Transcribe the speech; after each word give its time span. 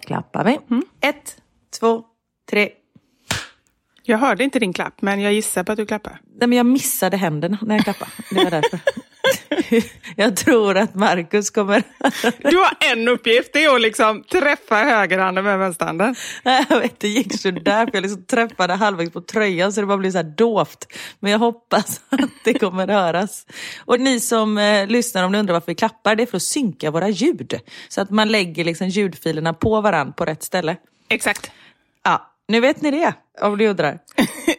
Klappar 0.00 0.44
vi. 0.44 0.58
Ett, 1.00 1.42
två, 1.80 2.04
tre. 2.50 2.70
Jag 4.02 4.18
hörde 4.18 4.44
inte 4.44 4.58
din 4.58 4.72
klapp, 4.72 5.02
men 5.02 5.20
jag 5.20 5.32
gissar 5.32 5.64
på 5.64 5.72
att 5.72 5.78
du 5.78 5.86
klappar. 5.86 6.20
Nej, 6.40 6.48
men 6.48 6.58
jag 6.58 6.66
missade 6.66 7.16
händerna 7.16 7.58
när 7.62 7.74
jag 7.74 7.84
klappade. 7.84 8.10
Det 8.30 8.44
var 8.44 8.50
därför. 8.50 8.80
jag 10.16 10.36
tror 10.36 10.76
att 10.76 10.94
Markus 10.94 11.50
kommer... 11.50 11.82
Du 12.50 12.56
har 12.56 12.92
en 12.92 13.08
uppgift, 13.08 13.52
det 13.52 13.64
är 13.64 13.74
att 13.74 13.80
liksom 13.80 14.24
träffa 14.24 14.76
högerhanden 14.76 15.44
med 15.44 15.58
vänsterhanden. 15.58 16.14
Jag 16.44 16.80
vet, 16.80 17.00
det 17.00 17.08
gick 17.08 17.40
så 17.40 17.50
där 17.50 17.86
för 17.86 17.94
jag 17.94 18.02
liksom 18.02 18.24
träffade 18.24 18.74
halvvägs 18.74 19.12
på 19.12 19.20
tröjan 19.20 19.72
så 19.72 19.80
det 19.80 19.86
bara 19.86 19.98
blev 19.98 20.10
så 20.10 20.18
här 20.18 20.34
dovt. 20.36 20.92
Men 21.20 21.32
jag 21.32 21.38
hoppas 21.38 22.00
att 22.08 22.30
det 22.44 22.54
kommer 22.54 22.88
höras. 22.88 23.46
Och 23.84 24.00
ni 24.00 24.20
som 24.20 24.58
eh, 24.58 24.86
lyssnar, 24.86 25.24
om 25.24 25.32
ni 25.32 25.38
undrar 25.38 25.52
varför 25.52 25.66
vi 25.66 25.74
klappar, 25.74 26.16
det 26.16 26.22
är 26.22 26.26
för 26.26 26.36
att 26.36 26.42
synka 26.42 26.90
våra 26.90 27.08
ljud. 27.08 27.60
Så 27.88 28.00
att 28.00 28.10
man 28.10 28.28
lägger 28.28 28.64
liksom 28.64 28.88
ljudfilerna 28.88 29.54
på 29.54 29.80
varann 29.80 30.12
på 30.12 30.24
rätt 30.24 30.42
ställe. 30.42 30.76
Exakt. 31.08 31.50
Ja, 32.04 32.32
nu 32.48 32.60
vet 32.60 32.82
ni 32.82 32.90
det, 32.90 33.14
om 33.40 33.58
ni 33.58 33.68
undrar. 33.68 33.98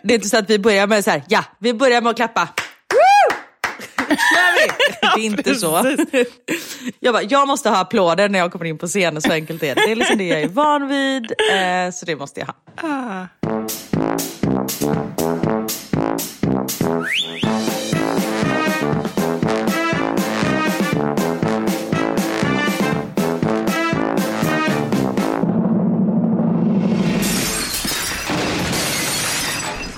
Det 0.04 0.14
är 0.14 0.16
inte 0.16 0.30
så 0.30 0.38
att 0.38 0.50
vi 0.50 0.60
börjar 0.60 0.88
med 0.88 1.04
så 1.04 1.12
här, 1.12 1.24
ja, 1.28 1.44
vi 1.60 1.74
börjar 1.74 2.02
med 2.02 2.10
att 2.10 2.16
klappa. 2.16 2.50
Kör 4.18 4.54
vi! 4.58 4.68
Det 5.16 5.22
är 5.22 5.26
inte 5.26 5.56
så. 5.56 5.96
Jag 7.00 7.14
bara, 7.14 7.24
jag 7.24 7.48
måste 7.48 7.70
ha 7.70 7.78
applåder 7.78 8.30
när 8.30 8.40
jag 8.40 8.52
kommer 8.52 8.66
in 8.66 8.78
på 8.78 8.88
scenen, 8.88 9.22
så 9.22 9.32
enkelt 9.32 9.64
är 9.64 9.76
det. 9.76 9.82
Det 9.86 9.92
är 9.92 9.96
liksom 9.96 10.18
det 10.18 10.24
jag 10.28 10.42
är 10.42 10.48
van 10.48 10.88
vid, 10.88 11.32
eh, 11.32 11.92
så 11.94 12.06
det 12.06 12.16
måste 12.16 12.40
jag 12.40 12.48
ha. 12.48 12.56
Ah. 12.76 13.28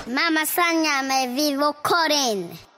Mamma 0.06 0.46
Sanja 0.46 1.02
med 1.02 1.34
Vivo 1.36 1.72
Karin. 1.72 2.69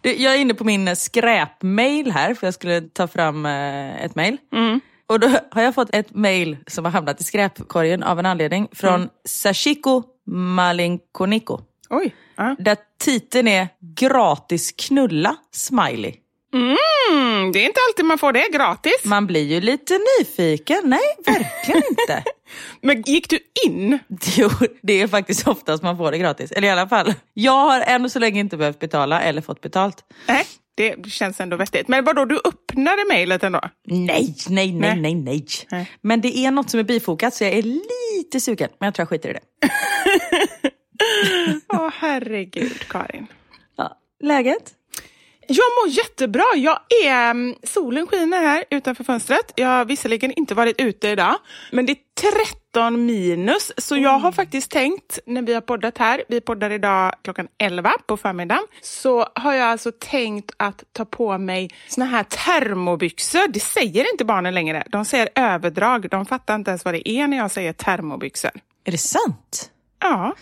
Du, 0.00 0.14
jag 0.14 0.34
är 0.34 0.38
inne 0.38 0.54
på 0.54 0.64
min 0.64 0.96
skräpmail 0.96 2.10
här, 2.12 2.34
för 2.34 2.46
jag 2.46 2.54
skulle 2.54 2.80
ta 2.80 3.08
fram 3.08 3.46
eh, 3.46 4.04
ett 4.04 4.14
mail. 4.14 4.36
Och 5.06 5.20
då 5.20 5.28
har 5.50 5.62
jag 5.62 5.74
fått 5.74 5.94
ett 5.94 6.14
mail 6.14 6.56
som 6.66 6.84
har 6.84 6.92
hamnat 6.92 7.20
i 7.20 7.24
skräpkorgen 7.24 8.02
av 8.02 8.18
en 8.18 8.26
anledning 8.26 8.68
från 8.72 9.08
Sashiko 9.24 10.02
Malinkoniko. 10.26 11.60
Oj. 11.90 12.14
Ja. 12.36 12.56
Där 12.58 12.76
titeln 13.00 13.48
är 13.48 13.68
gratis 13.96 14.72
knulla, 14.72 15.36
smiley. 15.52 16.14
Mm, 16.54 17.52
det 17.52 17.58
är 17.58 17.66
inte 17.66 17.80
alltid 17.88 18.04
man 18.04 18.18
får 18.18 18.32
det 18.32 18.48
gratis. 18.52 19.04
Man 19.04 19.26
blir 19.26 19.42
ju 19.42 19.60
lite 19.60 19.98
nyfiken. 20.18 20.80
Nej, 20.84 21.16
verkligen 21.26 21.82
inte. 21.90 22.22
Men 22.80 23.02
gick 23.02 23.30
du 23.30 23.38
in? 23.66 23.98
Jo, 24.36 24.50
det 24.82 24.92
är 25.00 25.08
faktiskt 25.08 25.48
oftast 25.48 25.82
man 25.82 25.96
får 25.96 26.10
det 26.10 26.18
gratis. 26.18 26.52
Eller 26.52 26.68
i 26.68 26.70
alla 26.70 26.88
fall, 26.88 27.14
jag 27.34 27.52
har 27.52 27.80
än 27.80 28.10
så 28.10 28.18
länge 28.18 28.40
inte 28.40 28.56
behövt 28.56 28.78
betala 28.78 29.20
eller 29.20 29.40
fått 29.40 29.60
betalt. 29.60 30.04
Nej, 30.28 30.46
det 30.74 31.10
känns 31.10 31.40
ändå 31.40 31.56
vettigt. 31.56 31.88
Men 31.88 32.04
vadå, 32.04 32.24
du 32.24 32.40
öppnade 32.44 33.04
mejlet 33.08 33.42
ändå? 33.42 33.60
Nej, 33.86 34.34
nej, 34.48 34.72
nej, 34.72 35.00
nej, 35.00 35.14
nej, 35.14 35.46
Nej. 35.70 35.90
Men 36.00 36.20
det 36.20 36.38
är 36.38 36.50
något 36.50 36.70
som 36.70 36.80
är 36.80 36.84
bifogat 36.84 37.34
så 37.34 37.44
jag 37.44 37.52
är 37.52 37.62
lite 37.62 38.40
sugen. 38.40 38.68
Men 38.78 38.86
jag 38.86 38.94
tror 38.94 39.02
jag 39.02 39.08
skiter 39.08 39.30
i 39.30 39.32
det. 39.32 39.40
Åh 41.72 41.90
herregud, 41.94 42.88
Karin. 42.88 43.26
Ja. 43.76 43.98
Läget? 44.22 44.72
Jag 45.46 45.64
mår 45.82 45.88
jättebra. 45.88 46.44
Jag 46.56 46.78
är, 47.04 47.30
mm, 47.30 47.54
solen 47.62 48.06
skiner 48.06 48.42
här 48.42 48.64
utanför 48.70 49.04
fönstret. 49.04 49.52
Jag 49.56 49.68
har 49.68 49.84
visserligen 49.84 50.32
inte 50.32 50.54
varit 50.54 50.80
ute 50.80 51.08
idag, 51.08 51.34
men 51.72 51.86
det 51.86 51.92
är 51.92 52.30
13 52.72 53.06
minus. 53.06 53.72
Så 53.76 53.96
jag 53.96 54.18
har 54.18 54.32
faktiskt 54.32 54.70
tänkt, 54.70 55.18
när 55.26 55.42
vi 55.42 55.54
har 55.54 55.60
poddat 55.60 55.98
här, 55.98 56.24
vi 56.28 56.40
poddar 56.40 56.70
idag 56.70 57.14
klockan 57.22 57.48
11 57.58 57.92
på 58.06 58.16
förmiddagen, 58.16 58.64
så 58.82 59.26
har 59.34 59.52
jag 59.52 59.68
alltså 59.68 59.92
tänkt 59.98 60.50
att 60.56 60.84
ta 60.92 61.04
på 61.04 61.38
mig 61.38 61.70
såna 61.88 62.06
här 62.06 62.24
termobyxor. 62.24 63.48
Det 63.48 63.60
säger 63.60 64.12
inte 64.12 64.24
barnen 64.24 64.54
längre. 64.54 64.84
De 64.88 65.04
säger 65.04 65.28
överdrag. 65.34 66.10
De 66.10 66.26
fattar 66.26 66.54
inte 66.54 66.70
ens 66.70 66.84
vad 66.84 66.94
det 66.94 67.08
är 67.08 67.28
när 67.28 67.36
jag 67.36 67.50
säger 67.50 67.72
termobyxor. 67.72 68.50
Är 68.84 68.92
det 68.92 68.98
sant? 68.98 69.70
Ja, 70.00 70.34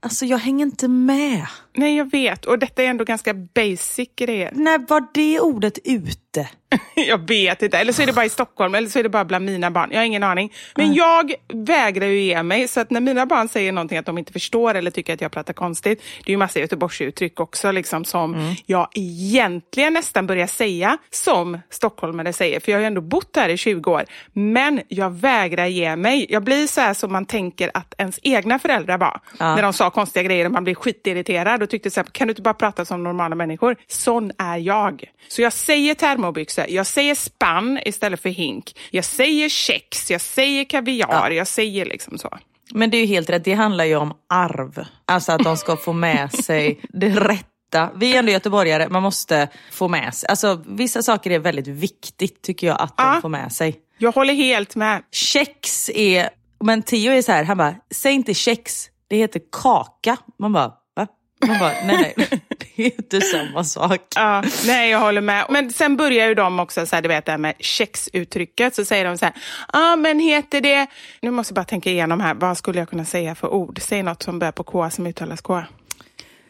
Alltså 0.00 0.24
jag 0.24 0.38
hänger 0.38 0.66
inte 0.66 0.88
med. 0.88 1.46
nej 1.74 1.96
jag 1.96 2.10
vet. 2.10 2.44
Och 2.44 2.58
detta 2.58 2.82
är 2.82 2.86
ändå 2.86 3.04
ganska 3.04 3.34
basic 3.34 4.08
grejer. 4.16 4.50
När 4.54 4.78
var 4.88 5.04
det 5.14 5.40
ordet 5.40 5.78
ute? 5.84 6.48
Jag 6.94 7.28
vet 7.28 7.62
inte. 7.62 7.78
Eller 7.78 7.92
så 7.92 8.02
är 8.02 8.06
det 8.06 8.12
bara 8.12 8.24
i 8.24 8.28
Stockholm, 8.28 8.74
eller 8.74 8.88
så 8.88 8.98
är 8.98 9.02
det 9.02 9.08
bara 9.08 9.24
bland 9.24 9.44
mina 9.44 9.70
barn. 9.70 9.88
Jag 9.92 9.98
har 9.98 10.04
ingen 10.04 10.22
aning. 10.22 10.52
Men 10.76 10.94
jag 10.94 11.34
vägrar 11.54 12.06
ju 12.06 12.20
ge 12.20 12.42
mig. 12.42 12.68
Så 12.68 12.80
att 12.80 12.90
när 12.90 13.00
mina 13.00 13.26
barn 13.26 13.48
säger 13.48 13.72
någonting 13.72 13.98
att 13.98 14.06
de 14.06 14.18
inte 14.18 14.32
förstår 14.32 14.74
eller 14.74 14.90
tycker 14.90 15.14
att 15.14 15.20
jag 15.20 15.32
pratar 15.32 15.52
konstigt. 15.52 16.02
Det 16.24 16.30
är 16.30 16.32
ju 16.32 16.36
massa 16.36 16.60
Göteborgsuttryck 16.60 17.40
också 17.40 17.70
liksom, 17.72 18.04
som 18.04 18.54
jag 18.66 18.88
egentligen 18.94 19.92
nästan 19.92 20.26
börjar 20.26 20.46
säga 20.46 20.98
som 21.10 21.58
stockholmare 21.70 22.32
säger. 22.32 22.60
För 22.60 22.72
jag 22.72 22.78
har 22.78 22.80
ju 22.80 22.86
ändå 22.86 23.00
bott 23.00 23.36
här 23.36 23.48
i 23.48 23.56
20 23.56 23.90
år. 23.90 24.04
Men 24.32 24.80
jag 24.88 25.10
vägrar 25.10 25.66
ge 25.66 25.96
mig. 25.96 26.26
Jag 26.28 26.42
blir 26.44 26.66
så 26.66 26.80
här 26.80 26.94
som 26.94 27.12
man 27.12 27.26
tänker 27.26 27.70
att 27.74 27.94
ens 27.98 28.18
egna 28.22 28.58
föräldrar 28.58 28.98
var. 28.98 29.20
När 29.38 29.62
de 29.62 29.72
sa 29.72 29.85
konstiga 29.90 30.22
grejer 30.22 30.44
och 30.44 30.50
man 30.52 30.64
blir 30.64 30.74
skitirriterad 30.74 31.62
och 31.62 31.70
tyckte 31.70 31.90
så 31.90 32.00
här, 32.00 32.06
kan 32.12 32.26
du 32.28 32.32
inte 32.32 32.42
bara 32.42 32.54
prata 32.54 32.84
som 32.84 33.02
normala 33.04 33.34
människor? 33.34 33.76
Sån 33.86 34.32
är 34.38 34.56
jag. 34.56 35.04
Så 35.28 35.42
jag 35.42 35.52
säger 35.52 35.94
termobyxor, 35.94 36.64
jag 36.68 36.86
säger 36.86 37.14
spann 37.14 37.78
istället 37.84 38.20
för 38.22 38.28
hink. 38.28 38.78
Jag 38.90 39.04
säger 39.04 39.48
kex, 39.48 40.10
jag 40.10 40.20
säger 40.20 40.64
kaviar, 40.64 41.30
jag 41.30 41.46
säger 41.46 41.84
liksom 41.84 42.18
så. 42.18 42.38
Men 42.74 42.90
det 42.90 42.96
är 42.96 43.00
ju 43.00 43.06
helt 43.06 43.30
rätt, 43.30 43.44
det 43.44 43.52
handlar 43.54 43.84
ju 43.84 43.96
om 43.96 44.14
arv. 44.28 44.84
Alltså 45.06 45.32
att 45.32 45.44
de 45.44 45.56
ska 45.56 45.76
få 45.76 45.92
med 45.92 46.32
sig 46.44 46.80
det 46.88 47.08
rätta. 47.08 47.90
Vi 47.94 48.14
är 48.14 48.18
ändå 48.18 48.32
göteborgare, 48.32 48.88
man 48.88 49.02
måste 49.02 49.48
få 49.72 49.88
med 49.88 50.14
sig. 50.14 50.28
Alltså 50.28 50.62
vissa 50.66 51.02
saker 51.02 51.30
är 51.30 51.38
väldigt 51.38 51.66
viktigt 51.68 52.42
tycker 52.42 52.66
jag 52.66 52.80
att 52.80 52.96
de 52.96 53.02
Ja. 53.14 53.18
får 53.22 53.28
med 53.28 53.52
sig. 53.52 53.76
Jag 53.98 54.12
håller 54.12 54.34
helt 54.34 54.76
med. 54.76 55.02
Kex 55.12 55.90
är, 55.94 56.28
men 56.64 56.82
Theo 56.82 57.12
är 57.12 57.22
så 57.22 57.32
här, 57.32 57.44
han 57.44 57.56
bara, 57.56 57.74
säg 57.94 58.12
inte 58.12 58.34
kex, 58.34 58.86
det 59.08 59.16
heter 59.16 59.40
kaka. 59.62 60.16
Man 60.38 60.52
bara, 60.52 60.72
va? 60.96 61.06
Man 61.46 61.58
bara, 61.58 61.72
nej 61.86 62.14
nej, 62.16 62.16
det 62.76 62.82
är 62.82 62.86
inte 62.86 63.20
samma 63.20 63.64
sak. 63.64 64.00
Ja, 64.16 64.42
nej, 64.66 64.90
jag 64.90 65.00
håller 65.00 65.20
med. 65.20 65.46
Men 65.50 65.70
sen 65.70 65.96
börjar 65.96 66.28
ju 66.28 66.34
de 66.34 66.60
också, 66.60 66.86
så 66.86 66.96
här, 66.96 67.02
du 67.02 67.08
vet 67.08 67.24
det 67.24 67.32
här 67.32 67.38
med 67.38 67.54
kexuttrycket, 67.58 68.74
så 68.74 68.84
säger 68.84 69.04
de 69.04 69.18
så 69.18 69.24
här, 69.24 69.34
ja 69.72 69.92
ah, 69.92 69.96
men 69.96 70.20
heter 70.20 70.60
det, 70.60 70.86
nu 71.20 71.30
måste 71.30 71.52
jag 71.52 71.54
bara 71.54 71.64
tänka 71.64 71.90
igenom 71.90 72.20
här, 72.20 72.34
vad 72.34 72.58
skulle 72.58 72.78
jag 72.78 72.88
kunna 72.88 73.04
säga 73.04 73.34
för 73.34 73.48
ord? 73.48 73.78
Säg 73.82 74.02
något 74.02 74.22
som 74.22 74.38
börjar 74.38 74.52
på 74.52 74.64
K 74.64 74.90
som 74.90 75.06
uttalas 75.06 75.40
K. 75.40 75.62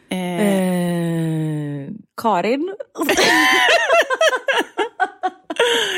Eh, 0.09 1.87
Eh, 1.87 1.93
Karin? 2.21 2.75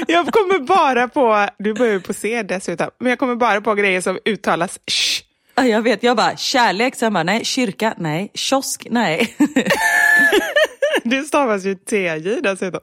jag 0.07 0.27
kommer 0.27 0.59
bara 0.59 1.07
på, 1.07 1.47
du 1.59 1.73
börjar 1.73 1.93
ju 1.93 2.01
på 2.01 2.13
C 2.13 2.43
dessutom, 2.43 2.89
men 2.99 3.09
jag 3.09 3.19
kommer 3.19 3.35
bara 3.35 3.61
på 3.61 3.75
grejer 3.75 4.01
som 4.01 4.19
uttalas 4.25 4.79
sh. 4.87 5.23
Ja, 5.59 5.67
jag 5.67 5.81
vet, 5.81 6.03
jag 6.03 6.17
bara, 6.17 6.37
kärlek, 6.37 6.95
sen 6.95 7.13
bara, 7.13 7.23
nej, 7.23 7.45
kyrka, 7.45 7.93
nej, 7.97 8.31
kiosk, 8.33 8.87
nej. 8.89 9.35
Det 11.03 11.23
stavas 11.23 11.65
ju 11.65 11.75
TJ 11.75 12.41
dessutom. 12.41 12.81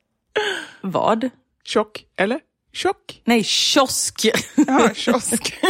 Vad? 0.80 1.30
Tjock, 1.64 2.04
eller? 2.16 2.40
Tjock? 2.72 3.20
Nej, 3.24 3.44
kiosk. 3.44 4.26
Ja, 4.66 4.90
kiosk. 4.94 5.54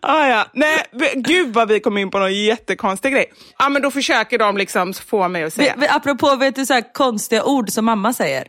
ah, 0.00 0.26
ja. 0.28 0.46
Nej, 0.54 0.84
gud 1.14 1.54
vad 1.54 1.68
vi 1.68 1.80
kom 1.80 1.98
in 1.98 2.10
på 2.10 2.18
någon 2.18 2.34
jättekonstig 2.34 3.12
grej. 3.12 3.32
Ja, 3.58 3.68
men 3.68 3.82
då 3.82 3.90
försöker 3.90 4.38
de 4.38 4.56
liksom 4.56 4.94
få 4.94 5.28
mig 5.28 5.44
att 5.44 5.52
säga. 5.52 5.74
Vi- 5.78 5.88
Apropå 5.88 6.36
vet 6.36 6.56
du, 6.56 6.66
så 6.66 6.74
här 6.74 6.92
konstiga 6.92 7.44
ord 7.44 7.70
som 7.70 7.84
mamma 7.84 8.12
säger. 8.12 8.46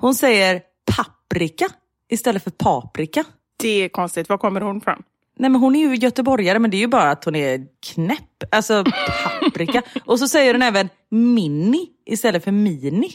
Hon 0.00 0.14
säger 0.14 0.60
paprika 0.96 1.68
istället 2.10 2.44
för 2.44 2.50
paprika. 2.50 3.24
Det 3.56 3.68
är 3.84 3.88
konstigt. 3.88 4.28
Var 4.28 4.38
kommer 4.38 4.60
hon 4.60 4.80
från? 4.80 5.02
Nej 5.38 5.50
men 5.50 5.60
hon 5.60 5.76
är 5.76 5.88
ju 5.88 5.94
göteborgare 5.94 6.58
men 6.58 6.70
det 6.70 6.76
är 6.76 6.80
ju 6.80 6.86
bara 6.86 7.10
att 7.10 7.24
hon 7.24 7.36
är 7.36 7.66
knäpp. 7.86 8.44
Alltså 8.50 8.84
paprika. 9.24 9.82
Och 10.04 10.18
så 10.18 10.28
säger 10.28 10.54
hon 10.54 10.62
även 10.62 10.88
mini 11.10 11.86
istället 12.06 12.44
för 12.44 12.52
mini. 12.52 13.10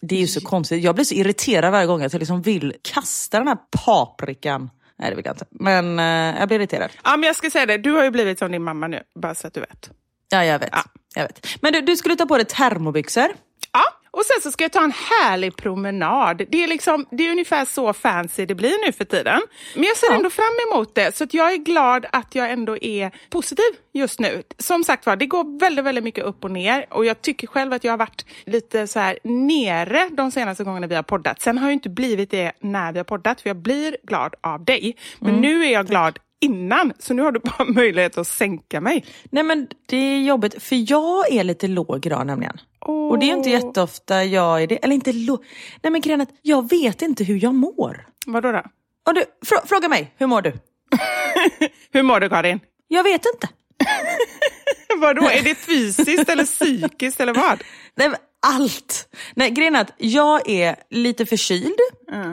Det 0.00 0.14
är 0.14 0.20
ju 0.20 0.26
så 0.26 0.40
konstigt. 0.40 0.82
Jag 0.84 0.94
blir 0.94 1.04
så 1.04 1.14
irriterad 1.14 1.72
varje 1.72 1.86
gång 1.86 2.02
att 2.02 2.12
jag 2.12 2.20
liksom 2.20 2.42
vill 2.42 2.74
kasta 2.82 3.38
den 3.38 3.48
här 3.48 3.58
paprikan. 3.84 4.70
Nej 4.98 5.10
det 5.10 5.16
vill 5.16 5.24
jag 5.24 5.34
inte. 5.34 5.46
Men 5.50 5.98
eh, 5.98 6.38
jag 6.40 6.48
blir 6.48 6.58
irriterad. 6.58 6.90
Ja, 7.04 7.16
men 7.16 7.26
jag 7.26 7.36
ska 7.36 7.50
säga 7.50 7.66
det. 7.66 7.78
Du 7.78 7.92
har 7.92 8.04
ju 8.04 8.10
blivit 8.10 8.38
som 8.38 8.52
din 8.52 8.62
mamma 8.62 8.88
nu, 8.88 9.02
bara 9.20 9.34
så 9.34 9.46
att 9.46 9.54
du 9.54 9.60
vet. 9.60 9.90
Ja 10.30 10.44
jag 10.44 10.58
vet. 10.58 10.70
Jag 11.14 11.22
vet. 11.22 11.46
Men 11.60 11.72
du, 11.72 11.80
du 11.80 11.96
skulle 11.96 12.16
ta 12.16 12.26
på 12.26 12.36
dig 12.36 12.46
termobyxor. 12.46 13.28
Och 14.16 14.24
sen 14.26 14.40
så 14.42 14.50
ska 14.50 14.64
jag 14.64 14.72
ta 14.72 14.84
en 14.84 14.92
härlig 14.92 15.56
promenad. 15.56 16.42
Det 16.48 16.62
är, 16.64 16.66
liksom, 16.68 17.06
det 17.10 17.26
är 17.26 17.30
ungefär 17.30 17.64
så 17.64 17.92
fancy 17.92 18.46
det 18.46 18.54
blir 18.54 18.86
nu 18.86 18.92
för 18.92 19.04
tiden. 19.04 19.40
Men 19.74 19.84
jag 19.84 19.96
ser 19.96 20.06
Ja. 20.10 20.14
ändå 20.16 20.30
fram 20.30 20.52
emot 20.72 20.94
det, 20.94 21.16
så 21.16 21.24
att 21.24 21.34
jag 21.34 21.52
är 21.52 21.56
glad 21.56 22.06
att 22.12 22.34
jag 22.34 22.50
ändå 22.50 22.76
är 22.78 23.10
positiv 23.30 23.64
just 23.92 24.20
nu. 24.20 24.42
Som 24.58 24.84
sagt 24.84 25.06
var, 25.06 25.16
det 25.16 25.26
går 25.26 25.60
väldigt, 25.60 25.84
väldigt 25.84 26.04
mycket 26.04 26.24
upp 26.24 26.44
och 26.44 26.50
ner 26.50 26.86
och 26.90 27.04
jag 27.04 27.22
tycker 27.22 27.46
själv 27.46 27.72
att 27.72 27.84
jag 27.84 27.92
har 27.92 27.98
varit 27.98 28.26
lite 28.46 28.86
så 28.86 28.98
här 28.98 29.18
nere 29.24 30.08
de 30.12 30.30
senaste 30.30 30.64
gångerna 30.64 30.86
vi 30.86 30.94
har 30.94 31.02
poddat. 31.02 31.40
Sen 31.42 31.58
har 31.58 31.66
jag 31.66 31.72
inte 31.72 31.88
blivit 31.90 32.30
det 32.30 32.52
när 32.60 32.92
vi 32.92 32.98
har 32.98 33.04
poddat, 33.04 33.40
för 33.40 33.50
jag 33.50 33.56
blir 33.56 33.96
glad 34.02 34.34
av 34.40 34.64
dig. 34.64 34.96
Men 35.18 35.34
nu 35.40 35.64
är 35.64 35.72
jag 35.72 35.86
glad 35.86 36.18
innan, 36.40 36.92
så 36.98 37.14
nu 37.14 37.22
har 37.22 37.32
du 37.32 37.40
bara 37.40 37.64
möjlighet 37.68 38.18
att 38.18 38.26
sänka 38.26 38.80
mig. 38.80 39.04
Nej 39.30 39.42
men 39.42 39.68
det 39.88 39.96
är 39.96 40.18
jobbigt 40.22 40.62
för 40.62 40.90
jag 40.90 41.32
är 41.32 41.44
lite 41.44 41.68
låg 41.68 42.06
idag 42.06 42.26
nämligen. 42.26 42.58
Och 42.84 43.18
det 43.18 43.30
är 43.30 43.36
inte 43.36 43.50
jätteofta 43.50 44.24
jag 44.24 44.62
är 44.62 44.66
det. 44.66 44.76
Eller 44.84 44.94
inte 44.94 45.12
låg. 45.12 45.44
Nej 45.82 45.90
men 45.90 46.00
grejen 46.00 46.26
jag 46.42 46.70
vet 46.70 47.02
inte 47.02 47.24
hur 47.24 47.42
jag 47.44 47.54
mår. 47.54 48.06
Vadå 48.26 48.52
då? 48.52 48.62
Och 49.06 49.14
du, 49.14 49.24
frå- 49.46 49.66
fråga 49.66 49.88
mig, 49.88 50.14
hur 50.16 50.26
mår 50.26 50.42
du? 50.42 50.52
Hur 51.92 52.02
mår 52.02 52.20
du 52.20 52.28
Karin? 52.28 52.60
Jag 52.88 53.02
vet 53.02 53.22
inte. 53.34 53.48
Vadå, 55.00 55.22
är 55.28 55.42
det 55.42 55.54
fysiskt 55.54 56.28
eller 56.28 56.44
psykiskt 56.44 57.20
eller 57.20 57.34
vad? 57.34 57.62
Nej, 57.94 58.08
men 58.08 58.16
allt. 58.44 59.08
Nej, 59.34 59.50
grejen 59.50 59.76
är 59.76 59.80
att 59.80 59.92
jag 59.96 60.48
är 60.48 60.76
lite 60.90 61.26
förkyld. 61.26 61.78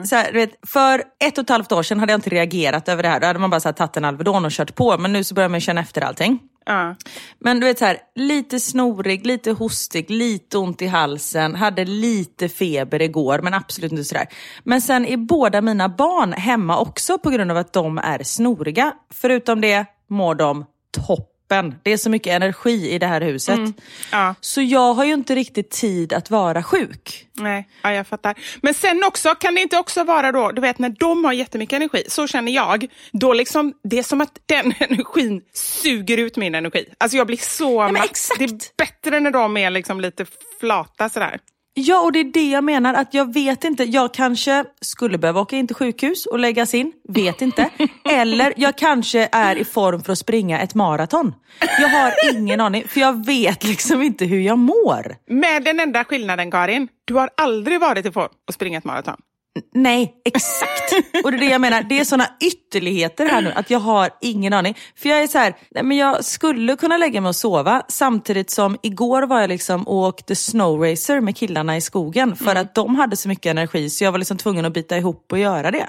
Så 0.04 0.16
här, 0.16 0.32
vet, 0.32 0.50
för 0.66 1.02
ett 1.24 1.38
och 1.38 1.42
ett 1.42 1.50
halvt 1.50 1.72
år 1.72 1.82
sedan 1.82 2.00
hade 2.00 2.12
jag 2.12 2.18
inte 2.18 2.30
reagerat 2.30 2.88
över 2.88 3.02
det 3.02 3.08
här. 3.08 3.20
Då 3.20 3.26
hade 3.26 3.38
man 3.38 3.50
bara 3.50 3.60
så 3.60 3.68
här, 3.68 3.72
tagit 3.72 3.96
en 3.96 4.04
Alvedon 4.04 4.44
och 4.44 4.50
kört 4.50 4.74
på. 4.74 4.98
Men 4.98 5.12
nu 5.12 5.24
så 5.24 5.34
börjar 5.34 5.48
man 5.48 5.60
känna 5.60 5.80
efter 5.80 6.00
allting. 6.00 6.38
Ja. 6.66 6.94
Men 7.38 7.60
du 7.60 7.66
vet 7.66 7.78
så 7.78 7.84
här, 7.84 7.98
lite 8.14 8.60
snorig, 8.60 9.26
lite 9.26 9.50
hostig, 9.52 10.10
lite 10.10 10.58
ont 10.58 10.82
i 10.82 10.86
halsen, 10.86 11.54
hade 11.54 11.84
lite 11.84 12.48
feber 12.48 13.02
igår 13.02 13.38
men 13.38 13.54
absolut 13.54 13.92
inte 13.92 14.04
sådär. 14.04 14.26
Men 14.64 14.82
sen 14.82 15.06
är 15.06 15.16
båda 15.16 15.60
mina 15.60 15.88
barn 15.88 16.32
hemma 16.32 16.78
också 16.78 17.18
på 17.18 17.30
grund 17.30 17.50
av 17.50 17.56
att 17.56 17.72
de 17.72 17.98
är 17.98 18.22
snoriga. 18.22 18.92
Förutom 19.14 19.60
det 19.60 19.86
mår 20.08 20.34
de 20.34 20.64
toppen. 21.52 21.80
Det 21.82 21.92
är 21.92 21.96
så 21.96 22.10
mycket 22.10 22.32
energi 22.32 22.90
i 22.90 22.98
det 22.98 23.06
här 23.06 23.20
huset. 23.20 23.60
Ja. 24.12 24.34
Så 24.40 24.62
jag 24.62 24.94
har 24.94 25.04
ju 25.04 25.12
inte 25.12 25.34
riktigt 25.34 25.70
tid 25.70 26.12
att 26.12 26.30
vara 26.30 26.62
sjuk. 26.62 27.26
Nej, 27.34 27.68
ja, 27.82 27.92
jag 27.92 28.06
fattar. 28.06 28.34
Men 28.62 28.74
sen 28.74 29.04
också, 29.04 29.34
kan 29.34 29.54
det 29.54 29.60
inte 29.60 29.78
också 29.78 30.04
vara 30.04 30.32
då, 30.32 30.50
du 30.50 30.60
vet 30.60 30.78
när 30.78 30.88
de 30.88 31.24
har 31.24 31.32
jättemycket 31.32 31.76
energi, 31.76 32.04
så 32.08 32.26
känner 32.26 32.52
jag, 32.52 32.86
då 33.12 33.32
liksom, 33.32 33.74
det 33.84 33.98
är 33.98 34.02
som 34.02 34.20
att 34.20 34.38
den 34.46 34.74
energin 34.78 35.42
suger 35.52 36.18
ut 36.18 36.36
min 36.36 36.54
energi. 36.54 36.84
Alltså 36.98 37.16
jag 37.16 37.26
blir 37.26 37.36
så 37.36 37.82
men 37.82 37.92
matt. 37.92 38.28
Det 38.38 38.44
är 38.44 38.58
bättre 38.76 39.20
när 39.20 39.30
de 39.30 39.56
är 39.56 39.70
liksom 39.70 40.00
lite 40.00 40.26
flata 40.60 41.08
sådär. 41.08 41.38
Ja, 41.74 42.00
och 42.00 42.12
det 42.12 42.20
är 42.20 42.24
det 42.24 42.50
jag 42.50 42.64
menar. 42.64 42.94
Att 42.94 43.14
jag 43.14 43.34
vet 43.34 43.64
inte. 43.64 43.84
Jag 43.84 44.14
kanske 44.14 44.64
skulle 44.80 45.18
behöva 45.18 45.40
åka 45.40 45.56
in 45.56 45.66
till 45.66 45.76
sjukhus 45.76 46.26
och 46.26 46.38
läggas 46.38 46.74
in. 46.74 46.92
Vet 47.08 47.42
inte. 47.42 47.70
Eller 48.10 48.54
jag 48.56 48.78
kanske 48.78 49.28
är 49.32 49.56
i 49.56 49.64
form 49.64 50.02
för 50.02 50.12
att 50.12 50.18
springa 50.18 50.60
ett 50.60 50.74
maraton. 50.74 51.34
Jag 51.80 51.88
har 51.88 52.12
ingen 52.34 52.60
aning. 52.60 52.84
För 52.88 53.00
jag 53.00 53.26
vet 53.26 53.64
liksom 53.64 54.02
inte 54.02 54.24
hur 54.24 54.40
jag 54.40 54.58
mår. 54.58 55.16
Med 55.26 55.64
den 55.64 55.80
enda 55.80 56.04
skillnaden 56.04 56.50
Karin, 56.50 56.88
du 57.04 57.14
har 57.14 57.30
aldrig 57.36 57.80
varit 57.80 58.06
i 58.06 58.12
form 58.12 58.28
att 58.48 58.54
springa 58.54 58.78
ett 58.78 58.84
maraton. 58.84 59.16
Nej, 59.74 60.14
exakt. 60.24 60.92
Och 61.24 61.30
det 61.30 61.36
är 61.36 61.40
det 61.40 61.46
jag 61.46 61.60
menar. 61.60 61.82
Det 61.82 62.00
är 62.00 62.04
såna 62.04 62.26
ytterligheter 62.40 63.26
här 63.26 63.42
nu 63.42 63.52
att 63.52 63.70
jag 63.70 63.78
har 63.78 64.10
ingen 64.20 64.52
aning. 64.52 64.76
För 64.96 65.08
jag 65.08 65.22
är 65.22 65.26
så 65.26 65.38
här, 65.38 65.54
nej 65.70 65.82
men 65.82 65.96
jag 65.96 66.24
skulle 66.24 66.76
kunna 66.76 66.96
lägga 66.96 67.20
mig 67.20 67.28
och 67.28 67.36
sova 67.36 67.82
samtidigt 67.88 68.50
som 68.50 68.78
igår 68.82 69.22
var 69.22 69.40
jag 69.40 69.48
liksom 69.48 69.88
och 69.88 69.96
åkte 69.96 70.36
snowracer 70.36 71.20
med 71.20 71.36
killarna 71.36 71.76
i 71.76 71.80
skogen 71.80 72.36
för 72.36 72.56
att 72.56 72.74
de 72.74 72.94
hade 72.96 73.16
så 73.16 73.28
mycket 73.28 73.50
energi 73.50 73.90
så 73.90 74.04
jag 74.04 74.12
var 74.12 74.18
liksom 74.18 74.36
tvungen 74.36 74.64
att 74.64 74.72
bita 74.72 74.96
ihop 74.96 75.32
och 75.32 75.38
göra 75.38 75.70
det. 75.70 75.88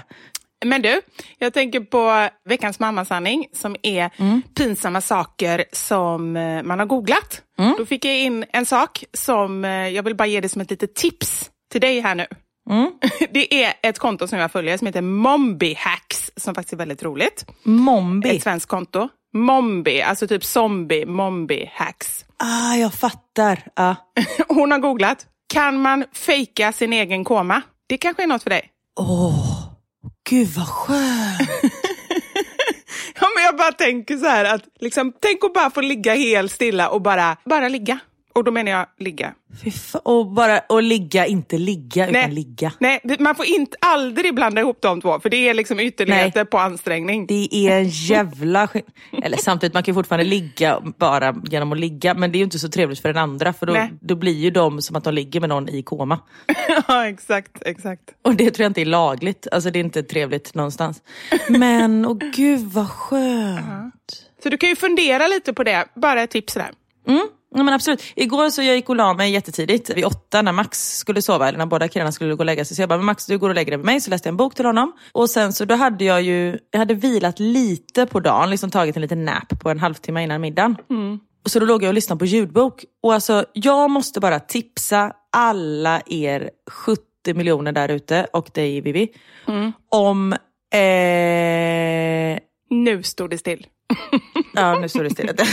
Men 0.65 0.81
du, 0.81 1.01
jag 1.37 1.53
tänker 1.53 1.79
på 1.79 2.29
veckans 2.49 2.79
mammasanning 2.79 3.45
som 3.53 3.75
är 3.83 4.09
pinsamma 4.53 5.01
saker 5.01 5.65
som 5.71 6.35
eh, 6.37 6.63
man 6.63 6.79
har 6.79 6.85
googlat. 6.85 7.41
Då 7.77 7.85
fick 7.85 8.05
jag 8.05 8.19
in 8.19 8.45
en 8.53 8.65
sak 8.65 9.03
som 9.13 9.65
eh, 9.65 9.71
jag 9.71 10.03
vill 10.03 10.15
bara 10.15 10.27
ge 10.27 10.41
dig 10.41 10.49
som 10.49 10.61
ett 10.61 10.69
litet 10.69 10.95
tips 10.95 11.49
till 11.71 11.81
dig 11.81 11.99
här 11.99 12.15
nu. 12.15 12.25
Det 13.31 13.63
är 13.63 13.73
ett 13.83 13.99
konto 13.99 14.27
som 14.27 14.39
jag 14.39 14.51
följer 14.51 14.77
som 14.77 14.87
heter 14.87 15.01
Mombi 15.01 15.73
Hacks 15.79 16.31
som 16.37 16.55
faktiskt 16.55 16.73
är 16.73 16.77
väldigt 16.77 17.03
roligt. 17.03 17.45
Mombi. 17.63 18.29
Ett 18.35 18.43
svenskt 18.43 18.65
konto. 18.69 19.09
Mombi, 19.33 20.01
alltså 20.01 20.27
typ 20.27 20.43
zombie, 20.43 21.05
Mombi 21.05 21.71
Hacks. 21.73 22.25
Ah, 22.37 22.75
jag 22.75 22.93
fattar. 22.93 23.59
Ah. 23.75 23.95
Hon 24.47 24.71
har 24.71 24.79
googlat, 24.79 25.25
kan 25.53 25.81
man 25.81 26.05
fejka 26.13 26.71
sin 26.71 26.93
egen 26.93 27.23
koma? 27.23 27.61
Det 27.87 27.97
kanske 27.97 28.23
är 28.23 28.27
något 28.27 28.43
för 28.43 28.49
dig. 28.49 28.69
Gud 30.29 30.47
vad 30.47 30.67
skönt. 30.67 31.49
Ja, 33.19 33.27
men 33.35 33.43
jag 33.43 33.57
bara 33.57 33.71
tänker 33.71 34.17
så 34.17 34.25
här 34.25 34.45
att 34.55 34.63
liksom, 34.79 35.13
tänk 35.21 35.43
att 35.43 35.53
bara 35.53 35.69
få 35.69 35.81
ligga 35.81 36.13
helt 36.15 36.51
stilla 36.51 36.89
och 36.89 37.01
bara, 37.01 37.37
bara 37.45 37.67
ligga. 37.69 37.99
Och 38.33 38.43
då 38.43 38.51
menar 38.51 38.71
jag 38.71 38.85
ligga. 38.97 39.33
Och, 40.03 40.27
bara, 40.27 40.59
och 40.59 40.83
ligga, 40.83 41.25
inte 41.25 41.57
ligga, 41.57 42.09
utan 42.09 42.35
ligga. 42.35 42.71
Nej, 42.79 43.01
man 43.19 43.35
får 43.35 43.45
inte 43.45 43.77
aldrig 43.81 44.35
blanda 44.35 44.61
ihop 44.61 44.77
de 44.81 45.01
två, 45.01 45.19
för 45.19 45.29
det 45.29 45.49
är 45.49 45.53
liksom 45.53 45.79
ytterligheter 45.79 46.39
Nej. 46.39 46.45
på 46.45 46.57
ansträngning. 46.57 47.27
Det 47.27 47.49
är 47.51 47.77
en 47.77 47.89
jävla 47.89 48.67
Eller 49.23 49.37
samtidigt, 49.37 49.73
man 49.73 49.83
kan 49.83 49.95
fortfarande 49.95 50.25
ligga 50.25 50.81
bara 50.97 51.35
genom 51.45 51.71
att 51.71 51.79
ligga. 51.79 52.13
Men 52.13 52.31
det 52.31 52.35
är 52.35 52.39
ju 52.39 52.43
inte 52.43 52.59
så 52.59 52.69
trevligt 52.69 52.99
för 52.99 53.09
den 53.09 53.23
andra. 53.23 53.53
För 53.53 53.65
då, 53.65 53.73
Nej. 53.73 53.93
då 54.01 54.15
blir 54.15 54.33
ju 54.33 54.51
de 54.51 54.81
som 54.81 54.95
att 54.95 55.03
de 55.03 55.13
ligger 55.13 55.39
med 55.39 55.49
någon 55.49 55.69
i 55.69 55.83
koma. 55.83 56.19
ja, 56.87 57.07
exakt, 57.07 57.61
exakt. 57.65 58.03
Och 58.21 58.35
det 58.35 58.51
tror 58.51 58.63
jag 58.63 58.69
inte 58.69 58.81
är 58.81 58.85
lagligt. 58.85 59.47
Alltså 59.51 59.71
det 59.71 59.79
är 59.79 59.83
inte 59.83 60.03
trevligt 60.03 60.55
någonstans. 60.55 61.01
Men, 61.49 62.05
åh 62.05 62.17
gud 62.35 62.59
vad 62.59 62.89
skönt. 62.89 64.29
Så 64.43 64.49
du 64.49 64.57
kan 64.57 64.69
ju 64.69 64.75
fundera 64.75 65.27
lite 65.27 65.53
på 65.53 65.63
det, 65.63 65.85
bara 65.95 66.21
ett 66.21 66.31
tips 66.31 66.53
där. 66.53 66.71
Mm, 67.07 67.27
ja, 67.53 67.63
men 67.63 67.73
absolut. 67.73 68.03
Igår 68.15 68.49
så 68.49 68.61
jag 68.61 68.75
gick 68.75 68.89
och 68.89 68.95
la 68.95 69.13
mig 69.13 69.31
jättetidigt, 69.31 69.89
vid 69.89 70.05
åtta 70.05 70.41
när 70.41 70.51
Max 70.51 70.97
skulle 70.97 71.21
sova, 71.21 71.47
eller 71.47 71.57
när 71.57 71.65
båda 71.65 71.87
killarna 71.87 72.11
skulle 72.11 72.35
gå 72.35 72.39
och 72.39 72.45
lägga 72.45 72.65
sig. 72.65 72.75
Så 72.75 72.81
jag 72.81 72.89
bara, 72.89 72.97
men 72.97 73.05
Max 73.05 73.25
du 73.25 73.37
går 73.37 73.49
och 73.49 73.55
lägger 73.55 73.71
dig 73.71 73.77
med 73.77 73.85
mig. 73.85 74.01
Så 74.01 74.09
läste 74.09 74.27
jag 74.27 74.31
en 74.33 74.37
bok 74.37 74.55
till 74.55 74.65
honom. 74.65 74.93
Och 75.11 75.29
sen 75.29 75.53
så 75.53 75.65
då 75.65 75.75
hade 75.75 76.05
jag 76.05 76.21
ju, 76.21 76.59
jag 76.71 76.79
hade 76.79 76.93
vilat 76.93 77.39
lite 77.39 78.05
på 78.05 78.19
dagen, 78.19 78.49
liksom 78.49 78.69
tagit 78.69 78.95
en 78.95 79.01
liten 79.01 79.25
nap 79.25 79.59
på 79.59 79.69
en 79.69 79.79
halvtimme 79.79 80.23
innan 80.23 80.41
middagen. 80.41 80.77
Och 81.45 81.51
så 81.51 81.59
då 81.59 81.65
låg 81.65 81.83
jag 81.83 81.87
och 81.87 81.93
lyssnade 81.93 82.19
på 82.19 82.25
ljudbok. 82.25 82.85
Och 83.03 83.13
alltså, 83.13 83.45
jag 83.53 83.89
måste 83.91 84.19
bara 84.19 84.39
tipsa 84.39 85.13
alla 85.31 86.01
er 86.05 86.49
70 86.71 87.01
miljoner 87.33 87.71
där 87.71 87.89
ute 87.89 88.27
och 88.33 88.49
dig 88.53 88.81
Vivi, 88.81 89.07
om 89.89 90.33
eh, 90.73 92.39
Nu 92.73 93.03
stod 93.03 93.29
det 93.29 93.37
still. 93.37 93.67
Ja, 94.55 94.79
nu 94.79 94.89
står 94.89 95.03
det 95.03 95.09
still. 95.09 95.31
Jag 95.37 95.47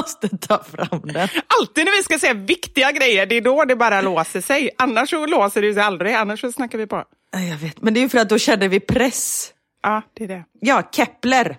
måste 0.00 0.28
ta 0.36 0.64
fram 0.64 1.00
den. 1.02 1.28
Alltid 1.60 1.84
när 1.84 1.96
vi 1.96 2.02
ska 2.02 2.18
säga 2.18 2.34
viktiga 2.34 2.92
grejer, 2.92 3.26
det 3.26 3.34
är 3.36 3.40
då 3.40 3.64
det 3.64 3.76
bara 3.76 4.00
låser 4.00 4.40
sig. 4.40 4.70
Annars 4.78 5.10
så 5.10 5.26
låser 5.26 5.62
det 5.62 5.74
sig 5.74 5.82
aldrig, 5.82 6.14
annars 6.14 6.40
så 6.40 6.52
snackar 6.52 6.78
vi 6.78 6.86
på. 6.86 7.04
Ja, 7.32 7.38
Jag 7.40 7.56
vet, 7.56 7.82
men 7.82 7.94
det 7.94 8.00
är 8.00 8.02
ju 8.02 8.08
för 8.08 8.18
att 8.18 8.28
då 8.28 8.38
kände 8.38 8.68
vi 8.68 8.80
press. 8.80 9.52
Ja, 9.82 10.02
det 10.14 10.24
är 10.24 10.28
det. 10.28 10.44
Ja, 10.60 10.82
Kepler, 10.92 11.56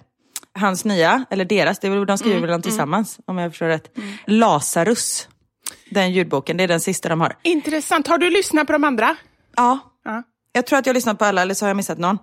hans 0.60 0.86
nya, 0.86 1.25
eller 1.29 1.45
deras, 1.45 1.79
det 1.79 1.88
är 1.88 1.91
väl, 1.91 2.05
de 2.05 2.17
skriver 2.17 2.39
väl 2.39 2.50
den 2.50 2.62
tillsammans 2.62 3.19
om 3.25 3.38
jag 3.38 3.51
förstår 3.51 3.65
rätt. 3.67 3.98
Lazarus, 4.27 5.27
den 5.89 6.12
ljudboken, 6.12 6.57
det 6.57 6.63
är 6.63 6.67
den 6.67 6.79
sista 6.81 7.10
de 7.10 7.22
har. 7.22 7.36
Intressant. 7.43 8.07
Har 8.07 8.17
du 8.17 8.29
lyssnat 8.29 8.67
på 8.67 8.74
de 8.74 8.84
andra? 8.84 9.15
Ja, 9.55 9.79
Ja. 10.05 10.24
Jag 10.56 10.66
tror 10.66 10.80
att 10.80 10.86
jag 10.86 10.94
har 10.94 10.96
lyssnat 10.96 11.20
på 11.20 11.26
alla 11.26 11.42
eller 11.42 11.54
så 11.54 11.66
har 11.66 11.70
jag 11.70 11.78
missat 11.78 11.98
någon. 11.98 12.18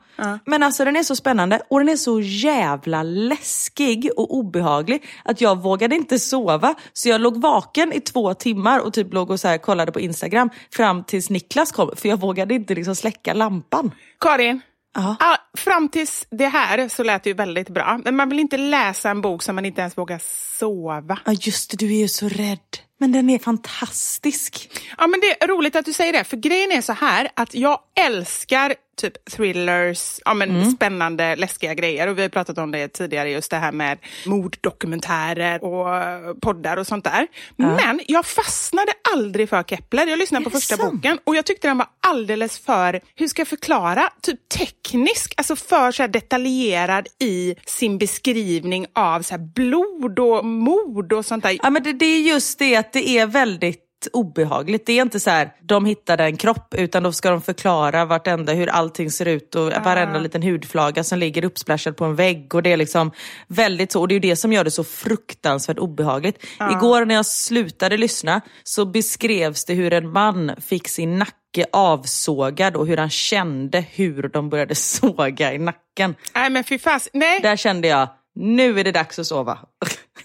Men 0.46 0.62
alltså 0.62 0.84
den 0.84 0.96
är 0.96 1.02
så 1.02 1.16
spännande 1.16 1.60
och 1.70 1.78
den 1.80 1.88
är 1.88 1.96
så 1.96 2.20
jävla 2.20 3.02
läskig 3.02 4.10
och 4.16 4.34
obehaglig 4.34 5.04
att 5.24 5.40
jag 5.40 5.62
vågade 5.62 5.94
inte 5.94 6.18
sova. 6.18 6.74
Så 6.92 7.08
jag 7.08 7.20
låg 7.20 7.40
vaken 7.42 7.92
i 7.92 8.00
två 8.00 8.34
timmar 8.34 8.78
och 8.78 8.92
typ 8.92 9.14
låg 9.14 9.30
och 9.30 9.40
så 9.40 9.48
här 9.48 9.58
kollade 9.58 9.92
på 9.92 10.00
Instagram 10.00 10.50
fram 10.70 11.04
tills 11.04 11.30
Niklas 11.30 11.72
kom. 11.72 11.90
För 11.96 12.08
jag 12.08 12.20
vågade 12.20 12.54
inte 12.54 12.74
liksom 12.74 12.96
släcka 12.96 13.32
lampan. 13.34 13.90
Karin, 14.20 14.60
Ja. 14.94 15.16
ah, 15.20 15.36
fram 15.58 15.88
tills 15.88 16.26
det 16.30 16.46
här 16.46 16.88
så 16.88 17.02
lät 17.02 17.24
det 17.24 17.30
ju 17.30 17.34
väldigt 17.34 17.68
bra. 17.68 18.00
Men 18.04 18.16
man 18.16 18.28
vill 18.28 18.40
inte 18.40 18.56
läsa 18.56 19.10
en 19.10 19.20
bok 19.20 19.42
som 19.42 19.54
man 19.54 19.64
inte 19.64 19.80
ens 19.80 19.98
vågar 19.98 20.20
sova. 20.58 21.18
Ja 21.24 21.32
just 21.32 21.70
det, 21.70 21.76
du 21.76 21.94
är 21.94 21.98
ju 21.98 22.08
så 22.08 22.28
rädd. 22.28 22.58
Men 23.02 23.12
den 23.12 23.30
är 23.30 23.38
fantastisk. 23.38 24.70
Ja, 24.98 25.06
men 25.06 25.20
det 25.20 25.42
är 25.42 25.48
roligt 25.48 25.76
att 25.76 25.84
du 25.84 25.92
säger 25.92 26.12
det, 26.12 26.24
för 26.24 26.36
grejen 26.36 26.72
är 26.72 26.80
så 26.80 26.92
här 26.92 27.28
att 27.34 27.54
jag 27.54 27.80
älskar 28.00 28.74
typ 29.02 29.24
thrillers, 29.24 30.20
ja, 30.24 30.34
men 30.34 30.72
spännande, 30.72 31.36
läskiga 31.36 31.74
grejer. 31.74 32.08
Och 32.08 32.18
vi 32.18 32.22
har 32.22 32.28
pratat 32.28 32.58
om 32.58 32.70
det 32.70 32.88
tidigare, 32.88 33.30
just 33.30 33.50
det 33.50 33.56
här 33.56 33.72
med 33.72 33.98
morddokumentärer 34.26 35.64
och 35.64 36.40
poddar 36.40 36.76
och 36.76 36.86
sånt 36.86 37.04
där. 37.04 37.26
Men 37.56 38.00
jag 38.08 38.26
fastnade 38.26 38.92
aldrig 39.12 39.48
för 39.48 39.62
Kepler. 39.62 40.06
Jag 40.06 40.18
lyssnade 40.18 40.44
på 40.44 40.50
första 40.50 40.76
sant? 40.76 40.92
boken 40.92 41.18
och 41.24 41.36
jag 41.36 41.46
tyckte 41.46 41.68
den 41.68 41.78
var 41.78 41.86
alldeles 42.00 42.58
för, 42.58 43.00
hur 43.14 43.28
ska 43.28 43.40
jag 43.40 43.48
förklara, 43.48 44.10
typ 44.22 44.48
teknisk, 44.48 45.34
alltså 45.36 45.56
för 45.56 45.92
så 45.92 46.02
här 46.02 46.08
detaljerad 46.08 47.08
i 47.18 47.54
sin 47.66 47.98
beskrivning 47.98 48.86
av 48.94 49.22
så 49.22 49.38
blod 49.38 50.18
och 50.18 50.44
mord 50.44 51.12
och 51.12 51.26
sånt 51.26 51.42
där. 51.42 51.58
Ja, 51.62 51.70
men 51.70 51.82
det, 51.82 51.92
det 51.92 52.06
är 52.06 52.20
just 52.20 52.58
det 52.58 52.76
att 52.76 52.92
det 52.92 53.08
är 53.08 53.26
väldigt 53.26 53.91
obehagligt. 54.12 54.86
Det 54.86 54.92
är 54.92 55.02
inte 55.02 55.20
så 55.20 55.30
här, 55.30 55.52
de 55.62 55.86
hittade 55.86 56.24
en 56.24 56.36
kropp, 56.36 56.74
utan 56.74 57.02
då 57.02 57.12
ska 57.12 57.30
de 57.30 57.42
förklara 57.42 58.04
vartenda, 58.04 58.52
hur 58.52 58.66
allting 58.66 59.10
ser 59.10 59.26
ut 59.26 59.54
och 59.54 59.72
varenda 59.84 60.18
liten 60.18 60.42
hudflaga 60.42 61.04
som 61.04 61.18
ligger 61.18 61.44
uppsplashad 61.44 61.96
på 61.96 62.04
en 62.04 62.14
vägg. 62.14 62.54
Och 62.54 62.62
det 62.62 62.72
är 62.72 62.76
liksom 62.76 63.10
väldigt 63.46 63.92
så, 63.92 64.00
och 64.00 64.08
det 64.08 64.12
är 64.12 64.16
ju 64.16 64.30
det 64.30 64.36
som 64.36 64.52
gör 64.52 64.64
det 64.64 64.70
så 64.70 64.84
fruktansvärt 64.84 65.78
obehagligt. 65.78 66.44
Igår 66.72 67.04
när 67.04 67.14
jag 67.14 67.26
slutade 67.26 67.96
lyssna 67.96 68.40
så 68.62 68.84
beskrevs 68.84 69.64
det 69.64 69.74
hur 69.74 69.92
en 69.92 70.12
man 70.12 70.52
fick 70.60 70.88
sin 70.88 71.18
nacke 71.18 71.66
avsågad 71.72 72.76
och 72.76 72.86
hur 72.86 72.96
han 72.96 73.10
kände 73.10 73.84
hur 73.90 74.28
de 74.28 74.50
började 74.50 74.74
såga 74.74 75.52
i 75.52 75.58
nacken. 75.58 76.14
Nej 76.34 76.50
men 76.50 76.64
fy 76.64 76.78
fas, 76.78 77.08
nej. 77.12 77.40
Där 77.42 77.56
kände 77.56 77.88
jag, 77.88 78.08
nu 78.34 78.80
är 78.80 78.84
det 78.84 78.92
dags 78.92 79.18
att 79.18 79.26
sova. 79.26 79.58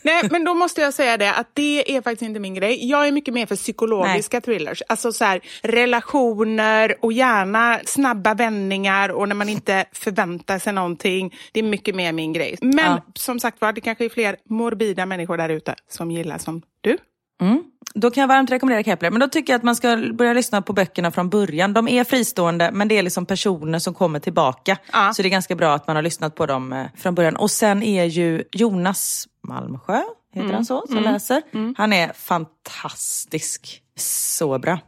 Nej, 0.01 0.27
men 0.31 0.43
då 0.43 0.53
måste 0.53 0.81
jag 0.81 0.93
säga 0.93 1.17
det 1.17 1.33
att 1.33 1.47
det 1.53 1.95
är 1.95 2.01
faktiskt 2.01 2.21
inte 2.21 2.39
min 2.39 2.53
grej. 2.53 2.89
Jag 2.89 3.07
är 3.07 3.11
mycket 3.11 3.33
mer 3.33 3.45
för 3.45 3.55
psykologiska 3.55 4.41
thrillers. 4.41 4.83
Alltså 4.89 5.11
så 5.11 5.25
här, 5.25 5.41
relationer 5.63 6.95
och 7.01 7.13
gärna 7.13 7.79
snabba 7.85 8.33
vändningar 8.33 9.09
och 9.09 9.27
när 9.27 9.35
man 9.35 9.49
inte 9.49 9.85
förväntar 9.91 10.59
sig 10.59 10.73
någonting. 10.73 11.35
Det 11.51 11.59
är 11.59 11.63
mycket 11.63 11.95
mer 11.95 12.11
min 12.13 12.33
grej. 12.33 12.57
Men 12.61 12.77
Ja. 12.77 13.01
som 13.13 13.39
sagt 13.39 13.61
var, 13.61 13.73
det 13.73 13.81
kanske 13.81 14.05
är 14.05 14.09
fler 14.09 14.35
morbida 14.49 15.05
människor 15.05 15.37
där 15.37 15.49
ute 15.49 15.75
som 15.89 16.11
gillar 16.11 16.37
som 16.37 16.61
du. 16.81 16.97
Mm. 17.41 17.63
Då 17.99 18.11
kan 18.11 18.21
jag 18.21 18.27
varmt 18.27 18.51
rekommendera 18.51 18.83
Kepler. 18.83 19.11
Men 19.11 19.19
då 19.19 19.27
tycker 19.27 19.53
jag 19.53 19.57
att 19.57 19.63
man 19.63 19.75
ska 19.75 19.97
börja 20.13 20.33
lyssna 20.33 20.61
på 20.61 20.73
böckerna 20.73 21.11
från 21.11 21.29
början. 21.29 21.73
De 21.73 21.87
är 21.87 22.03
fristående, 22.03 22.71
men 22.71 22.87
det 22.87 22.97
är 22.97 23.03
liksom 23.03 23.25
personer 23.25 23.79
som 23.79 23.93
kommer 23.93 24.19
tillbaka. 24.19 24.77
Ja. 24.93 25.13
Så 25.13 25.21
det 25.21 25.27
är 25.27 25.29
ganska 25.29 25.55
bra 25.55 25.73
att 25.73 25.87
man 25.87 25.95
har 25.95 26.03
lyssnat 26.03 26.35
på 26.35 26.45
dem 26.45 26.73
eh, 26.73 26.85
från 26.95 27.15
början. 27.15 27.35
Och 27.35 27.51
sen 27.51 27.83
är 27.83 28.05
ju 28.05 28.43
Jonas 28.51 29.27
Malmsjö, 29.47 30.01
heter 30.33 30.53
han 30.53 30.65
så, 30.65 30.87
som 30.87 31.03
läser. 31.03 31.41
Han 31.77 31.93
är 31.93 32.13
fantastisk. 32.13 33.81
Så 33.99 34.59
bra. 34.59 34.79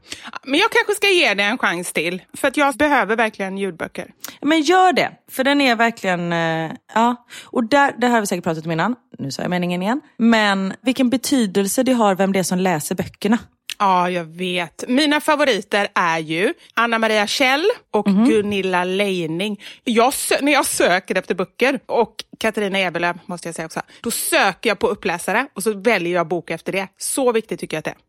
Men 0.43 0.59
jag 0.59 0.71
kanske 0.71 0.93
ska 0.95 1.07
ge 1.07 1.33
det 1.33 1.43
en 1.43 1.57
chans 1.57 1.93
till. 1.93 2.21
För 2.33 2.47
att 2.47 2.57
jag 2.57 2.75
behöver 2.75 3.15
verkligen 3.15 3.57
ljudböcker. 3.57 4.11
Men 4.41 4.61
gör 4.61 4.93
det, 4.93 5.11
för 5.31 5.43
den 5.43 5.61
är 5.61 5.75
verkligen... 5.75 6.33
eh, 6.33 6.71
ja. 6.93 7.15
Och 7.43 7.63
där, 7.63 7.93
det 7.97 8.07
här 8.07 8.13
har 8.13 8.21
vi 8.21 8.27
säkert 8.27 8.43
pratat 8.43 8.65
om 8.65 8.71
innan, 8.71 8.95
nu 9.19 9.31
sa 9.31 9.41
jag 9.41 9.49
meningen 9.49 9.81
igen. 9.81 10.01
Men 10.17 10.73
vilken 10.81 11.09
betydelse 11.09 11.83
det 11.83 11.93
har 11.93 12.15
vem 12.15 12.33
det 12.33 12.39
är 12.39 12.43
som 12.43 12.59
läser 12.59 12.95
böckerna. 12.95 13.37
Ja, 13.81 14.09
jag 14.09 14.23
vet. 14.25 14.83
Mina 14.87 15.21
favoriter 15.21 15.87
är 15.95 16.19
ju 16.19 16.53
Anna 16.73 16.99
Maria 16.99 17.27
Kjell 17.27 17.65
och 17.91 18.05
Gunilla 18.05 18.83
Leining. 18.83 19.61
Jag 19.83 20.13
när 20.41 20.51
jag 20.51 20.65
söker 20.65 21.15
efter 21.15 21.35
böcker, 21.35 21.79
och 21.85 22.15
Katarina 22.39 22.79
Eberlöf 22.79 23.15
måste 23.25 23.47
jag 23.47 23.55
säga 23.55 23.65
också, 23.65 23.81
då 24.01 24.11
söker 24.11 24.69
jag 24.69 24.79
på 24.79 24.87
uppläsare 24.87 25.47
och 25.55 25.63
så 25.63 25.73
väljer 25.73 26.13
jag 26.13 26.27
bok 26.27 26.49
efter 26.49 26.71
det. 26.71 26.87
Så 26.97 27.31
viktigt 27.31 27.59
tycker 27.59 27.77
jag 27.77 27.79
att 27.79 27.85
det 27.85 27.91
är. 27.91 28.08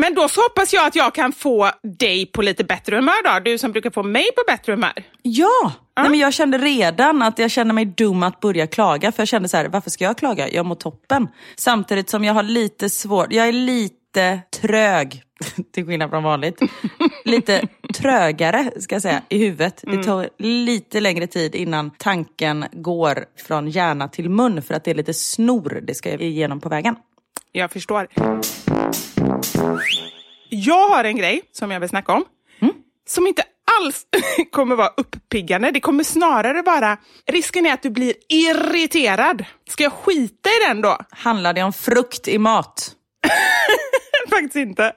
Men 0.00 0.14
då 0.14 0.28
så 0.28 0.40
hoppas 0.40 0.72
jag 0.72 0.86
att 0.86 0.96
jag 0.96 1.14
kan 1.14 1.32
få 1.32 1.70
dig 1.98 2.26
på 2.26 2.42
lite 2.42 2.64
bättre 2.64 2.96
humör 2.96 3.24
då. 3.24 3.50
Du 3.50 3.58
som 3.58 3.72
brukar 3.72 3.90
få 3.90 4.02
mig 4.02 4.24
på 4.36 4.42
bättre 4.46 4.72
humör. 4.72 4.92
Ja! 5.22 5.72
Nej, 6.00 6.10
men 6.10 6.18
jag 6.18 6.34
kände 6.34 6.58
redan 6.58 7.22
att 7.22 7.38
jag 7.38 7.50
kände 7.50 7.74
mig 7.74 7.84
dum 7.84 8.22
att 8.22 8.40
börja 8.40 8.66
klaga. 8.66 9.12
För 9.12 9.20
jag 9.20 9.28
kände 9.28 9.48
så 9.48 9.56
här, 9.56 9.68
varför 9.68 9.90
ska 9.90 10.04
jag 10.04 10.18
klaga? 10.18 10.48
Jag 10.48 10.66
mår 10.66 10.74
toppen. 10.74 11.28
Samtidigt 11.56 12.10
som 12.10 12.24
jag 12.24 12.34
har 12.34 12.42
lite 12.42 12.90
svårt, 12.90 13.32
jag 13.32 13.48
är 13.48 13.52
lite 13.52 14.40
trög, 14.60 15.22
till 15.74 15.86
skillnad 15.86 16.10
från 16.10 16.22
vanligt. 16.22 16.60
lite 17.24 17.68
trögare, 17.94 18.70
ska 18.80 18.94
jag 18.94 19.02
säga, 19.02 19.22
i 19.28 19.38
huvudet. 19.38 19.84
Det 19.86 20.02
tar 20.02 20.28
lite 20.38 21.00
längre 21.00 21.26
tid 21.26 21.54
innan 21.54 21.90
tanken 21.90 22.64
går 22.72 23.24
från 23.46 23.68
hjärna 23.68 24.08
till 24.08 24.30
mun. 24.30 24.62
För 24.62 24.74
att 24.74 24.84
det 24.84 24.90
är 24.90 24.94
lite 24.94 25.14
snor 25.14 25.80
det 25.82 25.94
ska 25.94 26.10
igenom 26.10 26.60
på 26.60 26.68
vägen. 26.68 26.96
Jag 27.52 27.70
förstår. 27.70 28.08
Jag 30.48 30.88
har 30.88 31.04
en 31.04 31.16
grej 31.16 31.42
som 31.52 31.70
jag 31.70 31.80
vill 31.80 31.88
snacka 31.88 32.12
om. 32.12 32.24
Som 33.06 33.26
inte 33.26 33.42
alls 33.80 34.06
kommer 34.52 34.76
vara 34.76 34.90
uppiggande. 34.96 35.70
Det 35.70 35.80
kommer 35.80 36.04
snarare 36.04 36.62
vara... 36.62 36.96
Risken 37.26 37.66
är 37.66 37.72
att 37.72 37.82
du 37.82 37.90
blir 37.90 38.14
irriterad. 38.28 39.44
Ska 39.68 39.82
jag 39.82 39.92
skita 39.92 40.48
i 40.48 40.68
den 40.68 40.80
då? 40.80 40.98
Handlar 41.10 41.52
det 41.52 41.62
om 41.62 41.72
frukt 41.72 42.28
i 42.28 42.38
mat? 42.38 42.92
Faktiskt 44.30 44.56
inte. 44.56 44.92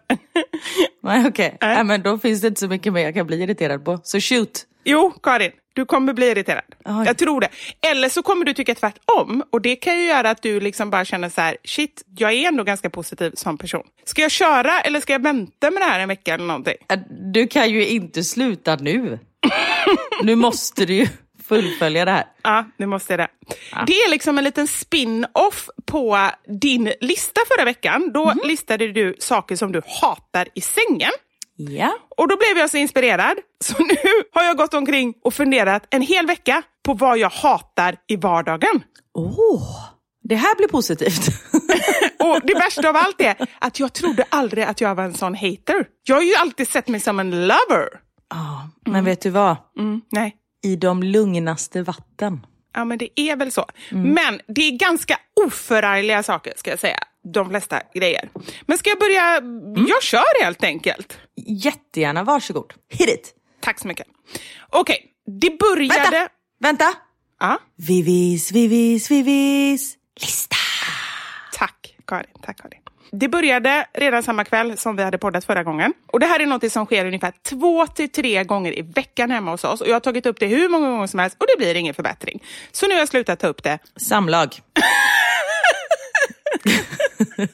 Nej, 1.03 1.27
okej. 1.27 1.57
Nej, 1.61 1.83
men 1.83 2.01
då 2.03 2.17
finns 2.19 2.41
det 2.41 2.47
inte 2.47 2.59
så 2.59 2.67
mycket 2.67 2.93
mer 2.93 3.01
jag 3.03 3.13
kan 3.13 3.27
bli 3.27 3.43
irriterad 3.43 3.85
på. 3.85 3.99
Så 4.03 4.19
shoot! 4.19 4.65
Jo, 4.83 5.13
Karin. 5.23 5.51
Du 5.73 5.85
kommer 5.85 6.13
bli 6.13 6.25
irriterad. 6.31 6.63
Oj. 6.85 7.03
Jag 7.05 7.17
tror 7.17 7.41
det. 7.41 7.49
Eller 7.81 8.09
så 8.09 8.23
kommer 8.23 8.45
du 8.45 8.53
tycka 8.53 8.75
tvärtom. 8.75 9.43
Och 9.51 9.61
det 9.61 9.75
kan 9.75 9.97
ju 9.99 10.05
göra 10.05 10.29
att 10.29 10.41
du 10.41 10.59
liksom 10.59 10.89
bara 10.89 11.05
känner 11.05 11.29
så 11.29 11.41
här, 11.41 11.57
shit, 11.63 12.03
jag 12.17 12.33
är 12.33 12.47
ändå 12.47 12.63
ganska 12.63 12.89
positiv 12.89 13.31
som 13.35 13.57
person. 13.57 13.83
Ska 14.05 14.21
jag 14.21 14.31
köra 14.31 14.81
eller 14.81 14.99
ska 14.99 15.13
jag 15.13 15.23
vänta 15.23 15.71
med 15.71 15.81
det 15.81 15.85
här 15.85 15.99
en 15.99 16.07
vecka 16.07 16.33
eller 16.33 16.45
någonting? 16.45 16.75
Äh, 16.89 16.99
Du 17.09 17.47
kan 17.47 17.69
ju 17.69 17.87
inte 17.87 18.23
sluta 18.23 18.75
nu. 18.75 19.19
nu 20.23 20.35
måste 20.35 20.85
du 20.85 20.93
ju 20.93 21.07
fullfölja 21.43 22.05
det 22.05 22.11
här. 22.11 22.25
Ja, 22.43 22.65
det 22.77 22.85
måste 22.85 23.13
jag 23.13 23.19
det. 23.19 23.27
Det 23.87 23.93
är 23.93 24.09
liksom 24.09 24.37
en 24.37 24.43
liten 24.43 24.67
spin-off 24.67 25.69
på 25.85 26.29
din 26.61 26.93
lista 27.01 27.41
förra 27.47 27.65
veckan. 27.65 28.11
Då 28.13 28.33
listade 28.43 28.87
du 28.91 29.15
saker 29.19 29.55
som 29.55 29.71
du 29.71 29.81
hatar 30.01 30.47
i 30.55 30.61
sängen. 30.61 31.11
Ja. 31.55 31.93
Och 32.17 32.27
då 32.27 32.37
blev 32.37 32.57
jag 32.57 32.69
så 32.69 32.77
inspirerad, 32.77 33.37
så 33.63 33.83
nu 33.83 33.95
har 34.33 34.43
jag 34.43 34.57
gått 34.57 34.73
omkring 34.73 35.13
och 35.23 35.33
funderat 35.33 35.87
en 35.89 36.01
hel 36.01 36.27
vecka 36.27 36.61
på 36.85 36.93
vad 36.93 37.17
jag 37.17 37.29
hatar 37.29 37.95
i 38.07 38.15
vardagen. 38.15 38.83
Åh, 39.13 39.89
det 40.23 40.35
här 40.35 40.55
blir 40.55 40.67
positivt. 40.67 41.27
Och 42.19 42.39
det 42.43 42.53
värsta 42.53 42.89
av 42.89 42.95
allt 42.95 43.21
är 43.21 43.35
att 43.59 43.79
jag 43.79 43.93
trodde 43.93 44.25
aldrig 44.29 44.63
att 44.63 44.81
jag 44.81 44.95
var 44.95 45.03
en 45.03 45.13
sån 45.13 45.33
hater. 45.35 45.85
Jag 46.03 46.15
har 46.15 46.23
ju 46.23 46.35
alltid 46.35 46.67
sett 46.67 46.87
mig 46.87 46.99
som 46.99 47.19
en 47.19 47.31
lover. 47.47 47.87
Ja, 48.29 48.69
men 48.85 49.05
vet 49.05 49.21
du 49.21 49.29
vad? 49.29 49.55
Mm, 49.79 50.01
nej. 50.11 50.35
I 50.63 50.75
de 50.75 51.03
lugnaste 51.03 51.81
vatten. 51.81 52.45
Ja, 52.73 52.85
men 52.85 52.97
det 52.97 53.19
är 53.19 53.35
väl 53.35 53.51
så. 53.51 53.65
Men 53.91 54.41
det 54.47 54.61
är 54.61 54.71
ganska 54.77 55.17
oförargliga 55.45 56.23
saker, 56.23 56.53
ska 56.55 56.69
jag 56.69 56.79
säga. 56.79 56.99
De 57.23 57.49
flesta 57.49 57.81
grejer. 57.93 58.29
Men 58.61 58.77
ska 58.77 58.89
jag 58.89 58.99
börja? 58.99 59.41
Jag 59.87 60.03
kör 60.03 60.43
helt 60.43 60.63
enkelt. 60.63 61.17
Jättegärna, 61.47 62.23
varsågod. 62.23 62.73
Hit 62.89 63.09
it. 63.09 63.33
Tack 63.59 63.79
så 63.79 63.87
mycket. 63.87 64.07
Okej, 64.69 65.05
det 65.41 65.59
började... 65.59 66.09
Vänta! 66.11 66.29
Vänta! 66.59 66.93
Ja, 67.39 67.57
Vivis, 67.87 68.51
vivis, 68.51 69.11
vivis. 69.11 69.97
Lista. 70.21 70.55
tack 71.53 71.95
Karin. 72.07 72.25
Tack 72.41 72.61
Karin. 72.61 72.79
Det 73.11 73.27
började 73.27 73.85
redan 73.93 74.23
samma 74.23 74.45
kväll 74.45 74.77
som 74.77 74.95
vi 74.95 75.03
hade 75.03 75.17
poddat 75.17 75.45
förra 75.45 75.63
gången. 75.63 75.93
Och 76.07 76.19
Det 76.19 76.25
här 76.25 76.39
är 76.39 76.45
något 76.45 76.71
som 76.71 76.85
sker 76.85 77.05
ungefär 77.05 77.33
två 77.49 77.87
till 77.87 78.09
tre 78.09 78.43
gånger 78.43 78.79
i 78.79 78.81
veckan 78.81 79.31
hemma 79.31 79.51
hos 79.51 79.63
oss. 79.63 79.81
Och 79.81 79.87
Jag 79.87 79.93
har 79.95 79.99
tagit 79.99 80.25
upp 80.25 80.39
det 80.39 80.47
hur 80.47 80.69
många 80.69 80.89
gånger 80.89 81.07
som 81.07 81.19
helst 81.19 81.37
och 81.39 81.45
det 81.47 81.57
blir 81.57 81.75
ingen 81.75 81.93
förbättring. 81.93 82.43
Så 82.71 82.87
nu 82.87 82.93
har 82.93 82.99
jag 82.99 83.09
slutat 83.09 83.39
ta 83.39 83.47
upp 83.47 83.63
det. 83.63 83.79
Samlag. 83.95 84.55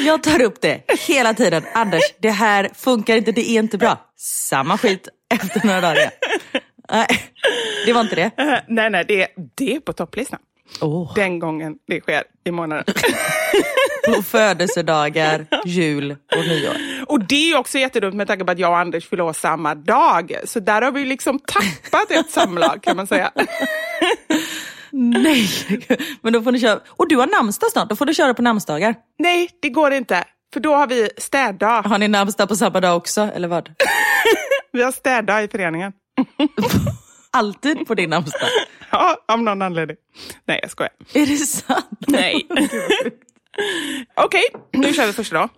Jag 0.00 0.22
tar 0.22 0.42
upp 0.42 0.60
det 0.60 0.82
hela 1.06 1.34
tiden. 1.34 1.62
Anders, 1.72 2.02
det 2.18 2.30
här 2.30 2.70
funkar 2.74 3.16
inte, 3.16 3.32
det 3.32 3.50
är 3.50 3.58
inte 3.58 3.78
bra. 3.78 4.10
Samma 4.16 4.78
skit 4.78 5.08
efter 5.34 5.66
några 5.66 5.80
dagar. 5.80 6.10
Nej, 6.90 7.06
det 7.86 7.92
var 7.92 8.00
inte 8.00 8.14
det. 8.14 8.30
Eh, 8.36 8.58
nej, 8.68 8.90
nej, 8.90 9.04
det, 9.08 9.28
det 9.54 9.74
är 9.74 9.80
på 9.80 9.92
topplistan. 9.92 10.40
Åh. 10.80 11.12
Den 11.14 11.38
gången 11.38 11.74
det 11.86 12.00
sker 12.00 12.22
i 12.44 12.50
månaden. 12.50 12.84
På 14.06 14.22
födelsedagar, 14.22 15.46
jul 15.64 16.10
och 16.10 16.46
nyår. 16.48 16.76
Och 17.06 17.24
det 17.24 17.50
är 17.50 17.58
också 17.58 17.78
jättedumt 17.78 18.14
med 18.14 18.26
tanke 18.26 18.44
på 18.44 18.50
att 18.52 18.58
jag 18.58 18.70
och 18.70 18.78
Anders 18.78 19.08
fyller 19.08 19.24
år 19.24 19.32
samma 19.32 19.74
dag. 19.74 20.34
Så 20.44 20.60
där 20.60 20.82
har 20.82 20.92
vi 20.92 21.04
liksom 21.04 21.38
tappat 21.38 22.10
ett 22.10 22.30
samlag 22.30 22.82
kan 22.82 22.96
man 22.96 23.06
säga. 23.06 23.30
Nej, 24.96 25.48
men 26.22 26.32
då 26.32 26.42
får 26.42 26.52
ni 26.52 26.60
köra. 26.60 26.80
Och 26.88 27.08
du 27.08 27.16
har 27.16 27.26
namnsdag 27.26 27.70
snart, 27.70 27.88
då 27.88 27.96
får 27.96 28.06
du 28.06 28.14
köra 28.14 28.34
på 28.34 28.42
namnsdagar. 28.42 28.94
Nej, 29.18 29.50
det 29.62 29.68
går 29.68 29.92
inte. 29.92 30.24
För 30.52 30.60
då 30.60 30.74
har 30.74 30.86
vi 30.86 31.10
städdag. 31.16 31.82
Har 31.82 31.98
ni 31.98 32.08
namnsdag 32.08 32.48
på 32.48 32.56
samma 32.56 32.80
dag 32.80 32.96
också, 32.96 33.20
eller 33.20 33.48
vad? 33.48 33.70
Vi 34.72 34.82
har 34.82 34.92
städdag 34.92 35.44
i 35.44 35.48
föreningen. 35.48 35.92
Alltid 37.30 37.86
på 37.86 37.94
din 37.94 38.10
namnsdag? 38.10 38.48
Ja, 38.90 39.16
av 39.28 39.42
någon 39.42 39.62
anledning. 39.62 39.96
Nej, 40.44 40.58
jag 40.62 40.70
skojar. 40.70 40.92
Är 41.14 41.26
det 41.26 41.36
sant? 41.36 41.98
Nej. 42.06 42.46
Okej, 44.14 44.42
nu 44.72 44.92
kör 44.92 45.06
vi 45.06 45.12
första 45.12 45.38
då. 45.38 45.48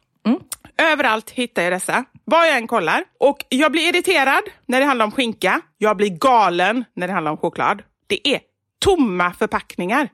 Överallt 0.78 1.30
hittar 1.30 1.62
jag 1.62 1.72
dessa, 1.72 2.04
vad 2.24 2.48
jag 2.48 2.56
än 2.56 2.66
kollar. 2.66 3.04
Och 3.20 3.44
jag 3.48 3.72
blir 3.72 3.88
irriterad 3.88 4.42
när 4.66 4.80
det 4.80 4.86
handlar 4.86 5.04
om 5.06 5.12
skinka. 5.12 5.60
Jag 5.78 5.96
blir 5.96 6.10
galen 6.10 6.84
när 6.96 7.06
det 7.06 7.12
handlar 7.12 7.30
om 7.32 7.38
choklad. 7.38 7.82
Det 8.06 8.28
är 8.28 8.40
tomma 8.84 9.32
förpackningar. 9.32 10.08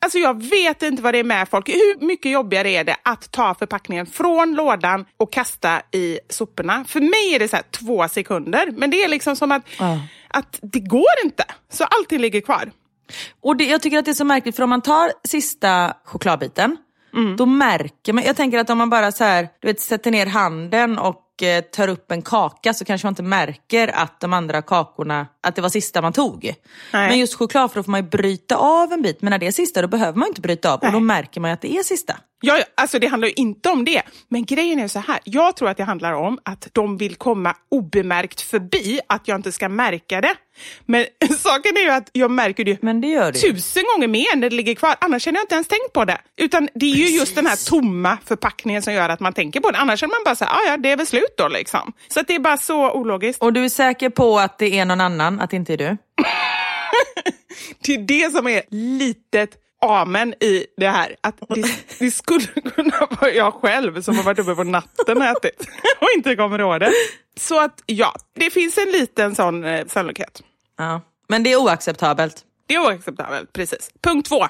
Alltså 0.00 0.18
jag 0.18 0.42
vet 0.42 0.82
inte 0.82 1.02
vad 1.02 1.14
det 1.14 1.18
är 1.18 1.24
med 1.24 1.48
folk. 1.48 1.68
Hur 1.68 2.06
mycket 2.06 2.32
jobbigare 2.32 2.70
är 2.70 2.84
det 2.84 2.96
att 3.02 3.30
ta 3.32 3.54
förpackningen 3.54 4.06
från 4.06 4.54
lådan 4.54 5.04
och 5.16 5.32
kasta 5.32 5.82
i 5.92 6.18
soporna? 6.28 6.84
För 6.88 7.00
mig 7.00 7.34
är 7.34 7.38
det 7.38 7.48
så 7.48 7.56
två 7.70 8.08
sekunder, 8.08 8.70
men 8.76 8.90
det 8.90 9.04
är 9.04 9.08
liksom 9.08 9.36
som 9.36 9.52
att, 9.52 9.62
Ja. 9.78 9.98
att 10.28 10.58
det 10.62 10.80
går 10.80 11.14
inte. 11.24 11.44
Så 11.72 11.84
allting 11.84 12.18
ligger 12.18 12.40
kvar. 12.40 12.70
Och 13.42 13.56
det, 13.56 13.64
jag 13.64 13.82
tycker 13.82 13.98
att 13.98 14.04
det 14.04 14.10
är 14.10 14.14
så 14.14 14.24
märkligt, 14.24 14.56
för 14.56 14.62
om 14.62 14.70
man 14.70 14.82
tar 14.82 15.12
sista 15.24 15.94
chokladbiten, 16.04 16.76
då 17.36 17.46
märker 17.46 18.12
man, 18.12 18.24
jag 18.24 18.36
tänker 18.36 18.58
att 18.58 18.70
om 18.70 18.78
man 18.78 18.90
bara 18.90 19.12
så 19.12 19.24
här, 19.24 19.48
du 19.60 19.68
vet, 19.68 19.80
sätter 19.80 20.10
ner 20.10 20.26
handen 20.26 20.98
och 20.98 21.42
eh, 21.42 21.60
tar 21.60 21.88
upp 21.88 22.10
en 22.10 22.22
kaka 22.22 22.74
så 22.74 22.84
kanske 22.84 23.06
man 23.06 23.12
inte 23.12 23.22
märker 23.22 23.88
att 23.88 24.20
de 24.20 24.32
andra 24.32 24.62
kakorna, 24.62 25.26
att 25.46 25.54
det 25.54 25.62
var 25.62 25.68
sista 25.68 26.02
man 26.02 26.12
tog. 26.12 26.54
Nej. 26.92 27.08
Men 27.08 27.18
just 27.18 27.34
choklad, 27.34 27.70
för 27.70 27.78
då 27.78 27.82
får 27.82 27.90
man 27.90 28.00
ju 28.00 28.08
bryta 28.08 28.56
av 28.56 28.92
en 28.92 29.02
bit, 29.02 29.22
men 29.22 29.30
när 29.30 29.38
det 29.38 29.46
är 29.46 29.52
sista 29.52 29.82
då 29.82 29.88
behöver 29.88 30.18
man 30.18 30.28
inte 30.28 30.40
bryta 30.40 30.72
av 30.72 30.78
och 30.78 30.92
då 30.92 30.98
Nej. 30.98 31.00
märker 31.00 31.40
man 31.40 31.50
att 31.50 31.60
det 31.60 31.76
är 31.76 31.82
sista. 31.82 32.16
Ja, 32.40 32.58
alltså 32.74 32.98
det 32.98 33.06
handlar 33.06 33.28
ju 33.28 33.34
inte 33.36 33.68
om 33.68 33.84
det. 33.84 34.02
Men 34.28 34.44
grejen 34.44 34.78
är 34.78 34.88
så 34.88 34.98
här, 34.98 35.18
jag 35.24 35.56
tror 35.56 35.68
att 35.68 35.76
det 35.76 35.84
handlar 35.84 36.12
om 36.12 36.38
att 36.42 36.68
de 36.72 36.96
vill 36.96 37.14
komma 37.14 37.54
obemärkt 37.68 38.40
förbi, 38.40 39.00
att 39.06 39.28
jag 39.28 39.36
inte 39.36 39.52
ska 39.52 39.68
märka 39.68 40.20
det. 40.20 40.34
Men 40.86 41.06
saken 41.38 41.76
är 41.76 41.80
ju 41.80 41.90
att 41.90 42.10
jag 42.12 42.30
märker 42.30 42.64
det 42.64 42.82
Men 42.82 43.00
det 43.00 43.06
gör 43.06 43.32
det 43.32 43.38
tusen 43.38 43.84
gånger 43.94 44.08
mer 44.08 44.36
när 44.36 44.50
det 44.50 44.56
ligger 44.56 44.74
kvar. 44.74 44.96
Annars 45.00 45.26
hade 45.26 45.38
jag 45.38 45.44
inte 45.44 45.54
ens 45.54 45.68
tänkt 45.68 45.92
på 45.92 46.04
det. 46.04 46.18
Utan 46.36 46.68
det 46.74 46.86
är 46.86 46.96
ju 46.96 47.18
just 47.18 47.34
den 47.34 47.46
här 47.46 47.68
tomma 47.68 48.18
förpackningen 48.24 48.82
som 48.82 48.92
gör 48.92 49.08
att 49.08 49.20
man 49.20 49.32
tänker 49.32 49.60
på 49.60 49.70
det. 49.70 49.78
Annars 49.78 50.00
hade 50.00 50.10
man 50.10 50.20
bara 50.24 50.36
säga, 50.36 50.50
ah, 50.50 50.70
ja 50.70 50.76
det 50.76 50.90
är 50.90 50.96
väl 50.96 51.06
slut 51.06 51.34
då 51.38 51.48
liksom. 51.48 51.92
Så 52.08 52.22
det 52.22 52.34
är 52.34 52.38
bara 52.38 52.56
så 52.56 52.92
ologiskt. 52.92 53.42
Och 53.42 53.52
du 53.52 53.64
är 53.64 53.68
säker 53.68 54.10
på 54.10 54.38
att 54.38 54.58
det 54.58 54.78
är 54.78 54.84
någon 54.84 55.00
annan, 55.00 55.37
att 55.40 55.50
det 55.50 55.56
inte 55.56 55.72
är 55.72 55.76
du? 55.76 55.96
Det 57.80 57.94
är 57.94 57.98
det 57.98 58.32
som 58.32 58.46
är 58.46 58.62
litet 58.70 59.50
amen 59.82 60.34
i 60.40 60.66
det 60.76 60.88
här. 60.88 61.16
Att 61.20 61.36
det, 61.48 61.68
det 61.98 62.10
skulle 62.10 62.46
kunna 62.46 63.08
vara 63.20 63.30
jag 63.30 63.54
själv 63.54 64.02
som 64.02 64.16
har 64.16 64.24
varit 64.24 64.38
uppe 64.38 64.54
på 64.54 64.64
natten 64.64 65.16
och 65.16 65.24
ätit 65.24 65.60
och 66.00 66.08
inte 66.16 66.36
kommer 66.36 66.58
ihåg 66.58 66.80
det. 66.80 66.92
Så 67.36 67.60
att 67.60 67.82
ja, 67.86 68.14
det 68.34 68.50
finns 68.50 68.78
en 68.78 68.92
liten 68.92 69.34
sån 69.34 69.64
eh, 69.64 69.86
sannolikhet. 69.86 70.42
Ja. 70.78 71.00
Men 71.28 71.42
det 71.42 71.52
är 71.52 71.56
oacceptabelt. 71.56 72.44
Det 72.66 72.74
är 72.74 72.80
oacceptabelt, 72.80 73.52
precis. 73.52 73.90
Punkt 74.02 74.28
två. 74.28 74.46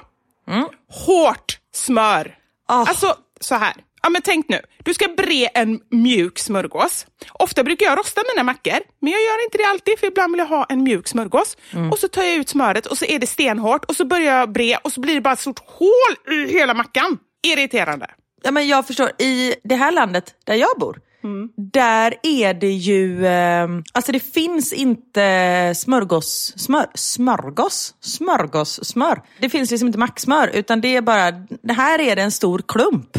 Hårt 0.89 1.59
smör. 1.73 2.35
Ah. 2.67 2.85
Alltså, 2.85 3.15
så 3.41 3.55
här. 3.55 3.73
Ja, 4.01 4.09
men 4.09 4.21
tänk 4.21 4.49
nu, 4.49 4.59
du 4.83 4.93
ska 4.93 5.07
bre 5.17 5.45
en 5.45 5.79
mjuk 5.91 6.39
smörgås. 6.39 7.05
Ofta 7.33 7.63
brukar 7.63 7.85
jag 7.85 7.97
rosta 7.99 8.21
mina 8.35 8.43
mackor, 8.43 8.79
men 9.01 9.11
jag 9.11 9.21
gör 9.21 9.43
inte 9.43 9.57
det 9.57 9.63
alltid 9.63 9.99
för 9.99 10.07
ibland 10.07 10.31
vill 10.33 10.39
jag 10.39 10.45
ha 10.45 10.65
en 10.69 10.83
mjuk 10.83 11.07
smörgås. 11.07 11.57
Och 11.91 11.99
så 11.99 12.07
tar 12.07 12.23
jag 12.23 12.35
ut 12.35 12.49
smöret 12.49 12.85
och 12.85 12.97
så 12.97 13.05
är 13.05 13.19
det 13.19 13.27
stenhårt 13.27 13.85
och 13.85 13.95
så 13.95 14.05
börjar 14.05 14.37
jag 14.37 14.51
bre 14.51 14.77
och 14.83 14.91
så 14.91 15.01
blir 15.01 15.15
det 15.15 15.21
bara 15.21 15.33
ett 15.33 15.39
stort 15.39 15.59
hål 15.65 16.33
i 16.35 16.53
hela 16.53 16.73
mackan. 16.73 17.17
Irriterande. 17.47 18.07
Ja, 18.43 18.51
men 18.51 18.67
jag 18.67 18.87
förstår, 18.87 19.11
i 19.21 19.55
det 19.63 19.75
här 19.75 19.91
landet 19.91 20.35
där 20.45 20.55
jag 20.55 20.69
bor, 20.79 20.99
där 21.71 22.13
är 22.23 22.53
det 22.53 22.71
ju, 22.71 23.25
eh, 23.25 23.67
alltså 23.93 24.11
det 24.11 24.19
finns 24.33 24.73
inte 24.73 25.73
smörgås, 25.75 26.53
smör, 26.57 26.85
smörgås, 26.93 27.95
smörgås, 28.01 28.85
smör. 28.85 29.21
Det 29.39 29.49
finns 29.49 29.71
liksom 29.71 29.87
inte 29.87 29.99
maxsmör 29.99 30.47
utan 30.53 30.81
det 30.81 30.95
är 30.95 31.01
bara, 31.01 31.31
det 31.63 31.73
här 31.73 31.99
är 31.99 32.15
det 32.15 32.21
en 32.21 32.31
stor 32.31 32.61
klump. 32.67 33.17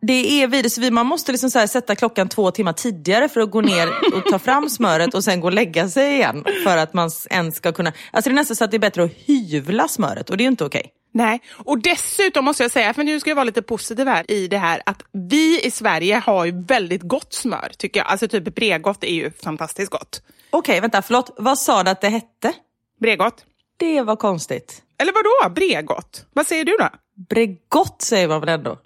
Det 0.00 0.42
är 0.42 0.46
vidare, 0.46 0.70
så 0.70 0.80
vi, 0.80 0.90
man 0.90 1.06
måste 1.06 1.32
liksom 1.32 1.50
sätta 1.50 1.96
klockan 1.96 2.28
två 2.28 2.50
timmar 2.50 2.72
tidigare 2.72 3.28
för 3.28 3.40
att 3.40 3.50
gå 3.50 3.60
ner 3.60 3.88
och 3.88 4.24
ta 4.30 4.38
fram 4.38 4.68
smöret 4.68 5.14
och 5.14 5.24
sen 5.24 5.40
gå 5.40 5.46
och 5.46 5.52
lägga 5.52 5.88
sig 5.88 6.14
igen. 6.14 6.44
För 6.64 6.76
att 6.76 6.94
man 6.94 7.10
ens 7.30 7.56
ska 7.56 7.72
kunna, 7.72 7.92
alltså 8.10 8.30
det 8.30 8.34
är 8.34 8.34
nästan 8.34 8.56
så 8.56 8.64
att 8.64 8.70
det 8.70 8.76
är 8.76 8.78
bättre 8.78 9.04
att 9.04 9.12
hyvla 9.26 9.88
smöret 9.88 10.30
och 10.30 10.36
det 10.36 10.42
är 10.42 10.44
ju 10.44 10.50
inte 10.50 10.64
okej. 10.64 10.92
Nej, 11.14 11.40
och 11.52 11.82
dessutom 11.82 12.44
måste 12.44 12.64
jag 12.64 12.70
säga, 12.70 12.94
för 12.94 13.04
nu 13.04 13.20
ska 13.20 13.30
jag 13.30 13.34
vara 13.34 13.44
lite 13.44 13.62
positiv 13.62 14.06
här 14.06 14.30
i 14.30 14.48
det 14.48 14.58
här, 14.58 14.82
att 14.86 15.02
vi 15.30 15.60
i 15.60 15.70
Sverige 15.70 16.22
har 16.26 16.44
ju 16.44 16.64
väldigt 16.64 17.02
gott 17.02 17.32
smör 17.32 17.72
tycker 17.78 18.00
jag. 18.00 18.06
Alltså 18.06 18.28
typ 18.28 18.54
Bregott 18.54 19.04
är 19.04 19.14
ju 19.14 19.30
fantastiskt 19.30 19.90
gott. 19.90 20.22
Okej, 20.50 20.80
vänta, 20.80 21.02
förlåt. 21.02 21.34
Vad 21.38 21.58
sa 21.58 21.82
du 21.82 21.90
att 21.90 22.00
det 22.00 22.08
hette? 22.08 22.52
Bregott. 23.00 23.44
Det 23.76 24.02
var 24.02 24.16
konstigt. 24.16 24.82
Eller 24.98 25.12
vad 25.12 25.24
då? 25.24 25.54
Bregott? 25.54 26.26
Vad 26.32 26.46
säger 26.46 26.64
du 26.64 26.76
då? 26.78 26.88
Bregott 27.18 28.02
säger 28.02 28.28
man 28.28 28.40
väl 28.40 28.48
ändå? 28.48 28.78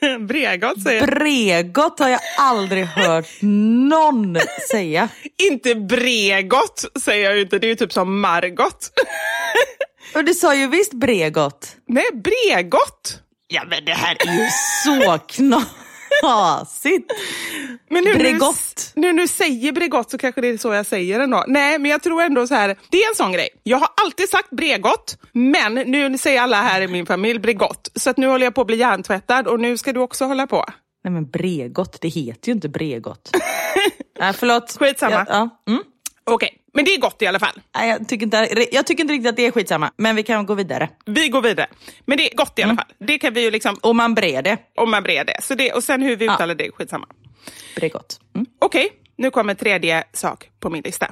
Bregott 0.28 0.82
säger 0.82 1.06
Bregott 1.06 1.98
har 1.98 2.08
jag 2.08 2.20
aldrig 2.38 2.84
hört 2.84 3.26
någon 3.88 4.36
säga. 4.70 5.08
Inte 5.50 5.74
Bregott 5.74 6.84
säger 7.00 7.24
jag 7.24 7.36
ju 7.36 7.42
inte, 7.42 7.58
det 7.58 7.66
är 7.66 7.68
ju 7.68 7.74
typ 7.74 7.92
som 7.92 8.20
Margot. 8.20 8.90
Och 10.14 10.24
du 10.24 10.34
sa 10.34 10.54
ju 10.54 10.66
visst 10.66 10.92
Bregott. 10.92 11.76
Nej, 11.88 12.04
Bregott. 12.12 13.18
Ja 13.48 13.64
men 13.68 13.84
det 13.84 13.92
här 13.92 14.16
är 14.28 14.32
ju 14.32 14.48
så 14.84 15.18
knasigt. 15.18 15.70
Men 17.90 18.04
nu, 18.04 18.14
Bregott. 18.14 18.92
Nu, 18.94 19.12
nu, 19.12 19.28
säger 19.28 19.72
Bregott 19.72 20.10
så 20.10 20.18
kanske 20.18 20.40
det 20.40 20.48
är 20.48 20.58
så 20.58 20.72
jag 20.72 20.86
säger 20.86 21.20
ändå. 21.20 21.44
Nej, 21.48 21.78
men 21.78 21.90
jag 21.90 22.02
tror 22.02 22.22
ändå 22.22 22.46
så 22.46 22.54
här, 22.54 22.76
det 22.90 23.02
är 23.02 23.08
en 23.08 23.14
sån 23.14 23.32
grej. 23.32 23.48
Jag 23.62 23.78
har 23.78 23.88
alltid 24.04 24.28
sagt 24.28 24.50
Bregott, 24.50 25.18
men 25.32 25.74
nu 25.74 26.18
säger 26.18 26.40
alla 26.40 26.62
här 26.62 26.80
i 26.80 26.88
min 26.88 27.06
familj 27.06 27.38
Bregott. 27.38 27.90
Så 27.94 28.10
att 28.10 28.16
nu 28.16 28.26
håller 28.26 28.46
jag 28.46 28.54
på 28.54 28.60
att 28.60 28.66
bli 28.66 28.76
hjärntvättad 28.76 29.46
och 29.46 29.60
nu 29.60 29.76
ska 29.76 29.92
du 29.92 30.00
också 30.00 30.24
hålla 30.24 30.46
på. 30.46 30.64
Nej 31.04 31.12
men 31.12 31.30
Bregott, 31.30 32.00
det 32.00 32.08
heter 32.08 32.48
ju 32.48 32.52
inte 32.52 32.68
Bregott. 32.68 33.30
Nej 34.18 34.32
förlåt. 34.32 34.76
Skitsamma. 34.78 35.26
Ja, 35.28 35.50
ja. 35.66 35.72
Mm. 35.72 35.82
Okej, 36.24 36.61
men 36.74 36.84
det 36.84 36.94
är 36.94 37.00
gott 37.00 37.22
i 37.22 37.26
alla 37.26 37.38
fall. 37.38 37.60
Nej, 37.76 37.88
jag, 37.88 38.08
tycker 38.08 38.24
inte, 38.26 38.66
jag 38.72 38.86
tycker 38.86 39.02
inte 39.04 39.14
riktigt 39.14 39.28
att 39.30 39.36
det 39.36 39.46
är 39.46 39.50
skitsamma, 39.50 39.92
men 39.96 40.16
vi 40.16 40.22
kan 40.22 40.46
gå 40.46 40.54
vidare. 40.54 40.88
Vi 41.06 41.28
går 41.28 41.42
vidare. 41.42 41.66
Men 42.06 42.18
det 42.18 42.32
är 42.32 42.36
gott 42.36 42.58
i 42.58 42.62
alla 42.62 42.76
fall. 42.76 42.92
Det 42.98 43.18
kan 43.18 43.34
vi 43.34 43.42
ju 43.42 43.50
liksom, 43.50 43.74
Och 43.82 43.96
man 43.96 44.14
brer 44.14 44.42
det. 44.42 44.56
om 44.76 44.90
man 44.90 45.02
brer 45.02 45.24
det. 45.24 45.36
Så 45.42 45.54
det. 45.54 45.72
Och 45.72 45.84
sen 45.84 46.02
hur 46.02 46.16
vi 46.16 46.26
Ja. 46.26 46.34
uttalar 46.34 46.54
det, 46.54 46.66
är 46.66 46.72
skitsamma. 46.72 47.06
Bregott. 47.76 48.20
Mm. 48.34 48.46
Okej, 48.60 48.88
nu 49.18 49.30
kommer 49.30 49.54
tredje 49.54 50.04
sak 50.12 50.50
på 50.60 50.70
min 50.70 50.82
lista. 50.82 51.06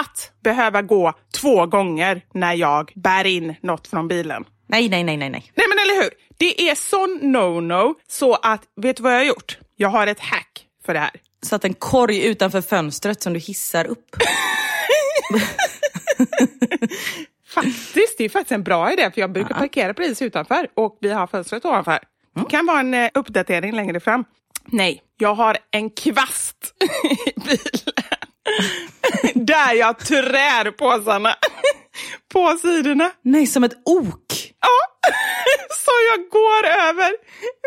Att 0.00 0.30
behöva 0.44 0.82
gå 0.82 1.12
två 1.40 1.66
gånger 1.66 2.20
när 2.34 2.54
jag 2.54 2.92
bär 2.94 3.24
in 3.26 3.54
något 3.62 3.88
från 3.88 4.08
bilen. 4.08 4.44
Nej, 4.68 4.88
nej, 4.88 5.04
nej, 5.04 5.16
nej, 5.16 5.30
nej. 5.30 5.52
Nej 5.54 5.66
men 5.68 5.78
eller 5.78 6.02
hur? 6.02 6.10
Det 6.38 6.68
är 6.70 6.74
sån 6.74 7.20
no-no 7.22 7.94
så 8.08 8.34
att, 8.34 8.62
vet 8.82 8.96
du 8.96 9.02
vad 9.02 9.12
jag 9.12 9.18
har 9.18 9.24
gjort? 9.24 9.58
Jag 9.76 9.88
har 9.88 10.06
ett 10.06 10.20
hack 10.20 10.64
för 10.86 10.94
det 10.94 11.00
här. 11.00 11.10
Satt 11.42 11.64
en 11.64 11.74
korg 11.74 12.24
utanför 12.24 12.60
fönstret 12.60 13.22
som 13.22 13.32
du 13.32 13.40
hissar 13.40 13.84
upp. 13.86 14.06
Faktiskt, 17.48 18.18
det 18.18 18.24
är 18.24 18.28
faktiskt 18.28 18.52
en 18.52 18.62
bra 18.62 18.92
idé 18.92 19.10
för 19.10 19.20
jag 19.20 19.32
brukar 19.32 19.54
parkera 19.54 19.94
precis 19.94 20.22
utanför 20.22 20.68
och 20.74 20.98
vi 21.00 21.12
har 21.12 21.26
fönstret 21.26 21.64
ovanför. 21.64 21.98
Det 22.34 22.50
kan 22.50 22.66
vara 22.66 22.80
en 22.80 22.94
eh, 22.94 23.10
uppdatering 23.14 23.72
längre 23.72 24.00
fram. 24.00 24.24
Nej, 24.66 25.02
jag 25.18 25.34
har 25.34 25.58
en 25.70 25.90
kvast 25.90 26.74
i 27.26 27.40
bilen. 27.40 27.94
Där 29.46 29.72
jag 29.72 29.98
trär 29.98 30.70
påsarna 30.70 31.34
på 32.32 32.58
sidorna. 32.62 33.10
Nej, 33.22 33.46
som 33.46 33.64
ett 33.64 33.76
ok. 33.84 34.25
Ja, 34.66 35.10
så 35.84 35.90
jag 36.10 36.28
går 36.30 36.66
över 36.88 37.10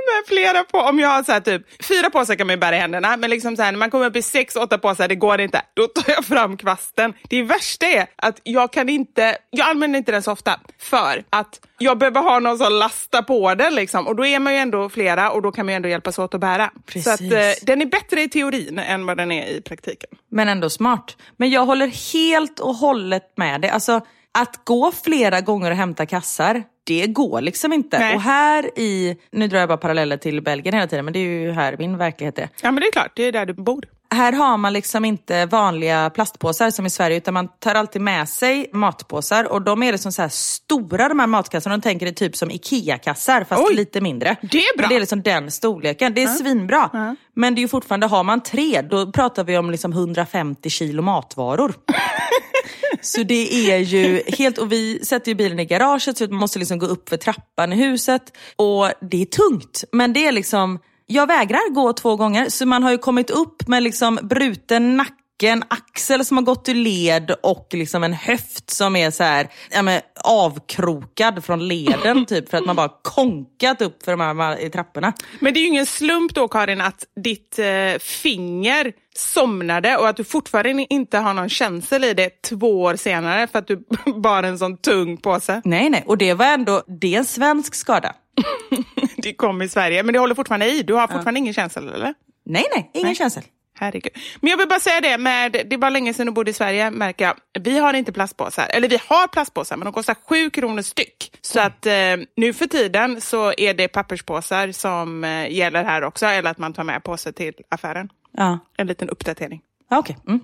med 0.10 0.28
flera 0.28 0.64
på. 0.64 0.78
Om 0.80 1.00
jag 1.00 1.10
har 1.10 1.24
så 1.24 1.32
här 1.32 1.40
typ 1.40 1.84
fyra 1.84 2.10
påsar 2.10 2.36
kan 2.36 2.48
man 2.48 2.54
ju 2.54 2.60
bära 2.60 2.76
i 2.76 2.80
händerna, 2.80 3.18
men 3.18 3.30
liksom 3.30 3.56
så 3.56 3.62
här, 3.64 3.72
när 3.72 3.80
man 3.80 3.92
kommer 3.92 4.06
upp 4.06 4.16
i 4.16 4.22
sex, 4.22 4.56
åtta 4.56 4.78
påsar, 4.78 5.08
det 5.08 5.16
går 5.16 5.42
inte. 5.42 5.62
Då 5.74 5.88
tar 5.88 6.14
jag 6.14 6.26
fram 6.26 6.58
kvasten. 6.58 7.14
Det 7.30 7.44
värsta 7.44 7.86
är 7.86 8.08
att 8.16 8.40
jag 8.44 8.74
kan 8.74 8.90
inte, 8.90 9.38
jag 9.50 9.70
använder 9.70 9.98
inte 10.00 10.12
den 10.12 10.24
så 10.24 10.32
ofta 10.32 10.60
för 10.80 11.24
att 11.30 11.60
jag 11.78 11.98
behöver 11.98 12.22
ha 12.22 12.40
någon 12.40 12.58
som 12.58 12.74
lastar 12.74 13.22
på 13.22 13.56
den 13.56 13.76
liksom. 13.76 14.08
Och 14.08 14.16
då 14.16 14.26
är 14.26 14.40
man 14.40 14.54
ju 14.54 14.60
ändå 14.60 14.90
flera 14.90 15.32
och 15.32 15.42
då 15.42 15.52
kan 15.52 15.66
man 15.66 15.74
ju 15.74 15.76
ändå 15.76 15.90
hjälpas 15.90 16.20
åt 16.20 16.34
att 16.34 16.42
bära. 16.42 16.72
Så 16.94 17.00
att 17.00 17.20
Precis. 17.20 17.34
eh, 17.34 17.54
den 17.62 17.82
är 17.82 17.86
bättre 17.86 18.22
i 18.22 18.30
teorin 18.30 18.80
än 18.80 19.06
vad 19.06 19.18
den 19.18 19.32
är 19.32 19.48
i 19.48 19.62
praktiken. 19.62 20.10
Men 20.32 20.50
ändå 20.50 20.70
smart. 20.70 21.18
Men 21.38 21.50
jag 21.50 21.66
håller 21.66 22.14
helt 22.14 22.60
och 22.60 22.76
hållet 22.76 23.34
med 23.36 23.62
dig. 23.62 23.70
Alltså, 23.70 24.02
att 24.38 24.66
gå 24.66 24.92
flera 24.92 25.42
gånger 25.42 25.72
och 25.72 25.78
hämta 25.78 26.06
kassar, 26.06 26.64
det 26.84 27.08
går 27.08 27.42
liksom 27.42 27.74
inte. 27.74 28.00
Nej. 28.00 28.16
Och 28.16 28.22
här 28.22 28.80
i, 28.80 29.18
nu 29.32 29.48
drar 29.48 29.60
jag 29.60 29.70
bara 29.70 29.78
paralleller 29.78 30.18
till 30.18 30.42
Belgien 30.42 30.76
hela 30.76 30.88
tiden, 30.88 31.06
men 31.06 31.14
det 31.14 31.20
är 31.20 31.24
ju 31.24 31.52
här 31.52 31.76
min 31.80 31.98
verklighet 31.98 32.40
är. 32.40 32.50
Ja 32.64 32.72
men 32.72 32.82
det 32.82 32.88
är 32.88 32.92
klart, 32.92 33.12
det 33.16 33.24
är 33.24 33.32
där 33.32 33.46
du 33.46 33.54
bor. 33.54 33.86
Här 34.16 34.34
har 34.34 34.58
man 34.58 34.74
liksom 34.74 35.06
inte 35.06 35.46
vanliga 35.46 36.10
plastpåsar 36.10 36.70
som 36.70 36.86
i 36.86 36.90
Sverige 36.90 37.18
utan 37.18 37.34
man 37.34 37.48
tar 37.60 37.76
alltid 37.76 38.02
med 38.02 38.30
sig 38.30 38.70
matpåsar 38.74 39.44
och 39.44 39.62
de 39.62 39.84
är 39.84 39.92
liksom 39.92 40.12
så 40.12 40.22
här 40.22 40.30
stora 40.30 41.10
de 41.10 41.20
här 41.20 41.28
matkassarna. 41.28 41.78
De 41.78 41.82
tänker 41.82 42.06
det 42.06 42.12
typ 42.12 42.36
som 42.36 42.52
IKEA-kassar 42.52 43.44
fast 43.44 43.68
Oj, 43.68 43.76
lite 43.76 44.02
mindre. 44.02 44.36
det 44.42 44.58
är 44.58 44.78
bra. 44.78 44.84
Men 44.84 44.90
Det 44.90 44.96
är 44.96 45.00
liksom 45.00 45.22
den 45.22 45.52
storleken. 45.52 46.14
Det 46.14 46.24
är 46.24 46.28
svinbra. 46.28 47.16
Men 47.36 47.56
det 47.56 47.60
är 47.60 47.62
ju 47.62 47.68
fortfarande, 47.68 48.08
har 48.08 48.24
man 48.24 48.44
tre 48.44 48.82
då 48.82 49.12
pratar 49.12 49.44
vi 49.44 49.58
om 49.58 49.72
liksom 49.72 49.92
150 49.92 50.70
kilo 50.70 51.02
matvaror. 51.02 51.74
Så 53.02 53.24
det 53.24 53.72
är 53.72 53.78
ju 53.78 54.22
helt, 54.28 54.58
och 54.58 54.72
vi 54.72 55.06
sätter 55.06 55.32
ju 55.32 55.36
bilen 55.36 55.60
i 55.60 55.66
garaget 55.66 56.18
så 56.18 56.24
man 56.24 56.36
måste 56.40 56.60
liksom 56.60 56.80
gå 56.80 56.86
upp 56.86 57.10
för 57.10 57.18
trappan 57.18 57.74
i 57.74 57.76
huset. 57.76 58.22
Och 58.56 58.92
det 59.02 59.22
är 59.22 59.26
tungt, 59.26 59.84
men 59.92 60.14
det 60.14 60.28
är 60.28 60.32
liksom, 60.32 60.80
jag 61.12 61.28
vägrar 61.28 61.74
gå 61.74 61.94
två 61.94 62.16
gånger. 62.16 62.50
Så 62.50 62.66
man 62.66 62.84
har 62.84 62.92
ju 62.92 62.98
kommit 62.98 63.30
upp 63.30 63.68
med 63.68 63.84
liksom 63.84 64.20
bruten 64.24 64.98
nacke, 64.98 65.16
en 65.42 65.64
axel 65.68 66.26
som 66.26 66.38
har 66.38 66.44
gått 66.44 66.70
ur 66.70 66.76
led 66.76 67.32
och 67.44 67.68
liksom 67.72 68.04
en 68.04 68.14
höft 68.14 68.70
som 68.70 68.96
är 68.96 69.12
så 69.12 69.24
här, 69.24 69.48
ja, 69.72 69.82
men, 69.82 70.02
avkrokad 70.24 71.46
från 71.46 71.68
leden 71.68 72.26
typ 72.28 72.50
för 72.50 72.58
att 72.58 72.66
man 72.66 72.76
bara 72.76 72.92
konkat 73.02 73.82
upp 73.82 74.04
för 74.04 74.12
de 74.12 74.22
här 74.22 74.60
i 74.60 74.70
trapporna. 74.70 75.14
Men 75.40 75.54
det 75.54 75.60
är 75.60 75.62
ju 75.62 75.68
ingen 75.68 75.86
slump 75.86 76.34
då 76.34 76.48
Karin 76.48 76.82
att 76.82 77.04
ditt 77.24 77.60
eh, 77.60 78.00
finger 78.00 78.92
somnade 79.16 79.98
och 79.98 80.08
att 80.08 80.18
du 80.18 80.24
fortfarande 80.24 80.94
inte 80.94 81.18
har 81.18 81.34
någon 81.34 81.50
känsel 81.50 82.04
i 82.04 82.14
det 82.14 82.42
två 82.42 82.82
år 82.82 82.96
senare 82.96 83.48
för 83.48 83.60
att 83.60 83.68
du 83.68 83.84
bar 84.22 84.44
en 84.44 84.60
sån 84.60 84.78
tung 84.78 85.18
påse. 85.18 85.62
Nej, 85.66 85.90
nej, 85.90 86.04
och 86.08 86.18
det 86.18 86.34
var 86.34 86.46
ändå, 86.46 86.84
det 87.02 87.16
är 87.16 87.20
en 87.20 87.26
svensk 87.26 87.76
skada. 87.76 88.16
Det 89.22 89.34
kom 89.34 89.62
i 89.62 89.70
Sverige, 89.70 90.04
men 90.04 90.14
det 90.14 90.20
håller 90.20 90.36
fortfarande 90.36 90.72
i. 90.72 90.84
Du 90.84 90.94
har 90.94 91.08
fortfarande 91.08 91.40
ingen 91.40 91.54
känsel 91.54 91.88
eller? 91.88 92.14
Nej, 92.46 92.66
nej, 92.76 92.92
ingen 92.94 93.16
känsel. 93.16 93.44
Herregud. 93.80 94.12
Men 94.40 94.50
jag 94.50 94.58
vill 94.58 94.68
bara 94.68 94.80
säga 94.80 95.02
det, 95.02 95.18
med, 95.18 95.66
det 95.70 95.78
var 95.78 95.90
länge 95.90 96.14
sedan 96.14 96.26
du 96.26 96.32
bodde 96.32 96.52
i 96.52 96.54
Sverige 96.54 96.92
märker 96.92 97.26
jag. 97.26 97.36
Vi 97.60 97.80
har 97.80 97.94
inte 97.94 98.12
plastpåsar, 98.12 98.68
eller 98.70 98.90
vi 98.90 99.00
har 99.08 99.28
plastpåsar 99.28 99.78
men 99.78 99.86
de 99.86 99.94
kostar 99.94 100.16
sju 100.30 100.50
kronor 100.50 100.82
styck. 100.82 101.38
Så 101.42 101.60
att 101.60 101.86
eh, 101.86 101.94
nu 102.36 102.54
för 102.54 102.68
tiden 102.68 103.22
så 103.22 103.54
är 103.58 103.74
det 103.74 103.88
papperspåsar 103.88 104.72
som 104.72 105.24
eh, 105.24 105.52
gäller 105.52 105.84
här 105.84 106.04
också, 106.04 106.26
eller 106.26 106.52
att 106.52 106.58
man 106.58 106.74
tar 106.74 106.84
med 106.84 107.04
påse 107.04 107.32
till 107.32 107.54
affären. 107.70 108.10
Ja. 108.32 108.60
En 108.78 108.88
liten 108.88 109.10
uppdatering. 109.10 109.62
Ja, 109.90 109.98
Okej. 109.98 110.18
Mm. 110.28 110.42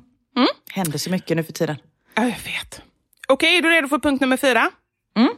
Händer 0.71 0.97
så 0.97 1.09
mycket 1.09 1.37
nu 1.37 1.43
för 1.43 1.53
tiden. 1.53 1.75
Ja, 2.15 2.23
jag 2.23 2.29
vet. 2.29 2.81
Okej, 3.27 3.57
är 3.57 3.61
du 3.61 3.69
redo 3.69 3.87
för 3.87 3.99
punkt 3.99 4.21
nummer 4.21 4.37
fyra? 4.37 4.71
Mm. 5.15 5.29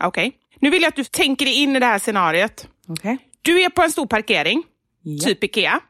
Okej. 0.00 0.32
Nu 0.60 0.70
vill 0.70 0.82
jag 0.82 0.88
att 0.88 0.96
du 0.96 1.04
tänker 1.04 1.44
dig 1.44 1.54
in 1.54 1.76
i 1.76 1.80
det 1.80 1.86
här 1.86 1.98
scenariot. 1.98 2.68
Okej. 2.88 3.18
Du 3.42 3.62
är 3.62 3.68
på 3.70 3.82
en 3.82 3.90
stor 3.90 4.06
parkering, 4.06 4.62
Ja. 5.02 5.24
typ 5.24 5.44
Ikea. 5.44 5.80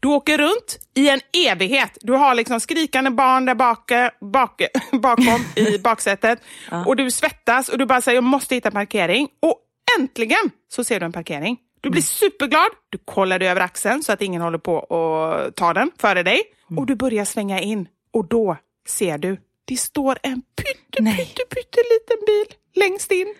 Du 0.00 0.08
åker 0.08 0.38
runt 0.38 0.78
i 0.94 1.08
en 1.08 1.20
evighet. 1.50 1.98
Du 2.00 2.12
har 2.12 2.34
liksom 2.34 2.60
skrikande 2.60 3.10
barn 3.10 3.44
där 3.44 3.54
bak, 3.54 3.90
bak, 4.20 4.62
bakom 4.92 5.44
i 5.56 5.78
baksätet 5.84 6.42
och 6.86 6.96
du 6.96 7.10
svettas 7.10 7.68
och 7.68 7.78
du 7.78 7.86
bara 7.86 8.00
säger 8.00 8.16
jag 8.16 8.24
måste 8.24 8.54
hitta 8.54 8.70
parkering. 8.70 9.28
Och 9.40 9.58
äntligen 10.00 10.50
så 10.68 10.84
ser 10.84 11.00
du 11.00 11.06
en 11.06 11.12
parkering. 11.12 11.56
Du 11.80 11.90
blir 11.90 12.02
superglad, 12.02 12.70
du 12.90 12.98
kollar 13.04 13.38
dig 13.38 13.48
över 13.48 13.60
axeln 13.60 14.02
så 14.02 14.12
att 14.12 14.22
ingen 14.22 14.42
håller 14.42 14.58
på 14.58 14.74
och 14.74 15.54
tar 15.54 15.74
den 15.74 15.90
före 15.98 16.22
dig 16.22 16.42
och 16.76 16.86
du 16.86 16.94
börjar 16.94 17.24
svänga 17.24 17.60
in 17.60 17.88
och 18.12 18.28
då 18.28 18.56
ser 18.88 19.18
du, 19.18 19.40
det 19.64 19.76
står 19.76 20.18
en 20.22 20.42
pytte, 20.56 21.02
pytte, 21.02 21.42
pytteliten 21.54 22.16
bil 22.26 22.44
längst 22.74 23.12
in. 23.12 23.34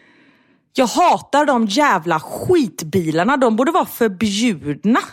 Jag 0.72 0.86
hatar 0.86 1.46
de 1.46 1.66
jävla 1.66 2.20
skitbilarna. 2.20 3.36
De 3.36 3.56
borde 3.56 3.72
vara 3.72 3.86
förbjudna. 3.86 5.00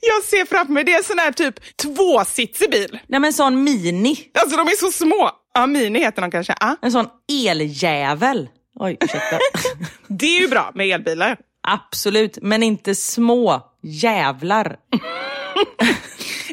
Jag 0.00 0.22
ser 0.24 0.44
framför 0.46 0.72
mig, 0.72 0.84
det 0.84 0.92
är 0.92 0.98
en 0.98 1.04
sån 1.04 1.18
här 1.18 1.32
typ 1.32 1.76
tvåsitsig 1.76 2.70
bil. 2.70 2.98
Nej 3.06 3.20
men 3.20 3.32
sån 3.32 3.64
mini. 3.64 4.30
Alltså 4.40 4.56
de 4.56 4.66
är 4.66 4.76
så 4.76 4.92
små. 4.92 5.30
Ja, 5.54 5.66
Mini 5.66 5.98
heter 5.98 6.22
de 6.22 6.30
kanske. 6.30 6.54
Ja. 6.60 6.76
En 6.82 6.92
sån 6.92 7.06
eljävel. 7.32 8.48
Oj, 8.74 8.96
ursäkta. 9.00 9.38
Det 10.08 10.26
är 10.36 10.40
ju 10.40 10.48
bra 10.48 10.72
med 10.74 10.86
elbilar. 10.86 11.36
Absolut, 11.68 12.38
men 12.42 12.62
inte 12.62 12.94
små 12.94 13.62
jävlar. 13.82 14.66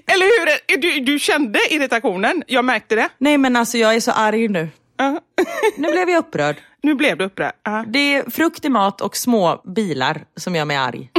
Eller 0.08 0.26
hur? 0.26 0.78
Du, 0.82 1.00
du 1.00 1.20
kände 1.20 1.60
irritationen, 1.70 2.44
jag 2.48 2.66
märkte 2.66 2.96
det. 2.96 3.10
Nej 3.18 3.38
men 3.38 3.56
alltså 3.56 3.78
jag 3.78 3.96
är 3.96 4.00
så 4.00 4.12
arg 4.12 4.48
nu. 4.48 4.70
Ja. 4.98 5.22
Nu 5.78 5.92
blev 5.92 6.10
jag 6.10 6.20
upprörd. 6.20 6.56
Nu 6.82 6.96
blev 6.96 7.18
du 7.18 7.26
upprörd. 7.26 7.54
Ja. 7.64 7.84
Det 7.88 8.16
är 8.16 8.30
frukt 8.30 8.66
i 8.66 8.70
mat 8.70 9.02
och 9.02 9.18
små 9.18 9.62
bilar 9.76 10.26
som 10.36 10.56
gör 10.56 10.66
mig 10.66 10.78
arg. 10.78 11.12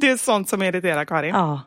Det 0.00 0.08
är 0.10 0.16
sånt 0.16 0.48
som 0.48 0.62
irriterar 0.62 1.04
Karin. 1.04 1.34
Ja. 1.34 1.60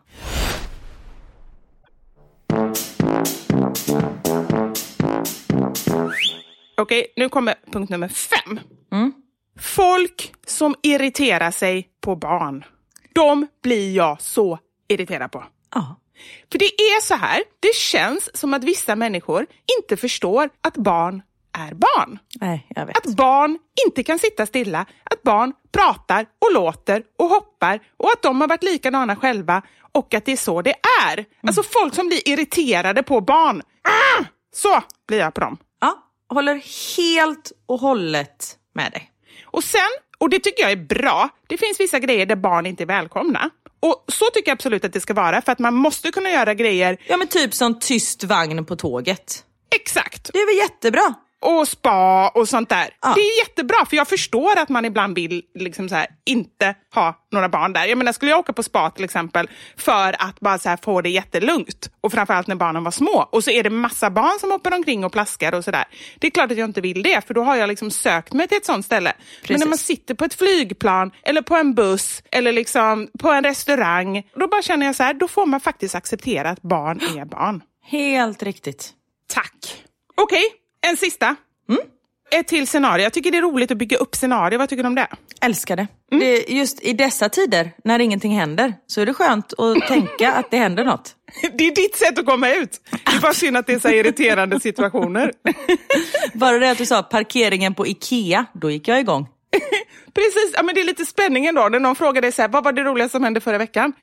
Okej, 6.77 7.13
nu 7.15 7.29
kommer 7.29 7.55
punkt 7.71 7.89
nummer 7.89 8.07
fem. 8.07 8.59
Folk 9.59 10.33
som 10.47 10.75
irriterar 10.83 11.51
sig 11.51 11.89
på 12.01 12.15
barn. 12.15 12.63
De 13.13 13.47
blir 13.63 13.95
jag 13.95 14.21
så 14.21 14.59
irriterad 14.87 15.31
på. 15.31 15.43
ja. 15.75 15.99
För 16.51 16.59
det 16.59 16.65
är 16.65 17.01
så 17.01 17.15
här, 17.15 17.43
det 17.59 17.75
känns 17.75 18.37
som 18.37 18.53
att 18.53 18.63
vissa 18.63 18.95
människor 18.95 19.45
inte 19.79 19.97
förstår 19.97 20.49
att 20.61 20.77
barn 20.77 21.21
är 21.53 21.73
barn. 21.73 22.19
Nej. 22.41 22.67
Att 22.75 23.15
barn 23.15 23.57
inte 23.87 24.03
kan 24.03 24.19
sitta 24.19 24.45
stilla, 24.45 24.85
att 25.03 25.23
barn 25.23 25.53
pratar 25.71 26.25
och 26.41 26.53
låter 26.53 27.03
och 27.19 27.29
hoppar 27.29 27.79
och 27.97 28.09
att 28.11 28.21
de 28.21 28.41
har 28.41 28.47
varit 28.47 28.63
likadana 28.63 29.15
själva 29.15 29.61
och 29.91 30.13
att 30.13 30.25
det 30.25 30.31
är 30.31 30.37
så 30.37 30.61
det 30.61 30.75
är. 31.09 31.25
Alltså 31.47 31.63
folk 31.63 31.95
som 31.95 32.07
blir 32.07 32.27
irriterade 32.29 33.03
på 33.03 33.21
barn. 33.21 33.61
Ah! 33.83 34.23
Så 34.55 34.81
blir 35.07 35.19
jag 35.19 35.33
på 35.33 35.41
dem. 35.41 35.57
Ja, 35.81 35.97
håller 36.29 36.61
helt 36.97 37.51
och 37.65 37.79
hållet 37.79 38.57
med 38.75 38.91
dig. 38.91 39.11
Och 39.45 39.63
sen, 39.63 39.81
och 40.17 40.29
det 40.29 40.39
tycker 40.39 40.63
jag 40.63 40.71
är 40.71 40.85
bra, 40.85 41.29
det 41.47 41.57
finns 41.57 41.79
vissa 41.79 41.99
grejer 41.99 42.25
där 42.25 42.35
barn 42.35 42.65
inte 42.65 42.83
är 42.83 42.87
välkomna. 42.87 43.49
Och 43.79 44.05
så 44.07 44.25
tycker 44.33 44.49
jag 44.51 44.55
absolut 44.55 44.85
att 44.85 44.93
det 44.93 44.99
ska 45.01 45.13
vara, 45.13 45.41
för 45.41 45.51
att 45.51 45.59
man 45.59 45.73
måste 45.73 46.11
kunna 46.11 46.29
göra 46.29 46.53
grejer 46.53 46.97
Ja 47.07 47.17
men 47.17 47.27
typ 47.27 47.53
som 47.53 47.79
tyst 47.79 48.23
vagn 48.23 48.65
på 48.65 48.75
tåget. 48.75 49.45
exakt. 49.75 50.29
Det 50.33 50.39
är 50.39 50.45
väl 50.45 50.69
jättebra? 50.69 51.13
Och 51.43 51.67
spa 51.67 52.29
och 52.29 52.49
sånt 52.49 52.69
där. 52.69 52.89
Ja. 53.01 53.13
Det 53.15 53.21
är 53.21 53.39
jättebra, 53.39 53.85
för 53.85 53.97
jag 53.97 54.07
förstår 54.07 54.59
att 54.59 54.69
man 54.69 54.85
ibland 54.85 55.15
vill 55.15 55.41
liksom 55.55 55.89
så 55.89 55.95
här, 55.95 56.07
inte 56.25 56.75
ha 56.95 57.27
några 57.31 57.49
barn 57.49 57.73
där. 57.73 57.85
Jag 57.85 57.97
menar, 57.97 58.11
skulle 58.11 58.31
jag 58.31 58.39
åka 58.39 58.53
på 58.53 58.63
spa 58.63 58.89
till 58.89 59.03
exempel 59.03 59.49
för 59.77 60.15
att 60.19 60.39
bara 60.39 60.59
så 60.59 60.69
här, 60.69 60.77
få 60.83 61.01
det 61.01 61.09
jättelugnt 61.09 61.89
och 62.01 62.11
framförallt 62.11 62.47
när 62.47 62.55
barnen 62.55 62.83
var 62.83 62.91
små 62.91 63.29
och 63.31 63.43
så 63.43 63.51
är 63.51 63.63
det 63.63 63.69
massa 63.69 64.09
barn 64.09 64.39
som 64.39 64.51
hoppar 64.51 64.75
omkring 64.75 65.05
och 65.05 65.11
plaskar 65.11 65.55
och 65.55 65.63
sådär. 65.63 65.85
Det 66.19 66.27
är 66.27 66.31
klart 66.31 66.51
att 66.51 66.57
jag 66.57 66.69
inte 66.69 66.81
vill 66.81 67.03
det, 67.03 67.27
för 67.27 67.33
då 67.33 67.43
har 67.43 67.55
jag 67.55 67.67
liksom 67.67 67.91
sökt 67.91 68.33
mig 68.33 68.47
till 68.47 68.57
ett 68.57 68.65
sånt 68.65 68.85
ställe. 68.85 69.13
Men 69.49 69.59
när 69.59 69.67
man 69.67 69.77
sitter 69.77 70.13
på 70.13 70.25
ett 70.25 70.33
flygplan 70.33 71.11
eller 71.23 71.41
på 71.41 71.55
en 71.55 71.73
buss 71.73 72.23
eller 72.31 72.51
liksom 72.51 73.07
på 73.19 73.31
en 73.31 73.43
restaurang, 73.43 74.23
då 74.35 74.47
bara 74.47 74.61
känner 74.61 74.85
jag 74.85 74.95
så 74.95 75.03
här, 75.03 75.13
då 75.13 75.27
får 75.27 75.45
man 75.45 75.59
faktiskt 75.59 75.95
acceptera 75.95 76.49
att 76.49 76.61
barn 76.61 77.01
är 77.17 77.25
barn. 77.25 77.63
Helt 77.85 78.43
riktigt. 78.43 78.93
Tack. 79.27 79.83
Okej, 80.15 80.43
en 80.89 80.97
sista. 80.97 81.35
Ett 82.31 82.47
till 82.47 82.67
scenario. 82.67 83.03
Jag 83.03 83.13
tycker 83.13 83.31
det 83.31 83.37
är 83.37 83.41
roligt 83.41 83.71
att 83.71 83.77
bygga 83.77 83.97
upp 83.97 84.15
scenario. 84.15 84.59
Vad 84.59 84.69
tycker 84.69 84.83
du 84.83 84.87
om 84.87 84.95
det? 84.95 85.07
Älskar 85.41 85.75
det. 85.75 85.87
det. 86.11 86.49
Just 86.49 86.81
i 86.81 86.93
dessa 86.93 87.29
tider 87.29 87.71
när 87.83 87.99
ingenting 87.99 88.35
händer 88.35 88.73
så 88.87 89.01
är 89.01 89.05
det 89.05 89.13
skönt 89.13 89.53
att 89.59 89.87
tänka 89.87 90.33
att 90.33 90.51
det 90.51 90.57
händer 90.57 90.83
något. 90.85 91.15
Det 91.57 91.67
är 91.67 91.75
ditt 91.75 91.95
sätt 91.95 92.19
att 92.19 92.25
komma 92.25 92.49
ut. 92.49 92.81
Det 93.05 93.15
är 93.17 93.21
bara 93.21 93.33
synd 93.33 93.57
att 93.57 93.67
det 93.67 93.73
är 93.73 93.79
så 93.79 93.89
irriterande 93.89 94.59
situationer. 94.59 95.31
Bara 96.33 96.59
det 96.59 96.71
att 96.71 96.77
du 96.77 96.85
sa 96.85 97.03
parkeringen 97.03 97.73
på 97.73 97.87
Ikea, 97.87 98.45
då 98.53 98.71
gick 98.71 98.87
jag 98.87 98.99
igång. 98.99 99.27
Precis, 100.13 100.53
ja, 100.53 100.63
men 100.63 100.75
det 100.75 100.81
är 100.81 100.85
lite 100.85 101.05
spänningen 101.05 101.55
då. 101.55 101.69
När 101.69 101.79
någon 101.79 101.95
frågar 101.95 102.21
dig 102.21 102.31
så 102.31 102.41
här, 102.41 102.49
vad 102.49 102.63
var 102.63 102.71
det 102.71 102.83
roligaste 102.83 103.11
som 103.11 103.23
hände 103.23 103.41
förra 103.41 103.57
veckan? 103.57 103.93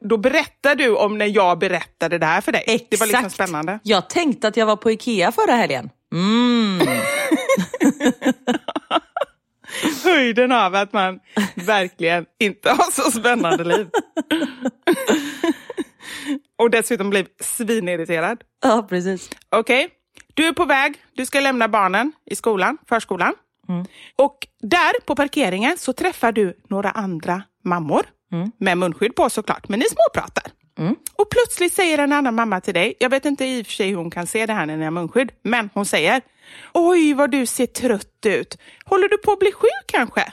Då 0.00 0.16
berättar 0.16 0.74
du 0.74 0.96
om 0.96 1.18
när 1.18 1.26
jag 1.26 1.58
berättade 1.58 2.18
det 2.18 2.26
här 2.26 2.40
för 2.40 2.52
dig. 2.52 2.86
Det 2.90 3.00
var 3.00 3.06
liksom 3.06 3.30
spännande. 3.30 3.78
Jag 3.82 4.10
tänkte 4.10 4.48
att 4.48 4.56
jag 4.56 4.66
var 4.66 4.76
på 4.76 4.90
Ikea 4.90 5.32
förra 5.32 5.52
helgen. 5.52 5.90
Mm. 6.12 6.80
Höjden 10.04 10.52
av 10.52 10.74
att 10.74 10.92
man 10.92 11.20
verkligen 11.54 12.26
inte 12.38 12.70
har 12.70 12.90
så 12.90 13.10
spännande 13.10 13.64
liv. 13.64 13.88
Och 16.58 16.70
dessutom 16.70 17.10
blir 17.10 17.26
svinirriterad. 17.40 18.44
Ja, 18.62 18.86
precis. 18.88 19.30
Okej, 19.50 19.88
du 20.34 20.46
är 20.46 20.52
på 20.52 20.64
väg. 20.64 20.94
Du 21.16 21.26
ska 21.26 21.40
lämna 21.40 21.68
barnen 21.68 22.12
i 22.30 22.36
skolan, 22.36 22.78
förskolan. 22.88 23.34
Och 24.16 24.38
där 24.60 25.00
på 25.06 25.16
parkeringen 25.16 25.78
så 25.78 25.92
träffar 25.92 26.32
du 26.32 26.56
några 26.68 26.90
andra 26.90 27.42
mammor. 27.64 28.06
Med 28.58 28.78
munskydd 28.78 29.14
på 29.14 29.30
såklart, 29.30 29.68
men 29.68 29.78
ni 29.78 29.84
småpratar. 29.86 30.44
Och 31.16 31.30
plötsligt 31.30 31.72
säger 31.72 31.98
en 31.98 32.12
annan 32.12 32.34
mamma 32.34 32.60
till 32.60 32.74
dig, 32.74 32.94
jag 32.98 33.10
vet 33.10 33.24
inte 33.24 33.44
i 33.44 33.62
och 33.62 33.66
för 33.66 33.72
sig 33.72 33.88
hur 33.88 33.96
hon 33.96 34.10
kan 34.10 34.26
se 34.26 34.46
det 34.46 34.52
här 34.52 34.66
när 34.66 34.76
ni 34.76 34.84
har 34.84 34.90
munskydd, 34.90 35.32
men 35.42 35.70
hon 35.74 35.86
säger 35.86 36.22
Oj, 36.74 37.14
vad 37.14 37.30
du 37.30 37.46
ser 37.46 37.66
trött 37.66 38.26
ut. 38.26 38.58
Håller 38.84 39.08
du 39.08 39.18
på 39.18 39.32
att 39.32 39.38
bli 39.38 39.52
sjuk 39.52 39.84
kanske? 39.86 40.32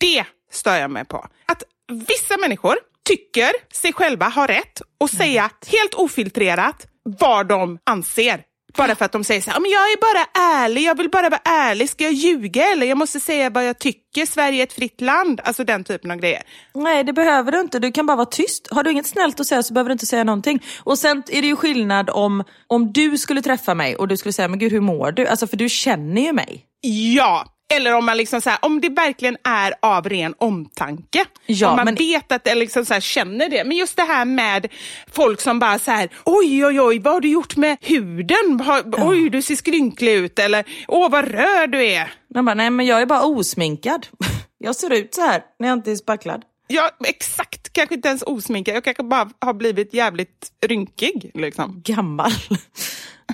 Det 0.00 0.24
stör 0.50 0.76
jag 0.76 0.90
mig 0.90 1.04
på. 1.04 1.26
Att 1.46 1.62
vissa 2.08 2.36
människor 2.36 2.76
tycker 3.08 3.50
sig 3.72 3.92
själva 3.92 4.28
ha 4.28 4.46
rätt 4.46 4.82
att 5.04 5.10
säga 5.10 5.50
helt 5.66 5.94
ofiltrerat 5.94 6.86
vad 7.02 7.46
de 7.46 7.78
anser. 7.84 8.42
Bara 8.76 8.94
för 8.94 9.04
att 9.04 9.12
de 9.12 9.24
säger 9.24 9.40
så 9.40 9.50
här, 9.50 9.56
"Ja, 9.56 9.60
men 9.60 9.70
jag 9.70 9.80
är 9.80 9.96
bara 10.00 10.44
ärlig, 10.64 10.82
jag 10.82 10.96
vill 10.96 11.10
bara 11.10 11.28
vara 11.28 11.40
ärlig, 11.44 11.90
ska 11.90 12.04
jag 12.04 12.12
ljuga 12.12 12.64
eller 12.72 12.86
jag 12.86 12.98
måste 12.98 13.20
säga 13.20 13.50
vad 13.50 13.66
jag 13.68 13.78
tycker, 13.78 14.26
Sverige 14.26 14.62
är 14.62 14.62
ett 14.62 14.72
fritt 14.72 15.00
land. 15.00 15.40
Alltså 15.44 15.64
den 15.64 15.84
typen 15.84 16.10
av 16.10 16.16
grejer. 16.16 16.42
Nej, 16.74 17.04
det 17.04 17.12
behöver 17.12 17.52
du 17.52 17.60
inte. 17.60 17.78
Du 17.78 17.92
kan 17.92 18.06
bara 18.06 18.16
vara 18.16 18.26
tyst. 18.26 18.68
Har 18.70 18.82
du 18.84 18.90
inget 18.90 19.06
snällt 19.06 19.40
att 19.40 19.46
säga 19.46 19.62
så 19.62 19.74
behöver 19.74 19.88
du 19.88 19.92
inte 19.92 20.06
säga 20.06 20.24
någonting. 20.24 20.62
Och 20.84 20.98
sen 20.98 21.22
är 21.28 21.42
det 21.42 21.48
ju 21.48 21.56
skillnad 21.56 22.10
om, 22.10 22.44
om 22.66 22.92
du 22.92 23.18
skulle 23.18 23.42
träffa 23.42 23.74
mig 23.74 23.96
och 23.96 24.08
du 24.08 24.16
skulle 24.16 24.32
säga, 24.32 24.48
men 24.48 24.58
gud 24.58 24.72
hur 24.72 24.80
mår 24.80 25.12
du? 25.12 25.26
Alltså 25.26 25.46
för 25.46 25.56
du 25.56 25.68
känner 25.68 26.22
ju 26.22 26.32
mig. 26.32 26.64
Ja, 26.80 27.44
eller 27.74 27.94
om 27.94 28.04
man 28.06 28.16
liksom 28.16 28.40
så 28.40 28.50
här, 28.50 28.58
om 28.62 28.80
det 28.80 28.88
verkligen 28.88 29.36
är 29.44 29.74
av 29.82 30.08
ren 30.08 30.34
omtanke. 30.38 31.24
Ja, 31.46 31.70
om 31.70 31.76
man 31.76 31.84
men- 31.84 31.94
vet 31.94 32.32
att 32.32 32.44
det 32.44 32.54
liksom 32.54 32.84
så 32.84 32.94
här, 32.94 33.00
känner 33.00 33.48
det. 33.48 33.64
Men 33.64 33.76
just 33.76 33.96
det 33.96 34.02
här 34.02 34.24
med 34.24 34.68
folk 35.12 35.40
som 35.40 35.58
bara 35.58 35.78
så 35.78 35.90
här, 35.90 36.08
oj 36.24 36.66
oj 36.66 36.80
oj, 36.80 36.98
vad 36.98 37.12
har 37.14 37.20
du 37.20 37.28
gjort 37.28 37.56
med 37.56 37.76
huden? 37.80 38.60
Har, 38.60 38.82
Oj, 39.08 39.30
du 39.30 39.42
ser 39.42 39.56
skrynklig 39.56 40.12
ut. 40.14 40.38
Eller, 40.38 40.64
åh 40.88 41.10
vad 41.10 41.24
röd 41.28 41.70
du 41.70 41.86
är. 41.86 42.12
Man 42.34 42.44
bara, 42.44 42.54
nej 42.54 42.70
men 42.70 42.86
jag 42.86 43.02
är 43.02 43.06
bara 43.06 43.22
osminkad. 43.24 44.06
Jag 44.58 44.76
ser 44.76 44.92
ut 44.92 45.14
så 45.14 45.20
här 45.20 45.42
när 45.58 45.68
jag 45.68 45.78
inte 45.78 45.90
är 45.92 45.96
spacklad. 45.96 46.42
Ja, 46.68 46.90
exakt. 47.04 47.72
Kanske 47.72 47.94
inte 47.94 48.08
ens 48.08 48.22
osminkad. 48.22 48.76
Jag 48.76 48.84
kanske 48.84 49.02
bara 49.02 49.30
har 49.40 49.54
blivit 49.54 49.94
jävligt 49.94 50.48
rynkig. 50.66 51.30
Liksom. 51.34 51.82
Gammal. 51.84 52.30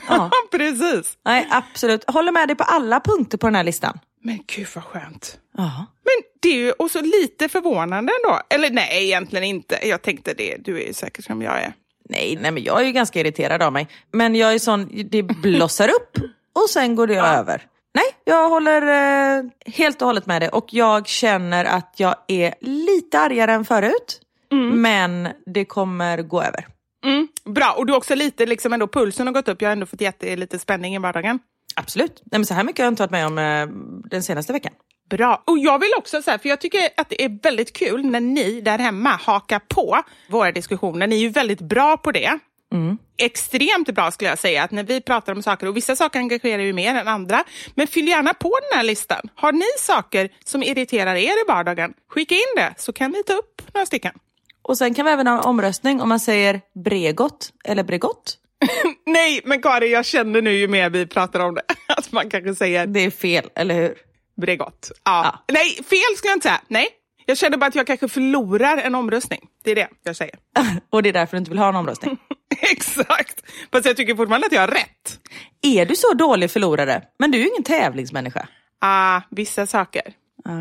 Ja. 0.09 0.31
Precis. 0.51 1.12
Nej, 1.25 1.49
absolut. 1.51 2.05
Håller 2.11 2.33
med 2.33 2.49
dig 2.49 2.57
på 2.57 2.64
alla 2.64 3.01
punkter 3.01 3.38
på 3.38 3.47
den 3.47 3.55
här 3.55 3.64
listan. 3.64 3.99
Men 4.23 4.39
gud 4.47 4.67
vad 4.75 4.85
skönt. 4.85 5.39
Ja. 5.57 5.87
Men 6.05 6.31
det 6.41 6.49
är 6.49 6.57
ju 6.57 6.73
också 6.79 7.01
lite 7.01 7.49
förvånande 7.49 8.13
ändå. 8.25 8.41
Eller 8.51 8.71
nej, 8.71 9.05
egentligen 9.05 9.45
inte. 9.45 9.79
Jag 9.83 10.03
tänkte 10.03 10.35
det. 10.35 10.57
Du 10.59 10.83
är 10.83 10.87
ju 10.87 10.93
säkert 10.93 11.25
som 11.25 11.43
jag 11.43 11.59
är. 11.59 11.73
Nej, 12.09 12.39
nej, 12.43 12.51
men 12.51 12.63
jag 12.63 12.81
är 12.81 12.85
ju 12.85 12.93
ganska 12.93 13.21
irriterad 13.21 13.63
av 13.63 13.73
mig. 13.73 13.89
Men 14.13 14.35
jag 14.35 14.55
är 14.55 14.59
sån, 14.59 14.91
det 15.11 15.23
blossar 15.23 15.89
upp 15.89 16.17
och 16.53 16.71
sen 16.71 16.97
går 16.97 17.07
det 17.07 17.17
över. 17.17 17.67
Nej, 17.95 18.05
jag 18.25 18.49
håller 18.49 18.83
eh, 18.83 19.45
helt 19.67 20.03
och 20.03 20.07
hållet 20.07 20.27
med 20.27 20.43
dig 20.43 20.49
och 20.49 20.67
jag 20.71 21.07
känner 21.07 21.65
att 21.65 21.95
jag 21.97 22.15
är 22.29 22.55
lite 22.61 23.19
argare 23.19 23.53
än 23.53 23.65
förut. 23.65 24.21
Men 24.73 25.29
det 25.47 25.65
kommer 25.65 26.23
gå 26.23 26.43
över. 26.43 26.67
Mm, 27.05 27.29
bra, 27.45 27.75
och 27.79 27.87
du 27.87 27.95
också 27.95 28.15
lite, 28.15 28.47
liksom 28.47 28.73
ändå 28.73 28.89
pulsen 28.89 29.27
har 29.27 29.35
gått 29.35 29.49
upp. 29.49 29.63
Jag 29.63 29.69
har 29.69 29.73
ändå 29.73 29.87
fått 29.87 30.01
jätte, 30.01 30.37
lite 30.37 30.59
spänning 30.59 30.95
i 30.95 30.99
vardagen. 30.99 31.39
Absolut. 31.75 32.23
Nej, 32.25 32.39
men 32.39 32.47
så 32.47 32.55
här 32.55 32.65
mycket 32.65 32.79
har 32.79 32.85
jag 32.85 32.93
inte 32.93 33.03
varit 33.03 33.11
med 33.11 33.27
om 33.27 33.39
eh, 33.39 33.67
den 34.11 34.23
senaste 34.23 34.53
veckan. 34.53 34.73
Bra. 35.11 35.43
Och 35.47 35.59
jag 35.59 35.79
vill 35.79 35.91
också 35.99 36.23
säga, 36.23 36.39
för 36.39 36.49
jag 36.49 36.61
tycker 36.61 36.81
att 36.97 37.09
det 37.09 37.25
är 37.25 37.43
väldigt 37.43 37.73
kul 37.73 38.07
när 38.07 38.21
ni 38.21 38.61
där 38.61 38.79
hemma 38.79 39.11
hakar 39.11 39.59
på 39.59 40.03
våra 40.29 40.53
diskussioner. 40.53 41.07
Ni 41.07 41.17
är 41.17 41.21
ju 41.21 41.29
väldigt 41.29 41.61
bra 41.61 41.97
på 41.97 42.13
det. 42.13 42.39
Extremt 43.19 43.95
bra 43.95 44.11
skulle 44.11 44.31
jag 44.31 44.39
säga, 44.39 44.63
att 44.63 44.71
när 44.71 44.83
vi 44.83 45.01
pratar 45.01 45.33
om 45.33 45.43
saker, 45.43 45.67
och 45.67 45.77
vissa 45.77 45.97
saker 45.97 46.19
engagerar 46.19 46.63
ju 46.63 46.73
mer 46.73 46.95
än 46.95 47.09
andra, 47.09 47.45
men 47.75 47.87
fyll 47.87 48.09
gärna 48.09 48.35
på 48.35 48.59
den 48.71 48.79
här 48.79 48.85
listan. 48.85 49.29
Har 49.35 49.53
ni 49.53 49.67
saker 49.79 50.29
som 50.45 50.63
irriterar 50.63 51.15
er 51.15 51.45
i 51.45 51.45
vardagen, 51.49 51.93
skicka 52.09 52.35
in 52.35 52.53
det 52.57 52.75
så 52.77 52.93
kan 52.93 53.13
vi 53.13 53.23
ta 53.23 53.33
upp 53.33 53.63
några 53.75 53.87
stycken. 53.87 54.13
Och 54.63 54.79
sen 54.79 54.95
kan 54.95 55.07
vi 55.07 55.13
även 55.13 55.27
ha 55.27 55.35
en 55.35 55.45
omröstning 55.45 56.01
om 56.01 56.09
man 56.09 56.21
säger 56.21 56.61
Bregott 56.85 57.53
eller 57.65 57.83
Bregott. 57.85 58.39
Nej, 59.07 59.41
men 59.45 59.62
Karin, 59.62 59.91
jag 59.91 60.05
känner 60.07 60.43
nu 60.43 60.53
ju 60.53 60.69
mer 60.69 60.91
vi 60.91 61.07
pratar 61.07 61.41
om 61.41 61.55
det, 61.55 61.62
att 61.97 62.12
man 62.12 62.31
kanske 62.31 62.55
säger 62.55 62.87
Det 62.87 63.01
är 63.01 63.11
fel, 63.11 63.51
eller 63.55 63.75
hur? 63.75 63.95
Bregott. 64.41 64.91
Ja. 65.05 65.25
Ja. 65.25 65.55
Nej, 65.55 65.75
fel 65.75 66.17
skulle 66.17 66.31
jag 66.31 66.37
inte 66.37 66.49
säga. 66.49 66.61
Nej. 66.69 66.88
Jag 67.27 67.38
känner 67.38 67.57
bara 67.57 67.67
att 67.67 67.75
jag 67.75 67.87
kanske 67.87 68.09
förlorar 68.09 68.79
en 68.79 68.95
omröstning. 68.95 69.41
Det 69.65 69.71
är 69.71 69.75
det 69.75 69.88
jag 70.03 70.17
säger. 70.17 70.35
Och 70.91 71.03
det 71.03 71.09
är 71.09 71.12
därför 71.12 71.37
du 71.37 71.38
inte 71.38 71.51
vill 71.51 71.59
ha 71.59 71.69
en 71.69 71.77
omröstning. 71.77 72.19
Exakt. 72.73 73.43
Fast 73.73 73.87
jag 73.87 73.97
tycker 73.97 74.15
fortfarande 74.15 74.47
att 74.47 74.53
jag 74.53 74.61
har 74.61 74.69
rätt. 74.69 75.19
är 75.62 75.87
du 75.87 75.97
så 75.97 76.15
dålig 76.15 76.51
förlorare? 76.51 77.03
Men 77.19 77.31
du 77.31 77.38
är 77.38 77.43
ju 77.43 77.49
ingen 77.49 77.62
tävlingsmänniska. 77.62 78.49
Ah, 78.81 79.21
vissa 79.31 79.67
saker. 79.67 80.03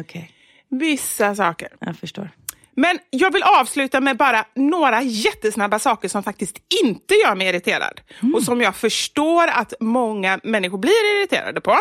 Okej, 0.01 0.31
Vissa 0.69 1.35
saker. 1.35 1.67
jag 1.79 1.97
förstår. 1.97 2.29
Men 2.75 2.99
jag 3.09 3.33
vill 3.33 3.43
avsluta 3.43 4.01
med 4.01 4.17
bara 4.17 4.45
några 4.55 5.01
jättesnabba 5.01 5.79
saker 5.79 6.07
som 6.09 6.23
faktiskt 6.23 6.57
inte 6.83 7.13
gör 7.13 7.35
mig 7.35 7.47
irriterad. 7.47 8.01
Och 8.35 8.43
som 8.43 8.61
jag 8.61 8.75
förstår 8.75 9.47
att 9.47 9.73
många 9.79 10.39
människor 10.43 10.77
blir 10.77 11.19
irriterade 11.19 11.61
på. 11.61 11.77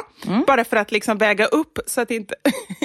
Bara 0.47 0.65
för 0.65 0.77
att 0.77 0.93
liksom 0.93 1.19
väga 1.19 1.47
upp 1.47 1.79
så 1.87 2.01
att 2.01 2.11
inte 2.11 2.35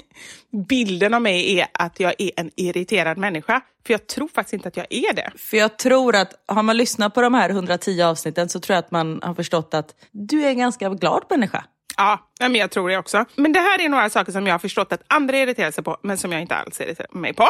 bilden 0.69 1.13
av 1.13 1.21
mig 1.21 1.59
är 1.59 1.67
att 1.73 1.99
jag 1.99 2.13
är 2.17 2.31
en 2.35 2.51
irriterad 2.55 3.17
människa. 3.17 3.61
För 3.85 3.93
jag 3.93 4.07
tror 4.07 4.27
faktiskt 4.27 4.53
inte 4.53 4.67
att 4.67 4.77
jag 4.77 4.87
är 4.89 5.13
det. 5.13 5.31
För 5.37 5.57
jag 5.57 5.77
tror 5.77 6.15
att 6.15 6.33
har 6.47 6.63
man 6.63 6.77
lyssnat 6.77 7.13
på 7.13 7.21
de 7.21 7.33
här 7.33 7.49
110 7.49 8.01
avsnitten 8.01 8.49
så 8.49 8.59
tror 8.59 8.73
jag 8.73 8.79
att 8.79 8.91
man 8.91 9.19
har 9.23 9.33
förstått 9.33 9.73
att 9.73 9.95
du 10.11 10.43
är 10.43 10.49
en 10.49 10.57
ganska 10.57 10.89
glad 10.89 11.23
människa. 11.29 11.63
Ja, 11.97 12.19
men 12.39 12.55
jag 12.55 12.71
tror 12.71 12.89
det 12.89 12.97
också. 12.97 13.25
Men 13.35 13.51
det 13.51 13.59
här 13.59 13.81
är 13.81 13.89
några 13.89 14.09
saker 14.09 14.31
som 14.31 14.47
jag 14.47 14.53
har 14.53 14.59
förstått 14.59 14.93
att 14.93 15.01
andra 15.07 15.37
irriterar 15.37 15.71
sig 15.71 15.83
på, 15.83 15.97
men 16.01 16.17
som 16.17 16.31
jag 16.31 16.41
inte 16.41 16.55
alls 16.55 16.81
irriterar 16.81 17.17
mig 17.17 17.33
på. 17.33 17.47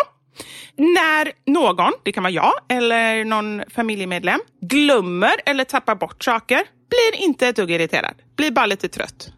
När 0.75 1.51
någon, 1.51 1.93
det 2.03 2.11
kan 2.11 2.23
vara 2.23 2.33
jag 2.33 2.53
eller 2.69 3.25
någon 3.25 3.61
familjemedlem, 3.69 4.39
glömmer 4.61 5.33
eller 5.45 5.63
tappar 5.63 5.95
bort 5.95 6.23
saker, 6.23 6.63
blir 6.89 7.23
inte 7.23 7.47
ett 7.47 7.55
dugg 7.55 7.71
irriterad. 7.71 8.15
Blir 8.35 8.51
bara 8.51 8.65
lite 8.65 8.87
trött. 8.87 9.29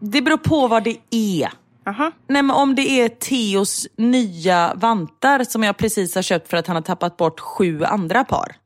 Det 0.00 0.22
beror 0.22 0.36
på 0.36 0.66
vad 0.68 0.84
det 0.84 0.96
är. 1.10 1.50
Aha. 1.86 2.12
Nej, 2.28 2.42
men 2.42 2.56
om 2.56 2.74
det 2.74 3.00
är 3.00 3.08
Theos 3.08 3.86
nya 3.96 4.72
vantar 4.74 5.44
som 5.44 5.62
jag 5.62 5.76
precis 5.76 6.14
har 6.14 6.22
köpt 6.22 6.48
för 6.48 6.56
att 6.56 6.66
han 6.66 6.76
har 6.76 6.82
tappat 6.82 7.16
bort 7.16 7.40
sju 7.40 7.84
andra 7.84 8.24
par. 8.24 8.56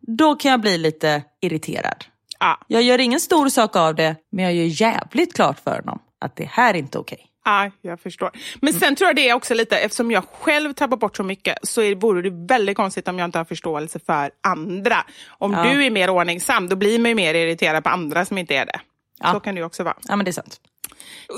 Då 0.00 0.34
kan 0.34 0.50
jag 0.50 0.60
bli 0.60 0.78
lite 0.78 1.22
irriterad. 1.40 2.04
Ja, 2.42 2.58
Jag 2.66 2.82
gör 2.82 2.98
ingen 2.98 3.20
stor 3.20 3.48
sak 3.48 3.76
av 3.76 3.94
det, 3.94 4.16
men 4.32 4.44
jag 4.44 4.54
gör 4.54 4.64
jävligt 4.82 5.34
klart 5.34 5.60
för 5.64 5.76
honom 5.76 5.98
att 6.20 6.36
det 6.36 6.44
här 6.44 6.74
är 6.74 6.78
inte 6.78 6.98
okej. 6.98 7.26
ja, 7.44 7.70
jag 7.82 8.00
förstår. 8.00 8.30
Men 8.60 8.72
sen 8.72 8.96
tror 8.96 9.08
jag 9.08 9.16
det 9.16 9.28
är 9.28 9.34
också 9.34 9.54
lite, 9.54 9.76
eftersom 9.78 10.10
jag 10.10 10.24
själv 10.40 10.72
tappar 10.72 10.96
bort 10.96 11.16
så 11.16 11.22
mycket 11.22 11.58
så 11.62 11.82
är, 11.82 11.94
vore 11.94 12.22
det 12.30 12.46
väldigt 12.54 12.76
konstigt 12.76 13.08
om 13.08 13.18
jag 13.18 13.24
inte 13.24 13.38
har 13.38 13.44
förståelse 13.44 13.98
för 14.06 14.30
andra. 14.46 14.96
Om 15.28 15.52
Ja. 15.52 15.62
du 15.64 15.84
är 15.86 15.90
mer 15.90 16.10
ordningsam, 16.10 16.68
då 16.68 16.76
blir 16.76 16.98
man 16.98 17.08
ju 17.08 17.14
mer 17.14 17.34
irriterad 17.34 17.84
på 17.84 17.90
andra 17.90 18.24
som 18.24 18.38
inte 18.38 18.54
är 18.56 18.66
det. 18.66 18.80
Ja. 19.20 19.32
Så 19.32 19.40
kan 19.40 19.54
det 19.54 19.58
ju 19.58 19.64
också 19.64 19.82
vara. 19.84 19.96
Ja, 20.08 20.16
men 20.16 20.24
det 20.24 20.30
är 20.30 20.32
sant. 20.32 20.60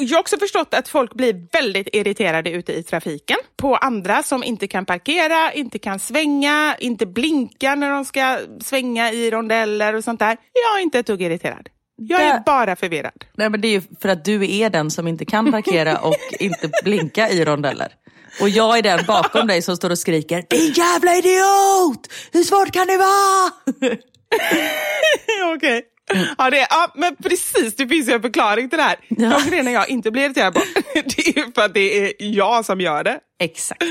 Jag 0.00 0.16
har 0.16 0.20
också 0.20 0.38
förstått 0.38 0.74
att 0.74 0.88
folk 0.88 1.14
blir 1.14 1.48
väldigt 1.52 1.88
irriterade 1.92 2.50
ute 2.50 2.72
i 2.72 2.82
trafiken 2.82 3.36
på 3.56 3.76
andra 3.76 4.22
som 4.22 4.44
inte 4.44 4.66
kan 4.66 4.86
parkera, 4.86 5.52
inte 5.52 5.78
kan 5.78 5.98
svänga, 5.98 6.76
inte 6.78 7.06
blinka 7.06 7.74
när 7.74 7.90
de 7.90 8.04
ska 8.04 8.38
svänga 8.60 9.12
i 9.12 9.30
rondeller 9.30 9.94
och 9.94 10.04
sånt 10.04 10.20
där. 10.20 10.36
Jag 10.52 10.78
är 10.78 10.82
inte 10.82 10.98
ett 10.98 11.06
dugg 11.06 11.22
irriterad. 11.22 11.68
Jag 11.96 12.22
är 12.22 12.40
bara 12.46 12.76
förvirrad. 12.76 13.24
Nej, 13.36 13.50
men 13.50 13.60
det 13.60 13.68
är 13.68 13.72
ju 13.72 13.82
för 14.00 14.08
att 14.08 14.24
du 14.24 14.58
är 14.60 14.70
den 14.70 14.90
som 14.90 15.08
inte 15.08 15.24
kan 15.24 15.52
parkera 15.52 15.98
och 15.98 16.16
inte 16.40 16.70
blinka 16.84 17.28
i 17.28 17.44
rondeller. 17.44 17.92
Och 18.40 18.48
jag 18.48 18.78
är 18.78 18.82
den 18.82 19.04
bakom 19.06 19.46
dig 19.46 19.62
som 19.62 19.76
står 19.76 19.90
och 19.90 19.98
skriker 19.98 20.44
Din 20.50 20.72
jävla 20.72 21.16
idiot! 21.16 22.12
Hur 22.32 22.42
svårt 22.42 22.72
kan 22.72 22.86
det 22.86 22.98
vara? 22.98 23.50
Okej. 25.56 25.82
Ja, 26.38 26.50
det, 26.50 26.66
ja, 26.70 26.92
men 26.94 27.16
precis. 27.16 27.76
Det 27.76 27.88
finns 27.88 28.08
ju 28.08 28.12
en 28.12 28.22
förklaring 28.22 28.68
till 28.68 28.76
det 28.76 28.82
här. 28.82 28.96
Ja. 29.08 29.38
De 29.38 29.50
grejerna 29.50 29.70
jag 29.70 29.88
inte 29.88 30.10
blir 30.10 30.24
irriterad 30.24 30.54
på, 30.54 30.60
det 30.94 31.28
är 31.28 31.54
för 31.54 31.64
att 31.64 31.74
det 31.74 31.98
är 31.98 32.12
jag 32.18 32.64
som 32.64 32.80
gör 32.80 33.04
det. 33.04 33.20
Exakt. 33.40 33.82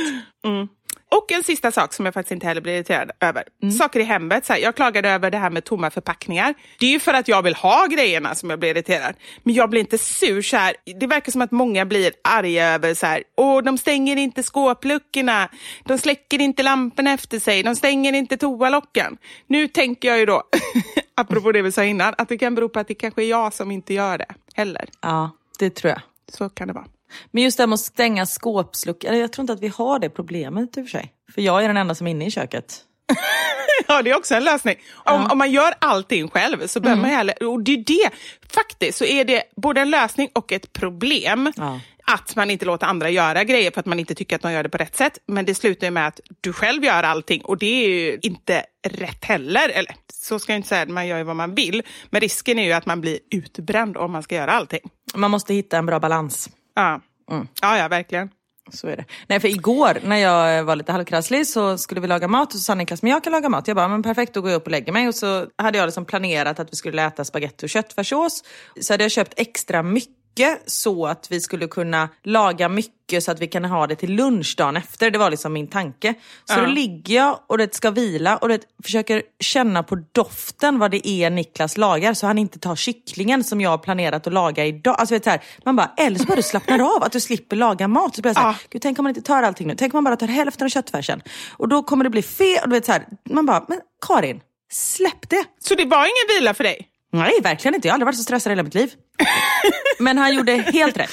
Och 1.15 1.31
en 1.31 1.43
sista 1.43 1.71
sak 1.71 1.93
som 1.93 2.05
jag 2.05 2.13
faktiskt 2.13 2.31
inte 2.31 2.47
heller 2.47 2.61
blir 2.61 2.73
irriterad 2.73 3.11
över. 3.19 3.43
Saker 3.77 3.99
i 3.99 4.03
hemmet. 4.03 4.45
Så 4.45 4.53
här, 4.53 4.59
jag 4.59 4.75
klagade 4.75 5.09
över 5.09 5.31
det 5.31 5.37
här 5.37 5.49
med 5.49 5.63
tomma 5.63 5.89
förpackningar. 5.89 6.53
Det 6.79 6.85
är 6.85 6.89
ju 6.89 6.99
för 6.99 7.13
att 7.13 7.27
jag 7.27 7.41
vill 7.41 7.55
ha 7.55 7.85
grejerna 7.85 8.35
som 8.35 8.49
jag 8.49 8.59
blir 8.59 8.69
irriterad. 8.69 9.15
Men 9.43 9.53
jag 9.53 9.69
blir 9.69 9.81
inte 9.81 9.97
sur. 9.97 10.41
Så 10.41 10.57
här. 10.57 10.75
Det 10.99 11.07
verkar 11.07 11.31
som 11.31 11.41
att 11.41 11.51
många 11.51 11.85
blir 11.85 12.11
arga 12.23 12.67
över 12.67 12.93
så 12.93 13.05
här. 13.05 13.23
Åh, 13.37 13.63
de 13.63 13.77
stänger 13.77 14.17
inte 14.17 14.43
skåpluckorna. 14.43 15.49
De 15.85 15.97
släcker 15.97 16.41
inte 16.41 16.63
lamporna 16.63 17.11
efter 17.11 17.39
sig. 17.39 17.63
De 17.63 17.75
stänger 17.75 18.13
inte 18.13 18.37
toalocken. 18.37 19.17
Nu 19.47 19.67
tänker 19.67 20.07
jag 20.07 20.19
ju 20.19 20.25
då, 20.25 20.43
apropå 21.15 21.51
det 21.51 21.61
vi 21.61 21.71
sa 21.71 21.83
innan, 21.83 22.13
att 22.17 22.29
det 22.29 22.37
kan 22.37 22.55
bero 22.55 22.69
på 22.69 22.79
att 22.79 22.87
det 22.87 22.93
kanske 22.93 23.23
är 23.23 23.29
jag 23.29 23.53
som 23.53 23.71
inte 23.71 23.93
gör 23.93 24.17
det 24.17 24.35
heller. 24.53 24.89
Ja, 25.01 25.31
det 25.59 25.69
tror 25.69 25.89
jag. 25.89 26.01
Så 26.31 26.49
kan 26.49 26.67
det 26.67 26.73
vara. 26.73 26.85
Men 27.31 27.43
just 27.43 27.57
det 27.57 27.61
här 27.61 27.67
med 27.67 27.73
att 27.73 27.79
stänga 27.79 28.25
skåpsluckor, 28.25 29.09
eller 29.09 29.19
jag 29.19 29.31
tror 29.31 29.43
inte 29.43 29.53
att 29.53 29.61
vi 29.61 29.67
har 29.67 29.99
det 29.99 30.09
problemet 30.09 30.77
i 30.77 30.81
och 30.81 30.85
för 30.85 30.91
sig. 30.91 31.13
För 31.33 31.41
jag 31.41 31.63
är 31.63 31.67
den 31.67 31.77
enda 31.77 31.95
som 31.95 32.07
är 32.07 32.11
inne 32.11 32.25
i 32.25 32.31
köket. 32.31 32.75
Ja, 33.87 34.01
det 34.01 34.09
är 34.09 34.17
också 34.17 34.35
en 34.35 34.43
lösning. 34.43 34.75
Om, 34.93 35.31
om 35.31 35.37
man 35.37 35.51
gör 35.51 35.73
allting 35.79 36.29
själv 36.29 36.67
så 36.67 36.79
behöver 36.79 37.01
man 37.01 37.09
ju 37.09 37.15
heller, 37.15 37.43
och 37.43 37.63
det 37.63 37.71
är 37.71 37.77
det, 37.77 38.09
faktiskt 38.53 38.97
så 38.97 39.05
är 39.05 39.25
det 39.25 39.43
både 39.55 39.81
en 39.81 39.89
lösning 39.89 40.29
och 40.33 40.51
ett 40.51 40.73
problem. 40.73 41.51
Ja. 41.55 41.79
Att 42.05 42.35
man 42.35 42.51
inte 42.51 42.65
låter 42.65 42.87
andra 42.87 43.09
göra 43.09 43.43
grejer 43.43 43.71
för 43.71 43.79
att 43.79 43.85
man 43.85 43.99
inte 43.99 44.15
tycker 44.15 44.35
att 44.35 44.41
de 44.41 44.51
gör 44.51 44.63
det 44.63 44.69
på 44.69 44.77
rätt 44.77 44.95
sätt. 44.95 45.19
Men 45.27 45.45
det 45.45 45.55
slutar 45.55 45.87
ju 45.87 45.91
med 45.91 46.07
att 46.07 46.19
du 46.41 46.53
själv 46.53 46.83
gör 46.83 47.03
allting 47.03 47.41
och 47.41 47.57
det 47.57 47.85
är 47.85 47.89
ju 47.89 48.19
inte 48.21 48.65
rätt 48.87 49.25
heller. 49.25 49.69
Eller 49.69 49.95
så 50.13 50.39
ska 50.39 50.51
jag 50.51 50.59
inte 50.59 50.69
säga, 50.69 50.85
man 50.85 51.07
gör 51.07 51.17
ju 51.17 51.23
vad 51.23 51.35
man 51.35 51.55
vill. 51.55 51.83
Men 52.09 52.21
risken 52.21 52.59
är 52.59 52.63
ju 52.63 52.73
att 52.73 52.85
man 52.85 53.01
blir 53.01 53.19
utbränd 53.31 53.97
om 53.97 54.11
man 54.11 54.23
ska 54.23 54.35
göra 54.35 54.51
allting. 54.51 54.89
Man 55.15 55.31
måste 55.31 55.53
hitta 55.53 55.77
en 55.77 55.85
bra 55.85 55.99
balans. 55.99 56.49
Ja, 56.75 57.01
ja, 57.61 57.77
ja 57.77 57.87
verkligen. 57.87 58.29
Så 58.71 58.87
är 58.87 58.97
det. 58.97 59.05
Nej, 59.27 59.39
för 59.39 59.47
igår 59.47 59.97
när 60.03 60.17
jag 60.17 60.63
var 60.63 60.75
lite 60.75 60.91
halvkrasslig 60.91 61.47
så 61.47 61.77
skulle 61.77 62.01
vi 62.01 62.07
laga 62.07 62.27
mat 62.27 62.47
och 62.47 62.53
så 62.53 62.59
sa 62.59 62.75
Niklas, 62.75 63.01
men 63.01 63.11
jag 63.11 63.23
kan 63.23 63.33
laga 63.33 63.49
mat. 63.49 63.67
Jag 63.67 63.75
bara, 63.75 63.87
men 63.87 64.03
perfekt, 64.03 64.33
då 64.33 64.41
går 64.41 64.51
jag 64.51 64.57
upp 64.57 64.65
och 64.65 64.71
lägger 64.71 64.93
mig. 64.93 65.07
Och 65.07 65.15
så 65.15 65.47
hade 65.57 65.77
jag 65.77 65.85
liksom 65.85 66.05
planerat 66.05 66.59
att 66.59 66.71
vi 66.71 66.75
skulle 66.75 67.05
äta 67.05 67.25
spaghetti 67.25 67.65
och 67.65 67.69
köttfärssås. 67.69 68.43
Så 68.81 68.93
hade 68.93 69.03
jag 69.03 69.11
köpt 69.11 69.33
extra 69.37 69.83
mycket 69.83 70.22
så 70.65 71.05
att 71.07 71.31
vi 71.31 71.41
skulle 71.41 71.67
kunna 71.67 72.09
laga 72.23 72.69
mycket 72.69 73.23
så 73.23 73.31
att 73.31 73.39
vi 73.39 73.47
kan 73.47 73.65
ha 73.65 73.87
det 73.87 73.95
till 73.95 74.15
lunch 74.15 74.55
dagen 74.57 74.77
efter. 74.77 75.11
Det 75.11 75.17
var 75.17 75.29
liksom 75.29 75.53
min 75.53 75.67
tanke. 75.67 76.13
Så 76.45 76.59
då 76.59 76.65
ligger 76.65 77.15
jag 77.15 77.39
och 77.47 77.57
det 77.57 77.75
ska 77.75 77.91
vila 77.91 78.37
och 78.37 78.49
det 78.49 78.61
försöker 78.83 79.21
känna 79.39 79.83
på 79.83 79.97
doften 80.11 80.79
vad 80.79 80.91
det 80.91 81.07
är 81.07 81.29
Niklas 81.29 81.77
lagar 81.77 82.13
så 82.13 82.27
han 82.27 82.37
inte 82.37 82.59
tar 82.59 82.75
kycklingen 82.75 83.43
som 83.43 83.61
jag 83.61 83.69
har 83.69 83.77
planerat 83.77 84.27
att 84.27 84.33
laga 84.33 84.65
idag. 84.65 84.95
Alltså, 84.99 85.15
vet 85.15 85.23
så 85.23 85.29
här, 85.29 85.43
man 85.65 85.75
bara, 85.75 85.91
eller 85.97 86.19
så 86.19 86.25
bara 86.25 86.35
du 86.35 86.43
slappnar 86.43 86.95
av, 86.95 87.03
att 87.03 87.11
du 87.11 87.19
slipper 87.19 87.55
laga 87.55 87.87
mat. 87.87 88.15
Så 88.15 88.21
blir 88.21 88.29
jag 88.29 88.35
så 88.35 88.41
här, 88.41 88.49
Ja. 88.49 88.55
Gud, 88.69 88.81
tänk 88.81 88.99
om 88.99 89.03
man 89.03 89.09
inte 89.09 89.21
tar 89.21 89.43
allting 89.43 89.67
nu. 89.67 89.75
Tänk 89.75 89.93
om 89.93 89.97
man 89.97 90.03
bara 90.03 90.15
tar 90.17 90.27
hälften 90.27 90.65
av 90.65 90.69
köttfärsen. 90.69 91.21
Och 91.51 91.67
då 91.67 91.83
kommer 91.83 92.03
det 92.03 92.09
bli 92.09 92.21
fel. 92.21 92.59
Och 92.63 92.69
du 92.69 92.75
vet, 92.75 92.85
så 92.85 92.91
här, 92.91 93.05
man 93.29 93.45
bara, 93.45 93.65
men 93.67 93.79
Karin, 94.07 94.41
släpp 94.71 95.29
det. 95.29 95.43
Så 95.59 95.75
det 95.75 95.85
var 95.85 95.97
ingen 96.03 96.39
vila 96.39 96.53
för 96.53 96.63
dig? 96.63 96.87
Nej, 97.13 97.33
verkligen 97.43 97.75
inte. 97.75 97.87
Jag 97.87 97.91
har 97.91 97.95
aldrig 97.95 98.05
varit 98.05 98.17
så 98.17 98.23
stressad 98.23 98.51
i 98.51 98.53
hela 98.53 98.63
mitt 98.63 98.73
liv. 98.73 98.91
Men 99.99 100.17
han 100.17 100.35
gjorde 100.35 100.51
helt 100.51 100.97
rätt. 100.97 101.09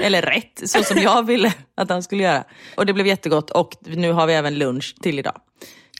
Eller 0.00 0.22
rätt, 0.22 0.62
så 0.64 0.82
som 0.82 0.98
jag 0.98 1.26
ville 1.26 1.52
att 1.76 1.90
han 1.90 2.02
skulle 2.02 2.22
göra. 2.22 2.44
Och 2.74 2.86
det 2.86 2.92
blev 2.92 3.06
jättegott 3.06 3.50
och 3.50 3.72
nu 3.80 4.12
har 4.12 4.26
vi 4.26 4.32
även 4.34 4.58
lunch 4.58 4.94
till 5.02 5.18
idag. 5.18 5.36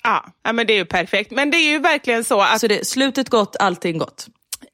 Ja, 0.02 0.52
men 0.52 0.66
det 0.66 0.72
är 0.72 0.76
ju 0.76 0.84
perfekt. 0.84 1.30
Men 1.30 1.50
det 1.50 1.56
är 1.56 1.70
ju 1.70 1.78
verkligen 1.78 2.24
så 2.24 2.40
att 2.40 2.60
Så 2.60 2.66
det, 2.66 2.86
slutet 2.86 3.28
gott, 3.28 3.56
allting 3.60 3.98
gott. 3.98 4.26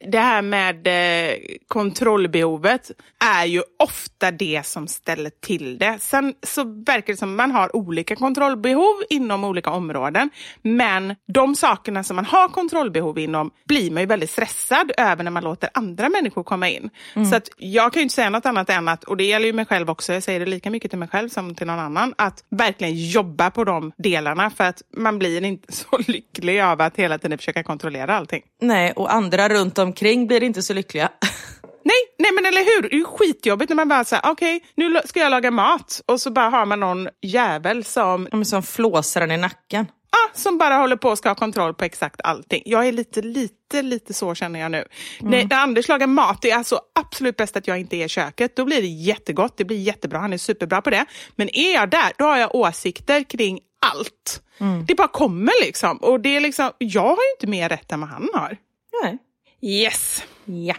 Det 0.07 0.19
här 0.19 0.43
med 0.43 0.87
eh, 0.87 1.37
kontrollbehovet 1.69 2.91
är 3.25 3.45
ju 3.45 3.63
ofta 3.79 4.31
det 4.31 4.67
som 4.67 4.89
ställer 4.89 5.31
till 5.31 5.79
det. 5.79 5.99
Sen 6.01 6.35
så 6.43 6.65
verkar 6.65 7.13
det 7.13 7.17
som 7.17 7.31
att 7.31 7.37
man 7.37 7.51
har 7.51 7.77
olika 7.77 8.17
kontrollbehov 8.17 8.95
inom 9.11 9.45
olika 9.45 9.71
områden. 9.71 10.31
Men 10.63 11.15
de 11.29 11.55
sakerna 11.55 12.05
som 12.05 12.17
man 12.17 12.25
har 12.25 12.49
kontrollbehov 12.49 13.19
inom 13.19 13.51
blir 13.65 13.91
man 13.91 14.03
ju 14.03 14.07
väldigt 14.07 14.31
stressad 14.31 14.93
över 14.97 15.25
när 15.25 15.31
man 15.31 15.45
låter 15.45 15.71
andra 15.75 16.09
människor 16.09 16.43
komma 16.43 16.69
in. 16.69 16.91
Så 17.31 17.37
att 17.37 17.49
jag 17.57 17.93
kan 17.93 18.01
ju 18.01 18.03
inte 18.03 18.15
säga 18.15 18.31
något 18.31 18.47
annat 18.47 18.71
än 18.71 18.89
att, 18.89 19.05
och 19.05 19.17
det 19.17 19.25
gäller 19.25 19.47
ju 19.47 19.53
mig 19.53 19.67
själv 19.67 19.91
också, 19.91 20.13
jag 20.13 20.23
säger 20.23 20.41
det 20.41 20.47
lika 20.47 20.71
mycket 20.71 20.91
till 20.91 20.99
mig 20.99 21.09
själv 21.09 21.29
som 21.29 21.55
till 21.55 21.67
någon 21.67 21.79
annan, 21.79 22.15
att 22.19 22.45
verkligen 22.51 22.95
jobba 22.97 23.51
på 23.51 23.65
de 23.65 23.93
delarna 23.97 24.51
för 24.51 24.65
att 24.65 24.83
man 24.97 25.19
blir 25.19 25.45
inte 25.45 25.73
så 25.73 25.99
lycklig 26.07 26.61
av 26.61 26.81
att 26.81 26.97
hela 26.97 27.19
tiden 27.19 27.39
försöka 27.39 27.63
kontrollera 27.63 28.17
allting. 28.17 28.43
Nej, 28.61 28.93
och 28.93 29.15
andra 29.15 29.49
runt 29.49 29.79
omkring 29.95 30.27
blir 30.27 30.43
inte 30.43 30.63
så 30.63 30.75
lyckliga. 30.75 31.09
Nej, 31.85 31.97
nej 32.19 32.33
men 32.33 32.47
eller 32.47 32.61
hur? 32.65 32.83
Det 32.83 32.95
är 32.95 32.99
ju 32.99 33.05
skitjobbigt 33.05 33.69
när 33.69 33.77
man 33.77 33.89
bara 33.89 34.05
säger 34.05 34.23
okej, 34.31 34.65
nu 34.75 35.01
ska 35.05 35.21
jag 35.21 35.31
laga 35.31 35.51
mat 35.51 36.03
och 36.07 36.21
så 36.21 36.31
bara 36.31 36.49
har 36.49 36.67
man 36.67 36.81
någon 36.81 37.09
jävel 37.23 37.85
som, 37.85 38.29
Ja, 38.33 38.45
Som 38.45 38.63
flåsar 38.63 39.21
den 39.21 39.31
i 39.31 39.37
nacken. 39.37 39.87
ah, 40.11 40.31
som 40.39 40.59
bara 40.59 40.75
håller 40.75 40.97
på 40.97 41.09
och 41.09 41.19
ska 41.19 41.29
ha 41.29 41.35
kontroll 41.35 41.75
på 41.75 41.85
exakt 41.85 42.21
allting. 42.25 42.63
Jag 42.67 42.87
är 42.89 42.93
lite, 42.93 43.23
lite, 43.23 43.83
lite 43.83 44.15
så 44.15 44.35
känner 44.35 44.61
jag 44.61 44.71
nu. 44.71 44.85
Nej, 45.21 45.47
när 45.51 45.57
Anders 45.57 45.89
lagar 45.89 46.07
mat, 46.07 46.43
det 46.43 46.51
är 46.51 46.57
alltså 46.57 46.81
absolut 46.95 47.37
bäst 47.37 47.57
att 47.57 47.67
jag 47.69 47.81
inte 47.81 47.97
är 47.97 48.05
i 48.05 48.09
köket. 48.09 48.57
Då 48.57 48.65
blir 48.65 48.81
det 48.81 48.87
jättegott, 48.89 49.57
det 49.57 49.65
blir 49.65 49.79
jättebra, 49.79 50.19
han 50.19 50.33
är 50.33 50.39
superbra 50.39 50.83
på 50.83 50.91
det. 50.91 51.07
Men 51.37 51.57
är 51.57 51.75
jag 51.75 51.91
där, 51.91 52.13
då 52.19 52.25
har 52.25 52.37
jag 52.37 52.55
åsikter 52.55 53.23
kring 53.25 53.61
allt. 53.87 54.43
Det 54.87 54.95
bara 54.95 55.09
kommer 55.09 55.53
liksom. 55.65 55.97
Och 55.97 56.21
det 56.21 56.37
är 56.37 56.41
liksom, 56.41 56.71
jag 56.79 57.03
har 57.03 57.11
ju 57.11 57.31
inte 57.37 57.47
mer 57.47 57.69
rätt 57.69 57.93
än 57.93 58.01
vad 58.01 58.09
han 58.09 58.29
har. 58.35 58.57
Nej. 59.03 59.19
Yes. 59.61 60.23
Ja. 60.45 60.75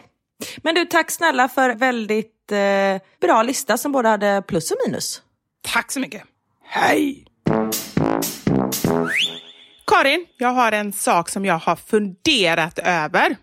Men 0.57 0.76
du, 0.76 0.86
tack 0.86 1.11
snälla 1.11 1.47
för 1.47 1.76
väldigt 1.76 2.51
eh, 2.51 3.01
bra 3.21 3.43
lista 3.43 3.78
som 3.78 3.91
både 3.91 4.09
hade 4.09 4.43
plus 4.47 4.71
och 4.71 4.78
minus. 4.88 5.21
Tack 5.73 5.91
så 5.91 5.99
mycket. 5.99 6.23
Hej! 6.63 7.26
Karin, 9.88 10.26
jag 10.38 10.49
har 10.49 10.71
en 10.71 10.93
sak 10.93 11.30
som 11.30 11.45
jag 11.45 11.57
har 11.57 11.76
funderat 11.76 12.80
över. 12.80 13.36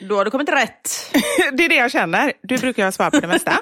Då 0.00 0.16
har 0.16 0.24
du 0.24 0.30
kommit 0.30 0.48
rätt. 0.48 0.90
Det 1.52 1.64
är 1.64 1.68
det 1.68 1.74
jag 1.74 1.90
känner. 1.90 2.32
Du 2.42 2.58
brukar 2.58 2.86
ju 2.86 2.92
svara 2.92 3.10
på 3.10 3.20
det 3.20 3.26
mesta. 3.26 3.52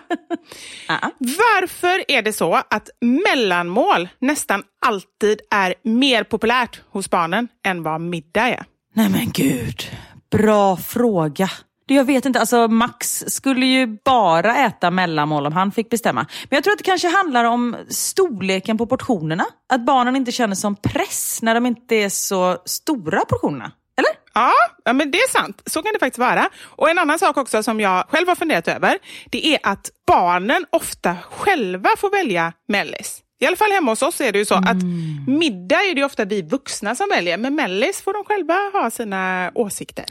Varför 1.19 2.05
är 2.09 2.23
det 2.23 2.33
så 2.33 2.55
att 2.55 2.91
mellanmål 3.01 4.09
nästan 4.19 4.63
alltid 4.87 5.41
är 5.51 5.75
mer 5.83 6.25
populärt 6.25 6.81
hos 6.91 7.11
barnen 7.11 7.49
än 7.67 7.83
vad 7.83 8.01
middag 8.01 8.49
är? 8.49 8.65
Nej 8.95 9.09
men 9.09 9.31
gud, 9.31 9.83
bra 10.31 10.77
fråga. 10.77 11.51
Det 11.89 11.95
Jag 11.95 12.05
vet 12.05 12.24
inte, 12.24 12.41
alltså 12.41 12.68
Max 12.68 13.24
skulle 13.29 13.66
ju 13.66 13.99
bara 14.05 14.57
äta 14.57 14.91
mellanmål 14.91 15.47
om 15.47 15.53
han 15.53 15.72
fick 15.72 15.91
bestämma. 15.91 16.27
Men 16.51 16.57
jag 16.57 16.64
tror 16.64 16.72
att 16.72 16.79
det 16.79 16.85
kanske 16.85 17.09
handlar 17.09 17.45
om 17.45 17.77
storleken 17.89 18.79
på 18.79 18.87
portionerna. 18.87 19.45
Att 19.68 19.87
barnen 19.87 20.16
inte 20.16 20.33
känner 20.33 20.55
som 20.55 20.77
press 20.77 21.39
när 21.43 21.55
de 21.55 21.66
inte 21.66 21.95
är 21.95 22.09
så 22.09 22.57
stora 22.64 23.20
portionerna. 23.24 23.72
Eller? 23.99 24.11
Ja, 24.35 24.53
ja, 24.85 24.93
men 24.93 25.11
det 25.11 25.18
är 25.18 25.31
sant. 25.31 25.62
Så 25.66 25.83
kan 25.83 25.93
det 25.93 25.99
faktiskt 25.99 26.18
vara. 26.18 26.49
Och 26.62 26.91
en 26.91 26.99
annan 26.99 27.18
sak 27.18 27.37
också 27.37 27.62
som 27.62 27.81
jag 27.81 28.05
själv 28.09 28.29
har 28.29 28.35
funderat 28.35 28.68
över, 28.68 28.99
det 29.31 29.55
är 29.55 29.59
att 29.62 29.91
barnen 30.07 30.66
ofta 30.70 31.16
själva 31.31 31.91
får 31.99 32.11
välja 32.11 32.53
mellis. 32.68 33.22
I 33.39 33.47
alla 33.47 33.57
fall 33.57 33.70
hemma 33.70 33.93
hos 33.93 34.03
oss 34.03 34.20
är 34.20 34.32
det 34.32 34.39
ju 34.39 34.45
så 34.45 34.55
att 34.55 34.82
middag 35.26 35.76
är 35.76 35.95
det 35.95 36.05
ofta 36.05 36.24
vi 36.24 36.43
vuxna 36.43 36.95
som 36.95 37.09
väljer, 37.09 37.39
men 37.39 37.55
mellis 37.55 38.03
får 38.03 38.12
de 38.12 38.24
själva 38.24 38.55
ha 38.72 38.91
sina 38.91 39.51
åsikter. 39.55 40.05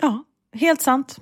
Ja, 0.00 0.24
helt 0.54 0.82
sant. 0.82 1.16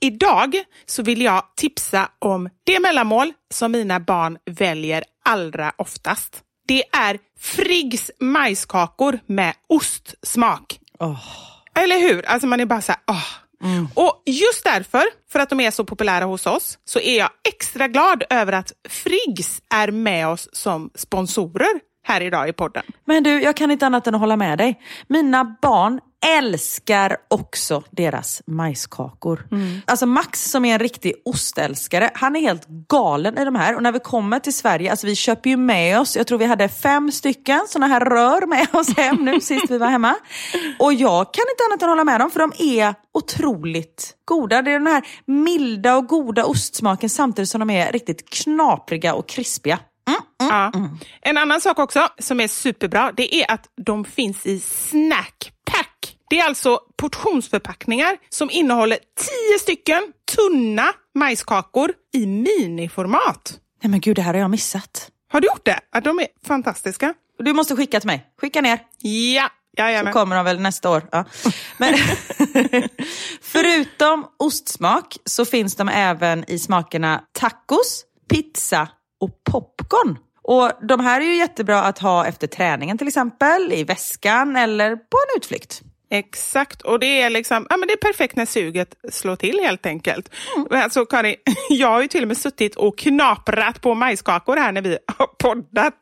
Idag 0.00 0.56
så 0.86 1.02
vill 1.02 1.22
jag 1.22 1.44
tipsa 1.56 2.08
om 2.18 2.48
det 2.64 2.80
mellanmål 2.80 3.32
som 3.50 3.72
mina 3.72 4.00
barn 4.00 4.38
väljer 4.50 5.04
allra 5.24 5.72
oftast. 5.76 6.42
Det 6.68 6.82
är 6.92 7.18
Friggs 7.40 8.10
majskakor 8.20 9.20
med 9.26 9.54
ostsmak. 9.68 10.78
Eller 11.74 11.98
hur? 11.98 12.26
Alltså 12.26 12.46
man 12.46 12.60
är 12.60 12.66
bara 12.66 12.80
så 12.80 12.92
här, 12.92 13.00
Mm. 13.62 13.88
Och 13.94 14.22
just 14.26 14.64
därför, 14.64 15.02
för 15.32 15.38
att 15.38 15.50
de 15.50 15.60
är 15.60 15.70
så 15.70 15.84
populära 15.84 16.24
hos 16.24 16.46
oss, 16.46 16.78
så 16.84 17.00
är 17.00 17.18
jag 17.18 17.30
extra 17.48 17.88
glad 17.88 18.24
över 18.30 18.52
att 18.52 18.72
Friggs 18.88 19.62
är 19.74 19.90
med 19.90 20.28
oss 20.28 20.48
som 20.52 20.90
sponsorer 20.94 21.91
här 22.02 22.20
idag 22.20 22.48
i 22.48 22.52
podden. 22.52 22.82
Men 23.04 23.22
du, 23.22 23.42
jag 23.42 23.56
kan 23.56 23.70
inte 23.70 23.86
annat 23.86 24.06
än 24.06 24.14
att 24.14 24.20
hålla 24.20 24.36
med 24.36 24.58
dig. 24.58 24.80
Mina 25.06 25.56
barn 25.62 26.00
älskar 26.38 27.16
också 27.28 27.82
deras 27.90 28.42
majskakor. 28.46 29.46
Alltså 29.84 30.06
Max 30.06 30.50
som 30.50 30.64
är 30.64 30.72
en 30.72 30.78
riktig 30.78 31.14
ostälskare, 31.24 32.10
han 32.14 32.36
är 32.36 32.40
helt 32.40 32.66
galen 32.88 33.38
i 33.38 33.44
de 33.44 33.54
här. 33.54 33.76
Och 33.76 33.82
när 33.82 33.92
vi 33.92 33.98
kommer 33.98 34.38
till 34.38 34.54
Sverige, 34.54 34.90
alltså 34.90 35.06
vi 35.06 35.14
köper 35.14 35.50
ju 35.50 35.56
med 35.56 36.00
oss, 36.00 36.16
jag 36.16 36.26
tror 36.26 36.38
vi 36.38 36.44
hade 36.44 36.68
fem 36.68 37.12
stycken 37.12 37.60
sådana 37.68 37.86
här 37.86 38.00
rör 38.00 38.46
med 38.46 38.66
oss 38.72 38.96
hem 38.96 39.16
nu 39.16 39.40
sist 39.40 39.70
vi 39.70 39.78
var 39.78 39.88
hemma. 39.88 40.14
Och 40.78 40.94
jag 40.94 41.34
kan 41.34 41.44
inte 41.50 41.64
annat 41.70 41.82
än 41.82 41.88
hålla 41.88 42.04
med 42.04 42.20
dem 42.20 42.30
för 42.30 42.40
de 42.40 42.52
är 42.58 42.94
otroligt 43.14 44.16
goda. 44.24 44.62
Det 44.62 44.70
är 44.70 44.78
den 44.78 44.86
här 44.86 45.06
milda 45.26 45.96
och 45.96 46.06
goda 46.06 46.44
ostsmaken 46.44 47.10
samtidigt 47.10 47.48
som 47.48 47.58
de 47.58 47.70
är 47.70 47.92
riktigt 47.92 48.30
knapriga 48.30 49.14
och 49.14 49.28
krispiga. 49.28 49.78
Ja. 50.38 50.72
En 51.22 51.38
annan 51.38 51.60
sak 51.60 51.78
också 51.78 52.08
som 52.18 52.40
är 52.40 52.48
superbra, 52.48 53.12
det 53.16 53.34
är 53.34 53.50
att 53.50 53.64
de 53.86 54.04
finns 54.04 54.46
i 54.46 54.60
snackpack. 54.60 56.16
Det 56.30 56.40
är 56.40 56.44
alltså 56.46 56.80
portionsförpackningar 56.96 58.16
som 58.28 58.50
innehåller 58.50 58.96
tio 58.98 59.58
stycken 59.58 60.02
tunna 60.36 60.86
majskakor 61.14 61.92
i 62.14 62.26
miniformat. 62.26 63.58
Nej 63.82 63.90
men 63.90 64.00
gud, 64.00 64.16
det 64.16 64.22
här 64.22 64.34
har 64.34 64.40
jag 64.40 64.50
missat. 64.50 65.10
Har 65.32 65.40
du 65.40 65.46
gjort 65.46 65.64
det? 65.64 65.80
Ja, 65.92 66.00
de 66.00 66.18
är 66.20 66.26
fantastiska. 66.46 67.14
Du 67.38 67.52
måste 67.52 67.76
skicka 67.76 68.00
till 68.00 68.06
mig. 68.06 68.26
Skicka 68.40 68.60
ner. 68.60 68.78
Ja, 68.98 69.48
Så 69.76 69.82
jajamän. 69.82 70.12
kommer 70.12 70.36
de 70.36 70.44
väl 70.44 70.60
nästa 70.60 70.90
år. 70.90 71.02
Ja. 71.12 71.24
Men 71.78 71.94
förutom 73.42 74.26
ostsmak 74.38 75.16
så 75.24 75.44
finns 75.44 75.76
de 75.76 75.88
även 75.88 76.50
i 76.50 76.58
smakerna 76.58 77.22
tacos, 77.32 78.04
pizza 78.30 78.88
och 79.22 79.44
popcorn. 79.44 80.18
Och 80.42 80.70
De 80.88 81.00
här 81.00 81.20
är 81.20 81.24
ju 81.24 81.36
jättebra 81.36 81.82
att 81.82 81.98
ha 81.98 82.26
efter 82.26 82.46
träningen 82.46 82.98
till 82.98 83.08
exempel, 83.08 83.72
i 83.72 83.84
väskan 83.84 84.56
eller 84.56 84.96
på 84.96 85.16
en 85.16 85.36
utflykt. 85.36 85.82
Exakt, 86.10 86.82
och 86.82 87.00
det 87.00 87.22
är 87.22 87.30
liksom, 87.30 87.66
ja 87.70 87.76
men 87.76 87.88
det 87.88 87.92
är 87.92 88.12
perfekt 88.12 88.36
när 88.36 88.46
suget 88.46 88.94
slår 89.10 89.36
till 89.36 89.60
helt 89.62 89.86
enkelt. 89.86 90.30
Men 90.70 90.82
Alltså 90.82 91.04
Karin, 91.04 91.36
jag 91.70 91.88
har 91.88 92.02
ju 92.02 92.08
till 92.08 92.22
och 92.22 92.28
med 92.28 92.36
suttit 92.36 92.76
och 92.76 92.98
knaprat 92.98 93.80
på 93.80 93.94
majskakor 93.94 94.56
här 94.56 94.72
när 94.72 94.82
vi 94.82 94.98
har 95.18 95.26
poddat. 95.26 95.94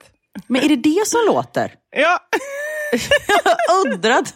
Men 0.47 0.62
är 0.62 0.68
det 0.68 0.77
det 0.77 1.07
som 1.07 1.21
låter? 1.27 1.75
Ja, 1.97 2.18
Jag 3.26 3.43
har 3.45 3.86
undrat 3.86 4.34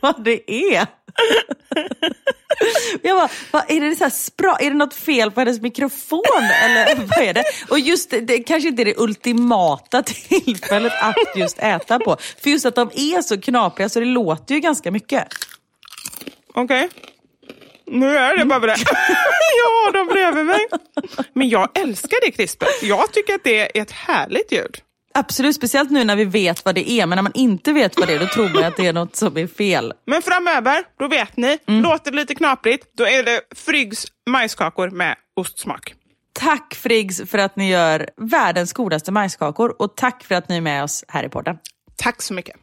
vad 0.00 0.24
det 0.24 0.50
är. 0.50 0.86
Jag 3.02 3.18
bara, 3.18 3.28
vad, 3.50 3.70
är, 3.70 3.80
det 3.80 3.96
så 3.96 4.04
här 4.04 4.10
spra, 4.10 4.56
är 4.60 4.70
det 4.70 4.76
något 4.76 4.94
fel 4.94 5.30
på 5.30 5.40
hennes 5.40 5.60
mikrofon 5.60 6.22
eller 6.64 6.94
vad 6.94 7.18
är 7.18 7.34
det? 7.34 7.44
Och 7.68 7.78
just 7.78 8.14
det, 8.22 8.38
kanske 8.38 8.68
inte 8.68 8.82
är 8.82 8.84
det 8.84 8.94
ultimata 8.96 10.02
tillfället 10.02 10.92
att 11.02 11.36
just 11.36 11.58
äta 11.58 11.98
på. 11.98 12.16
För 12.42 12.50
just 12.50 12.66
att 12.66 12.74
de 12.74 12.90
är 12.94 13.22
så 13.22 13.40
knapriga 13.40 13.88
så 13.88 14.00
det 14.00 14.06
låter 14.06 14.54
ju 14.54 14.60
ganska 14.60 14.90
mycket. 14.90 15.28
okej. 16.54 16.88
Nu 17.86 18.16
är 18.16 18.36
det 18.36 18.44
bara 18.44 18.60
det. 18.60 18.76
jag 19.56 19.70
har 19.70 19.92
dem 19.92 20.06
bredvid 20.06 20.46
mig. 20.46 20.66
Men 21.32 21.48
jag 21.48 21.78
älskar 21.78 22.18
det 22.26 22.30
krispet. 22.30 22.68
Jag 22.82 23.12
tycker 23.12 23.34
att 23.34 23.44
det 23.44 23.78
är 23.78 23.82
ett 23.82 23.90
härligt 23.90 24.52
ljud. 24.52 24.76
Absolut, 25.18 25.56
speciellt 25.56 25.90
nu 25.90 26.04
när 26.04 26.16
vi 26.16 26.24
vet 26.24 26.64
vad 26.64 26.74
det 26.74 26.90
är. 26.90 27.06
Men 27.06 27.16
när 27.16 27.22
man 27.22 27.32
inte 27.34 27.72
vet 27.72 27.98
vad 27.98 28.08
det 28.08 28.14
är 28.14 28.18
då 28.18 28.26
tror 28.26 28.48
man 28.48 28.64
att 28.64 28.76
det 28.76 28.86
är 28.86 28.92
något 28.92 29.16
som 29.16 29.36
är 29.36 29.46
fel. 29.46 29.92
Men 30.04 30.22
framöver, 30.22 30.84
då 30.98 31.08
vet 31.08 31.36
ni, 31.36 31.58
låter 31.66 32.10
det 32.10 32.16
lite 32.16 32.34
knaprigt, 32.34 32.86
då 32.96 33.04
är 33.04 33.22
det 33.22 33.40
Friggs 33.54 34.06
majskakor 34.30 34.90
med 34.90 35.16
ostsmak. 35.36 35.94
Tack 36.32 36.74
Friggs 36.74 37.22
för 37.30 37.38
att 37.38 37.56
ni 37.56 37.70
gör 37.70 38.10
världens 38.16 38.72
godaste 38.72 39.12
majskakor 39.12 39.82
och 39.82 39.96
tack 39.96 40.24
för 40.24 40.34
att 40.34 40.48
ni 40.48 40.56
är 40.56 40.60
med 40.60 40.84
oss 40.84 41.04
här 41.08 41.24
i 41.24 41.28
podden. 41.28 41.58
Tack 41.96 42.22
så 42.22 42.34
mycket. 42.34 42.56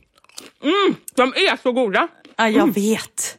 Mm, 0.63 0.95
de 1.15 1.29
är 1.29 1.61
så 1.63 1.71
goda. 1.71 2.07
Ja, 2.35 2.49
jag 2.49 2.73
vet. 2.73 3.37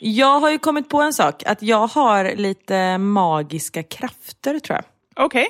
Jag 0.00 0.40
har 0.40 0.50
ju 0.50 0.58
kommit 0.58 0.88
på 0.88 1.00
en 1.00 1.12
sak, 1.12 1.42
att 1.46 1.62
jag 1.62 1.86
har 1.86 2.36
lite 2.36 2.98
magiska 2.98 3.82
krafter 3.82 4.58
tror 4.58 4.76
jag. 4.76 4.84
Okej, 5.24 5.48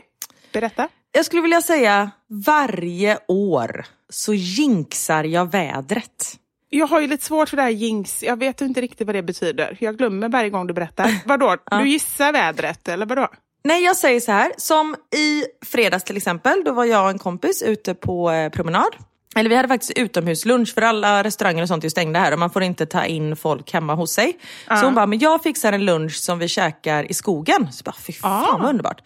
berätta. 0.53 0.89
Jag 1.17 1.25
skulle 1.25 1.43
vilja 1.43 1.61
säga 1.61 2.11
varje 2.29 3.19
år 3.29 3.85
så 4.09 4.35
jinxar 4.35 5.25
jag 5.25 5.51
vädret. 5.51 6.37
Jag 6.69 6.87
har 6.87 7.01
ju 7.01 7.07
lite 7.07 7.25
svårt 7.25 7.49
för 7.49 7.57
det 7.57 7.63
här 7.63 7.71
jinx. 7.71 8.23
Jag 8.23 8.39
vet 8.39 8.61
inte 8.61 8.81
riktigt 8.81 9.07
vad 9.07 9.15
det 9.17 9.23
betyder. 9.23 9.77
Jag 9.81 9.99
glömmer 9.99 10.29
varje 10.29 10.51
gång 10.51 10.67
du 10.67 10.75
berättar. 10.75 11.21
Vadå? 11.27 11.57
Du 11.71 11.89
gissar 11.89 12.33
vädret 12.33 12.89
eller 12.89 13.07
vadå? 13.07 13.29
Nej, 13.65 13.85
jag 13.85 13.97
säger 13.97 14.21
så 14.21 14.33
här. 14.33 14.53
Som 14.57 14.97
i 15.17 15.45
fredags 15.67 16.05
till 16.05 16.17
exempel. 16.17 16.63
Då 16.65 16.73
var 16.73 16.85
jag 16.85 17.05
och 17.05 17.11
en 17.11 17.19
kompis 17.19 17.63
ute 17.63 17.95
på 17.95 18.31
eh, 18.31 18.51
promenad. 18.51 18.95
Eller 19.35 19.51
vi 19.51 19.57
hade 19.57 19.69
faktiskt 19.69 19.93
utomhuslunch 19.97 20.75
för 20.75 20.83
alla 20.83 21.25
restauranger 21.25 21.63
och 21.63 21.69
sånt 21.69 21.85
är 21.85 21.89
stängda 21.89 22.21
här 22.21 22.33
och 22.33 22.39
man 22.39 22.51
får 22.51 22.63
inte 22.63 22.87
ta 22.87 23.05
in 23.05 23.37
folk 23.37 23.73
hemma 23.73 23.95
hos 23.95 24.13
sig. 24.13 24.39
Så 24.81 24.85
hon 24.85 24.95
bara, 24.95 25.07
men 25.07 25.19
jag 25.19 25.43
fixar 25.43 25.73
en 25.73 25.85
lunch 25.85 26.15
som 26.17 26.39
vi 26.39 26.49
käkar 26.49 27.11
i 27.11 27.15
skogen. 27.15 27.73
Så 27.73 27.83
jag 27.85 27.85
bara, 27.93 28.01
fy 28.01 28.13
fan 28.13 28.61
vad 28.61 28.69
underbart. 28.71 29.01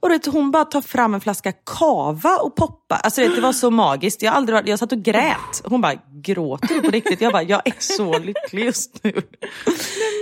Och 0.00 0.08
det, 0.08 0.26
hon 0.26 0.50
bara 0.50 0.64
tar 0.64 0.80
fram 0.80 1.14
en 1.14 1.20
flaska 1.20 1.52
kava 1.52 2.36
och 2.36 2.56
poppa. 2.56 2.96
Alltså 2.96 3.20
det, 3.20 3.34
det 3.34 3.40
var 3.40 3.52
så 3.52 3.70
magiskt. 3.70 4.22
Jag, 4.22 4.34
aldrig, 4.34 4.54
varit- 4.54 4.68
jag 4.68 4.78
satt 4.78 4.92
och 4.92 5.02
grät. 5.02 5.62
Hon 5.64 5.80
bara, 5.80 5.94
gråter 6.22 6.74
du 6.74 6.80
på 6.82 6.90
riktigt? 6.90 7.20
Jag 7.20 7.32
bara, 7.32 7.42
jag 7.42 7.62
är 7.64 7.74
så 7.78 8.18
lycklig 8.18 8.64
just 8.64 9.04
nu. 9.04 9.12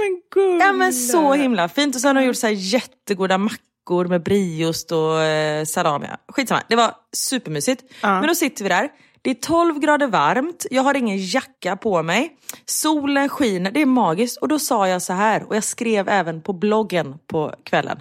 Men 0.01 0.21
gud. 0.35 0.61
Ja 0.63 0.73
men 0.73 0.93
så 0.93 1.33
himla 1.35 1.69
fint. 1.69 1.95
Och 1.95 2.01
så 2.01 2.09
har 2.09 2.15
de 2.15 2.25
gjort 2.25 2.37
så 2.37 2.47
här 2.47 2.55
jättegoda 2.55 3.39
mackor 3.39 4.05
med 4.09 4.23
brieost 4.23 4.93
och 4.93 5.23
eh, 5.23 5.65
salami. 5.65 6.07
Skitsamma, 6.29 6.63
det 6.69 6.77
var 6.77 6.95
supermysigt. 7.17 7.83
Men 8.21 8.27
då 8.27 8.35
sitter 8.35 8.63
vi 8.65 8.69
där. 8.69 8.89
Det 9.23 9.31
är 9.31 9.35
12 9.35 9.79
grader 9.79 10.07
varmt, 10.07 10.67
jag 10.71 10.83
har 10.83 10.95
ingen 10.97 11.19
jacka 11.19 11.77
på 11.77 12.03
mig. 12.03 12.37
Solen 12.65 13.29
skiner, 13.29 13.71
det 13.71 13.83
är 13.83 13.87
magiskt. 13.87 14.37
Och 14.37 14.49
då 14.49 14.59
sa 14.59 14.89
jag 14.89 15.03
så 15.03 15.13
här, 15.13 15.43
och 15.49 15.57
jag 15.57 15.65
skrev 15.65 16.09
även 16.09 16.43
på 16.43 16.53
bloggen 16.53 17.19
på 17.27 17.55
kvällen. 17.65 18.01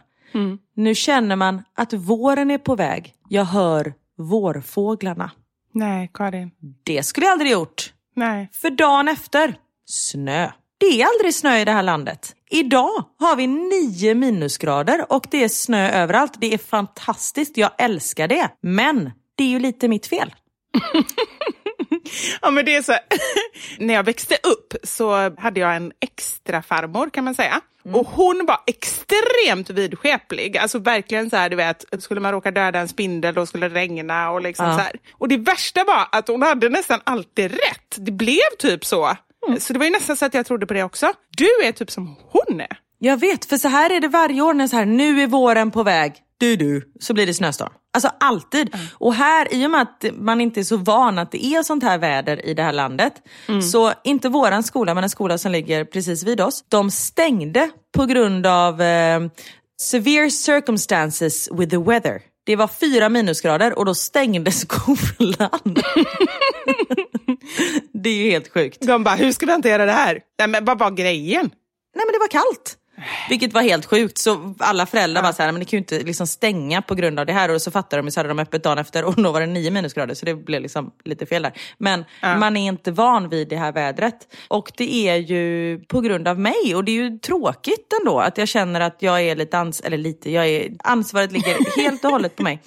Nu 0.75 0.95
känner 0.95 1.35
man 1.35 1.63
att 1.73 1.93
våren 1.93 2.51
är 2.51 2.57
på 2.57 2.75
väg. 2.75 3.13
Jag 3.29 3.45
hör 3.45 3.93
vårfåglarna. 4.17 5.31
Nej, 5.73 6.11
Karin. 6.13 6.51
Det 6.83 7.03
skulle 7.03 7.25
jag 7.25 7.31
aldrig 7.31 7.51
gjort. 7.51 7.93
Nej. 8.15 8.49
För 8.53 8.69
dagen 8.69 9.07
efter, 9.07 9.55
snö. 9.85 10.51
Det 10.77 11.01
är 11.01 11.05
aldrig 11.05 11.35
snö 11.35 11.57
i 11.57 11.65
det 11.65 11.71
här 11.71 11.83
landet. 11.83 12.35
Idag 12.49 13.03
har 13.19 13.35
vi 13.35 13.47
nio 13.47 14.15
minusgrader 14.15 15.05
och 15.09 15.27
det 15.31 15.43
är 15.43 15.49
snö 15.49 15.89
överallt. 15.89 16.33
Det 16.37 16.53
är 16.53 16.57
fantastiskt, 16.57 17.57
jag 17.57 17.71
älskar 17.77 18.27
det. 18.27 18.49
Men 18.61 19.11
det 19.35 19.43
är 19.43 19.47
ju 19.47 19.59
lite 19.59 19.87
mitt 19.87 20.07
fel. 20.07 20.35
Ja, 22.41 22.51
men 22.51 22.65
det 22.65 22.75
är 22.75 22.81
så. 22.81 22.93
När 23.79 23.93
jag 23.93 24.03
växte 24.03 24.35
upp 24.43 24.73
så 24.83 25.35
hade 25.39 25.59
jag 25.59 25.75
en 25.75 25.91
extra 26.01 26.61
farmor 26.61 27.09
kan 27.09 27.23
man 27.23 27.35
säga. 27.35 27.61
Och 27.93 28.07
hon 28.07 28.45
var 28.45 28.57
extremt 28.67 29.69
vidskeplig. 29.69 30.57
Alltså 30.57 30.79
verkligen 30.79 31.29
så 31.29 31.35
här, 31.35 31.49
du 31.49 31.55
vet, 31.55 31.85
skulle 31.99 32.21
man 32.21 32.31
råka 32.31 32.51
döda 32.51 32.79
en 32.79 32.87
spindel 32.87 33.35
då 33.35 33.45
skulle 33.45 33.69
det 33.69 33.75
regna 33.75 34.31
och 34.31 34.41
liksom 34.41 34.65
Ja. 34.65 34.73
så 34.75 34.79
här. 34.79 34.91
Och 35.13 35.27
det 35.27 35.37
värsta 35.37 35.83
var 35.83 36.07
att 36.11 36.27
hon 36.27 36.41
hade 36.41 36.69
nästan 36.69 36.99
alltid 37.03 37.51
rätt. 37.51 37.95
Det 37.97 38.11
blev 38.11 38.49
typ 38.59 38.85
så. 38.85 39.15
Så 39.59 39.73
det 39.73 39.79
var 39.79 39.85
ju 39.85 39.91
nästan 39.91 40.17
så 40.17 40.25
att 40.25 40.33
jag 40.33 40.45
trodde 40.45 40.65
på 40.65 40.73
det 40.73 40.83
också. 40.83 41.13
Du 41.37 41.47
är 41.63 41.71
typ 41.71 41.91
som 41.91 42.15
hon 42.21 42.61
är. 42.61 42.77
Jag 42.99 43.19
vet, 43.19 43.45
för 43.45 43.57
så 43.57 43.67
här 43.67 43.89
är 43.89 43.99
det 43.99 44.07
varje 44.07 44.41
år 44.41 44.53
när 44.53 44.67
så 44.67 44.75
här, 44.75 44.85
nu 44.85 45.21
är 45.21 45.27
våren 45.27 45.71
på 45.71 45.83
väg, 45.83 46.13
du 46.37 46.55
du, 46.55 46.91
så 46.99 47.13
blir 47.13 47.25
det 47.27 47.33
snöstorm. 47.33 47.73
Alltså 47.93 48.09
alltid. 48.19 48.75
Och 48.93 49.13
här, 49.13 49.53
i 49.53 49.65
och 49.65 49.71
med 49.71 49.81
att 49.81 50.05
man 50.13 50.41
inte 50.41 50.59
är 50.59 50.63
så 50.63 50.77
van 50.77 51.19
att 51.19 51.31
det 51.31 51.45
är 51.45 51.63
sånt 51.63 51.83
här 51.83 51.97
väder 51.97 52.45
i 52.45 52.53
det 52.53 52.63
här 52.63 52.73
landet, 52.73 53.13
så 53.71 53.93
inte 54.03 54.29
våran 54.29 54.63
skola, 54.63 54.93
men 54.93 55.03
en 55.03 55.09
skola 55.09 55.37
som 55.37 55.51
ligger 55.51 55.85
precis 55.85 56.23
vid 56.23 56.41
oss, 56.41 56.63
de 56.67 56.91
stängde 56.91 57.69
på 57.97 58.05
grund 58.05 58.45
av 58.47 58.81
eh, 58.81 59.19
severe 59.81 60.31
circumstances 60.31 61.49
with 61.51 61.69
the 61.69 61.77
weather. 61.77 62.21
Det 62.45 62.55
var 62.55 62.67
fyra 62.67 63.09
minusgrader 63.09 63.79
och 63.79 63.85
då 63.85 63.95
stängde 63.95 64.51
skolan. 64.67 65.59
det 67.93 68.09
är 68.09 68.23
ju 68.23 68.31
helt 68.31 68.53
sjukt. 68.53 68.81
De 68.81 69.03
bara, 69.03 69.15
hur 69.15 69.31
ska 69.31 69.45
vi 69.45 69.51
hantera 69.51 69.85
det 69.85 69.91
här? 69.91 70.19
Nej, 70.39 70.47
men 70.47 70.65
vad 70.65 70.79
var 70.79 70.91
grejen? 70.91 71.49
Nej 71.95 72.05
men 72.05 72.13
det 72.13 72.19
var 72.19 72.27
kallt. 72.27 72.75
Vilket 73.29 73.53
var 73.53 73.61
helt 73.61 73.85
sjukt. 73.85 74.17
Så 74.17 74.55
alla 74.59 74.85
föräldrar 74.85 75.23
var 75.23 75.31
så 75.31 75.43
här, 75.43 75.51
men 75.51 75.59
det 75.59 75.65
kan 75.65 75.77
ju 75.77 75.81
inte 75.81 75.99
liksom 75.99 76.27
stänga 76.27 76.81
på 76.81 76.95
grund 76.95 77.19
av 77.19 77.25
det 77.25 77.33
här. 77.33 77.53
Och 77.53 77.61
så 77.61 77.71
fattade 77.71 78.01
de, 78.01 78.11
så 78.11 78.19
hade 78.19 78.29
de 78.29 78.39
öppet 78.39 78.63
dagen 78.63 78.77
efter 78.77 79.05
och 79.05 79.15
då 79.15 79.31
var 79.31 79.39
det 79.39 79.47
nio 79.47 79.71
minusgrader. 79.71 80.13
Så 80.15 80.25
det 80.25 80.35
blev 80.35 80.61
liksom 80.61 80.91
lite 81.05 81.25
fel 81.25 81.41
där. 81.41 81.53
Men 81.77 82.05
man 82.21 82.57
är 82.57 82.67
inte 82.67 82.91
van 82.91 83.29
vid 83.29 83.47
det 83.47 83.57
här 83.57 83.71
vädret. 83.71 84.35
Och 84.47 84.71
det 84.77 85.09
är 85.09 85.15
ju 85.15 85.79
på 85.87 86.01
grund 86.01 86.27
av 86.27 86.39
mig. 86.39 86.75
Och 86.75 86.83
det 86.83 86.91
är 86.91 87.03
ju 87.03 87.17
tråkigt 87.17 87.93
ändå 87.99 88.19
att 88.19 88.37
jag 88.37 88.47
känner 88.47 88.81
att 88.81 88.97
jag 88.99 89.21
är 89.21 89.35
lite, 89.35 89.57
ans 89.57 89.81
eller 89.81 89.97
lite, 89.97 90.31
jag 90.31 90.47
är, 90.47 90.71
ansvaret 90.83 91.31
ligger 91.31 91.81
helt 91.81 92.05
och 92.05 92.11
hållet 92.11 92.35
på 92.35 92.43
mig. 92.43 92.61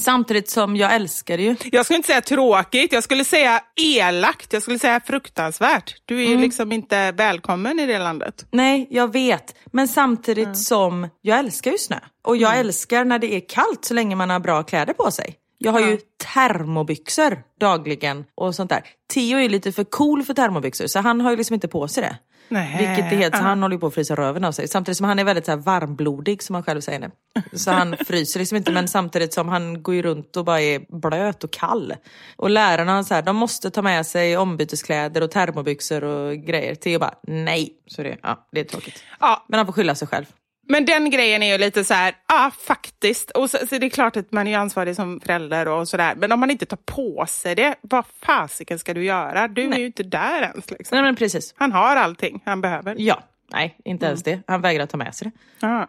Samtidigt 0.00 0.50
som 0.50 0.76
jag 0.76 0.94
älskar 0.94 1.36
det 1.36 1.42
ju. 1.42 1.56
Jag 1.72 1.84
skulle 1.84 1.96
inte 1.96 2.06
säga 2.06 2.20
tråkigt, 2.20 2.92
jag 2.92 3.04
skulle 3.04 3.24
säga 3.24 3.60
elakt, 3.76 4.52
jag 4.52 4.62
skulle 4.62 4.78
säga 4.78 5.00
fruktansvärt. 5.00 5.94
Du 6.04 6.24
är 6.24 6.28
ju 6.28 6.36
liksom 6.38 6.72
inte 6.72 7.12
välkommen 7.12 7.80
i 7.80 7.86
det 7.86 7.98
landet. 7.98 8.46
Nej, 8.50 8.86
jag 8.90 9.12
vet. 9.12 9.54
Men 9.72 9.88
samtidigt 9.88 10.58
som 10.58 11.08
jag 11.20 11.38
älskar 11.38 11.70
ju 11.70 11.78
snö. 11.78 11.98
Och 12.22 12.36
jag 12.36 12.58
älskar 12.58 13.04
när 13.04 13.18
det 13.18 13.34
är 13.34 13.48
kallt 13.48 13.84
så 13.84 13.94
länge 13.94 14.16
man 14.16 14.30
har 14.30 14.40
bra 14.40 14.62
kläder 14.62 14.92
på 14.92 15.10
sig. 15.10 15.36
Jag 15.58 15.72
har 15.72 15.80
ju 15.80 15.98
termobyxor 16.34 17.42
dagligen 17.60 18.24
och 18.34 18.54
sånt 18.54 18.70
där. 18.70 18.82
Theo 19.14 19.38
är 19.38 19.48
lite 19.48 19.72
för 19.72 19.84
cool 19.84 20.24
för 20.24 20.34
termobyxor 20.34 20.86
så 20.86 20.98
han 21.00 21.20
har 21.20 21.30
ju 21.30 21.36
liksom 21.36 21.54
inte 21.54 21.68
på 21.68 21.88
sig 21.88 22.02
det. 22.02 22.16
Nej. 22.50 22.76
Vilket 22.78 23.12
är 23.12 23.16
helt, 23.16 23.36
så 23.36 23.42
han 23.42 23.62
håller 23.62 23.76
ju 23.76 23.80
på 23.80 23.86
att 23.86 23.94
frysa 23.94 24.14
röven 24.14 24.44
av 24.44 24.52
sig. 24.52 24.68
Samtidigt 24.68 24.96
som 24.96 25.06
han 25.06 25.18
är 25.18 25.24
väldigt 25.24 25.44
så 25.44 25.50
här 25.50 25.58
varmblodig 25.58 26.42
som 26.42 26.54
han 26.54 26.62
själv 26.64 26.80
säger 26.80 27.00
det. 27.00 27.10
Så 27.58 27.70
han 27.70 27.96
fryser 28.06 28.40
liksom 28.40 28.56
inte 28.56 28.72
men 28.72 28.88
samtidigt 28.88 29.34
som 29.34 29.48
han 29.48 29.82
går 29.82 29.94
ju 29.94 30.02
runt 30.02 30.36
och 30.36 30.44
bara 30.44 30.60
är 30.60 31.00
blöt 31.00 31.44
och 31.44 31.50
kall. 31.50 31.94
Och 32.36 32.50
lärarna 32.50 33.04
så 33.04 33.14
här, 33.14 33.22
de 33.22 33.36
måste 33.36 33.70
ta 33.70 33.82
med 33.82 34.06
sig 34.06 34.36
ombyteskläder 34.36 35.22
och 35.22 35.30
termobyxor 35.30 36.04
och 36.04 36.36
grejer. 36.36 36.74
Theo 36.74 36.98
bara 36.98 37.14
nej. 37.22 37.72
Så 37.86 38.02
det, 38.02 38.16
ja, 38.22 38.48
det 38.52 38.60
är 38.60 38.64
tråkigt. 38.64 39.04
Ja, 39.20 39.44
Men 39.48 39.58
han 39.58 39.66
får 39.66 39.72
skylla 39.72 39.94
sig 39.94 40.08
själv. 40.08 40.26
Men 40.70 40.84
den 40.84 41.10
grejen 41.10 41.42
är 41.42 41.52
ju 41.52 41.58
lite 41.58 41.84
så 41.84 41.94
här, 41.94 42.14
ja 42.28 42.50
faktiskt. 42.60 43.30
Och 43.30 43.50
så, 43.50 43.58
så 43.58 43.78
det 43.78 43.86
är 43.86 43.90
klart 43.90 44.16
att 44.16 44.32
man 44.32 44.46
är 44.46 44.58
ansvarig 44.58 44.96
som 44.96 45.20
förälder 45.20 45.68
och 45.68 45.88
sådär. 45.88 46.14
Men 46.14 46.32
om 46.32 46.40
man 46.40 46.50
inte 46.50 46.66
tar 46.66 46.76
på 46.76 47.24
sig 47.28 47.54
det, 47.54 47.74
vad 47.80 48.04
fasiken 48.22 48.78
ska 48.78 48.94
du 48.94 49.04
göra? 49.04 49.48
Du 49.48 49.70
är 49.72 49.78
ju 49.78 49.86
inte 49.86 50.02
där 50.02 50.42
ens. 50.42 50.70
Liksom. 50.70 50.96
Nej 50.96 51.02
men 51.04 51.16
precis. 51.16 51.54
Han 51.56 51.72
har 51.72 51.96
allting 51.96 52.42
han 52.44 52.60
behöver. 52.60 52.94
Ja. 52.98 53.22
Nej, 53.52 53.76
inte 53.84 54.06
ens 54.06 54.22
det. 54.22 54.42
Han 54.46 54.60
vägrar 54.60 54.86
ta 54.86 54.96
med 54.96 55.14
sig 55.14 55.30
det. 55.30 55.66
Ja. 55.66 55.88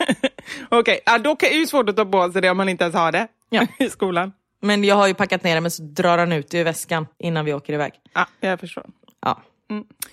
Okej, 0.68 1.00
ja, 1.06 1.18
då 1.18 1.30
är 1.30 1.36
det 1.40 1.56
ju 1.56 1.66
svårt 1.66 1.88
att 1.88 1.96
ta 1.96 2.04
på 2.04 2.32
sig 2.32 2.42
det 2.42 2.50
om 2.50 2.56
man 2.56 2.68
inte 2.68 2.84
ens 2.84 2.94
har 2.94 3.12
det 3.12 3.28
Ja. 3.50 3.66
i 3.78 3.88
skolan. 3.90 4.32
Men 4.62 4.84
jag 4.84 4.94
har 4.94 5.06
ju 5.06 5.14
packat 5.14 5.44
ner 5.44 5.54
det 5.54 5.60
men 5.60 5.70
så 5.70 5.82
drar 5.82 6.18
han 6.18 6.32
ut 6.32 6.50
det 6.50 6.58
ur 6.58 6.64
väskan 6.64 7.06
innan 7.18 7.44
vi 7.44 7.54
åker 7.54 7.72
iväg. 7.72 7.92
Ja, 8.14 8.26
jag 8.40 8.60
förstår. 8.60 8.86
Ja. 9.20 9.42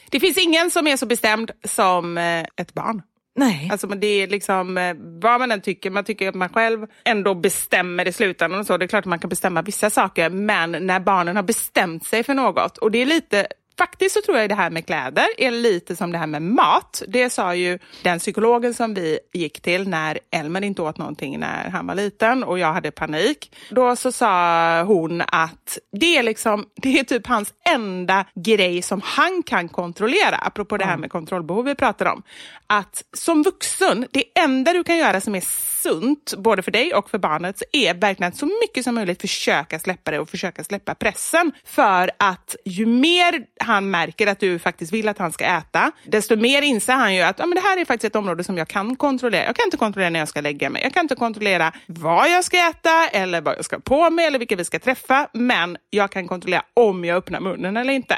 Det 0.10 0.20
finns 0.20 0.38
ingen 0.38 0.72
som 0.72 0.88
är 0.88 0.98
så 0.98 1.06
bestämd 1.06 1.52
som 1.64 2.18
eh, 2.18 2.45
ett 2.56 2.74
barn. 2.74 3.02
Nej. 3.38 3.70
Alltså, 3.72 3.88
men 3.88 4.00
det 4.00 4.08
är 4.08 4.28
liksom, 4.28 4.78
eh, 4.78 4.96
vad 5.00 5.40
man 5.40 5.52
än 5.52 5.62
tycker, 5.62 5.90
man 5.90 6.04
tycker 6.04 6.30
att 6.30 6.36
man 6.36 6.50
själv 6.50 6.88
ändå 7.04 7.34
bestämmer 7.34 8.08
i 8.08 8.12
slutändan. 8.12 8.60
Och 8.60 8.66
så. 8.66 8.78
Det 8.78 8.86
är 8.86 8.88
klart 8.88 9.02
att 9.02 9.10
man 9.10 9.20
kan 9.20 9.30
bestämma 9.30 9.62
vissa 9.62 9.90
saker, 9.90 10.30
men 10.30 10.72
när 10.72 11.00
barnen 11.00 11.36
har 11.36 11.44
bestämt 11.44 12.06
sig 12.06 12.24
för 12.24 12.34
något, 12.34 12.78
och 12.78 12.92
det 12.92 13.02
är 13.02 13.06
lite 13.06 13.48
Faktiskt 13.78 14.15
så 14.15 14.21
tror 14.21 14.38
jag 14.38 14.49
det 14.49 14.55
här 14.55 14.69
med 14.69 14.86
kläder 14.86 15.28
är 15.38 15.51
lite 15.51 15.95
som 15.95 16.11
det 16.11 16.17
här 16.17 16.28
med 16.28 16.41
mat. 16.41 17.03
Det 17.07 17.30
sa 17.30 17.55
ju 17.55 17.80
den 18.03 18.19
psykologen 18.19 18.73
som 18.73 18.93
vi 18.93 19.19
gick 19.34 19.61
till 19.61 19.89
när 19.89 20.19
Elmer 20.32 20.63
inte 20.63 20.82
åt 20.82 20.97
någonting 20.97 21.39
när 21.39 21.69
han 21.69 21.88
var 21.88 21.95
liten 21.95 22.43
och 22.43 22.59
jag 22.59 22.73
hade 22.73 22.91
panik. 22.91 23.55
Då 23.69 23.95
så 23.95 24.11
sa 24.11 24.84
hon 24.84 25.21
att 25.21 25.78
det 25.91 26.17
är, 26.17 26.23
liksom, 26.23 26.65
det 26.75 26.99
är 26.99 27.03
typ 27.03 27.28
hans 27.28 27.53
enda 27.69 28.25
grej 28.36 28.82
som 28.82 29.01
han 29.03 29.43
kan 29.43 29.69
kontrollera, 29.69 30.36
apropå 30.36 30.78
det 30.78 30.86
här 30.86 30.97
med 30.97 31.11
kontrollbehov 31.11 31.65
vi 31.65 31.75
pratar 31.75 32.05
om. 32.05 32.23
Att 32.67 33.03
som 33.13 33.43
vuxen, 33.43 34.07
det 34.11 34.23
enda 34.39 34.73
du 34.73 34.84
kan 34.84 34.97
göra 34.97 35.21
som 35.21 35.36
är 35.36 35.41
sunt, 35.84 36.34
både 36.38 36.61
för 36.61 36.71
dig 36.71 36.93
och 36.93 37.09
för 37.09 37.17
barnet, 37.17 37.57
så 37.57 37.65
är 37.71 37.93
verkligen 37.93 38.32
att 38.32 38.38
så 38.38 38.45
mycket 38.45 38.84
som 38.84 38.95
möjligt 38.95 39.21
försöka 39.21 39.80
släppa 39.80 40.11
det 40.11 40.19
och 40.19 40.30
försöka 40.30 40.63
släppa 40.63 40.95
pressen. 40.95 41.51
För 41.65 42.11
att 42.17 42.55
ju 42.65 42.86
mer 42.86 43.45
han 43.59 43.91
märker 43.91 44.28
att 44.28 44.39
du 44.39 44.59
faktiskt 44.59 44.93
vill 44.93 45.07
att 45.07 45.17
han 45.17 45.32
ska 45.32 45.45
äta, 45.45 45.91
desto 46.05 46.36
mer 46.36 46.61
inser 46.61 46.93
han 46.93 47.15
ju 47.15 47.21
att 47.21 47.39
ja, 47.39 47.45
men 47.45 47.55
det 47.55 47.61
här 47.61 47.82
är 47.82 47.86
faktiskt 47.86 48.11
ett 48.11 48.15
område 48.15 48.43
som 48.43 48.57
jag 48.57 48.67
kan 48.67 48.95
kontrollera. 48.95 49.45
Jag 49.45 49.55
kan 49.55 49.65
inte 49.65 49.78
kontrollera 49.78 50.09
när 50.09 50.19
jag 50.19 50.30
ska 50.30 50.41
lägga 50.41 50.69
mig. 50.69 50.84
Jag 50.84 50.93
kan 50.93 51.01
inte 51.01 51.15
kontrollera 51.15 51.73
vad 51.86 52.30
jag 52.30 52.43
ska 52.43 52.69
äta 52.69 53.07
eller 53.07 53.41
vad 53.41 53.57
jag 53.57 53.65
ska 53.65 53.80
på 53.80 54.09
mig 54.09 54.25
eller 54.25 54.39
vilka 54.39 54.55
vi 54.55 54.65
ska 54.65 54.80
träffa. 54.80 55.28
Men 55.34 55.78
jag 55.89 56.11
kan 56.11 56.28
kontrollera 56.28 56.63
om 56.73 57.05
jag 57.05 57.17
öppnar 57.17 57.39
munnen 57.39 57.78
eller 57.78 57.93
inte. 57.93 58.17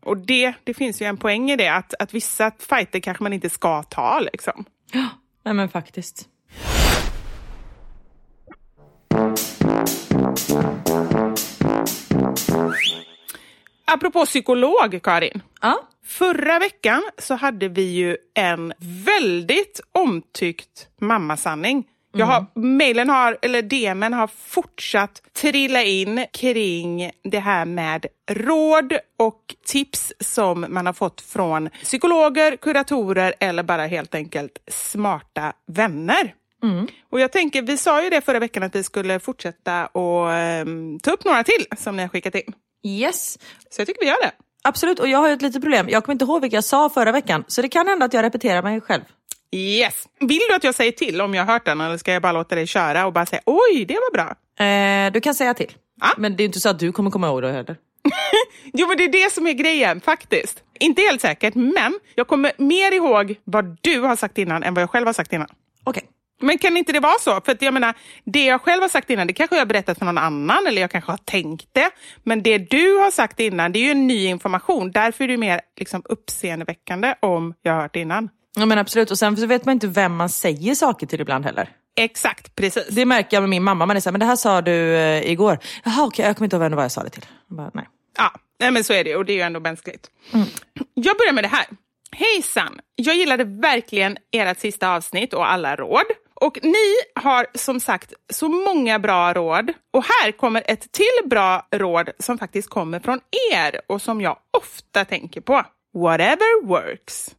Och 0.00 0.16
det, 0.16 0.54
det 0.64 0.74
finns 0.74 1.02
ju 1.02 1.06
en 1.06 1.16
poäng 1.16 1.50
i 1.50 1.56
det, 1.56 1.68
att, 1.68 1.94
att 1.98 2.14
vissa 2.14 2.52
fighter 2.58 3.00
kanske 3.00 3.22
man 3.22 3.32
inte 3.32 3.50
ska 3.50 3.82
ta. 3.82 4.20
Liksom. 4.20 4.64
Nej 5.44 5.54
men 5.54 5.68
faktiskt. 5.68 6.29
Apropå 13.84 14.26
psykolog, 14.26 15.00
Karin. 15.02 15.42
Ja. 15.60 15.80
Förra 16.06 16.58
veckan 16.58 17.02
så 17.18 17.34
hade 17.34 17.68
vi 17.68 17.82
ju 17.82 18.16
en 18.34 18.72
väldigt 19.04 19.80
omtyckt 19.92 20.88
mammasanning. 21.00 21.84
Jag 22.12 22.26
har, 22.26 22.46
mailen 22.54 23.10
har, 23.10 23.38
eller 23.42 23.62
DMen 23.62 24.12
har 24.12 24.26
fortsatt 24.26 25.22
trilla 25.32 25.82
in 25.82 26.26
kring 26.32 27.10
det 27.24 27.38
här 27.38 27.64
med 27.64 28.06
råd 28.30 28.92
och 29.18 29.54
tips 29.66 30.12
som 30.20 30.66
man 30.68 30.86
har 30.86 30.92
fått 30.92 31.20
från 31.20 31.68
psykologer, 31.68 32.56
kuratorer 32.56 33.34
eller 33.40 33.62
bara 33.62 33.86
helt 33.86 34.14
enkelt 34.14 34.58
smarta 34.68 35.52
vänner. 35.66 36.34
Och 37.10 37.20
jag 37.20 37.32
tänker, 37.32 37.62
vi 37.62 37.76
sa 37.76 38.02
ju 38.04 38.10
det 38.10 38.20
förra 38.20 38.38
veckan 38.38 38.62
att 38.62 38.74
vi 38.74 38.82
skulle 38.82 39.20
fortsätta 39.20 39.86
och 39.86 40.32
ehm, 40.32 41.00
ta 41.00 41.10
upp 41.10 41.24
några 41.24 41.44
till 41.44 41.66
som 41.78 41.96
ni 41.96 42.02
har 42.02 42.08
skickat 42.08 42.34
in. 42.34 42.52
Yes. 42.82 43.38
Så 43.70 43.80
jag 43.80 43.88
tycker 43.88 44.00
vi 44.00 44.06
gör 44.06 44.22
det. 44.22 44.32
Absolut, 44.62 44.98
och 44.98 45.08
jag 45.08 45.18
har 45.18 45.28
ett 45.28 45.42
litet 45.42 45.62
problem. 45.62 45.88
Jag 45.88 46.04
kommer 46.04 46.14
inte 46.14 46.24
ihåg 46.24 46.40
vilka 46.40 46.56
jag 46.56 46.64
sa 46.64 46.88
förra 46.90 47.12
veckan. 47.12 47.44
Så 47.46 47.62
det 47.62 47.68
kan 47.68 47.88
hända 47.88 48.06
att 48.06 48.12
jag 48.12 48.22
repeterar 48.22 48.62
mig 48.62 48.80
själv. 48.80 49.02
Yes. 49.52 50.08
Vill 50.20 50.40
du 50.48 50.54
att 50.54 50.64
jag 50.64 50.74
säger 50.74 50.92
till 50.92 51.20
om 51.20 51.34
jag 51.34 51.44
har 51.44 51.52
hört 51.52 51.64
den 51.64 51.80
eller 51.80 51.98
ska 51.98 52.12
jag 52.12 52.22
bara 52.22 52.32
låta 52.32 52.54
dig 52.54 52.66
köra 52.66 53.06
och 53.06 53.12
bara 53.12 53.26
säga 53.26 53.42
oj, 53.46 53.84
det 53.84 53.94
var 53.94 54.12
bra? 54.12 54.34
Eh, 54.66 55.12
du 55.12 55.20
kan 55.20 55.34
säga 55.34 55.54
till. 55.54 55.72
Ja. 56.00 56.08
Men 56.18 56.36
det 56.36 56.42
är 56.42 56.44
inte 56.44 56.60
så 56.60 56.68
att 56.68 56.78
du 56.78 56.92
kommer 56.92 57.10
komma 57.10 57.26
ihåg 57.26 57.42
det 57.42 57.52
heller. 57.52 57.76
Jo, 58.72 58.88
men 58.88 58.96
det 58.96 59.04
är 59.04 59.12
det 59.24 59.32
som 59.32 59.46
är 59.46 59.52
grejen 59.52 60.00
faktiskt. 60.00 60.62
Inte 60.80 61.02
helt 61.02 61.20
säkert, 61.20 61.54
men 61.54 61.98
jag 62.14 62.26
kommer 62.26 62.52
mer 62.56 62.92
ihåg 62.92 63.36
vad 63.44 63.78
du 63.80 64.00
har 64.00 64.16
sagt 64.16 64.38
innan 64.38 64.62
än 64.62 64.74
vad 64.74 64.82
jag 64.82 64.90
själv 64.90 65.06
har 65.06 65.12
sagt 65.12 65.32
innan. 65.32 65.48
Okej. 65.84 66.02
Men 66.40 66.58
kan 66.58 66.76
inte 66.76 66.92
det 66.92 67.00
vara 67.00 67.18
så? 67.20 67.40
För 67.44 67.52
att 67.52 67.62
jag 67.62 67.74
menar, 67.74 67.94
det 68.24 68.44
jag 68.44 68.60
själv 68.60 68.82
har 68.82 68.88
sagt 68.88 69.10
innan, 69.10 69.26
det 69.26 69.32
kanske 69.32 69.56
jag 69.56 69.60
har 69.60 69.66
berättat 69.66 69.98
för 69.98 70.04
någon 70.04 70.18
annan 70.18 70.66
eller 70.66 70.80
jag 70.80 70.90
kanske 70.90 71.12
har 71.12 71.18
tänkt 71.18 71.68
det. 71.72 71.90
Men 72.24 72.42
det 72.42 72.58
du 72.58 72.96
har 72.96 73.10
sagt 73.10 73.40
innan, 73.40 73.72
det 73.72 73.78
är 73.78 73.84
ju 73.84 73.90
en 73.90 74.06
ny 74.06 74.26
information. 74.26 74.90
Därför 74.90 75.24
är 75.24 75.28
det 75.28 75.36
mer 75.36 75.60
liksom, 75.78 76.02
uppseendeväckande 76.04 77.14
om 77.20 77.54
jag 77.62 77.72
har 77.72 77.82
hört 77.82 77.94
det 77.94 78.00
innan. 78.00 78.28
Ja 78.56 78.66
men 78.66 78.78
absolut, 78.78 79.10
och 79.10 79.18
sen 79.18 79.36
så 79.36 79.46
vet 79.46 79.64
man 79.64 79.72
inte 79.72 79.86
vem 79.86 80.16
man 80.16 80.28
säger 80.28 80.74
saker 80.74 81.06
till 81.06 81.20
ibland 81.20 81.44
heller. 81.44 81.68
Exakt, 81.96 82.54
precis. 82.54 82.88
Det 82.88 83.04
märker 83.04 83.36
jag 83.36 83.42
med 83.42 83.50
min 83.50 83.62
mamma, 83.62 83.86
man 83.86 83.96
är 83.96 84.00
såhär, 84.00 84.12
men 84.12 84.20
det 84.20 84.26
här 84.26 84.36
sa 84.36 84.60
du 84.60 84.96
eh, 84.96 85.30
igår. 85.30 85.58
Jaha 85.84 86.06
okej, 86.06 86.26
jag 86.26 86.36
kommer 86.36 86.46
inte 86.46 86.56
ihåg 86.56 86.72
var 86.72 86.82
jag 86.82 86.92
sa 86.92 87.02
det 87.02 87.10
till. 87.10 87.26
Bara, 87.48 87.70
nej. 87.74 87.88
Ja, 88.18 88.32
nej, 88.60 88.70
men 88.70 88.84
så 88.84 88.92
är 88.92 89.04
det 89.04 89.16
och 89.16 89.24
det 89.24 89.32
är 89.32 89.34
ju 89.34 89.42
ändå 89.42 89.60
mänskligt. 89.60 90.10
Jag 90.94 91.16
börjar 91.16 91.32
med 91.32 91.44
det 91.44 91.48
här. 91.48 91.66
Hejsan! 92.12 92.80
Jag 92.96 93.14
gillade 93.16 93.44
verkligen 93.44 94.16
ert 94.32 94.58
sista 94.58 94.94
avsnitt 94.94 95.34
och 95.34 95.50
alla 95.50 95.76
råd. 95.76 96.04
Och 96.40 96.58
ni 96.62 96.94
har 97.14 97.46
som 97.54 97.80
sagt 97.80 98.12
så 98.32 98.48
många 98.48 98.98
bra 98.98 99.32
råd. 99.32 99.72
Och 99.92 100.04
här 100.04 100.32
kommer 100.32 100.62
ett 100.66 100.92
till 100.92 101.28
bra 101.28 101.66
råd 101.70 102.10
som 102.18 102.38
faktiskt 102.38 102.68
kommer 102.68 103.00
från 103.00 103.20
er 103.52 103.80
och 103.86 104.02
som 104.02 104.20
jag 104.20 104.36
ofta 104.58 105.04
tänker 105.04 105.40
på. 105.40 105.64
Whatever 105.94 106.66
works. 106.66 107.36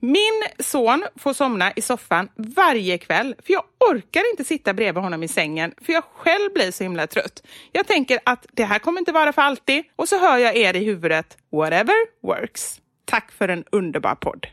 Min 0.00 0.42
son 0.58 1.04
får 1.16 1.32
somna 1.32 1.72
i 1.72 1.82
soffan 1.82 2.28
varje 2.36 2.98
kväll 2.98 3.34
för 3.46 3.52
jag 3.52 3.62
orkar 3.90 4.30
inte 4.30 4.44
sitta 4.44 4.74
bredvid 4.74 5.02
honom 5.02 5.22
i 5.22 5.28
sängen 5.28 5.74
för 5.82 5.92
jag 5.92 6.04
själv 6.04 6.52
blir 6.54 6.70
så 6.70 6.84
himla 6.84 7.06
trött. 7.06 7.42
Jag 7.72 7.86
tänker 7.86 8.18
att 8.24 8.46
det 8.52 8.64
här 8.64 8.78
kommer 8.78 8.98
inte 8.98 9.12
vara 9.12 9.32
för 9.32 9.42
alltid 9.42 9.84
och 9.96 10.08
så 10.08 10.18
hör 10.18 10.38
jag 10.38 10.56
er 10.56 10.74
i 10.76 10.84
huvudet. 10.84 11.36
Whatever 11.52 11.96
works. 12.22 12.80
Tack 13.04 13.32
för 13.32 13.48
en 13.48 13.64
underbar 13.72 14.14
podd. 14.14 14.46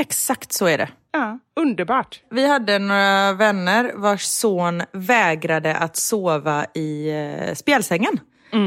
Exakt 0.00 0.52
så 0.52 0.66
är 0.66 0.78
det. 0.78 0.88
Ja, 1.12 1.38
underbart. 1.60 2.20
Vi 2.30 2.48
hade 2.48 2.78
några 2.78 3.32
vänner 3.32 3.92
vars 3.96 4.22
son 4.22 4.82
vägrade 4.92 5.76
att 5.76 5.96
sova 5.96 6.64
i 6.74 7.10
eh, 7.10 7.54
spjälsängen. 7.54 8.20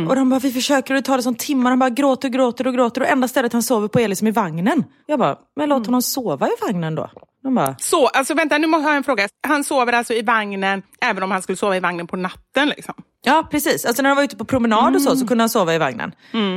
Och 0.10 0.16
de 0.16 0.30
bara, 0.30 0.40
vi 0.40 0.52
försöker 0.52 0.94
och 0.94 1.02
det 1.02 1.06
tar 1.06 1.18
det 1.18 1.24
som 1.24 1.36
timmar. 1.36 1.70
Han 1.70 1.80
bara 1.80 1.90
gråter 1.90 2.28
och 2.28 2.34
gråter 2.34 2.68
och 2.68 2.74
gråter 2.74 3.02
och 3.02 3.08
enda 3.08 3.28
stället 3.28 3.54
han 3.54 3.64
sover 3.64 3.88
på 3.88 4.00
är 4.00 4.08
liksom 4.08 4.28
i 4.28 4.32
vagnen. 4.32 4.84
Jag 5.06 5.20
bara, 5.20 5.38
men 5.56 5.70
låt 5.70 5.86
honom 5.86 6.02
sova 6.02 6.48
i 6.48 6.52
vagnen 6.62 6.96
då. 6.96 7.10
De 7.44 7.56
bara, 7.56 7.76
Så, 7.80 8.08
alltså 8.08 8.34
vänta, 8.34 8.58
nu 8.58 8.68
måste 8.68 8.88
jag 8.88 8.98
en 8.98 9.04
fråga. 9.04 9.28
Han 9.48 9.64
sover 9.64 9.94
alltså 9.94 10.14
i 10.14 10.22
vagnen 10.22 10.82
även 11.02 11.24
om 11.24 11.32
han 11.32 11.42
skulle 11.42 11.56
sova 11.56 11.78
i 11.78 11.80
vagnen 11.80 12.08
på 12.08 12.16
natten? 12.16 12.70
Liksom. 12.70 12.94
ja 13.26 13.48
precis, 13.52 13.86
alltså 13.86 14.02
när 14.04 14.10
de 14.10 14.16
var 14.16 14.24
ute 14.24 14.38
på 14.38 14.46
promenad 14.46 14.96
och 14.96 15.02
så, 15.02 15.16
så 15.16 15.28
kunde 15.28 15.42
han 15.42 15.50
sova 15.50 15.76
i 15.76 15.78
vagnen. 15.78 16.12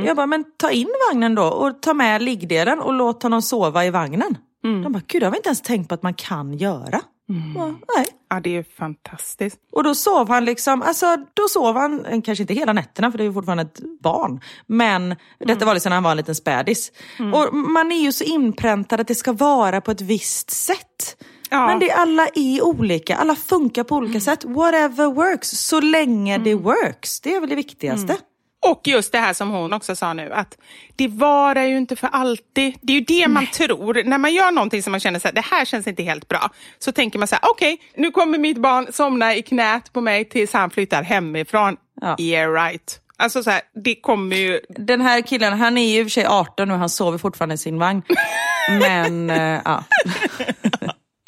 Jag 0.05 0.15
bara, 0.15 0.25
men 0.25 0.43
ta 0.57 0.71
in 0.71 0.87
vagnen 1.09 1.35
då 1.35 1.43
och 1.43 1.81
ta 1.81 1.93
med 1.93 2.21
liggdelen 2.21 2.79
och 2.79 2.93
låt 2.93 3.23
honom 3.23 3.41
sova 3.41 3.85
i 3.85 3.89
vagnen. 3.89 4.37
De 4.83 4.91
bara, 4.91 5.03
gud 5.07 5.21
det 5.21 5.25
har 5.25 5.31
vi 5.31 5.37
inte 5.37 5.49
ens 5.49 5.61
tänkt 5.61 5.87
på 5.87 5.95
att 5.95 6.03
man 6.03 6.13
kan 6.13 6.53
göra. 6.53 7.01
Jag 7.25 7.53
Bara, 7.55 7.67
Nej. 7.67 8.05
Ja, 8.29 8.39
det 8.39 8.57
är 8.57 8.65
fantastiskt. 8.77 9.59
Och 9.71 9.83
då 9.83 9.95
sov 9.95 10.29
han 10.29 10.45
liksom, 10.45 10.81
alltså 10.81 11.05
då 11.33 11.47
sov 11.49 11.75
han, 11.75 12.05
eh, 12.05 12.21
kanske 12.21 12.43
inte 12.43 12.53
hela 12.53 12.73
nätterna 12.73 13.11
för 13.11 13.17
det 13.17 13.23
är 13.23 13.25
ju 13.25 13.33
fortfarande 13.33 13.63
ett 13.63 13.79
barn. 14.01 14.41
Men 14.67 15.15
detta 15.39 15.65
var 15.65 15.73
liksom 15.73 15.89
när 15.89 15.95
han 15.95 16.03
var 16.03 16.11
en 16.11 16.17
liten 16.17 16.35
spädis. 16.35 16.91
Och 17.33 17.53
man 17.55 17.91
är 17.91 18.01
ju 18.01 18.11
så 18.11 18.23
inpräntad 18.23 18.99
att 18.99 19.07
det 19.07 19.15
ska 19.15 19.31
vara 19.33 19.81
på 19.81 19.91
ett 19.91 20.01
visst 20.01 20.49
sätt. 20.51 21.23
Ja. 21.49 21.67
Men 21.67 21.79
det, 21.79 21.91
alla 21.91 22.27
är 22.35 22.63
olika, 22.63 23.15
alla 23.15 23.35
funkar 23.35 23.83
på 23.83 23.95
olika 23.95 24.19
sätt. 24.19 24.45
Whatever 24.45 25.05
works, 25.13 25.49
så 25.49 25.79
länge 25.81 26.37
det 26.37 26.55
works. 26.55 27.21
Det 27.21 27.35
är 27.35 27.39
väl 27.39 27.49
det 27.49 27.55
viktigaste. 27.55 28.17
Och 28.63 28.81
just 28.87 29.11
det 29.11 29.17
här 29.17 29.33
som 29.33 29.49
hon 29.49 29.73
också 29.73 29.95
sa 29.95 30.13
nu, 30.13 30.33
att 30.33 30.57
det 30.95 31.07
varar 31.07 31.63
ju 31.63 31.77
inte 31.77 31.95
för 31.95 32.07
alltid. 32.07 32.73
Det 32.81 32.93
är 32.93 32.97
ju 32.97 33.03
det 33.03 33.27
man 33.27 33.47
tror. 33.47 34.03
När 34.03 34.17
man 34.17 34.33
gör 34.33 34.51
någonting 34.51 34.83
som 34.83 34.91
man 34.91 34.99
känner 34.99 35.19
så 35.19 35.27
här, 35.27 35.35
det 35.35 35.45
här 35.51 35.65
känns 35.65 35.87
inte 35.87 36.03
helt 36.03 36.27
bra, 36.27 36.49
så 36.79 36.91
tänker 36.91 37.19
man 37.19 37.27
så 37.27 37.35
här, 37.35 37.49
okej, 37.51 37.77
nu 37.95 38.11
kommer 38.11 38.37
mitt 38.37 38.57
barn 38.57 38.87
somna 38.93 39.35
i 39.35 39.41
knät 39.41 39.93
på 39.93 40.01
mig 40.01 40.25
tills 40.25 40.53
han 40.53 40.69
flyttar 40.69 41.03
hemifrån. 41.03 41.77
Ja. 42.01 42.15
Yeah 42.19 42.53
right. 42.53 42.99
Alltså 43.17 43.43
så 43.43 43.49
här, 43.49 43.61
det 43.83 43.95
kommer 43.95 44.35
ju... 44.35 44.59
Den 44.69 45.01
här 45.01 45.21
killen, 45.21 45.53
han 45.53 45.77
är 45.77 45.93
ju 45.93 45.99
i 45.99 46.01
och 46.01 46.05
för 46.05 46.09
sig 46.09 46.25
18 46.25 46.71
och 46.71 46.77
han 46.77 46.89
sover 46.89 47.17
fortfarande 47.17 47.55
i 47.55 47.57
sin 47.57 47.79
vagn. 47.79 48.01
Men 48.69 49.29
eh, 49.29 49.61
ja. 49.65 49.83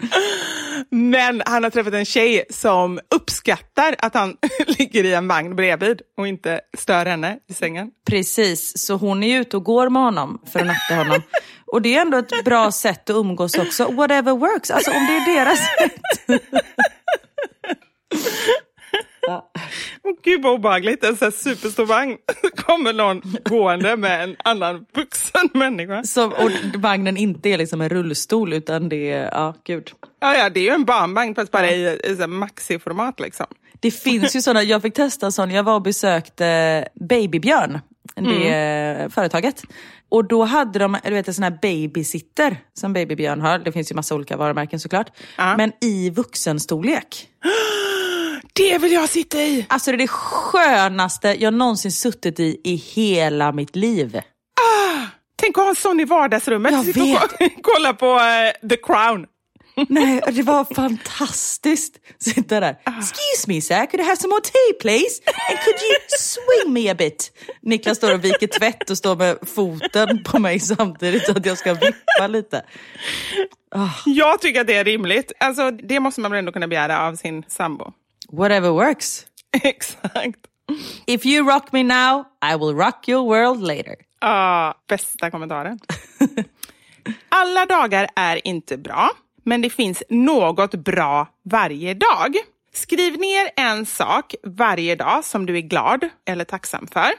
Men 0.90 1.42
han 1.46 1.64
har 1.64 1.70
träffat 1.70 1.94
en 1.94 2.06
tjej 2.06 2.46
som 2.50 3.00
uppskattar 3.16 3.96
att 4.00 4.14
han 4.14 4.38
ligger 4.68 5.04
i 5.04 5.14
en 5.14 5.28
vagn 5.28 5.56
bredvid 5.56 6.02
och 6.18 6.28
inte 6.28 6.62
stör 6.78 7.06
henne 7.06 7.40
i 7.50 7.54
sängen. 7.54 7.92
Precis, 8.08 8.86
så 8.86 8.96
hon 8.96 9.24
är 9.24 9.40
ute 9.40 9.58
och 9.58 9.64
går 9.64 9.90
med 9.90 10.02
honom 10.02 10.42
för 10.52 10.60
att 10.60 10.68
natta 10.68 10.96
honom. 10.96 11.22
Och 11.68 11.82
det 11.82 11.96
är 11.96 12.02
ändå 12.02 12.18
ett 12.18 12.46
bra 12.46 12.72
sätt 12.72 13.10
att 13.10 13.16
umgås 13.16 13.58
också. 13.58 13.92
Whatever 13.92 14.32
works, 14.32 14.72
alltså 14.72 14.92
om 14.92 15.08
det 15.08 15.14
är 15.14 15.36
deras 15.36 15.60
sätt. 15.60 16.42
Gud 20.24 20.42
vad 20.42 20.54
obehagligt, 20.54 21.04
en 21.04 21.18
sån 21.18 21.26
här 21.26 21.32
superstor 21.32 21.86
vagn. 21.86 22.18
kommer 22.56 22.94
någon 22.94 23.22
gående 23.46 23.98
med 23.98 24.24
en 24.24 24.36
annan 24.44 24.86
vuxen 24.96 25.50
människa. 25.54 26.04
Så, 26.04 26.26
och 26.26 26.52
vagnen 26.76 27.18
inte 27.18 27.50
är 27.50 27.58
liksom 27.58 27.82
en 27.82 27.90
rullstol 27.90 28.54
utan 28.54 28.90
det 28.90 29.12
är, 29.12 29.30
ja 29.32 29.56
gud. 29.64 29.92
Ja, 30.20 30.36
ja, 30.36 30.50
det 30.50 30.60
är 30.60 30.64
ju 30.64 30.70
en 30.70 30.86
barnvagn 30.86 31.36
fast 31.36 31.52
bara 31.52 31.72
i, 31.72 32.00
i 32.04 32.28
maxiformat 32.28 33.20
liksom. 33.20 33.46
Det 33.80 33.92
finns 33.92 34.36
ju 34.36 34.42
sådana, 34.42 34.64
jag 34.64 34.82
fick 34.82 34.94
testa 34.94 35.26
en 35.26 35.32
sån, 35.32 35.52
jag 35.52 35.64
var 35.64 35.76
och 35.76 35.82
besökte 35.82 36.88
Babybjörn, 37.10 37.80
det 38.16 39.14
företaget. 39.14 39.64
Och 40.10 40.28
då 40.28 40.44
hade 40.44 40.80
de 40.80 40.98
du 41.04 41.14
vet, 41.14 41.28
en 41.28 41.34
sån 41.34 41.44
här 41.44 41.58
babysitter 41.62 42.58
som 42.74 42.94
Babybjörn 42.94 43.42
har. 43.42 43.60
Det 43.60 43.72
finns 43.72 43.92
ju 43.92 43.96
massa 43.96 44.16
olika 44.16 44.38
varumärken 44.38 44.80
såklart. 44.80 45.12
Ja. 45.38 45.58
Men 45.58 45.72
i 45.82 46.10
vuxenstorlek. 46.10 47.30
Det 48.56 48.78
vill 48.78 48.92
jag 48.92 49.10
sitta 49.10 49.38
i! 49.38 49.66
Alltså 49.70 49.92
det 49.92 49.96
är 49.96 49.98
det 49.98 50.08
skönaste 50.08 51.36
jag 51.40 51.54
någonsin 51.54 51.92
suttit 51.92 52.40
i 52.40 52.62
i 52.64 52.76
hela 52.76 53.52
mitt 53.52 53.76
liv. 53.76 54.22
Tänk 55.38 55.58
att 55.58 55.64
ha 55.64 55.70
en 55.70 55.76
sån 55.76 56.00
i 56.00 56.06
vardagsrummet. 56.06 56.72
Jag 56.72 56.86
Sitta 56.86 57.24
och 57.24 57.30
ko- 57.30 57.50
kolla 57.62 57.94
på 57.94 58.06
eh, 58.20 58.70
The 58.70 58.78
Crown. 58.78 59.26
Nej, 59.90 60.22
det 60.32 60.42
var 60.42 60.74
fantastiskt. 60.76 61.96
Sitta 62.20 62.60
där. 62.60 62.70
Excuse 63.00 63.48
me 63.48 63.62
sir, 63.62 63.86
could 63.86 64.00
I 64.00 64.04
have 64.04 64.16
some 64.16 64.30
more 64.32 64.42
tea 64.42 64.74
please? 64.82 65.22
And 65.50 65.60
could 65.60 65.76
you 65.76 66.00
swing 66.20 66.74
me 66.74 66.90
a 66.92 66.96
bit? 66.96 67.32
Niklas 67.62 67.98
står 67.98 68.14
och 68.14 68.26
viker 68.26 68.48
tvätt 68.48 68.90
och 68.90 68.98
står 68.98 69.16
med 69.16 69.38
foten 69.56 70.24
på 70.24 70.40
mig 70.40 70.60
samtidigt 70.60 71.26
så 71.26 71.32
att 71.32 71.46
jag 71.46 71.58
ska 71.58 71.74
vippa 71.74 72.28
lite. 72.28 72.66
Jag 74.06 74.42
tycker 74.42 74.62
att 74.62 74.68
det 74.68 74.76
är 74.76 74.84
rimligt. 74.84 75.32
Alltså, 75.40 75.72
det 75.72 76.00
måste 76.00 76.22
man 76.22 76.32
väl 76.32 76.40
ändå 76.40 76.52
kunna 76.52 76.68
begära 76.68 77.08
av 77.08 77.16
sin 77.16 77.44
sambo. 77.48 77.92
Whatever 78.30 78.72
works. 78.72 79.26
Exakt. 79.64 80.48
If 81.08 81.26
you 81.26 81.48
rock 81.48 81.74
me 81.74 81.84
now, 81.84 82.26
I 82.42 82.56
will 82.56 82.74
rock 82.74 83.08
your 83.08 83.24
world 83.24 83.62
later. 83.62 83.96
Ah, 84.22 84.74
bästa 84.88 85.32
kommentaren. 85.32 85.80
Alla 87.30 87.66
dagar 87.66 88.08
är 88.16 88.48
inte 88.48 88.78
bra, 88.78 89.12
men 89.44 89.62
det 89.62 89.70
finns 89.70 90.04
något 90.10 90.76
bra 90.76 91.28
varje 91.44 91.94
dag. 91.94 92.36
Skriv 92.74 93.20
ner 93.20 93.50
en 93.56 93.86
sak 93.86 94.36
varje 94.44 94.96
dag 94.96 95.26
som 95.26 95.46
du 95.46 95.58
är 95.58 95.62
glad 95.62 96.10
eller 96.26 96.46
tacksam 96.46 96.88
för. 96.88 97.12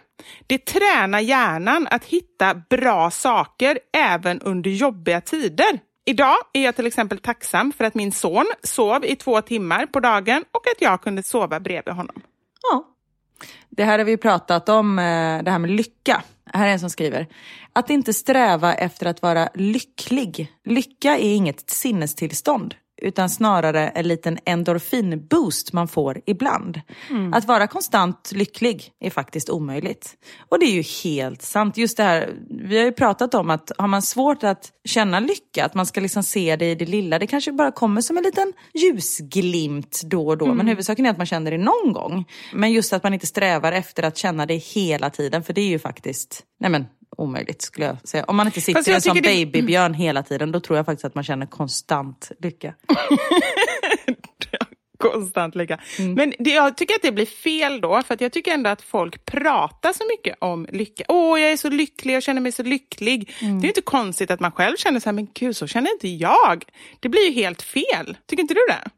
Det 0.46 0.58
tränar 0.58 1.20
hjärnan 1.20 1.88
att 1.90 2.04
hitta 2.04 2.54
bra 2.54 3.10
saker 3.10 3.78
även 3.92 4.40
under 4.40 4.70
jobbiga 4.70 5.20
tider. 5.20 5.80
Idag 6.08 6.36
är 6.52 6.64
jag 6.64 6.76
till 6.76 6.86
exempel 6.86 7.18
tacksam 7.18 7.72
för 7.72 7.84
att 7.84 7.94
min 7.94 8.12
son 8.12 8.46
sov 8.62 9.04
i 9.04 9.16
två 9.16 9.40
timmar 9.40 9.86
på 9.86 10.00
dagen 10.00 10.44
och 10.52 10.66
att 10.66 10.80
jag 10.80 11.02
kunde 11.02 11.22
sova 11.22 11.60
bredvid 11.60 11.94
honom. 11.94 12.22
Ja. 12.62 12.84
Det 13.70 13.84
här 13.84 13.98
har 13.98 14.04
vi 14.04 14.16
pratat 14.16 14.68
om, 14.68 14.98
eh, 14.98 15.42
det 15.42 15.50
här 15.50 15.58
med 15.58 15.70
lycka. 15.70 16.22
Här 16.52 16.68
är 16.68 16.72
en 16.72 16.80
som 16.80 16.90
skriver. 16.90 17.26
Att 17.72 17.90
inte 17.90 18.12
sträva 18.12 18.74
efter 18.74 19.06
att 19.06 19.22
vara 19.22 19.48
lycklig. 19.54 20.52
Lycka 20.64 21.18
är 21.18 21.34
inget 21.34 21.70
sinnestillstånd 21.70 22.74
utan 23.02 23.30
snarare 23.30 23.88
en 23.88 24.08
liten 24.08 24.38
endorfinboost 24.44 25.72
man 25.72 25.88
får 25.88 26.20
ibland. 26.26 26.80
Att 27.32 27.44
vara 27.44 27.66
konstant 27.66 28.32
lycklig 28.34 28.92
är 29.00 29.10
faktiskt 29.10 29.50
omöjligt. 29.50 30.14
Och 30.48 30.58
det 30.58 30.66
är 30.66 30.72
ju 30.72 30.82
helt 31.04 31.42
sant. 31.42 31.76
Just 31.76 31.96
det 31.96 32.02
här, 32.02 32.34
vi 32.50 32.78
har 32.78 32.84
ju 32.84 32.92
pratat 32.92 33.34
om 33.34 33.50
att 33.50 33.72
har 33.78 33.88
man 33.88 34.02
svårt 34.02 34.44
att 34.44 34.72
känna 34.84 35.20
lycka, 35.20 35.64
att 35.64 35.74
man 35.74 35.86
ska 35.86 36.00
liksom 36.00 36.22
se 36.22 36.56
det 36.56 36.70
i 36.70 36.74
det 36.74 36.86
lilla, 36.86 37.18
det 37.18 37.26
kanske 37.26 37.52
bara 37.52 37.70
kommer 37.70 38.00
som 38.00 38.16
en 38.16 38.24
liten 38.24 38.52
ljusglimt 38.74 40.02
då 40.04 40.28
och 40.28 40.38
då. 40.38 40.54
Men 40.54 40.66
huvudsaken 40.66 41.06
är 41.06 41.10
att 41.10 41.16
man 41.16 41.26
känner 41.26 41.50
det 41.50 41.58
någon 41.58 41.92
gång. 41.92 42.24
Men 42.52 42.72
just 42.72 42.92
att 42.92 43.02
man 43.02 43.14
inte 43.14 43.26
strävar 43.26 43.72
efter 43.72 44.02
att 44.02 44.16
känna 44.16 44.46
det 44.46 44.56
hela 44.56 45.10
tiden, 45.10 45.42
för 45.42 45.52
det 45.52 45.60
är 45.60 45.68
ju 45.68 45.78
faktiskt, 45.78 46.44
nej 46.60 46.70
men 46.70 46.86
omöjligt 47.18 47.62
skulle 47.62 47.86
jag 47.86 48.08
säga. 48.08 48.24
Om 48.24 48.36
man 48.36 48.46
inte 48.46 48.60
sitter 48.60 48.92
en 48.94 49.00
som 49.00 49.16
det- 49.16 49.22
babybjörn 49.22 49.94
hela 49.94 50.22
tiden, 50.22 50.52
då 50.52 50.60
tror 50.60 50.76
jag 50.76 50.86
faktiskt 50.86 51.04
att 51.04 51.14
man 51.14 51.24
känner 51.24 51.46
konstant 51.46 52.30
lycka. 52.42 52.74
Konstant 54.98 55.54
lycka. 55.54 55.80
Men 56.16 56.32
det, 56.38 56.50
jag 56.50 56.76
tycker 56.76 56.94
att 56.94 57.02
det 57.02 57.12
blir 57.12 57.26
fel 57.26 57.80
då, 57.80 58.02
för 58.02 58.14
att 58.14 58.20
jag 58.20 58.32
tycker 58.32 58.52
ändå 58.54 58.70
att 58.70 58.82
folk 58.82 59.24
pratar 59.24 59.92
så 59.92 60.04
mycket 60.06 60.36
om 60.40 60.66
lycka. 60.72 61.04
Åh, 61.08 61.40
jag 61.40 61.52
är 61.52 61.56
så 61.56 61.70
lycklig, 61.70 62.14
jag 62.14 62.22
känner 62.22 62.40
mig 62.40 62.52
så 62.52 62.62
lycklig. 62.62 63.34
Det 63.40 63.46
är 63.46 63.68
inte 63.68 63.82
konstigt 63.82 64.30
att 64.30 64.40
man 64.40 64.52
själv 64.52 64.76
känner 64.76 65.00
så 65.00 65.04
här, 65.04 65.12
men 65.12 65.28
gud, 65.34 65.56
så 65.56 65.66
känner 65.66 65.92
inte 65.92 66.08
jag. 66.08 66.64
Det 67.00 67.08
blir 67.08 67.26
ju 67.26 67.32
helt 67.32 67.62
fel. 67.62 68.16
Tycker 68.26 68.40
inte 68.42 68.54
du 68.54 68.60
det? 68.68 68.90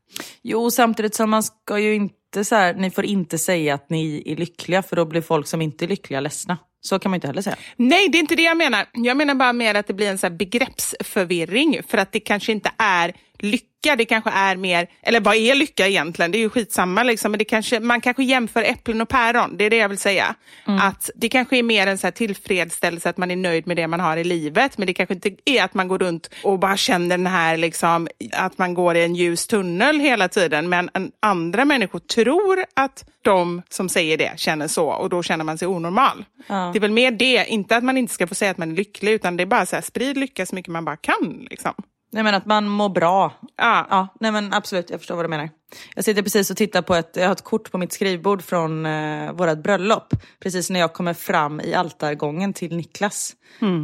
Jo, 0.42 0.70
samtidigt 0.70 1.14
som 1.14 1.30
man 1.30 1.42
ska 1.42 1.78
ju 1.78 1.94
inte 1.94 2.44
så 2.44 2.54
här, 2.54 2.74
ni 2.74 2.90
får 2.90 3.04
inte 3.04 3.38
säga 3.38 3.74
att 3.74 3.90
ni 3.90 4.22
är 4.32 4.36
lyckliga 4.36 4.82
för 4.82 4.96
då 4.96 5.04
blir 5.04 5.20
folk 5.20 5.46
som 5.46 5.62
inte 5.62 5.84
är 5.84 5.88
lyckliga 5.88 6.20
ledsna. 6.20 6.58
Så 6.80 6.98
kan 6.98 7.10
man 7.10 7.16
inte 7.16 7.26
heller 7.26 7.42
säga. 7.42 7.56
Nej, 7.76 8.08
det 8.08 8.18
är 8.18 8.20
inte 8.20 8.36
det 8.36 8.42
jag 8.42 8.56
menar. 8.56 8.86
Jag 8.92 9.16
menar 9.16 9.34
bara 9.34 9.52
mer 9.52 9.74
att 9.74 9.86
det 9.86 9.94
blir 9.94 10.10
en 10.10 10.18
så 10.18 10.26
här 10.26 10.34
begreppsförvirring 10.34 11.82
för 11.88 11.98
att 11.98 12.12
det 12.12 12.20
kanske 12.20 12.52
inte 12.52 12.70
är 12.78 13.14
lycka, 13.38 13.96
det 13.96 14.04
kanske 14.04 14.30
är 14.30 14.56
mer, 14.56 14.88
eller 15.02 15.20
vad 15.20 15.36
är 15.36 15.54
lycka 15.54 15.88
egentligen? 15.88 16.30
Det 16.30 16.38
är 16.38 16.40
ju 16.40 16.50
skitsamma 16.50 17.02
liksom, 17.02 17.30
men 17.32 17.38
det 17.38 17.44
kanske, 17.44 17.80
man 17.80 18.00
kanske 18.00 18.24
jämför 18.24 18.62
äpplen 18.62 19.00
och 19.00 19.08
päron, 19.08 19.56
det 19.56 19.64
är 19.64 19.70
det 19.70 19.76
jag 19.76 19.88
vill 19.88 19.98
säga. 19.98 20.34
Att 20.64 21.10
det 21.14 21.28
kanske 21.28 21.58
är 21.58 21.62
mer 21.62 21.86
en 21.86 21.98
så 21.98 22.06
här 22.06 22.12
tillfredsställelse 22.12 23.10
att 23.10 23.16
man 23.16 23.30
är 23.30 23.36
nöjd 23.36 23.66
med 23.66 23.76
det 23.76 23.86
man 23.86 24.00
har 24.00 24.16
i 24.16 24.24
livet, 24.24 24.78
men 24.78 24.86
det 24.86 24.94
kanske 24.94 25.14
inte 25.14 25.30
är 25.44 25.64
att 25.64 25.74
man 25.74 25.88
går 25.88 25.98
runt 25.98 26.30
och 26.42 26.58
bara 26.58 26.76
känner 26.76 27.18
den 27.18 27.26
här, 27.26 27.56
liksom, 27.56 28.08
att 28.32 28.58
man 28.58 28.74
går 28.74 28.96
i 28.96 29.04
en 29.04 29.14
ljus 29.14 29.46
tunnel 29.46 30.00
hela 30.00 30.28
tiden, 30.28 30.68
men 30.68 30.90
en, 30.94 31.12
andra 31.20 31.64
människor 31.64 31.98
tror 31.98 32.64
att 32.76 33.04
de 33.22 33.62
som 33.68 33.88
säger 33.88 34.16
det 34.16 34.32
känner 34.36 34.68
så 34.68 34.88
och 34.88 35.08
då 35.08 35.22
känner 35.22 35.44
man 35.44 35.58
sig 35.58 35.68
onormal. 35.68 36.24
Ja. 36.46 36.70
Det 36.72 36.78
är 36.78 36.80
väl 36.80 36.90
mer 36.90 37.10
det, 37.10 37.46
inte 37.48 37.76
att 37.76 37.84
man 37.84 37.98
inte 37.98 38.14
ska 38.14 38.26
få 38.26 38.34
säga 38.34 38.50
att 38.50 38.58
man 38.58 38.70
är 38.72 38.76
lycklig, 38.76 39.12
utan 39.12 39.36
det 39.36 39.42
är 39.44 39.46
bara 39.46 39.66
så 39.66 39.76
här, 39.76 39.82
sprid 39.82 40.16
lycka 40.16 40.46
så 40.46 40.54
mycket 40.54 40.72
man 40.72 40.84
bara 40.84 40.96
kan. 40.96 41.46
Liksom. 41.50 41.72
Nej 42.10 42.22
men 42.22 42.34
att 42.34 42.46
man 42.46 42.68
mår 42.68 42.88
bra. 42.88 43.32
Ja. 43.56 43.86
Ja, 43.90 44.08
nej 44.20 44.32
men 44.32 44.52
absolut, 44.52 44.90
jag 44.90 45.00
förstår 45.00 45.16
vad 45.16 45.24
du 45.24 45.28
menar. 45.28 45.50
Jag 45.94 46.04
sitter 46.04 46.22
precis 46.22 46.50
och 46.50 46.56
tittar 46.56 46.82
på 46.82 46.94
ett, 46.94 47.10
jag 47.16 47.24
har 47.26 47.32
ett 47.32 47.44
kort 47.44 47.70
på 47.70 47.78
mitt 47.78 47.92
skrivbord 47.92 48.42
från 48.42 48.86
eh, 48.86 49.32
vårt 49.32 49.58
bröllop. 49.58 50.14
Precis 50.40 50.70
när 50.70 50.80
jag 50.80 50.92
kommer 50.92 51.14
fram 51.14 51.60
i 51.60 51.74
altargången 51.74 52.52
till 52.52 52.76
Niklas. 52.76 53.32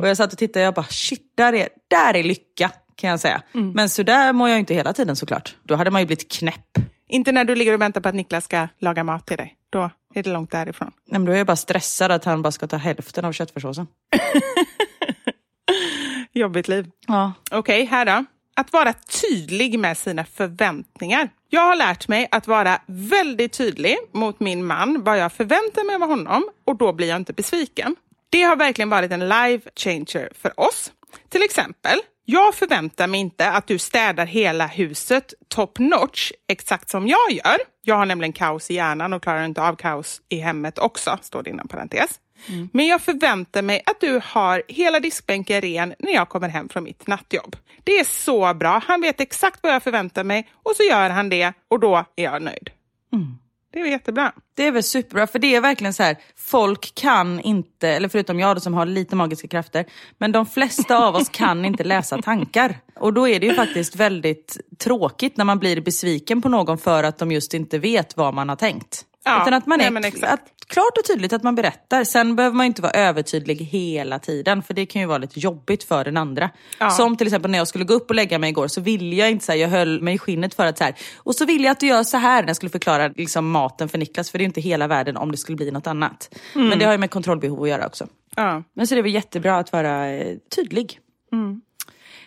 Och 0.01 0.09
jag 0.09 0.17
satt 0.17 0.33
och 0.33 0.39
tittade 0.39 0.65
och 0.65 0.67
jag 0.67 0.75
bara 0.75 0.87
shit, 0.87 1.33
där 1.37 1.53
är, 1.53 1.69
där 1.89 2.17
är 2.17 2.23
lycka 2.23 2.71
kan 2.97 3.11
jag 3.11 3.21
säga. 3.21 3.43
Men 3.75 3.89
så 3.89 4.03
där 4.03 4.33
mår 4.33 4.49
jag 4.49 4.59
inte 4.59 4.75
hela 4.75 4.93
tiden 4.93 5.17
såklart. 5.17 5.57
Då 5.63 5.75
hade 5.75 5.91
man 5.91 6.03
ju 6.03 6.07
blivit 6.07 6.33
knäpp. 6.33 6.79
Inte 7.09 7.33
när 7.33 7.45
du 7.45 7.55
ligger 7.55 7.75
och 7.75 7.81
väntar 7.81 8.01
på 8.01 8.09
att 8.09 8.15
Niklas 8.15 8.45
ska 8.45 8.69
laga 8.79 9.05
mat 9.05 9.27
till 9.27 9.37
dig. 9.37 9.55
Då 9.71 9.91
är 10.15 10.23
det 10.23 10.31
långt 10.31 10.51
därifrån. 10.51 10.91
Nej, 11.07 11.21
men 11.21 11.25
då 11.25 11.33
är 11.33 11.37
jag 11.37 11.47
bara 11.47 11.57
stressad 11.57 12.13
att 12.13 12.25
han 12.25 12.43
bara 12.43 12.53
ska 12.53 12.67
ta 12.67 12.77
hälften 12.77 13.25
av 13.25 13.33
köttfärssåsen. 13.33 13.87
Jobbigt 16.35 16.69
liv. 16.69 16.91
Ja. 17.07 17.33
Okej, 17.51 17.85
här 17.85 18.05
då. 18.05 18.25
Att 18.57 18.73
vara 18.73 18.93
tydlig 18.93 19.79
med 19.79 19.99
sina 19.99 20.25
förväntningar. 20.25 21.29
Jag 21.49 21.61
har 21.61 21.77
lärt 21.77 22.09
mig 22.09 22.29
att 22.31 22.47
vara 22.47 22.79
väldigt 22.87 23.53
tydlig 23.53 23.97
mot 24.13 24.41
min 24.41 24.65
man 24.65 25.03
vad 25.05 25.19
jag 25.19 25.33
förväntar 25.33 25.85
mig 25.85 25.95
av 25.95 26.01
honom 26.01 26.49
och 26.65 26.77
då 26.77 26.93
blir 26.93 27.09
jag 27.09 27.17
inte 27.17 27.33
besviken. 27.33 27.97
Det 28.31 28.43
har 28.43 28.57
verkligen 28.57 28.91
varit 28.91 29.13
en 29.13 29.29
life 29.29 29.71
changer 29.77 30.33
för 30.35 30.61
oss. 30.61 30.93
Till 31.29 31.43
exempel, 31.43 31.99
jag 32.25 32.55
förväntar 32.55 33.07
mig 33.07 33.21
inte 33.21 33.51
att 33.51 33.67
du 33.67 33.79
städar 33.79 34.27
hela 34.27 34.67
huset 34.67 35.35
top 35.49 35.79
notch 35.79 36.33
exakt 36.49 36.91
som 36.91 37.09
jag 37.09 37.31
gör. 37.31 37.57
Jag 37.83 37.97
har 37.97 38.07
nämligen 38.07 38.33
kaos 38.33 38.71
i 38.71 38.75
hjärnan 38.75 39.13
och 39.13 39.23
klarar 39.23 39.45
inte 39.45 39.63
av 39.63 39.77
kaos 39.77 40.21
i 40.29 40.37
hemmet 40.37 40.79
också, 40.79 41.19
står 41.23 41.43
det 41.43 41.51
inom 41.51 41.69
parentes. 41.69 42.21
Men 42.73 42.87
jag 42.87 43.03
förväntar 43.03 43.63
mig 43.63 43.83
att 43.87 44.01
du 44.01 44.21
har 44.25 44.63
hela 44.69 45.01
diskbänken 45.01 45.61
ren 45.61 45.95
när 45.99 46.13
jag 46.13 46.29
kommer 46.29 46.49
hem 46.49 46.69
från 46.69 46.85
mitt 46.85 47.07
nattjobb. 47.07 47.57
Det 47.85 47.99
är 47.99 48.05
så 48.05 48.55
bra. 48.55 48.83
Han 48.87 49.01
vet 49.01 49.21
exakt 49.21 49.61
vad 49.63 49.75
jag 49.75 49.83
förväntar 49.83 50.25
mig 50.25 50.49
och 50.63 50.73
så 50.77 50.83
gör 50.83 51.11
han 51.11 51.29
det 51.29 51.53
och 51.69 51.81
då 51.81 52.05
är 52.17 52.25
jag 52.25 52.43
nöjd. 52.43 52.71
Det 53.73 53.81
är 53.81 53.87
jättebra. 53.87 54.33
Det 54.55 54.67
är 54.67 54.73
väl 54.73 54.83
superbra, 54.83 55.27
för 55.27 55.39
det 55.39 55.55
är 55.55 55.61
verkligen 55.61 55.95
så 55.95 56.03
här, 56.03 56.17
folk 56.37 56.95
kan 56.95 57.41
inte, 57.41 57.89
eller 57.89 58.09
förutom 58.09 58.41
jag 58.41 58.57
då 58.57 58.61
som 58.61 58.75
har 58.75 58.87
lite 58.87 59.17
magiska 59.17 59.49
krafter, 59.49 59.85
men 60.19 60.33
de 60.33 60.47
flesta 60.47 60.99
av 60.99 61.15
oss 61.15 61.29
kan 61.29 61.65
inte 61.65 61.85
läsa 61.85 62.23
tankar. 62.23 62.79
Och 62.97 63.13
då 63.13 63.29
är 63.29 63.41
det 63.41 63.47
ju 63.47 63.55
faktiskt 63.55 63.97
väldigt 63.97 64.57
tråkigt 64.79 65.37
när 65.37 65.45
man 65.45 65.59
blir 65.59 65.81
besviken 65.81 66.43
på 66.43 66.49
någon 66.49 66.79
för 66.79 67.05
att 67.05 67.19
de 67.19 67.33
just 67.33 67.55
inte 67.55 67.79
vet 67.79 68.17
vad 68.17 68.35
man 68.35 68.49
har 68.49 68.57
tänkt. 68.57 69.05
Ja, 69.25 69.43
Utan 69.43 69.55
att 69.55 69.67
man 69.67 69.79
nej, 69.79 69.87
är 69.87 70.07
exakt. 70.07 70.33
att, 70.33 70.41
klart 70.67 70.99
och 70.99 71.05
tydligt 71.05 71.33
att 71.33 71.43
man 71.43 71.55
berättar. 71.55 72.05
Sen 72.05 72.37
behöver 72.37 72.57
man 72.57 72.67
inte 72.67 72.83
vara 72.83 72.93
övertydlig 72.93 73.57
hela 73.57 74.19
tiden, 74.19 74.63
för 74.63 74.75
det 74.75 74.87
kan 74.87 75.03
ju 75.03 75.09
vara 75.09 75.19
lite 75.19 75.41
jobbigt 75.41 75.85
för 75.85 76.05
den 76.05 76.17
andra. 76.17 76.51
Ja. 76.79 76.91
Som 76.91 77.17
till 77.17 77.27
exempel 77.27 77.51
när 77.51 77.59
jag 77.59 77.69
skulle 77.69 77.85
gå 77.85 77.95
upp 77.95 78.11
och 78.11 78.15
lägga 78.15 78.39
mig 78.39 78.51
igår 78.51 78.69
så 78.69 78.81
ville 78.81 79.17
jag 79.17 79.31
inte 79.31 79.45
säga, 79.45 79.63
jag 79.63 79.69
höll 79.69 80.03
mig 80.03 80.15
i 80.15 80.19
skinnet 80.19 80.55
för 80.55 80.67
att 80.67 80.79
så 80.79 80.85
här, 80.85 80.95
och 81.17 81.35
så 81.35 81.45
vill 81.45 81.65
jag 81.65 81.71
att 81.71 81.81
du 81.81 81.87
gör 81.87 82.03
så 82.03 82.17
här 82.17 82.43
när 82.43 82.49
jag 82.49 82.57
skulle 82.57 82.71
förklara 82.71 83.09
liksom, 83.09 83.51
maten 83.51 83.89
för 83.89 83.99
Niklas, 83.99 84.31
för 84.31 84.39
det 84.39 84.45
är 84.45 84.47
inte 84.47 84.61
hela 84.61 84.87
världen 84.87 85.17
om 85.17 85.31
det 85.31 85.37
skulle 85.37 85.57
bli 85.57 85.71
något 85.71 85.87
annat. 85.87 86.35
Mm. 86.55 86.69
Men 86.69 86.79
det 86.79 86.85
har 86.85 86.93
ju 86.93 86.99
med 86.99 87.11
kontrollbehov 87.11 87.63
att 87.63 87.69
göra 87.69 87.87
också. 87.87 88.07
Ja. 88.37 88.63
Men 88.75 88.87
så 88.87 88.95
det 88.95 89.01
är 89.01 89.03
väl 89.03 89.15
jättebra 89.15 89.59
att 89.59 89.73
vara 89.73 90.09
eh, 90.09 90.37
tydlig. 90.57 91.01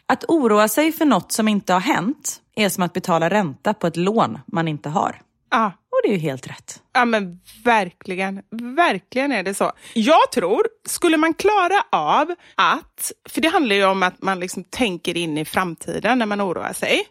Att 0.06 0.24
oroa 0.28 0.68
sig 0.68 0.92
för 0.92 1.06
något 1.06 1.32
som 1.32 1.48
inte 1.48 1.74
har 1.74 1.80
hänt 1.80 2.42
är 2.56 2.70
som 2.70 2.84
att 2.84 2.94
betala 2.94 3.30
ränta 3.30 3.74
på 3.74 3.88
ett 3.88 3.98
lån 3.98 4.40
man 4.48 4.68
inte 4.68 4.90
har. 4.90 5.22
Ja. 5.52 5.72
Och 5.98 6.02
det 6.04 6.10
är 6.10 6.14
ju 6.14 6.20
helt 6.20 6.48
rätt. 6.48 6.82
Ja 6.94 7.06
men 7.06 7.40
verkligen, 7.64 8.42
verkligen 8.76 9.32
är 9.32 9.44
det 9.44 9.54
så. 9.54 9.72
Jag 9.94 10.32
tror, 10.32 10.68
skulle 10.86 11.18
man 11.18 11.34
klara 11.34 11.84
av 11.92 12.36
att, 12.56 13.12
för 13.30 13.42
det 13.42 13.48
handlar 13.48 13.76
ju 13.76 13.86
om 13.86 14.04
att 14.04 14.22
man 14.22 14.40
liksom 14.40 14.64
tänker 14.64 15.18
in 15.18 15.38
i 15.38 15.46
framtiden 15.46 16.20
när 16.20 16.26
man 16.26 16.42
oroar 16.42 16.74
sig. 16.74 17.08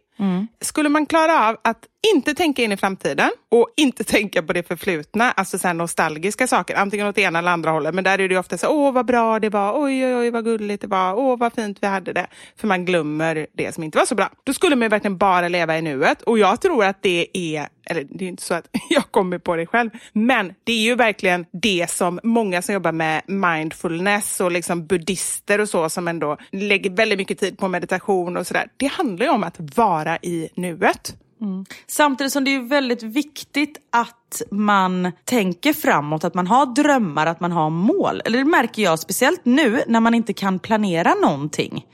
Skulle 0.60 0.88
man 0.88 1.06
klara 1.06 1.48
av 1.48 1.56
att 1.64 1.84
inte 2.14 2.34
tänka 2.34 2.62
in 2.62 2.72
i 2.72 2.76
framtiden 2.76 3.30
och 3.50 3.68
inte 3.76 4.04
tänka 4.04 4.42
på 4.42 4.52
det 4.52 4.62
förflutna, 4.62 5.32
alltså 5.32 5.58
så 5.58 5.66
här 5.66 5.74
nostalgiska 5.74 6.46
saker, 6.46 6.76
antingen 6.76 7.06
åt 7.06 7.14
det 7.14 7.22
ena 7.22 7.38
eller 7.38 7.50
andra 7.50 7.70
hållet, 7.70 7.94
men 7.94 8.04
där 8.04 8.18
är 8.18 8.28
det 8.28 8.34
ju 8.34 8.40
ofta 8.40 8.58
så 8.58 8.68
åh 8.68 8.92
vad 8.92 9.06
bra 9.06 9.38
det 9.38 9.48
var, 9.48 9.82
oj 9.82 10.06
oj 10.06 10.16
oj 10.16 10.30
vad 10.30 10.44
gulligt 10.44 10.82
det 10.82 10.86
var, 10.86 11.14
åh 11.14 11.38
vad 11.38 11.52
fint 11.52 11.78
vi 11.80 11.86
hade 11.86 12.12
det, 12.12 12.26
för 12.56 12.66
man 12.66 12.84
glömmer 12.84 13.46
det 13.52 13.74
som 13.74 13.84
inte 13.84 13.98
var 13.98 14.06
så 14.06 14.14
bra. 14.14 14.30
Då 14.44 14.52
skulle 14.52 14.76
man 14.76 14.82
ju 14.82 14.88
verkligen 14.88 15.18
bara 15.18 15.48
leva 15.48 15.78
i 15.78 15.82
nuet 15.82 16.22
och 16.22 16.38
jag 16.38 16.60
tror 16.60 16.84
att 16.84 17.02
det 17.02 17.28
är, 17.32 17.68
eller 17.84 18.04
det 18.10 18.24
är 18.24 18.28
inte 18.28 18.42
så 18.42 18.54
att 18.54 18.68
jag 18.90 19.10
kommer 19.10 19.38
på 19.38 19.56
det 19.56 19.66
själv, 19.66 19.90
men 20.12 20.54
det 20.64 20.72
är 20.72 20.82
ju 20.82 20.94
verkligen 20.94 21.46
det 21.52 21.90
som 21.90 22.20
många 22.22 22.62
som 22.62 22.74
jobbar 22.74 22.92
med 22.92 23.22
mindfulness 23.26 24.40
och 24.40 24.52
liksom 24.52 24.86
buddhister 24.86 25.60
och 25.60 25.68
så 25.68 25.90
som 25.90 26.08
ändå 26.08 26.36
lägger 26.52 26.90
väldigt 26.90 27.18
mycket 27.18 27.38
tid 27.38 27.58
på 27.58 27.68
meditation 27.68 28.36
och 28.36 28.46
sådär. 28.46 28.68
Det 28.76 28.86
handlar 28.86 29.26
ju 29.26 29.32
om 29.32 29.44
att 29.44 29.76
vara 29.76 30.16
i 30.16 30.48
nuet. 30.54 31.16
Mm. 31.40 31.64
Samtidigt 31.86 32.32
som 32.32 32.44
det 32.44 32.54
är 32.54 32.60
väldigt 32.60 33.02
viktigt 33.02 33.78
att 33.90 34.25
man 34.50 35.12
tänker 35.24 35.72
framåt, 35.72 36.24
att 36.24 36.34
man 36.34 36.46
har 36.46 36.66
drömmar, 36.66 37.26
att 37.26 37.40
man 37.40 37.52
har 37.52 37.70
mål. 37.70 38.22
Eller 38.24 38.38
det 38.38 38.44
märker 38.44 38.82
jag 38.82 38.98
speciellt 38.98 39.40
nu 39.44 39.82
när 39.86 40.00
man 40.00 40.14
inte 40.14 40.32
kan 40.32 40.58
planera 40.58 41.14
någonting. 41.14 41.86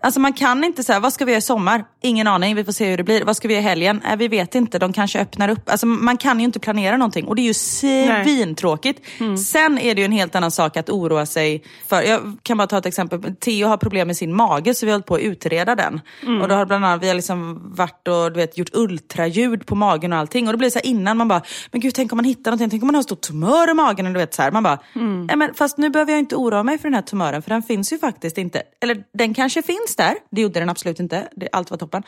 Alltså 0.00 0.20
man 0.20 0.32
kan 0.32 0.64
inte 0.64 0.84
säga, 0.84 1.00
vad 1.00 1.12
ska 1.12 1.24
vi 1.24 1.32
göra 1.32 1.38
i 1.38 1.42
sommar? 1.42 1.84
Ingen 2.02 2.26
aning, 2.26 2.54
vi 2.54 2.64
får 2.64 2.72
se 2.72 2.90
hur 2.90 2.96
det 2.96 3.04
blir. 3.04 3.24
Vad 3.24 3.36
ska 3.36 3.48
vi 3.48 3.54
göra 3.54 3.62
i 3.62 3.66
helgen? 3.66 4.02
Äh, 4.10 4.16
vi 4.16 4.28
vet 4.28 4.54
inte, 4.54 4.78
de 4.78 4.92
kanske 4.92 5.20
öppnar 5.20 5.48
upp. 5.48 5.70
Alltså 5.70 5.86
man 5.86 6.16
kan 6.16 6.38
ju 6.38 6.44
inte 6.44 6.60
planera 6.60 6.96
någonting 6.96 7.26
och 7.26 7.36
det 7.36 7.42
är 7.42 7.46
ju 7.46 7.54
svintråkigt. 8.24 9.00
Sen 9.38 9.78
är 9.78 9.94
det 9.94 10.00
ju 10.00 10.04
en 10.04 10.12
helt 10.12 10.34
annan 10.34 10.50
sak 10.50 10.76
att 10.76 10.90
oroa 10.90 11.26
sig 11.26 11.62
för, 11.88 12.02
jag 12.02 12.38
kan 12.42 12.56
bara 12.56 12.66
ta 12.66 12.78
ett 12.78 12.86
exempel, 12.86 13.34
Theo 13.34 13.68
har 13.68 13.76
problem 13.76 14.06
med 14.06 14.16
sin 14.16 14.34
mage 14.36 14.74
så 14.74 14.86
vi 14.86 14.92
har 14.92 14.96
hållit 14.96 15.06
på 15.06 15.14
att 15.14 15.20
utreda 15.20 15.74
den. 15.74 16.00
Och 16.42 16.48
då 16.48 16.54
har 16.54 16.66
bland 16.66 16.84
annat, 16.84 17.02
vi 17.02 17.08
har 17.08 17.14
liksom 17.14 17.62
varit 17.74 18.08
och 18.08 18.32
du 18.32 18.40
vet, 18.40 18.58
gjort 18.58 18.70
ultraljud 18.72 19.66
på 19.66 19.74
magen 19.74 20.12
och 20.12 20.18
allting. 20.18 20.46
Och 20.46 20.52
då 20.52 20.58
blir 20.58 20.66
det 20.66 20.70
så 20.70 20.78
här 20.78 20.86
innan 20.86 21.16
man 21.16 21.28
bara, 21.28 21.42
men 21.76 21.80
gud 21.80 21.94
tänk 21.94 22.12
om 22.12 22.16
man 22.16 22.24
hittar 22.24 22.50
någonting, 22.50 22.70
tänk 22.70 22.82
om 22.82 22.86
man 22.86 22.94
har 22.94 23.00
en 23.00 23.04
stor 23.04 23.16
tumör 23.16 23.70
i 23.70 23.74
magen. 23.74 24.06
Eller 24.06 24.14
du 24.14 24.20
vet, 24.20 24.34
så 24.34 24.42
här. 24.42 24.50
Man 24.50 24.62
bara, 24.62 24.78
nej 25.26 25.36
men 25.36 25.54
fast 25.54 25.78
nu 25.78 25.90
behöver 25.90 26.12
jag 26.12 26.18
inte 26.18 26.36
oroa 26.36 26.62
mig 26.62 26.78
för 26.78 26.84
den 26.88 26.94
här 26.94 27.02
tumören 27.02 27.42
för 27.42 27.50
den 27.50 27.62
finns 27.62 27.92
ju 27.92 27.98
faktiskt 27.98 28.38
inte. 28.38 28.62
Eller 28.80 29.04
den 29.18 29.34
kanske 29.34 29.62
finns 29.62 29.96
där, 29.96 30.14
det 30.30 30.40
gjorde 30.40 30.60
den 30.60 30.68
absolut 30.68 31.00
inte, 31.00 31.28
det, 31.36 31.48
allt 31.52 31.70
var 31.70 31.78
toppen. 31.78 32.02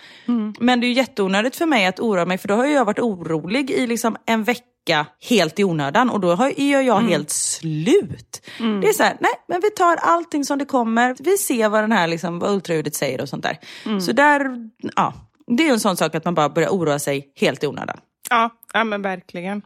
Men 0.61 0.81
det 0.81 0.87
är 0.87 0.89
ju 0.89 0.95
jätteonödigt 0.95 1.57
för 1.57 1.67
mig 1.67 1.87
att 1.87 2.01
oroa 2.01 2.25
mig 2.25 2.39
för 2.39 2.49
då 2.49 2.55
har 2.55 2.65
jag 2.67 2.85
varit 2.85 2.99
orolig 2.99 3.71
i 3.71 3.87
liksom 3.87 4.17
en 4.27 4.45
vecka 4.45 5.07
helt 5.29 5.59
i 5.59 5.65
onödan 5.65 6.11
och 6.11 6.21
då 6.21 6.31
är 6.57 6.81
jag 6.81 7.01
helt 7.01 7.31
slut. 7.31 8.43
Det 8.59 8.89
är 8.89 8.93
så 8.93 9.03
här, 9.03 9.17
nej 9.21 9.33
men 9.49 9.61
vi 9.61 9.71
tar 9.71 9.97
allting 9.97 10.45
som 10.45 10.59
det 10.59 10.65
kommer, 10.65 11.17
vi 11.19 11.37
ser 11.37 11.69
vad 11.69 11.83
den 11.83 11.93
här 11.93 12.07
liksom, 12.07 12.39
vad 12.39 12.51
ultraljudet 12.51 12.95
säger 12.95 13.21
och 13.21 13.29
sånt 13.29 13.43
där. 13.43 13.59
Så 14.01 14.13
där, 14.13 14.71
ja. 14.97 15.15
Det 15.57 15.69
är 15.69 15.73
en 15.73 15.81
sån 15.81 15.97
sak 15.97 16.15
att 16.15 16.25
man 16.25 16.35
bara 16.35 16.49
börjar 16.49 16.69
oroa 16.69 16.99
sig 16.99 17.33
helt 17.37 17.65
i 17.65 17.67
onödan. 17.67 17.99
Ja, 18.31 18.51
ja 18.73 18.85
men 18.85 19.03
verkligen. 19.03 19.63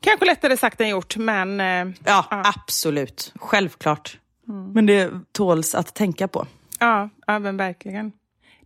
Kanske 0.00 0.26
lättare 0.26 0.56
sagt 0.56 0.80
än 0.80 0.88
gjort, 0.88 1.16
men 1.16 1.60
eh, 1.60 1.94
Ja, 2.04 2.26
absolut. 2.30 3.32
Självklart. 3.36 4.18
Men 4.74 4.86
det 4.86 5.10
tåls 5.32 5.74
att 5.74 5.94
tänka 5.94 6.28
på. 6.28 6.46
ja, 6.80 7.08
ja 7.26 7.38
men 7.38 7.56
verkligen. 7.56 8.12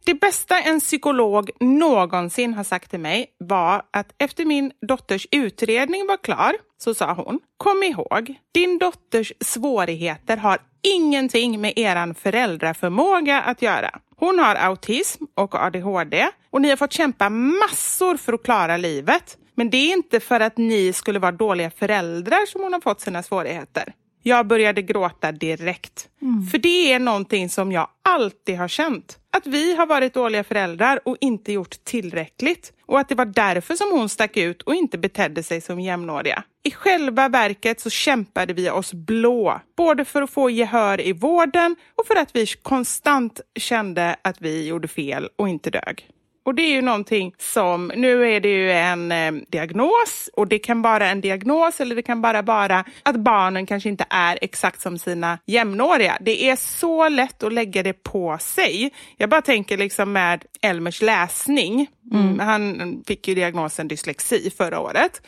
Det 0.04 0.14
bästa 0.14 0.60
en 0.60 0.80
psykolog 0.80 1.50
någonsin 1.60 2.54
har 2.54 2.64
sagt 2.64 2.90
till 2.90 3.00
mig 3.00 3.26
var 3.38 3.82
att 3.90 4.12
efter 4.18 4.44
min 4.44 4.72
dotters 4.88 5.26
utredning 5.30 6.06
var 6.06 6.16
klar 6.16 6.52
så 6.78 6.94
sa 6.94 7.14
hon, 7.14 7.40
kom 7.56 7.82
ihåg, 7.82 8.34
din 8.52 8.78
dotters 8.78 9.32
svårigheter 9.40 10.36
har 10.36 10.58
ingenting 10.82 11.60
med 11.60 11.72
eran 11.76 12.14
föräldraförmåga 12.14 13.40
att 13.40 13.62
göra. 13.62 14.00
Hon 14.16 14.38
har 14.38 14.54
autism 14.54 15.24
och 15.34 15.54
ADHD 15.54 16.28
och 16.50 16.62
ni 16.62 16.68
har 16.68 16.76
fått 16.76 16.92
kämpa 16.92 17.28
massor 17.30 18.16
för 18.16 18.32
att 18.32 18.42
klara 18.42 18.76
livet. 18.76 19.36
Men 19.54 19.70
det 19.70 19.76
är 19.76 19.92
inte 19.92 20.20
för 20.20 20.40
att 20.40 20.56
ni 20.56 20.92
skulle 20.92 21.18
vara 21.18 21.32
dåliga 21.32 21.70
föräldrar 21.70 22.46
som 22.46 22.62
hon 22.62 22.72
har 22.72 22.80
fått 22.80 23.00
sina 23.00 23.22
svårigheter. 23.22 23.92
Jag 24.22 24.46
började 24.46 24.82
gråta 24.82 25.32
direkt. 25.32 26.08
För 26.50 26.58
det 26.58 26.92
är 26.92 26.98
någonting 26.98 27.48
som 27.50 27.72
jag 27.72 27.88
alltid 28.02 28.58
har 28.58 28.68
känt. 28.68 29.18
Att 29.32 29.46
vi 29.46 29.76
har 29.76 29.86
varit 29.86 30.14
dåliga 30.14 30.44
föräldrar 30.44 31.00
och 31.04 31.16
inte 31.20 31.52
gjort 31.52 31.84
tillräckligt. 31.84 32.72
Och 32.86 33.00
att 33.00 33.08
det 33.08 33.14
var 33.14 33.24
därför 33.24 33.74
som 33.74 33.90
hon 33.90 34.08
stack 34.08 34.36
ut 34.36 34.62
och 34.62 34.74
inte 34.74 34.98
betedde 34.98 35.42
sig 35.42 35.60
som 35.60 35.80
jämnåriga. 35.80 36.44
I 36.62 36.70
själva 36.70 37.28
verket 37.28 37.80
så 37.80 37.90
kämpade 37.90 38.52
vi 38.52 38.70
oss 38.70 38.94
blå. 38.94 39.60
Både 39.76 40.04
för 40.04 40.22
att 40.22 40.30
få 40.30 40.50
gehör 40.50 41.00
i 41.00 41.12
vården 41.12 41.76
och 41.94 42.06
för 42.06 42.16
att 42.16 42.36
vi 42.36 42.46
konstant 42.46 43.40
kände 43.58 44.16
att 44.22 44.40
vi 44.40 44.66
gjorde 44.66 44.88
fel 44.88 45.28
och 45.36 45.48
inte 45.48 45.70
dög. 45.70 46.08
Och 46.42 46.54
det 46.54 46.62
är 46.62 46.72
ju 46.72 46.82
någonting 46.82 47.34
som, 47.38 47.92
nu 47.96 48.32
är 48.32 48.40
det 48.40 48.48
ju 48.48 48.72
en 48.72 49.12
eh, 49.12 49.32
diagnos 49.48 50.30
och 50.32 50.48
det 50.48 50.58
kan 50.58 50.82
vara 50.82 51.08
en 51.08 51.20
diagnos 51.20 51.80
eller 51.80 51.96
det 51.96 52.02
kan 52.02 52.22
bara 52.22 52.42
vara 52.42 52.84
att 53.02 53.16
barnen 53.16 53.66
kanske 53.66 53.88
inte 53.88 54.04
är 54.10 54.38
exakt 54.42 54.80
som 54.80 54.98
sina 54.98 55.38
jämnåriga. 55.46 56.18
Det 56.20 56.50
är 56.50 56.56
så 56.56 57.08
lätt 57.08 57.42
att 57.42 57.52
lägga 57.52 57.82
det 57.82 58.02
på 58.02 58.38
sig. 58.40 58.90
Jag 59.16 59.30
bara 59.30 59.42
tänker 59.42 59.76
liksom 59.76 60.12
med 60.12 60.44
Elmers 60.62 61.02
läsning. 61.02 61.86
Mm. 62.12 62.38
Han 62.38 63.02
fick 63.06 63.28
ju 63.28 63.34
diagnosen 63.34 63.88
dyslexi 63.88 64.50
förra 64.58 64.80
året. 64.80 65.22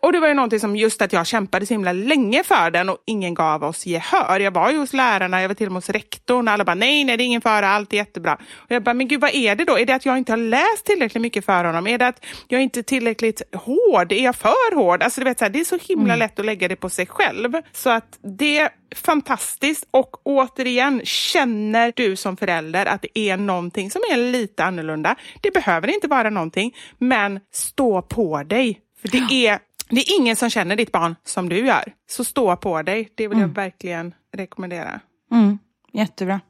Och 0.00 0.12
det 0.12 0.20
var 0.20 0.28
ju 0.28 0.34
någonting 0.34 0.60
som 0.60 0.76
just 0.76 1.02
att 1.02 1.12
jag 1.12 1.26
kämpade 1.26 1.66
så 1.66 1.74
himla 1.74 1.92
länge 1.92 2.44
för 2.44 2.70
den 2.70 2.88
och 2.88 2.98
ingen 3.06 3.34
gav 3.34 3.64
oss 3.64 3.86
gehör. 3.86 4.40
Jag 4.40 4.50
var 4.50 4.70
ju 4.70 4.78
hos 4.78 4.92
lärarna, 4.92 5.42
jag 5.42 5.48
var 5.48 5.54
till 5.54 5.66
och 5.66 5.72
med 5.72 5.76
hos 5.82 5.90
rektorn 5.90 6.48
alla 6.48 6.64
bara 6.64 6.74
nej, 6.74 7.04
nej, 7.04 7.16
det 7.16 7.22
är 7.22 7.26
ingen 7.26 7.40
fara, 7.40 7.68
allt 7.68 7.92
är 7.92 7.96
jättebra. 7.96 8.34
Och 8.34 8.70
jag 8.70 8.82
bara, 8.82 8.94
men 8.94 9.08
gud 9.08 9.20
vad 9.20 9.34
är 9.34 9.54
det 9.54 9.64
då? 9.64 9.78
Är 9.78 9.86
det 9.86 9.94
att 9.94 10.06
jag 10.06 10.18
inte 10.18 10.32
har 10.32 10.36
läst 10.56 10.84
tillräckligt 10.84 11.22
mycket 11.22 11.44
för 11.44 11.64
honom? 11.64 11.86
Är 11.86 11.98
det 11.98 12.06
att 12.06 12.24
jag 12.48 12.62
inte 12.62 12.80
är 12.80 12.82
tillräckligt 12.82 13.42
hård? 13.54 14.12
Är 14.12 14.24
jag 14.24 14.36
för 14.36 14.74
hård? 14.74 15.02
Alltså, 15.02 15.20
du 15.20 15.24
vet, 15.24 15.38
så 15.38 15.44
här, 15.44 15.50
det 15.50 15.60
är 15.60 15.64
så 15.64 15.78
himla 15.88 16.16
lätt 16.16 16.38
att 16.38 16.46
lägga 16.46 16.68
det 16.68 16.76
på 16.76 16.88
sig 16.88 17.06
själv. 17.06 17.52
Så 17.72 17.90
att 17.90 18.18
det 18.38 18.58
är 18.58 18.68
fantastiskt 18.94 19.88
och 19.90 20.26
återigen, 20.26 21.00
känner 21.04 21.92
du 21.96 22.16
som 22.16 22.36
förälder 22.36 22.86
att 22.86 23.02
det 23.02 23.18
är 23.18 23.36
någonting 23.36 23.90
som 23.90 24.02
är 24.12 24.16
lite 24.16 24.64
annorlunda? 24.64 25.16
Det 25.40 25.50
behöver 25.50 25.88
inte 25.88 26.08
vara 26.08 26.30
någonting, 26.30 26.74
men 26.98 27.40
stå 27.52 28.02
på 28.02 28.42
dig. 28.42 28.80
För 29.02 29.08
det 29.08 29.46
är 29.46 29.58
det 29.88 30.00
är 30.00 30.16
ingen 30.20 30.36
som 30.36 30.50
känner 30.50 30.76
ditt 30.76 30.92
barn 30.92 31.16
som 31.24 31.48
du 31.48 31.66
gör. 31.66 31.92
Så 32.10 32.24
stå 32.24 32.56
på 32.56 32.82
dig. 32.82 33.08
Det 33.14 33.28
vill 33.28 33.40
jag 33.40 33.48
verkligen 33.48 34.14
rekommendera. 34.36 35.00
Mm, 35.32 35.58
jättebra. 35.92 36.40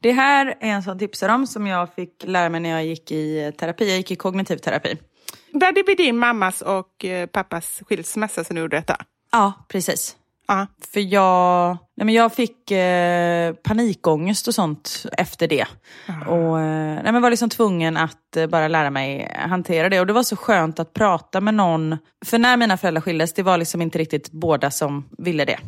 Det 0.00 0.12
här 0.12 0.46
är 0.60 0.70
en 0.70 0.82
sån 0.82 0.98
tipsar 0.98 1.28
om 1.28 1.46
som 1.46 1.66
jag 1.66 1.94
fick 1.94 2.24
lära 2.24 2.48
mig 2.48 2.60
när 2.60 2.70
jag 2.70 2.84
gick 2.84 3.10
i 3.10 3.52
terapi. 3.58 3.88
Jag 3.88 3.96
gick 3.96 4.10
i 4.10 4.16
kognitiv 4.16 4.56
terapi. 4.56 4.96
Var 5.52 5.72
det 5.72 5.82
vid 5.82 5.96
din 5.96 6.18
mammas 6.18 6.62
och 6.62 7.04
eh, 7.04 7.26
pappas 7.26 7.82
skilsmässa 7.88 8.44
som 8.44 8.56
du 8.56 8.62
gjorde 8.62 8.76
detta? 8.76 8.96
Ja, 9.32 9.52
precis. 9.68 10.16
Ja. 10.50 10.66
För 10.92 11.00
jag, 11.00 11.78
nej 11.96 12.04
men 12.04 12.14
jag 12.14 12.34
fick 12.34 12.70
eh, 12.70 13.52
panikångest 13.52 14.48
och 14.48 14.54
sånt 14.54 15.06
efter 15.18 15.48
det. 15.48 15.66
Och 16.28 16.60
eh, 16.60 17.02
nej 17.02 17.12
men 17.12 17.22
var 17.22 17.30
liksom 17.30 17.50
tvungen 17.50 17.96
att 17.96 18.36
eh, 18.36 18.46
bara 18.46 18.68
lära 18.68 18.90
mig 18.90 19.36
hantera 19.48 19.88
det. 19.88 20.00
Och 20.00 20.06
det 20.06 20.12
var 20.12 20.22
så 20.22 20.36
skönt 20.36 20.80
att 20.80 20.92
prata 20.92 21.40
med 21.40 21.54
någon. 21.54 21.98
För 22.24 22.38
när 22.38 22.56
mina 22.56 22.76
föräldrar 22.76 23.00
skildes, 23.00 23.34
det 23.34 23.42
var 23.42 23.58
liksom 23.58 23.82
inte 23.82 23.98
riktigt 23.98 24.32
båda 24.32 24.70
som 24.70 25.08
ville 25.18 25.44
det. 25.44 25.58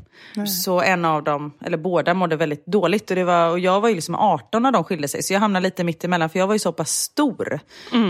Så 0.47 0.81
en 0.81 1.05
av 1.05 1.25
dem, 1.25 1.53
eller 1.65 1.79
båda 1.79 2.15
mådde 2.15 2.37
väldigt 2.37 2.67
dåligt. 2.67 3.11
Och, 3.11 3.17
det 3.17 3.25
var, 3.25 3.51
och 3.51 3.59
jag 3.59 3.81
var 3.81 3.89
ju 3.89 3.95
liksom 3.95 4.15
18 4.15 4.63
när 4.63 4.73
de 4.73 4.85
skilde 4.85 5.09
sig. 5.09 5.23
Så 5.23 5.33
jag 5.33 5.41
hamnade 5.41 5.63
lite 5.63 5.85
mitt 5.85 6.05
emellan 6.05 6.31
för 6.31 6.39
jag 6.39 6.47
var 6.47 6.55
ju 6.55 6.59
så 6.59 6.73
pass 6.73 6.91
stor. 6.91 7.61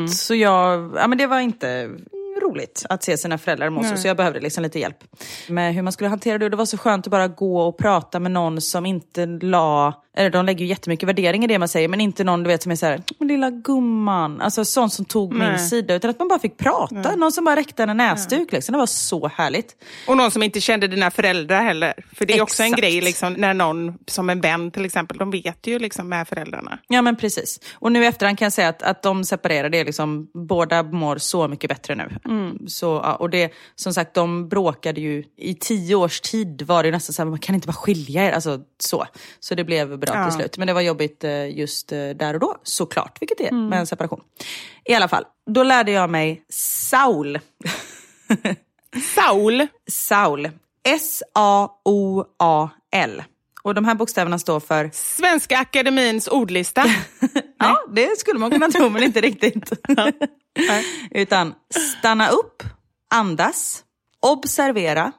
Så 0.08 0.34
jag, 0.34 0.92
ja 0.96 1.06
men 1.06 1.18
det 1.18 1.26
var 1.26 1.40
inte 1.40 1.90
roligt 2.42 2.86
att 2.88 3.02
se 3.04 3.16
sina 3.18 3.38
föräldrar 3.38 3.70
må 3.70 3.84
så, 3.84 3.96
så 3.96 4.08
jag 4.08 4.16
behövde 4.16 4.40
liksom 4.40 4.62
lite 4.62 4.78
hjälp 4.78 4.96
med 5.48 5.74
hur 5.74 5.82
man 5.82 5.92
skulle 5.92 6.10
hantera 6.10 6.38
det. 6.38 6.44
Och 6.44 6.50
det 6.50 6.56
var 6.56 6.64
så 6.66 6.78
skönt 6.78 7.06
att 7.06 7.10
bara 7.10 7.28
gå 7.28 7.60
och 7.62 7.78
prata 7.78 8.20
med 8.20 8.30
någon 8.32 8.60
som 8.60 8.86
inte 8.86 9.26
la, 9.26 10.02
eller 10.16 10.30
de 10.30 10.46
lägger 10.46 10.60
ju 10.60 10.66
jättemycket 10.66 11.08
värdering 11.08 11.44
i 11.44 11.46
det 11.46 11.58
man 11.58 11.68
säger, 11.68 11.88
men 11.88 12.00
inte 12.00 12.24
någon 12.24 12.42
du 12.42 12.48
vet 12.48 12.62
som 12.62 12.72
är 12.72 12.76
såhär, 12.76 13.02
"Men 13.18 13.28
lilla 13.28 13.50
gumman, 13.50 14.40
alltså 14.40 14.64
sånt 14.64 14.92
som 14.92 15.04
tog 15.04 15.34
min 15.34 15.58
sida, 15.58 15.94
utan 15.94 16.10
att 16.10 16.18
man 16.18 16.28
bara 16.28 16.38
fick 16.38 16.56
prata. 16.58 17.16
Någon 17.16 17.32
som 17.32 17.44
bara 17.44 17.56
räckte 17.56 17.82
en 17.82 17.96
näsduk 17.96 18.52
liksom. 18.52 18.72
Det 18.72 18.78
var 18.78 18.86
så 18.86 19.28
härligt. 19.28 19.76
Och 20.08 20.16
någon 20.16 20.30
som 20.30 20.42
inte 20.42 20.60
kände 20.60 20.86
dina 20.88 21.10
föräldrar 21.10 21.62
heller. 21.62 21.94
För 22.12 22.26
det 22.26 22.38
är 22.38 22.42
också 22.42 22.62
en 22.62 22.66
Exakt. 22.66 22.80
grej 22.82 23.00
liksom, 23.00 23.32
när 23.32 23.54
någon, 23.54 23.94
som 24.06 24.30
en 24.30 24.40
vän 24.40 24.70
till 24.70 24.84
exempel, 24.84 25.18
de 25.18 25.30
vet 25.30 25.66
ju 25.66 25.78
liksom 25.78 26.08
med 26.08 26.28
föräldrarna. 26.28 26.78
Ja 26.88 27.02
men 27.02 27.16
precis. 27.16 27.60
Och 27.74 27.92
nu 27.92 28.02
i 28.04 28.06
efterhand 28.06 28.38
kan 28.38 28.46
jag 28.46 28.52
säga 28.52 28.68
att, 28.68 28.82
att 28.82 29.02
de 29.02 29.24
separerade, 29.24 29.84
liksom, 29.84 30.28
båda 30.34 30.82
mår 30.82 31.18
så 31.18 31.48
mycket 31.48 31.68
bättre 31.70 31.94
nu. 31.94 32.08
Så, 32.68 32.86
ja, 32.86 33.14
och 33.14 33.30
det, 33.30 33.52
som 33.74 33.94
sagt, 33.94 34.14
de 34.14 34.48
bråkade 34.48 35.00
ju 35.00 35.24
i 35.36 35.54
tio 35.54 35.94
års 35.94 36.20
tid 36.20 36.62
var 36.62 36.82
det 36.82 36.90
nästan 36.90 37.14
så 37.14 37.22
här, 37.22 37.30
man 37.30 37.38
kan 37.38 37.54
inte 37.54 37.66
bara 37.66 37.72
skilja 37.72 38.28
er. 38.28 38.32
Alltså, 38.32 38.60
så. 38.78 39.06
så 39.40 39.54
det 39.54 39.64
blev 39.64 39.98
bra 39.98 40.14
Ja. 40.14 40.24
till 40.24 40.38
slut. 40.38 40.58
Men 40.58 40.66
det 40.66 40.72
var 40.72 40.80
jobbigt 40.80 41.24
eh, 41.24 41.58
just 41.58 41.92
eh, 41.92 42.08
där 42.08 42.34
och 42.34 42.40
då, 42.40 42.56
såklart. 42.62 43.16
Vilket 43.22 43.38
det 43.38 43.46
är 43.48 43.52
med 43.52 43.78
en 43.78 43.86
separation. 43.86 44.20
I 44.84 44.94
alla 44.94 45.08
fall, 45.08 45.24
då 45.50 45.62
lärde 45.62 45.92
jag 45.92 46.10
mig 46.10 46.42
Saul. 46.48 47.38
Saul, 49.14 49.66
Saul. 49.90 50.50
S-A-O-A-L. 51.92 53.22
Och 53.62 53.74
de 53.74 53.84
här 53.84 53.94
bokstäverna 53.94 54.38
står 54.38 54.60
för 54.60 54.90
Svenska 54.92 55.58
Akademins 55.58 56.28
ordlista. 56.28 56.84
Ja, 57.58 57.84
det 57.90 58.18
skulle 58.18 58.38
man 58.38 58.50
kunna 58.50 58.68
tro, 58.68 58.88
men 58.88 59.02
inte 59.02 59.20
riktigt. 59.20 59.72
Utan 61.10 61.54
stanna 61.98 62.28
upp, 62.28 62.62
andas, 63.10 63.84
observera, 64.20 65.12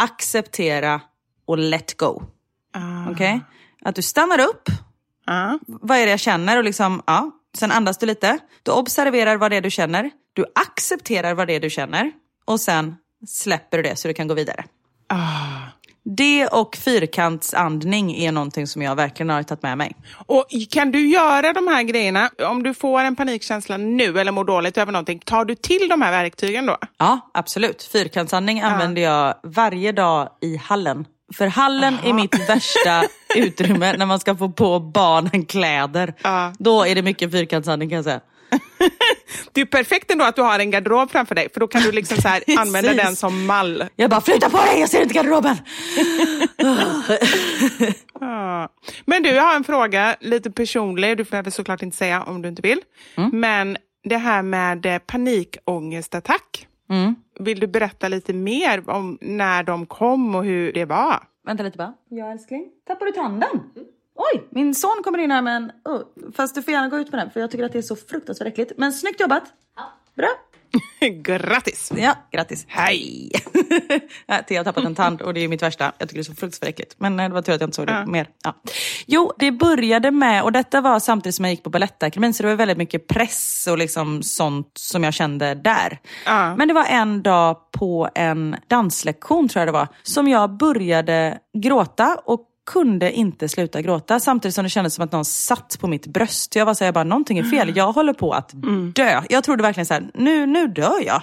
acceptera 0.00 1.00
och 1.46 1.58
let 1.58 1.96
go. 1.96 2.22
Okej? 3.10 3.40
Att 3.84 3.94
du 3.94 4.02
stannar 4.02 4.40
upp, 4.40 4.68
Ja. 5.26 5.58
vad 5.66 5.98
är 5.98 6.04
det 6.04 6.10
jag 6.10 6.20
känner? 6.20 6.56
Och 6.58 6.64
liksom, 6.64 7.02
ja. 7.06 7.30
Sen 7.58 7.70
andas 7.72 7.98
du 7.98 8.06
lite. 8.06 8.38
Du 8.62 8.70
observerar 8.72 9.36
vad 9.36 9.50
det 9.52 9.56
är 9.56 9.60
du 9.60 9.70
känner. 9.70 10.10
Du 10.32 10.44
accepterar 10.54 11.34
vad 11.34 11.46
det 11.46 11.52
är 11.54 11.60
du 11.60 11.70
känner. 11.70 12.12
Och 12.44 12.60
sen 12.60 12.96
släpper 13.28 13.76
du 13.76 13.82
det 13.82 13.96
så 13.96 14.08
du 14.08 14.14
kan 14.14 14.28
gå 14.28 14.34
vidare. 14.34 14.64
Det 16.04 16.46
och 16.46 16.76
fyrkantsandning 16.76 18.16
är 18.16 18.32
någonting 18.32 18.66
som 18.66 18.82
jag 18.82 18.96
verkligen 18.96 19.30
har 19.30 19.42
tagit 19.42 19.62
med 19.62 19.78
mig. 19.78 19.96
Och 20.26 20.46
kan 20.70 20.92
du 20.92 21.08
göra 21.08 21.52
de 21.52 21.68
här 21.68 21.82
grejerna, 21.82 22.30
om 22.46 22.62
du 22.62 22.74
får 22.74 23.00
en 23.00 23.16
panikkänsla 23.16 23.76
nu 23.76 24.18
eller 24.18 24.32
mår 24.32 24.44
dåligt 24.44 24.78
över 24.78 24.92
någonting, 24.92 25.18
tar 25.18 25.44
du 25.44 25.54
till 25.54 25.88
de 25.88 26.02
här 26.02 26.10
verktygen 26.10 26.66
då? 26.66 26.76
Ja, 26.98 27.30
absolut. 27.34 27.82
Fyrkantsandning 27.82 28.60
använder 28.60 29.02
jag 29.02 29.34
varje 29.42 29.92
dag 29.92 30.28
i 30.40 30.56
hallen. 30.56 31.04
För 31.34 31.46
hallen 31.46 31.96
är 32.04 32.12
mitt 32.12 32.48
värsta 32.48 33.02
utrymme 33.36 33.96
när 33.96 34.06
man 34.06 34.20
ska 34.20 34.36
få 34.36 34.48
på 34.48 34.80
barnen 34.80 35.46
kläder. 35.46 36.14
Ja. 36.22 36.52
Då 36.58 36.84
är 36.84 36.94
det 36.94 37.02
mycket 37.02 37.32
fyrkantsandning 37.32 37.88
kan 37.88 37.96
jag 37.96 38.04
säga. 38.04 38.20
Det 39.52 39.60
är 39.60 39.64
perfekt 39.64 40.10
ändå 40.10 40.24
att 40.24 40.36
du 40.36 40.42
har 40.42 40.58
en 40.58 40.70
garderob 40.70 41.10
framför 41.10 41.34
dig, 41.34 41.48
för 41.52 41.60
då 41.60 41.68
kan 41.68 41.82
du 41.82 41.92
liksom 41.92 42.16
så 42.22 42.28
här 42.28 42.42
använda 42.58 42.94
den 42.94 43.16
som 43.16 43.46
mall. 43.46 43.84
Jag 43.96 44.10
bara, 44.10 44.20
flytta 44.20 44.50
på 44.50 44.56
dig, 44.56 44.80
jag 44.80 44.88
ser 44.88 45.02
inte 45.02 45.14
garderoben! 45.14 45.56
Ja. 48.20 48.68
Men 49.04 49.22
du, 49.22 49.28
jag 49.28 49.42
har 49.42 49.56
en 49.56 49.64
fråga, 49.64 50.16
lite 50.20 50.50
personlig. 50.50 51.16
Du 51.16 51.24
behöver 51.24 51.50
såklart 51.50 51.82
inte 51.82 51.96
säga 51.96 52.22
om 52.22 52.42
du 52.42 52.48
inte 52.48 52.62
vill. 52.62 52.80
Men 53.32 53.76
det 54.04 54.16
här 54.16 54.42
med 54.42 54.86
eh, 54.86 54.98
panikångestattack. 54.98 56.66
Vill 57.40 57.60
du 57.60 57.66
berätta 57.66 58.08
lite 58.08 58.32
mer 58.32 58.90
om 58.90 59.18
när 59.20 59.62
de 59.62 59.86
kom 59.86 60.34
och 60.34 60.44
hur 60.44 60.72
det 60.72 60.84
var? 60.84 61.22
Vänta 61.46 61.62
lite 61.62 61.78
bara. 61.78 61.94
Ja 62.08 62.32
älskling, 62.32 62.64
tappar 62.86 63.06
du 63.06 63.12
tanden? 63.12 63.48
Oj, 64.20 64.48
min 64.50 64.74
son 64.74 65.02
kommer 65.04 65.18
in 65.18 65.30
här 65.30 65.42
med 65.42 65.56
en... 65.56 65.72
Oh, 65.84 66.02
fast 66.36 66.54
du 66.54 66.62
får 66.62 66.72
gärna 66.72 66.88
gå 66.88 66.98
ut 66.98 67.12
med 67.12 67.20
den 67.20 67.30
för 67.30 67.40
jag 67.40 67.50
tycker 67.50 67.64
att 67.64 67.72
det 67.72 67.78
är 67.78 67.82
så 67.82 67.96
fruktansvärt 67.96 68.48
äckligt. 68.48 68.72
Men 68.76 68.92
snyggt 68.92 69.20
jobbat! 69.20 69.42
Bra! 70.16 70.28
Grattis! 71.22 71.92
Ja, 71.96 72.14
grattis. 72.32 72.64
Hej! 72.68 73.30
Ja, 74.26 74.42
Thea 74.48 74.60
har 74.60 74.64
tappat 74.64 74.84
en 74.84 74.94
tand 74.94 75.22
och 75.22 75.34
det 75.34 75.40
är 75.40 75.48
mitt 75.48 75.62
värsta. 75.62 75.92
Jag 75.98 76.08
tycker 76.08 76.14
det 76.14 76.20
är 76.20 76.34
så 76.34 76.34
fruktansvärt 76.34 76.68
äckligt. 76.68 76.94
Men 76.98 77.16
det 77.16 77.28
var 77.28 77.42
tur 77.42 77.52
att 77.52 77.60
jag 77.60 77.66
inte 77.66 77.76
såg 77.76 77.86
det 77.86 78.04
mer. 78.06 78.28
Ja. 78.44 78.54
Jo, 79.06 79.32
det 79.38 79.50
började 79.50 80.10
med, 80.10 80.42
och 80.42 80.52
detta 80.52 80.80
var 80.80 81.00
samtidigt 81.00 81.34
som 81.34 81.44
jag 81.44 81.52
gick 81.52 81.62
på 81.62 81.70
Balettakademin, 81.70 82.34
så 82.34 82.42
det 82.42 82.48
var 82.48 82.56
väldigt 82.56 82.78
mycket 82.78 83.06
press 83.06 83.68
och 83.70 83.78
liksom 83.78 84.22
sånt 84.22 84.72
som 84.74 85.04
jag 85.04 85.14
kände 85.14 85.54
där. 85.54 85.98
Ja. 86.26 86.56
Men 86.56 86.68
det 86.68 86.74
var 86.74 86.84
en 86.84 87.22
dag 87.22 87.56
på 87.72 88.08
en 88.14 88.56
danslektion, 88.66 89.48
tror 89.48 89.60
jag 89.60 89.68
det 89.68 89.72
var, 89.72 89.88
som 90.02 90.28
jag 90.28 90.50
började 90.50 91.38
gråta 91.58 92.20
och 92.24 92.49
kunde 92.66 93.12
inte 93.12 93.48
sluta 93.48 93.82
gråta 93.82 94.20
samtidigt 94.20 94.54
som 94.54 94.64
det 94.64 94.70
kändes 94.70 94.94
som 94.94 95.04
att 95.04 95.12
någon 95.12 95.24
satt 95.24 95.76
på 95.80 95.86
mitt 95.88 96.06
bröst. 96.06 96.56
Jag 96.56 96.66
var 96.66 96.74
så 96.74 96.84
jag 96.84 96.94
bara, 96.94 97.04
någonting 97.04 97.38
är 97.38 97.42
fel. 97.42 97.76
Jag 97.76 97.92
håller 97.92 98.12
på 98.12 98.32
att 98.32 98.50
dö. 98.94 99.22
Jag 99.28 99.44
trodde 99.44 99.62
verkligen 99.62 99.86
så 99.86 99.94
här, 99.94 100.10
nu, 100.14 100.46
nu 100.46 100.68
dör 100.68 101.06
jag. 101.06 101.22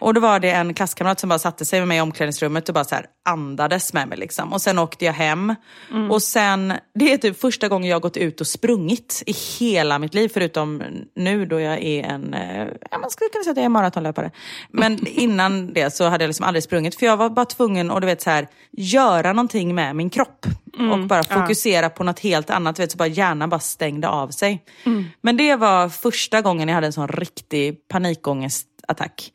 Och 0.00 0.14
då 0.14 0.20
var 0.20 0.40
det 0.40 0.50
en 0.50 0.74
klasskamrat 0.74 1.20
som 1.20 1.28
bara 1.28 1.38
satte 1.38 1.64
sig 1.64 1.80
med 1.80 1.88
mig 1.88 1.98
i 1.98 2.00
omklädningsrummet 2.00 2.68
och 2.68 2.74
bara 2.74 2.84
så 2.84 2.94
här 2.94 3.06
andades 3.28 3.92
med 3.92 4.08
mig. 4.08 4.18
Liksom. 4.18 4.52
Och 4.52 4.62
sen 4.62 4.78
åkte 4.78 5.04
jag 5.04 5.12
hem. 5.12 5.54
Och 6.10 6.22
sen, 6.22 6.72
det 6.94 7.12
är 7.12 7.16
typ 7.16 7.40
första 7.40 7.68
gången 7.68 7.88
jag 7.88 7.96
har 7.96 8.00
gått 8.00 8.16
ut 8.16 8.40
och 8.40 8.46
sprungit 8.46 9.22
i 9.26 9.32
hela 9.32 9.98
mitt 9.98 10.14
liv. 10.14 10.30
Förutom 10.34 10.82
nu 11.16 11.46
då 11.46 11.60
jag 11.60 11.82
är 11.82 12.04
en, 12.04 12.34
eh, 12.34 12.66
ja, 12.90 12.98
man 12.98 13.10
skulle 13.10 13.30
kunna 13.30 13.44
säga 13.44 13.50
att 13.50 13.56
jag 13.56 13.64
är 13.64 13.68
maratonlöpare. 13.68 14.30
Men 14.70 15.06
innan 15.06 15.72
det 15.72 15.94
så 15.94 16.04
hade 16.04 16.24
jag 16.24 16.28
liksom 16.28 16.46
aldrig 16.46 16.62
sprungit. 16.62 16.94
För 16.94 17.06
jag 17.06 17.16
var 17.16 17.30
bara 17.30 17.44
tvungen 17.44 17.90
att 17.90 18.00
du 18.00 18.06
vet, 18.06 18.22
så 18.22 18.30
här, 18.30 18.48
göra 18.72 19.32
någonting 19.32 19.74
med 19.74 19.96
min 19.96 20.10
kropp. 20.10 20.46
Och 20.92 20.98
bara 21.06 21.24
fokusera 21.24 21.90
på 21.90 22.04
något 22.04 22.20
helt 22.20 22.50
annat. 22.50 22.78
Vet, 22.78 22.92
så 22.92 22.98
bara 22.98 23.08
hjärnan 23.08 23.50
bara 23.50 23.60
stängde 23.60 24.08
av 24.08 24.28
sig. 24.28 24.64
Men 25.20 25.36
det 25.36 25.56
var 25.56 25.88
första 25.88 26.40
gången 26.42 26.68
jag 26.68 26.74
hade 26.74 26.86
en 26.86 26.92
sån 26.92 27.08
riktig 27.08 27.88
panikångestattack. 27.88 29.32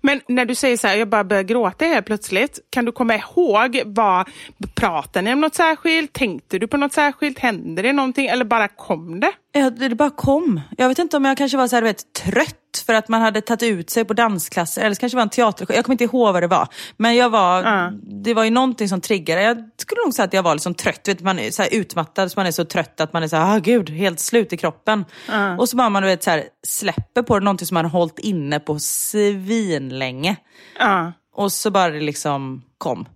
Men 0.00 0.20
när 0.28 0.44
du 0.44 0.54
säger 0.54 0.76
så 0.76 0.86
här, 0.86 0.96
jag 0.96 1.08
bara 1.08 1.24
börjar 1.24 1.42
gråta 1.42 1.84
helt 1.84 2.06
plötsligt. 2.06 2.58
Kan 2.70 2.84
du 2.84 2.92
komma 2.92 3.14
ihåg, 3.14 3.82
vad, 3.84 4.28
pratade 4.74 5.22
ni 5.24 5.32
om 5.32 5.40
något 5.40 5.54
särskilt? 5.54 6.12
Tänkte 6.12 6.58
du 6.58 6.66
på 6.66 6.76
något 6.76 6.92
särskilt? 6.92 7.38
Hände 7.38 7.82
det 7.82 7.92
någonting? 7.92 8.26
Eller 8.26 8.44
bara 8.44 8.68
kom 8.68 9.20
det? 9.20 9.32
Ja, 9.52 9.70
det 9.70 9.94
bara 9.94 10.10
kom. 10.10 10.60
Jag 10.78 10.88
vet 10.88 10.98
inte 10.98 11.16
om 11.16 11.24
jag 11.24 11.36
kanske 11.36 11.56
var 11.58 11.68
så 11.68 11.76
här, 11.76 11.82
vet, 11.82 12.12
trött 12.12 12.56
för 12.78 12.94
att 12.94 13.08
man 13.08 13.22
hade 13.22 13.40
tagit 13.40 13.62
ut 13.62 13.90
sig 13.90 14.04
på 14.04 14.14
dansklasser. 14.14 14.82
Eller 14.82 14.94
så 14.94 15.00
kanske 15.00 15.14
det 15.16 15.18
var 15.18 15.22
en 15.22 15.28
teater. 15.28 15.66
Jag 15.74 15.84
kommer 15.84 15.94
inte 15.94 16.04
ihåg 16.04 16.32
vad 16.32 16.42
det 16.42 16.46
var. 16.46 16.68
Men 16.96 17.16
jag 17.16 17.30
var, 17.30 17.62
Ja. 17.62 17.92
det 18.02 18.34
var 18.34 18.44
ju 18.44 18.50
någonting 18.50 18.88
som 18.88 19.00
triggade. 19.00 19.42
Jag 19.42 19.56
skulle 19.76 20.00
nog 20.04 20.14
säga 20.14 20.24
att 20.26 20.32
jag 20.32 20.42
var 20.42 20.54
liksom 20.54 20.74
trött. 20.74 21.08
Vet, 21.08 21.20
man 21.20 21.38
är 21.38 21.50
så 21.50 21.64
utmattad, 21.64 22.32
så 22.32 22.38
man 22.40 22.46
är 22.46 22.50
så 22.50 22.64
trött 22.64 23.00
att 23.00 23.12
man 23.12 23.22
är 23.22 23.28
så 23.28 23.36
här, 23.36 23.56
ah, 23.56 23.58
gud, 23.58 23.90
helt 23.90 24.20
slut 24.20 24.52
i 24.52 24.56
kroppen. 24.56 25.04
Och 25.58 25.68
så 25.68 25.76
bara 25.76 25.88
man 25.88 26.02
vet, 26.02 26.22
så 26.22 26.30
här, 26.30 26.44
släpper 26.66 27.22
på 27.22 27.38
det, 27.38 27.44
någonting 27.44 27.66
som 27.66 27.74
man 27.74 27.84
har 27.84 27.90
hållit 27.98 28.18
inne 28.18 28.60
på 28.60 28.78
svinlänge. 28.78 30.36
Ja. 30.78 31.12
Och 31.36 31.52
så 31.52 31.70
bara 31.70 31.90
det 31.90 32.00
liksom 32.00 32.62
kom. 32.78 33.06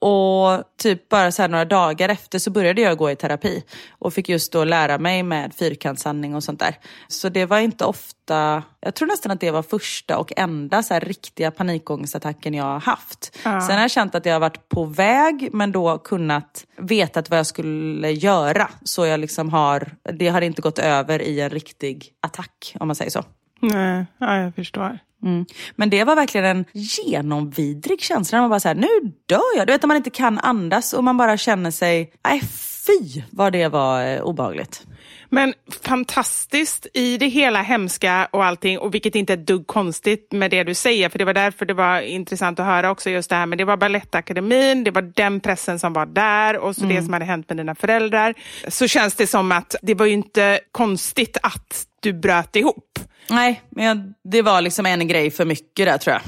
Och 0.00 0.64
typ 0.76 1.08
bara 1.08 1.32
så 1.32 1.46
några 1.46 1.64
dagar 1.64 2.08
efter 2.08 2.38
så 2.38 2.50
började 2.50 2.80
jag 2.80 2.98
gå 2.98 3.10
i 3.10 3.16
terapi. 3.16 3.64
Och 3.90 4.14
fick 4.14 4.28
just 4.28 4.52
då 4.52 4.64
lära 4.64 4.98
mig 4.98 5.22
med 5.22 5.54
fyrkantsandning 5.54 6.34
och 6.34 6.44
sånt 6.44 6.60
där. 6.60 6.74
Så 7.08 7.28
det 7.28 7.46
var 7.46 7.58
inte 7.58 7.84
ofta, 7.84 8.62
jag 8.80 8.94
tror 8.94 9.08
nästan 9.08 9.32
att 9.32 9.40
det 9.40 9.50
var 9.50 9.62
första 9.62 10.18
och 10.18 10.32
enda 10.36 10.82
så 10.82 10.98
riktiga 10.98 11.50
panikångestattacken 11.50 12.54
jag 12.54 12.64
har 12.64 12.80
haft. 12.80 13.38
Sen 13.42 13.70
har 13.70 13.80
jag 13.80 13.90
känt 13.90 14.14
att 14.14 14.26
jag 14.26 14.32
har 14.32 14.40
varit 14.40 14.68
på 14.68 14.84
väg 14.84 15.48
men 15.52 15.72
då 15.72 15.98
kunnat 15.98 16.64
vetat 16.76 17.30
vad 17.30 17.38
jag 17.38 17.46
skulle 17.46 18.10
göra. 18.10 18.70
Så 18.84 19.06
jag 19.06 19.20
liksom 19.20 19.48
har, 19.48 19.90
det 20.12 20.28
har 20.28 20.40
inte 20.40 20.62
gått 20.62 20.78
över 20.78 21.22
i 21.22 21.40
en 21.40 21.50
riktig 21.50 22.12
attack 22.20 22.76
om 22.80 22.86
man 22.86 22.96
säger 22.96 23.10
så. 23.10 23.24
Nej, 23.60 24.06
ja, 24.18 24.36
jag 24.36 24.54
förstår. 24.54 24.98
Mm. 25.22 25.46
Men 25.76 25.90
det 25.90 26.04
var 26.04 26.16
verkligen 26.16 26.46
en 26.46 26.64
genomvidrig 26.72 28.00
känsla. 28.00 28.40
Man 28.40 28.50
bara 28.50 28.60
så 28.60 28.68
här, 28.68 28.74
nu 28.74 29.12
dör 29.26 29.56
jag. 29.56 29.66
Du 29.66 29.72
vet 29.72 29.82
när 29.82 29.86
man 29.86 29.96
inte 29.96 30.10
kan 30.10 30.38
andas 30.38 30.92
och 30.92 31.04
man 31.04 31.16
bara 31.16 31.36
känner 31.36 31.70
sig, 31.70 32.12
nej 32.24 32.42
fy 32.88 33.22
vad 33.30 33.52
det 33.52 33.68
var 33.68 34.06
eh, 34.06 34.20
obehagligt. 34.20 34.86
Men 35.30 35.54
fantastiskt 35.82 36.86
i 36.94 37.18
det 37.18 37.26
hela 37.26 37.62
hemska 37.62 38.28
och 38.30 38.44
allting, 38.44 38.78
och 38.78 38.94
vilket 38.94 39.14
inte 39.14 39.32
är 39.32 39.36
ett 39.36 39.46
dugg 39.46 39.66
konstigt 39.66 40.32
med 40.32 40.50
det 40.50 40.64
du 40.64 40.74
säger, 40.74 41.08
för 41.08 41.18
det 41.18 41.24
var 41.24 41.34
därför 41.34 41.66
det 41.66 41.74
var 41.74 42.00
intressant 42.00 42.60
att 42.60 42.66
höra 42.66 42.90
också 42.90 43.10
just 43.10 43.30
det 43.30 43.36
här, 43.36 43.46
men 43.46 43.58
det 43.58 43.64
var 43.64 43.76
Balettakademin, 43.76 44.84
det 44.84 44.90
var 44.90 45.02
den 45.02 45.40
pressen 45.40 45.78
som 45.78 45.92
var 45.92 46.06
där 46.06 46.58
och 46.58 46.76
så 46.76 46.84
det 46.84 47.02
som 47.02 47.12
hade 47.12 47.24
hänt 47.24 47.48
med 47.48 47.56
dina 47.56 47.74
föräldrar. 47.74 48.34
Så 48.68 48.88
känns 48.88 49.14
det 49.14 49.26
som 49.26 49.52
att 49.52 49.74
det 49.82 49.94
var 49.94 50.06
ju 50.06 50.12
inte 50.12 50.60
konstigt 50.72 51.36
att 51.42 51.86
du 52.00 52.12
bröt 52.12 52.56
ihop. 52.56 52.98
Nej, 53.30 53.62
men 53.70 53.84
jag, 53.84 54.12
det 54.24 54.42
var 54.42 54.60
liksom 54.60 54.86
en 54.86 55.08
grej 55.08 55.30
för 55.30 55.44
mycket 55.44 55.86
där 55.86 55.98
tror 55.98 56.12
jag. 56.14 56.22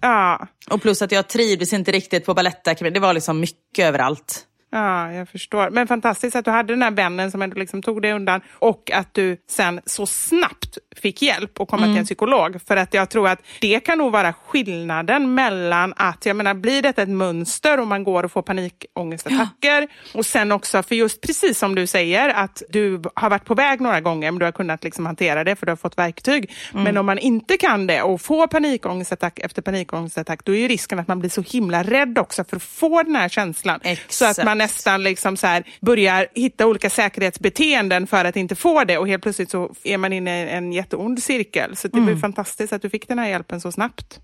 Ja, 0.00 0.46
Och 0.70 0.82
plus 0.82 1.02
att 1.02 1.12
jag 1.12 1.28
trivdes 1.28 1.72
inte 1.72 1.92
riktigt 1.92 2.26
på 2.26 2.34
Balettakademin. 2.34 2.92
Det 2.92 3.00
var 3.00 3.14
liksom 3.14 3.40
mycket 3.40 3.84
överallt. 3.84 4.42
Ja, 4.74 5.12
jag 5.12 5.28
förstår. 5.28 5.70
Men 5.70 5.86
fantastiskt 5.86 6.36
att 6.36 6.44
du 6.44 6.50
hade 6.50 6.72
den 6.72 6.82
här 6.82 6.90
vännen 6.90 7.30
som 7.30 7.42
ändå 7.42 7.58
liksom 7.58 7.82
tog 7.82 8.02
dig 8.02 8.12
undan 8.12 8.40
och 8.52 8.90
att 8.90 9.14
du 9.14 9.36
sen 9.50 9.80
så 9.86 10.06
snabbt 10.06 10.78
fick 10.96 11.22
hjälp 11.22 11.60
och 11.60 11.68
komma 11.68 11.82
till 11.86 11.96
en 11.96 12.04
psykolog. 12.04 12.60
För 12.66 12.76
att 12.76 12.94
jag 12.94 13.10
tror 13.10 13.28
att 13.28 13.42
det 13.60 13.80
kan 13.80 13.98
nog 13.98 14.12
vara 14.12 14.32
skillnaden 14.32 15.34
mellan 15.34 15.94
att, 15.96 16.26
jag 16.26 16.36
menar, 16.36 16.54
blir 16.54 16.82
detta 16.82 17.02
ett 17.02 17.08
mönster 17.08 17.80
och 17.80 17.86
man 17.86 18.04
går 18.04 18.22
och 18.22 18.32
får 18.32 18.42
panikångestattacker 18.42 19.88
och 20.14 20.26
sen 20.26 20.52
också, 20.52 20.82
för 20.82 20.94
just 20.94 21.20
precis 21.20 21.58
som 21.58 21.74
du 21.74 21.86
säger, 21.86 22.28
att 22.28 22.62
du 22.68 23.02
har 23.14 23.30
varit 23.30 23.44
på 23.44 23.54
väg 23.54 23.80
några 23.80 24.00
gånger 24.00 24.30
men 24.30 24.38
du 24.38 24.44
har 24.44 24.52
kunnat 24.52 24.84
liksom 24.84 25.06
hantera 25.06 25.44
det 25.44 25.56
för 25.56 25.66
du 25.66 25.72
har 25.72 25.76
fått 25.76 25.98
verktyg. 25.98 26.52
Men 26.72 26.96
om 26.96 27.06
man 27.06 27.18
inte 27.18 27.56
kan 27.56 27.86
det 27.86 28.02
och 28.02 28.20
får 28.20 28.46
panikångestattack 28.46 29.38
efter 29.38 29.62
panikångestattack, 29.62 30.44
då 30.44 30.54
är 30.54 30.58
ju 30.58 30.68
risken 30.68 30.98
att 30.98 31.08
man 31.08 31.20
blir 31.20 31.30
så 31.30 31.42
himla 31.42 31.82
rädd 31.82 32.18
också 32.18 32.44
för 32.44 32.56
att 32.56 32.62
få 32.62 33.02
den 33.02 33.16
här 33.16 33.28
känslan. 33.28 33.80
Så 34.08 34.24
att 34.24 34.30
Exakt. 34.30 34.44
man 34.44 34.63
nästan 34.64 35.02
liksom 35.02 35.36
så 35.36 35.46
här 35.46 35.64
börjar 35.80 36.26
hitta 36.34 36.66
olika 36.66 36.90
säkerhetsbeteenden 36.90 38.06
för 38.06 38.24
att 38.24 38.36
inte 38.36 38.54
få 38.54 38.84
det 38.84 38.98
och 38.98 39.08
helt 39.08 39.22
plötsligt 39.22 39.50
så 39.50 39.74
är 39.84 39.98
man 39.98 40.12
inne 40.12 40.44
i 40.44 40.50
en 40.50 40.72
jätteond 40.72 41.22
cirkel. 41.22 41.76
Så 41.76 41.88
det 41.88 42.00
var 42.00 42.10
ju 42.10 42.18
fantastiskt 42.18 42.72
att 42.72 42.82
du 42.82 42.90
fick 42.90 43.08
den 43.08 43.18
här 43.18 43.28
hjälpen 43.28 43.60
så 43.60 43.72
snabbt. 43.72 44.20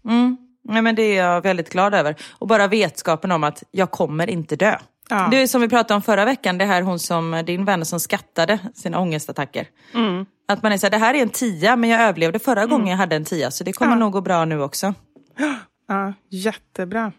Nej, 0.64 0.82
men 0.82 0.94
det 0.94 1.02
är 1.02 1.24
jag 1.24 1.42
väldigt 1.42 1.70
glad 1.72 1.94
över. 1.94 2.16
Och 2.38 2.46
bara 2.46 2.66
vetskapen 2.66 3.32
om 3.32 3.44
att 3.44 3.62
jag 3.70 3.90
kommer 3.90 4.30
inte 4.30 4.56
dö. 4.56 4.78
Ja. 5.10 5.28
Det 5.30 5.36
är 5.36 5.46
som 5.46 5.60
vi 5.60 5.68
pratade 5.68 5.94
om 5.94 6.02
förra 6.02 6.24
veckan, 6.24 6.58
det 6.58 6.64
här 6.64 6.82
hon 6.82 6.98
som, 6.98 7.42
din 7.46 7.64
vän 7.64 7.84
som 7.84 8.00
skattade 8.00 8.58
sina 8.74 8.98
ångestattacker. 9.00 9.66
Att 10.48 10.62
man 10.62 10.72
är 10.72 10.78
så 10.78 10.86
här, 10.86 10.90
det 10.90 10.98
här 10.98 11.14
är 11.14 11.22
en 11.22 11.28
tia 11.28 11.76
men 11.76 11.90
jag 11.90 12.00
överlevde 12.00 12.38
förra 12.38 12.66
gången 12.66 12.88
jag 12.88 12.96
hade 12.96 13.16
en 13.16 13.24
tia 13.24 13.50
så 13.50 13.64
det 13.64 13.72
kommer 13.72 13.96
nog 13.96 14.12
gå 14.12 14.20
bra 14.20 14.44
nu 14.44 14.62
också. 14.62 14.94
Ja, 15.88 16.12
jättebra. 16.30 17.12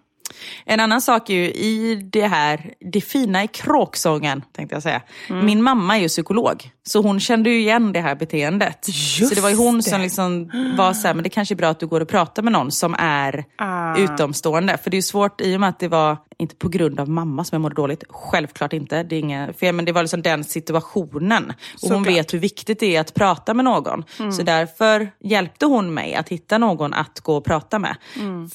En 0.65 0.79
annan 0.79 1.01
sak 1.01 1.29
är 1.29 1.33
ju 1.33 1.45
i 1.45 1.95
det 1.95 2.27
här, 2.27 2.73
det 2.79 3.01
fina 3.01 3.43
i 3.43 3.47
kråksången, 3.47 4.43
tänkte 4.51 4.75
jag 4.75 4.83
säga. 4.83 5.01
Min 5.29 5.63
mamma 5.63 5.97
är 5.97 6.01
ju 6.01 6.07
psykolog, 6.07 6.71
så 6.87 7.01
hon 7.01 7.19
kände 7.19 7.49
ju 7.49 7.59
igen 7.59 7.93
det 7.93 8.01
här 8.01 8.15
beteendet. 8.15 8.85
så 9.29 9.35
det 9.35 9.41
var 9.41 9.49
ju 9.49 9.55
hon 9.55 9.77
det. 9.77 9.83
som 9.83 10.01
liksom 10.01 10.51
var 10.77 10.93
så 10.93 11.07
här, 11.07 11.13
men 11.13 11.23
det 11.23 11.29
kanske 11.29 11.53
är 11.53 11.55
bra 11.55 11.67
att 11.69 11.79
du 11.79 11.87
går 11.87 12.01
och 12.01 12.07
pratar 12.09 12.43
med 12.43 12.53
någon 12.53 12.71
som 12.71 12.95
är 12.99 13.45
Ah. 13.57 13.97
utomstående. 13.97 14.77
För 14.77 14.89
det 14.89 14.95
är 14.95 14.97
ju 14.97 15.01
svårt 15.01 15.41
i 15.41 15.55
och 15.55 15.59
med 15.59 15.69
att 15.69 15.79
det 15.79 15.87
var, 15.87 16.17
inte 16.37 16.55
på 16.55 16.69
grund 16.69 16.99
av 16.99 17.09
mamma 17.09 17.43
som 17.43 17.55
jag 17.55 17.61
mådde 17.61 17.75
dåligt, 17.75 18.03
självklart 18.09 18.73
inte. 18.73 19.03
Det, 19.03 19.15
är 19.15 19.19
inga, 19.19 19.53
för, 19.53 19.71
men 19.71 19.85
det 19.85 19.91
var 19.91 20.01
liksom 20.03 20.21
den 20.21 20.43
situationen. 20.43 21.43
Och 21.49 21.53
hon 21.81 21.89
Såklart. 21.89 22.07
vet 22.07 22.33
hur 22.33 22.39
viktigt 22.39 22.79
det 22.79 22.95
är 22.95 23.01
att 23.01 23.13
prata 23.13 23.53
med 23.53 23.65
någon. 23.65 24.03
Så 24.33 24.43
därför 24.43 25.11
hjälpte 25.23 25.65
hon 25.65 25.93
mig 25.93 26.15
att 26.15 26.29
hitta 26.29 26.57
någon 26.57 26.93
att 26.93 27.19
gå 27.19 27.35
och 27.37 27.45
prata 27.45 27.79
med. 27.79 27.95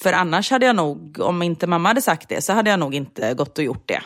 För 0.01 0.13
annars 0.13 0.51
hade 0.51 0.67
jag 0.67 0.77
nog, 0.77 1.21
om 1.21 1.43
inte 1.43 1.67
mamma 1.67 1.89
hade 1.89 2.03
sagt 2.03 2.29
det, 2.29 2.45
så 2.45 2.53
hade 2.53 2.71
jag 2.71 2.81
nog 2.81 2.95
inte 2.95 3.35
gått 3.35 3.59
och 3.59 3.65
gjort 3.65 3.89
det. 3.89 4.03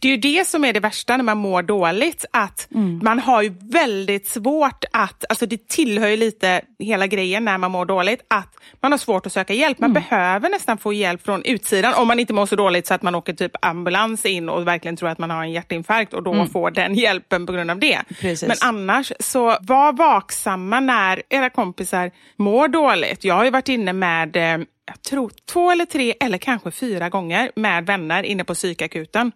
Det 0.00 0.08
är 0.08 0.12
ju 0.12 0.16
det 0.16 0.46
som 0.46 0.64
är 0.64 0.72
det 0.72 0.80
värsta 0.80 1.16
när 1.16 1.24
man 1.24 1.38
mår 1.38 1.62
dåligt, 1.62 2.24
att 2.30 2.68
man 3.02 3.18
har 3.18 3.42
ju 3.42 3.54
väldigt 3.60 4.28
svårt 4.28 4.84
att, 4.92 5.24
alltså 5.28 5.46
det 5.46 5.68
tillhör 5.68 6.08
ju 6.08 6.16
lite 6.16 6.60
hela 6.78 7.06
grejen 7.06 7.44
när 7.44 7.58
man 7.58 7.70
mår 7.70 7.86
dåligt, 7.86 8.22
att 8.28 8.54
man 8.80 8.92
har 8.92 8.98
svårt 8.98 9.26
att 9.26 9.32
söka 9.32 9.54
hjälp. 9.54 9.78
Man 9.78 9.92
behöver 9.92 10.48
nästan 10.48 10.78
få 10.78 10.92
hjälp 10.92 11.24
från 11.24 11.42
utsidan 11.44 11.94
om 11.94 12.08
man 12.08 12.18
inte 12.20 12.32
mår 12.32 12.46
så 12.46 12.56
dåligt 12.56 12.86
så 12.86 12.94
att 12.94 13.02
man 13.02 13.14
åker 13.14 13.32
typ 13.32 13.52
ambulans 13.62 14.26
in 14.26 14.48
och 14.48 14.66
verkligen 14.66 14.96
tror 14.96 15.08
att 15.08 15.18
man 15.18 15.30
har 15.30 15.42
en 15.42 15.52
hjärtinfarkt 15.52 16.14
och 16.14 16.22
då 16.22 16.46
får 16.46 16.70
den 16.70 16.94
hjälpen 16.94 17.46
på 17.46 17.52
grund 17.52 17.70
av 17.70 17.78
det. 17.78 18.00
Precis. 18.20 18.48
Men 18.48 18.56
annars, 18.60 19.12
så 19.20 19.56
var 19.60 19.92
vaksamma 19.92 20.80
när 20.80 21.22
era 21.28 21.50
kompisar 21.50 22.10
mår 22.36 22.68
dåligt. 22.68 23.24
Jag 23.24 23.34
har 23.34 23.44
ju 23.44 23.50
varit 23.50 23.68
inne 23.68 23.92
med 23.92 24.36
eh, 24.36 24.58
jag 24.90 25.02
tror 25.02 25.32
två 25.52 25.70
eller 25.70 25.84
tre 25.84 26.14
eller 26.20 26.38
kanske 26.38 26.70
fyra 26.70 27.08
gånger 27.08 27.50
med 27.56 27.86
vänner 27.86 28.22
inne 28.22 28.44
på 28.44 28.54
psykakuten. 28.54 29.32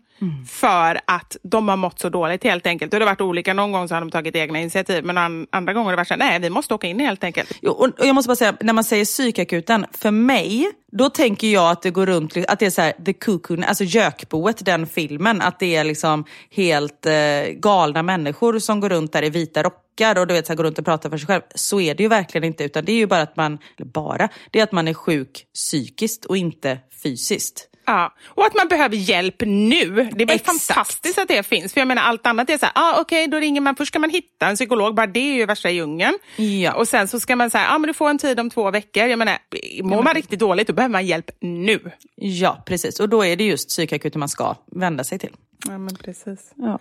För 0.48 1.00
att 1.07 1.36
de 1.42 1.68
har 1.68 1.76
mått 1.76 2.00
så 2.00 2.09
dåligt 2.09 2.44
helt 2.44 2.66
enkelt. 2.66 2.92
Och 2.94 3.00
det 3.00 3.05
har 3.07 3.12
varit 3.12 3.20
olika. 3.20 3.55
Någon 3.55 3.72
gång 3.72 3.88
så 3.88 3.94
har 3.94 4.00
de 4.00 4.11
tagit 4.11 4.36
egna 4.36 4.61
initiativ 4.61 5.05
men 5.05 5.18
an- 5.18 5.46
andra 5.50 5.72
gånger 5.72 5.84
har 5.84 5.92
det 5.92 5.96
varit 5.96 6.09
så 6.09 6.14
här, 6.14 6.18
nej 6.18 6.38
vi 6.38 6.50
måste 6.50 6.74
åka 6.74 6.86
in 6.86 7.00
helt 7.00 7.24
enkelt. 7.24 7.59
Jo, 7.62 7.72
och 7.72 7.88
och 8.00 8.07
jag 8.07 8.14
måste 8.14 8.28
bara 8.28 8.36
säga, 8.36 8.57
när 8.61 8.72
man 8.72 8.84
säger 8.84 9.05
psykakuten, 9.05 9.86
för 9.92 10.11
mig, 10.11 10.70
då 10.92 11.11
tänker 11.11 11.48
jag 11.48 11.70
att 11.70 11.82
det 11.82 11.90
går 11.90 12.07
runt, 12.07 12.36
att 12.48 12.59
det 12.59 12.66
är 12.66 12.70
så 12.70 12.82
här, 12.82 12.92
The 13.05 13.12
Cocoon, 13.12 13.64
alltså 13.64 13.84
Gökboet, 13.84 14.64
den 14.64 14.86
filmen, 14.86 15.40
att 15.42 15.59
det 15.59 15.76
är 15.76 15.84
liksom 15.84 16.24
helt 16.50 17.07
eh, 17.07 17.12
galna 17.55 18.02
människor 18.02 18.59
som 18.59 18.80
går 18.80 18.88
runt 18.88 19.12
där 19.12 19.22
i 19.24 19.30
vita 19.30 19.62
rockar 19.62 19.84
och 20.01 20.26
du 20.26 20.34
vet, 20.34 20.47
så 20.47 20.53
här, 20.53 20.57
går 20.57 20.64
runt 20.64 20.78
och 20.78 20.84
pratar 20.84 21.11
för 21.11 21.18
sig 21.18 21.26
själv. 21.26 21.42
Så 21.55 21.80
är 21.80 21.95
det 21.95 22.03
ju 22.03 22.09
verkligen 22.09 22.45
inte, 22.45 22.64
utan 22.64 22.84
det 22.84 22.92
är 22.92 22.97
ju 22.97 23.07
bara 23.07 23.22
att 23.22 23.36
man, 23.36 23.59
eller 23.78 23.90
bara, 23.90 24.28
det 24.51 24.59
är 24.61 24.62
att 24.62 24.72
man 24.72 24.88
är 24.88 24.95
sjuk 24.95 25.47
psykiskt 25.55 26.24
och 26.24 26.36
inte 26.36 26.78
fysiskt. 27.03 27.68
Ja, 27.86 28.14
och 28.26 28.47
att 28.47 28.55
man 28.55 28.68
behöver 28.68 28.97
hjälp 28.97 29.40
nu. 29.40 29.90
Det 29.90 30.22
är 30.22 30.26
väl 30.26 30.36
Exakt. 30.36 30.62
fantastiskt 30.66 31.18
att 31.18 31.28
det 31.28 31.42
finns. 31.42 31.72
För 31.72 31.80
jag 31.80 31.88
menar 31.88 32.03
allt 32.03 32.26
annat 32.26 32.51
är 32.51 32.59
så 32.59 32.66
här, 32.66 32.72
ah, 32.74 33.01
okej 33.01 33.26
då 33.26 33.36
ringer 33.36 33.61
man, 33.61 33.76
först 33.76 33.88
ska 33.92 33.99
man 33.99 34.11
hitta 34.11 34.47
en 34.47 34.57
psykolog, 34.57 34.95
bara 34.95 35.07
det 35.07 35.20
är 35.20 35.34
ju 35.34 35.47
värsta 35.47 35.70
djungeln. 35.70 36.14
Ja. 36.36 36.74
Och 36.74 36.88
sen 36.88 37.09
så 37.09 37.20
ska 37.20 37.36
man 37.36 37.51
säga, 37.51 37.66
ah, 37.70 37.78
men 37.78 37.88
du 37.88 37.95
får 37.95 38.11
en 38.11 38.18
tid 38.18 38.40
om 38.40 38.51
två 38.51 38.70
veckor. 38.70 39.05
Jag 39.05 39.18
menar, 39.18 39.38
mår 39.82 40.03
man 40.03 40.14
riktigt 40.14 40.40
dåligt 40.40 40.66
då 40.66 40.72
behöver 40.72 40.92
man 40.92 41.07
hjälp 41.07 41.30
nu. 41.40 41.90
Ja, 42.14 42.62
precis. 42.66 43.01
Och 43.01 43.09
då 43.09 43.24
är 43.24 43.36
det 43.36 43.45
just 43.45 43.68
psykakuten 43.68 44.18
man 44.20 44.28
ska 44.28 44.57
vända 44.66 45.05
sig 45.05 45.18
till. 45.18 45.32
Ja, 45.66 45.78
men 45.78 45.97
precis. 45.97 46.53
Ja. 46.55 46.78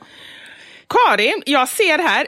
Karin, 0.93 1.43
jag 1.45 1.69
ser 1.69 1.99
här, 1.99 2.27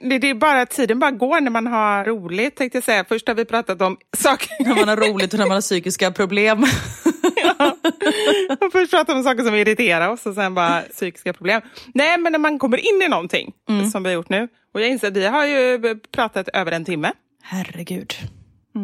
det 0.20 0.30
är 0.30 0.34
bara 0.34 0.66
tiden 0.66 0.98
bara 0.98 1.10
går 1.10 1.40
när 1.40 1.50
man 1.50 1.66
har 1.66 2.04
roligt 2.04 2.56
tänkte 2.56 2.76
jag 2.76 2.84
säga. 2.84 3.04
Först 3.04 3.28
har 3.28 3.34
vi 3.34 3.44
pratat 3.44 3.82
om 3.82 3.96
saker, 4.16 4.64
När 4.64 4.74
man 4.74 4.88
har 4.88 4.96
roligt 5.08 5.32
och 5.32 5.38
när 5.38 5.46
man 5.46 5.54
har 5.54 5.60
psykiska 5.60 6.10
problem. 6.10 6.62
och 8.60 8.72
först 8.72 8.90
pratat 8.90 9.16
om 9.16 9.22
saker 9.22 9.44
som 9.44 9.54
irriterar 9.54 10.08
oss 10.08 10.26
och 10.26 10.34
sen 10.34 10.54
bara 10.54 10.80
psykiska 10.80 11.32
problem. 11.32 11.62
Nej, 11.94 12.18
men 12.18 12.32
när 12.32 12.38
man 12.38 12.58
kommer 12.58 12.76
in 12.76 13.02
i 13.02 13.08
någonting 13.08 13.52
som 13.92 14.02
vi 14.02 14.08
har 14.08 14.14
gjort 14.14 14.28
nu. 14.28 14.48
Och 14.74 14.80
jag 14.80 14.88
inser 14.88 15.08
att 15.08 15.16
vi 15.16 15.26
har 15.26 15.44
ju 15.44 15.98
pratat 16.12 16.48
över 16.48 16.72
en 16.72 16.84
timme. 16.84 17.12
Herregud. 17.42 18.14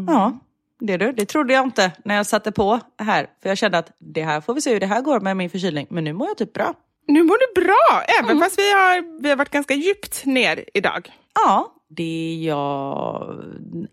Ja, 0.06 0.38
det 0.80 0.96
du. 0.96 1.12
Det 1.12 1.26
trodde 1.26 1.52
jag 1.52 1.64
inte 1.64 1.92
när 2.04 2.14
jag 2.16 2.26
satte 2.26 2.52
på 2.52 2.80
här. 2.98 3.26
För 3.42 3.48
jag 3.48 3.58
kände 3.58 3.78
att 3.78 3.90
det 3.98 4.22
här 4.22 4.40
får 4.40 4.54
vi 4.54 4.60
se 4.60 4.72
hur 4.72 4.80
det 4.80 4.86
här 4.86 5.00
går 5.00 5.20
med 5.20 5.36
min 5.36 5.50
förkylning. 5.50 5.86
Men 5.90 6.04
nu 6.04 6.12
mår 6.12 6.26
jag 6.28 6.36
typ 6.36 6.52
bra. 6.52 6.74
Nu 7.06 7.22
mår 7.22 7.38
du 7.38 7.62
bra, 7.62 8.02
även 8.20 8.40
fast 8.40 8.58
vi 8.58 8.72
har, 8.72 9.22
vi 9.22 9.28
har 9.28 9.36
varit 9.36 9.50
ganska 9.50 9.74
djupt 9.74 10.24
ner 10.26 10.64
idag. 10.74 11.12
Ja, 11.34 11.74
det 11.88 12.34
jag... 12.44 13.44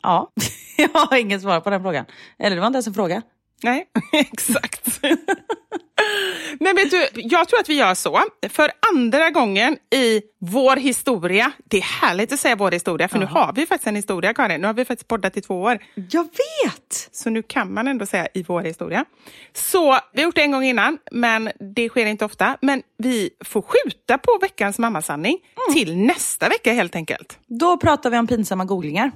Ja, 0.01 0.32
jag 0.78 0.89
har 0.89 1.18
inget 1.18 1.41
svar 1.41 1.59
på 1.59 1.70
den 1.70 1.82
frågan. 1.82 2.05
Eller 2.39 2.55
det 2.55 2.59
var 2.59 2.68
inte 2.68 2.78
ens 2.78 2.88
en 2.88 2.93
fråga. 2.93 3.22
Nej, 3.64 3.86
exakt. 4.12 4.99
Men 6.59 6.76
vet 6.76 6.91
du, 6.91 7.07
jag 7.14 7.47
tror 7.47 7.59
att 7.59 7.70
vi 7.70 7.74
gör 7.74 7.93
så. 7.93 8.22
För 8.49 8.72
andra 8.95 9.30
gången 9.30 9.78
i 9.95 10.22
vår 10.39 10.76
historia, 10.76 11.51
det 11.66 11.78
är 11.78 11.82
härligt 11.82 12.34
att 12.34 12.39
säga 12.39 12.55
vår 12.55 12.72
historia, 12.72 13.07
för 13.07 13.20
nu 13.20 13.26
har 13.26 13.53
vi 13.53 13.66
faktiskt 13.66 13.88
en 13.88 13.95
historia, 13.95 14.34
Karin. 14.34 14.62
Nu 14.62 14.68
har 14.68 14.74
vi 14.74 14.86
faktiskt 14.86 15.07
poddat 15.07 15.38
i 15.38 15.41
två 15.41 15.62
år. 15.62 15.80
Jag 16.12 16.24
vet! 16.24 17.09
Så 17.12 17.30
nu 17.30 17.43
kan 17.43 17.74
man 17.74 17.88
ändå 17.88 18.05
säga 18.05 18.28
i 18.34 18.43
vår 18.43 18.62
historia. 18.62 19.05
Så 19.53 19.99
vi 20.14 20.22
har 20.22 20.26
gjort 20.28 20.36
det 20.36 20.41
en 20.41 20.51
gång 20.51 20.64
innan, 20.64 20.97
men 21.12 21.51
det 21.76 21.89
sker 21.89 22.05
inte 22.05 22.26
ofta. 22.26 22.57
Men 22.62 22.84
vi 22.97 23.30
får 23.45 23.62
skjuta 23.62 24.18
på 24.18 24.38
veckans 24.41 24.80
mammasanning 24.80 25.38
till 25.74 25.97
nästa 25.97 26.49
vecka 26.49 26.74
helt 26.74 26.95
enkelt. 26.95 27.39
Då 27.47 27.78
pratar 27.78 28.09
vi 28.09 28.18
om 28.18 28.28
pinsamma 28.28 28.66
googlingar. 28.66 29.12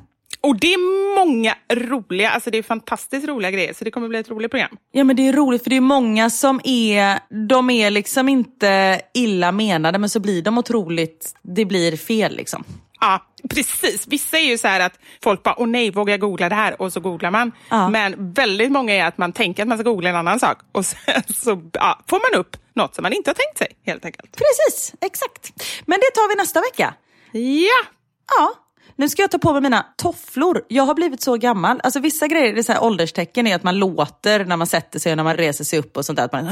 Och 0.45 0.59
det 0.59 0.73
är 0.73 1.15
många 1.15 1.55
roliga, 1.73 2.29
alltså 2.29 2.51
det 2.51 2.57
är 2.57 2.63
fantastiskt 2.63 3.27
roliga 3.27 3.51
grejer, 3.51 3.73
så 3.73 3.83
det 3.83 3.91
kommer 3.91 4.07
bli 4.07 4.19
ett 4.19 4.29
roligt 4.29 4.51
program. 4.51 4.77
Ja 4.91 5.03
men 5.03 5.15
det 5.15 5.27
är 5.27 5.33
roligt 5.33 5.63
för 5.63 5.69
det 5.69 5.75
är 5.75 5.81
många 5.81 6.29
som 6.29 6.61
är, 6.63 7.19
de 7.47 7.69
är 7.69 7.91
liksom 7.91 8.29
inte 8.29 9.01
illa 9.13 9.51
menade 9.51 9.99
men 9.99 10.09
så 10.09 10.19
blir 10.19 10.41
de 10.41 10.57
otroligt, 10.57 11.35
det 11.41 11.65
blir 11.65 11.97
fel 11.97 12.35
liksom. 12.35 12.63
Ja, 12.99 13.25
precis. 13.49 14.07
Vissa 14.07 14.37
är 14.37 14.45
ju 14.45 14.57
så 14.57 14.67
här 14.67 14.79
att 14.79 14.99
folk 15.23 15.43
bara, 15.43 15.55
åh 15.57 15.67
nej, 15.67 15.91
vågar 15.91 16.13
jag 16.13 16.19
googla 16.19 16.49
det 16.49 16.55
här? 16.55 16.81
Och 16.81 16.93
så 16.93 16.99
googlar 16.99 17.31
man. 17.31 17.51
Ja. 17.69 17.89
Men 17.89 18.33
väldigt 18.33 18.71
många 18.71 18.93
är 18.93 19.05
att 19.05 19.17
man 19.17 19.33
tänker 19.33 19.63
att 19.63 19.67
man 19.67 19.77
ska 19.77 19.89
googla 19.89 20.09
en 20.09 20.15
annan 20.15 20.39
sak 20.39 20.57
och 20.71 20.85
sen 20.85 21.23
så 21.35 21.61
ja, 21.73 21.99
får 22.09 22.31
man 22.31 22.39
upp 22.39 22.57
något 22.73 22.95
som 22.95 23.03
man 23.03 23.13
inte 23.13 23.29
har 23.29 23.35
tänkt 23.35 23.57
sig 23.57 23.67
helt 23.85 24.05
enkelt. 24.05 24.31
Precis, 24.31 24.93
exakt. 25.01 25.53
Men 25.85 25.99
det 25.99 26.11
tar 26.15 26.29
vi 26.29 26.35
nästa 26.35 26.61
vecka. 26.61 26.93
Ja, 27.31 27.95
Ja. 28.37 28.64
Nu 28.95 29.09
ska 29.09 29.21
jag 29.21 29.31
ta 29.31 29.37
på 29.37 29.53
mig 29.53 29.61
mina 29.61 29.85
tofflor. 29.97 30.61
Jag 30.67 30.83
har 30.83 30.93
blivit 30.93 31.21
så 31.21 31.37
gammal. 31.37 31.81
Alltså 31.83 31.99
vissa 31.99 32.27
grejer, 32.27 32.53
det 32.53 32.59
är 32.59 32.63
så 32.63 32.71
här 32.71 32.83
ålderstecken 32.83 33.47
är 33.47 33.55
att 33.55 33.63
man 33.63 33.79
låter 33.79 34.45
när 34.45 34.57
man 34.57 34.67
sätter 34.67 34.99
sig 34.99 35.11
och 35.11 35.17
när 35.17 35.23
man 35.23 35.37
reser 35.37 35.63
sig 35.63 35.79
upp 35.79 35.97
och 35.97 36.05
sånt 36.05 36.17
där. 36.17 36.25
Att 36.25 36.31
man, 36.31 36.45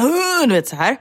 du 0.48 0.54
vet 0.54 0.68
så 0.68 0.76
här. 0.76 0.98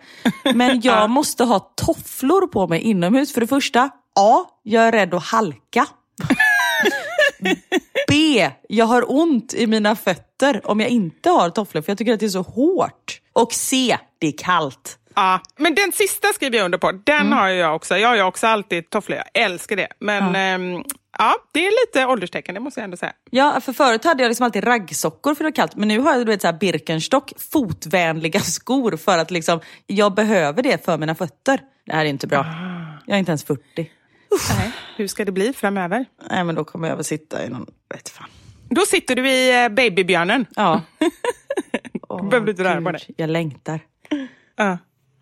Men 0.55 0.81
jag 0.85 1.11
måste 1.11 1.45
ha 1.45 1.73
tofflor 1.77 2.47
på 2.47 2.67
mig 2.67 2.81
inomhus. 2.81 3.33
För 3.33 3.41
det 3.41 3.47
första, 3.47 3.91
A. 4.15 4.45
Jag 4.63 4.85
är 4.85 4.93
rädd 4.93 5.15
att 5.15 5.25
halka. 5.25 5.87
B. 8.09 8.51
Jag 8.69 8.87
har 8.87 9.13
ont 9.13 9.55
i 9.55 9.67
mina 9.67 9.97
fötter 9.97 10.61
om 10.65 10.81
jag 10.81 10.89
inte 10.89 11.31
har 11.31 11.51
tofflor 11.51 11.83
för 11.83 11.91
jag 11.91 11.99
tycker 11.99 12.15
att 12.15 12.21
det 12.21 12.27
är 12.27 12.31
så 12.31 12.43
hårt. 12.43 13.21
Och 13.33 13.53
C. 13.53 13.99
Det 14.19 14.27
är 14.27 14.39
kallt. 14.39 14.99
Ja, 15.15 15.41
men 15.57 15.75
den 15.75 15.93
sista 15.93 16.29
skriver 16.29 16.59
jag 16.59 16.65
under 16.65 16.79
på. 16.79 16.93
Den 16.93 17.33
har 17.33 17.49
jag 17.49 17.77
också. 17.77 17.97
Jag 17.97 18.09
har 18.09 18.23
också 18.23 18.47
alltid 18.47 18.91
tofflor. 18.91 19.19
Jag 19.19 19.45
älskar 19.45 19.77
det. 19.77 19.89
Men 19.99 20.37
ehm, 20.37 20.85
ja, 21.19 21.35
det 21.53 21.67
är 21.67 21.87
lite 21.87 22.07
ålderstecken, 22.07 22.55
det 22.55 22.61
måste 22.61 22.81
jag 22.81 22.85
ändå 22.85 22.97
säga. 22.97 23.13
Ja, 23.31 23.61
för 23.61 23.73
förut 23.73 24.05
hade 24.05 24.23
jag 24.23 24.31
liksom 24.31 24.45
alltid 24.45 24.67
raggsockor 24.67 25.35
för 25.35 25.45
det 25.45 25.51
var 25.51 25.55
kallt. 25.55 25.77
Men 25.77 25.89
nu 25.89 25.99
har 25.99 26.13
jag 26.13 26.27
du 26.27 26.33
vet, 26.33 26.41
så 26.41 26.47
här 26.49 26.59
Birkenstock, 26.59 27.33
fotvänliga 27.53 28.41
skor 28.57 28.97
för 28.97 29.19
att 29.19 29.31
liksom, 29.31 29.61
jag 29.87 30.15
behöver 30.15 30.63
det 30.63 30.85
för 30.85 30.99
mina 30.99 31.15
fötter. 31.15 31.61
Det 31.87 31.93
här 31.93 32.05
är 32.05 32.09
inte 32.09 32.27
bra. 32.27 32.47
Jag 33.07 33.15
är 33.15 33.19
inte 33.19 33.31
ens 33.31 33.45
40. 33.45 33.63
Nej. 33.77 34.73
Hur 34.97 35.07
ska 35.07 35.25
det 35.25 35.33
bli 35.33 35.53
framöver? 35.53 36.05
Nej, 36.31 36.45
men 36.45 36.55
då 36.55 36.65
kommer 36.65 36.89
jag 36.89 36.97
väl 36.97 37.05
sitta 37.05 37.45
i 37.45 37.49
någon... 37.49 37.67
Vet 37.95 38.09
fan. 38.09 38.29
Då 38.69 38.81
sitter 38.81 39.17
du 39.17 39.31
i 39.31 39.65
eh, 39.65 39.69
babybjörnen. 39.69 40.47
Ja. 40.57 40.83
Behöver 42.09 42.47
du 42.47 42.51
inte 42.51 42.65
röra 42.65 42.83
på 42.83 42.93
dig. 42.93 43.15
Jag 43.17 43.31
längtar. 43.31 43.81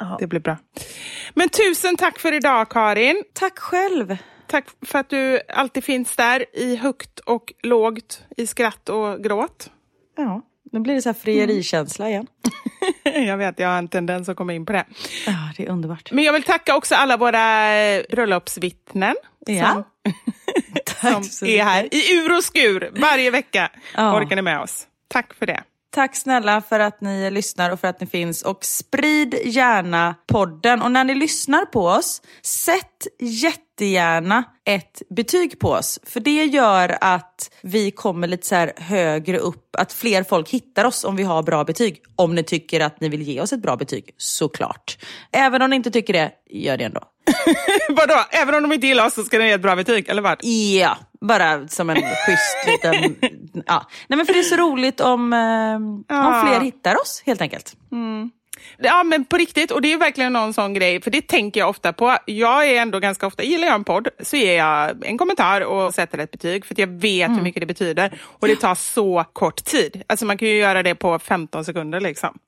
Ja, 0.00 0.16
det 0.20 0.26
blir 0.26 0.40
bra. 0.40 0.56
Men 1.34 1.48
tusen 1.48 1.96
tack 1.96 2.18
för 2.18 2.32
idag, 2.32 2.68
Karin. 2.70 3.24
Tack 3.32 3.58
själv. 3.58 4.16
Tack 4.46 4.64
för 4.86 4.98
att 4.98 5.08
du 5.10 5.40
alltid 5.54 5.84
finns 5.84 6.16
där 6.16 6.44
i 6.52 6.76
högt 6.76 7.18
och 7.18 7.52
lågt, 7.62 8.22
i 8.36 8.46
skratt 8.46 8.88
och 8.88 9.24
gråt. 9.24 9.70
Ja, 10.16 10.42
nu 10.72 10.80
blir 10.80 10.94
det 10.94 11.02
så 11.02 11.08
här 11.08 11.14
frierikänsla 11.14 12.08
igen. 12.08 12.26
Jag 13.02 13.36
vet, 13.36 13.58
jag 13.58 13.68
har 13.68 13.78
en 13.78 13.88
tendens 13.88 14.28
att 14.28 14.36
komma 14.36 14.52
in 14.54 14.66
på 14.66 14.72
det. 14.72 14.84
Ja, 15.26 15.32
det 15.56 15.66
är 15.66 15.70
underbart. 15.70 16.12
Men 16.12 16.24
jag 16.24 16.32
vill 16.32 16.42
tacka 16.42 16.76
också 16.76 16.94
alla 16.94 17.16
våra 17.16 17.74
eh, 17.78 18.02
bröllopsvittnen 18.10 19.14
Ja. 19.46 19.84
som, 21.00 21.22
som 21.24 21.48
är 21.48 21.64
här 21.64 21.94
i 21.94 22.14
ur 22.16 22.36
och 22.36 22.44
skur 22.44 22.90
varje 23.00 23.30
vecka. 23.30 23.70
Ja. 23.96 24.16
Orkar 24.20 24.36
ni 24.36 24.42
med 24.42 24.60
oss? 24.60 24.86
Tack 25.08 25.34
för 25.34 25.46
det. 25.46 25.62
Tack 25.92 26.16
snälla 26.16 26.60
för 26.60 26.80
att 26.80 27.00
ni 27.00 27.30
lyssnar 27.30 27.70
och 27.70 27.80
för 27.80 27.88
att 27.88 28.00
ni 28.00 28.06
finns. 28.06 28.42
Och 28.42 28.64
sprid 28.64 29.34
gärna 29.44 30.14
podden. 30.26 30.82
Och 30.82 30.92
när 30.92 31.04
ni 31.04 31.14
lyssnar 31.14 31.64
på 31.64 31.86
oss, 31.86 32.22
sätt 32.42 33.06
jättegärna 33.20 34.44
ett 34.64 35.02
betyg 35.10 35.58
på 35.58 35.70
oss. 35.70 36.00
För 36.02 36.20
det 36.20 36.44
gör 36.44 36.98
att 37.00 37.50
vi 37.62 37.90
kommer 37.90 38.28
lite 38.28 38.46
så 38.46 38.54
här 38.54 38.72
högre 38.76 39.38
upp, 39.38 39.76
att 39.78 39.92
fler 39.92 40.22
folk 40.22 40.50
hittar 40.50 40.84
oss 40.84 41.04
om 41.04 41.16
vi 41.16 41.22
har 41.22 41.42
bra 41.42 41.64
betyg. 41.64 42.02
Om 42.16 42.34
ni 42.34 42.42
tycker 42.42 42.80
att 42.80 43.00
ni 43.00 43.08
vill 43.08 43.22
ge 43.22 43.40
oss 43.40 43.52
ett 43.52 43.62
bra 43.62 43.76
betyg, 43.76 44.14
såklart. 44.16 44.98
Även 45.32 45.62
om 45.62 45.70
ni 45.70 45.76
inte 45.76 45.90
tycker 45.90 46.12
det, 46.12 46.32
gör 46.50 46.76
det 46.76 46.84
ändå. 46.84 47.00
Vadå, 47.88 48.14
även 48.30 48.54
om 48.54 48.62
de 48.62 48.72
inte 48.72 48.86
gillar 48.86 49.06
oss 49.06 49.14
så 49.14 49.24
ska 49.24 49.38
ni 49.38 49.44
ge 49.44 49.52
ett 49.52 49.60
bra 49.62 49.76
betyg, 49.76 50.08
eller 50.08 50.22
vad? 50.22 50.38
Ja, 50.44 50.96
bara 51.20 51.68
som 51.68 51.90
en 51.90 51.96
schysst 51.96 52.66
liten... 52.66 53.16
Ja. 53.66 53.86
Nej, 54.08 54.16
men 54.16 54.26
för 54.26 54.32
det 54.32 54.38
är 54.38 54.42
så 54.42 54.56
roligt 54.56 55.00
om, 55.00 55.32
eh, 55.32 56.16
om 56.26 56.46
fler 56.46 56.60
hittar 56.60 57.00
oss, 57.00 57.22
helt 57.26 57.40
enkelt. 57.40 57.72
Ja 58.78 59.02
men 59.04 59.24
på 59.24 59.36
riktigt, 59.36 59.70
och 59.70 59.82
det 59.82 59.92
är 59.92 59.96
verkligen 59.98 60.32
någon 60.32 60.54
sån 60.54 60.74
grej, 60.74 61.00
för 61.02 61.10
det 61.10 61.22
tänker 61.28 61.60
jag 61.60 61.68
ofta 61.70 61.92
på. 61.92 62.16
Jag 62.26 62.68
är 62.68 62.82
ändå 62.82 62.98
ganska 62.98 63.26
ofta, 63.26 63.42
gillar 63.42 63.66
jag 63.66 63.74
en 63.74 63.84
podd 63.84 64.08
så 64.22 64.36
ger 64.36 64.56
jag 64.58 65.04
en 65.06 65.18
kommentar 65.18 65.60
och 65.60 65.94
sätter 65.94 66.18
ett 66.18 66.30
betyg 66.30 66.64
för 66.66 66.80
jag 66.80 66.86
vet 66.86 67.26
Mm. 67.26 67.36
hur 67.36 67.42
mycket 67.44 67.60
det 67.62 67.66
betyder. 67.66 68.20
Och 68.22 68.48
det 68.48 68.56
tar 68.56 68.74
så 68.74 69.24
kort 69.32 69.64
tid. 69.64 70.02
Alltså 70.06 70.24
man 70.26 70.38
kan 70.38 70.48
ju 70.48 70.56
göra 70.56 70.82
det 70.82 70.94
på 70.94 71.18
15 71.18 71.64
sekunder 71.64 72.00
liksom. 72.00 72.38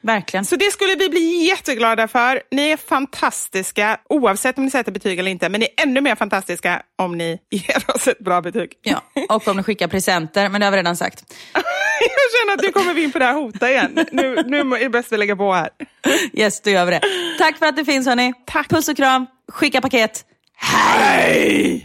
Verkligen. 0.00 0.44
Så 0.44 0.56
det 0.56 0.72
skulle 0.72 0.94
vi 0.94 1.08
bli 1.08 1.46
jätteglada 1.46 2.08
för. 2.08 2.42
Ni 2.50 2.70
är 2.70 2.76
fantastiska 2.76 4.00
oavsett 4.08 4.58
om 4.58 4.64
ni 4.64 4.70
sätter 4.70 4.92
betyg 4.92 5.18
eller 5.18 5.30
inte, 5.30 5.48
men 5.48 5.60
ni 5.60 5.66
är 5.76 5.82
ännu 5.82 6.00
mer 6.00 6.14
fantastiska 6.14 6.82
om 6.98 7.18
ni 7.18 7.38
ger 7.50 7.90
oss 7.94 8.08
ett 8.08 8.18
bra 8.18 8.40
betyg. 8.40 8.72
Ja, 8.82 9.02
och 9.28 9.48
om 9.48 9.56
ni 9.56 9.62
skickar 9.62 9.88
presenter, 9.88 10.48
men 10.48 10.60
det 10.60 10.66
har 10.66 10.70
vi 10.70 10.78
redan 10.78 10.96
sagt. 10.96 11.24
Jag 12.00 12.40
känner 12.40 12.54
att 12.54 12.62
nu 12.62 12.72
kommer 12.72 12.94
vi 12.94 13.02
in 13.04 13.12
på 13.12 13.18
det 13.18 13.24
här 13.24 13.34
hota 13.34 13.70
igen. 13.70 14.06
Nu, 14.12 14.42
nu 14.46 14.58
är 14.58 14.78
det 14.80 14.90
bäst 14.90 15.12
vi 15.12 15.16
lägger 15.16 15.36
på 15.36 15.52
här. 15.52 15.70
Yes, 16.32 16.60
då 16.60 16.70
gör 16.70 16.84
vi 16.84 16.90
det. 16.90 17.00
Tack 17.38 17.58
för 17.58 17.66
att 17.66 17.76
det 17.76 17.84
finns 17.84 18.06
hörni. 18.06 18.32
Tack. 18.46 18.68
Puss 18.68 18.88
och 18.88 18.96
kram, 18.96 19.26
skicka 19.52 19.80
paket. 19.80 20.24
Hej! 20.56 21.84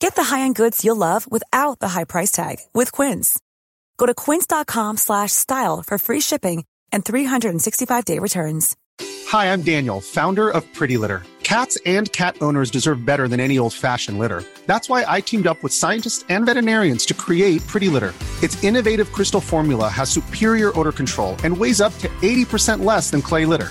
Get 0.00 0.14
the 0.14 0.24
high-end 0.24 0.54
goods 0.54 0.84
you'll 0.84 0.96
love 0.96 1.30
without 1.30 1.80
the 1.80 1.88
high 1.88 2.04
price 2.04 2.30
tag 2.30 2.56
with 2.72 2.92
Quince. 2.92 3.38
Go 3.96 4.06
to 4.06 4.14
quince.com/style 4.14 5.82
for 5.86 5.98
free 5.98 6.20
shipping 6.20 6.64
and 6.92 7.04
365-day 7.04 8.18
returns. 8.18 8.76
Hi, 9.28 9.52
I'm 9.52 9.62
Daniel, 9.62 10.00
founder 10.00 10.50
of 10.50 10.64
Pretty 10.72 10.96
Litter. 10.96 11.22
Cats 11.42 11.78
and 11.84 12.12
cat 12.12 12.36
owners 12.40 12.70
deserve 12.70 13.04
better 13.04 13.26
than 13.28 13.40
any 13.40 13.58
old-fashioned 13.58 14.18
litter. 14.18 14.42
That's 14.66 14.88
why 14.88 15.04
I 15.08 15.20
teamed 15.20 15.46
up 15.46 15.62
with 15.62 15.72
scientists 15.72 16.24
and 16.28 16.46
veterinarians 16.46 17.04
to 17.06 17.14
create 17.14 17.66
Pretty 17.66 17.88
Litter. 17.88 18.14
Its 18.42 18.62
innovative 18.62 19.12
crystal 19.12 19.40
formula 19.40 19.88
has 19.88 20.10
superior 20.10 20.78
odor 20.78 20.92
control 20.92 21.36
and 21.44 21.56
weighs 21.56 21.80
up 21.80 21.96
to 21.98 22.08
80% 22.22 22.84
less 22.84 23.10
than 23.10 23.22
clay 23.22 23.46
litter. 23.46 23.70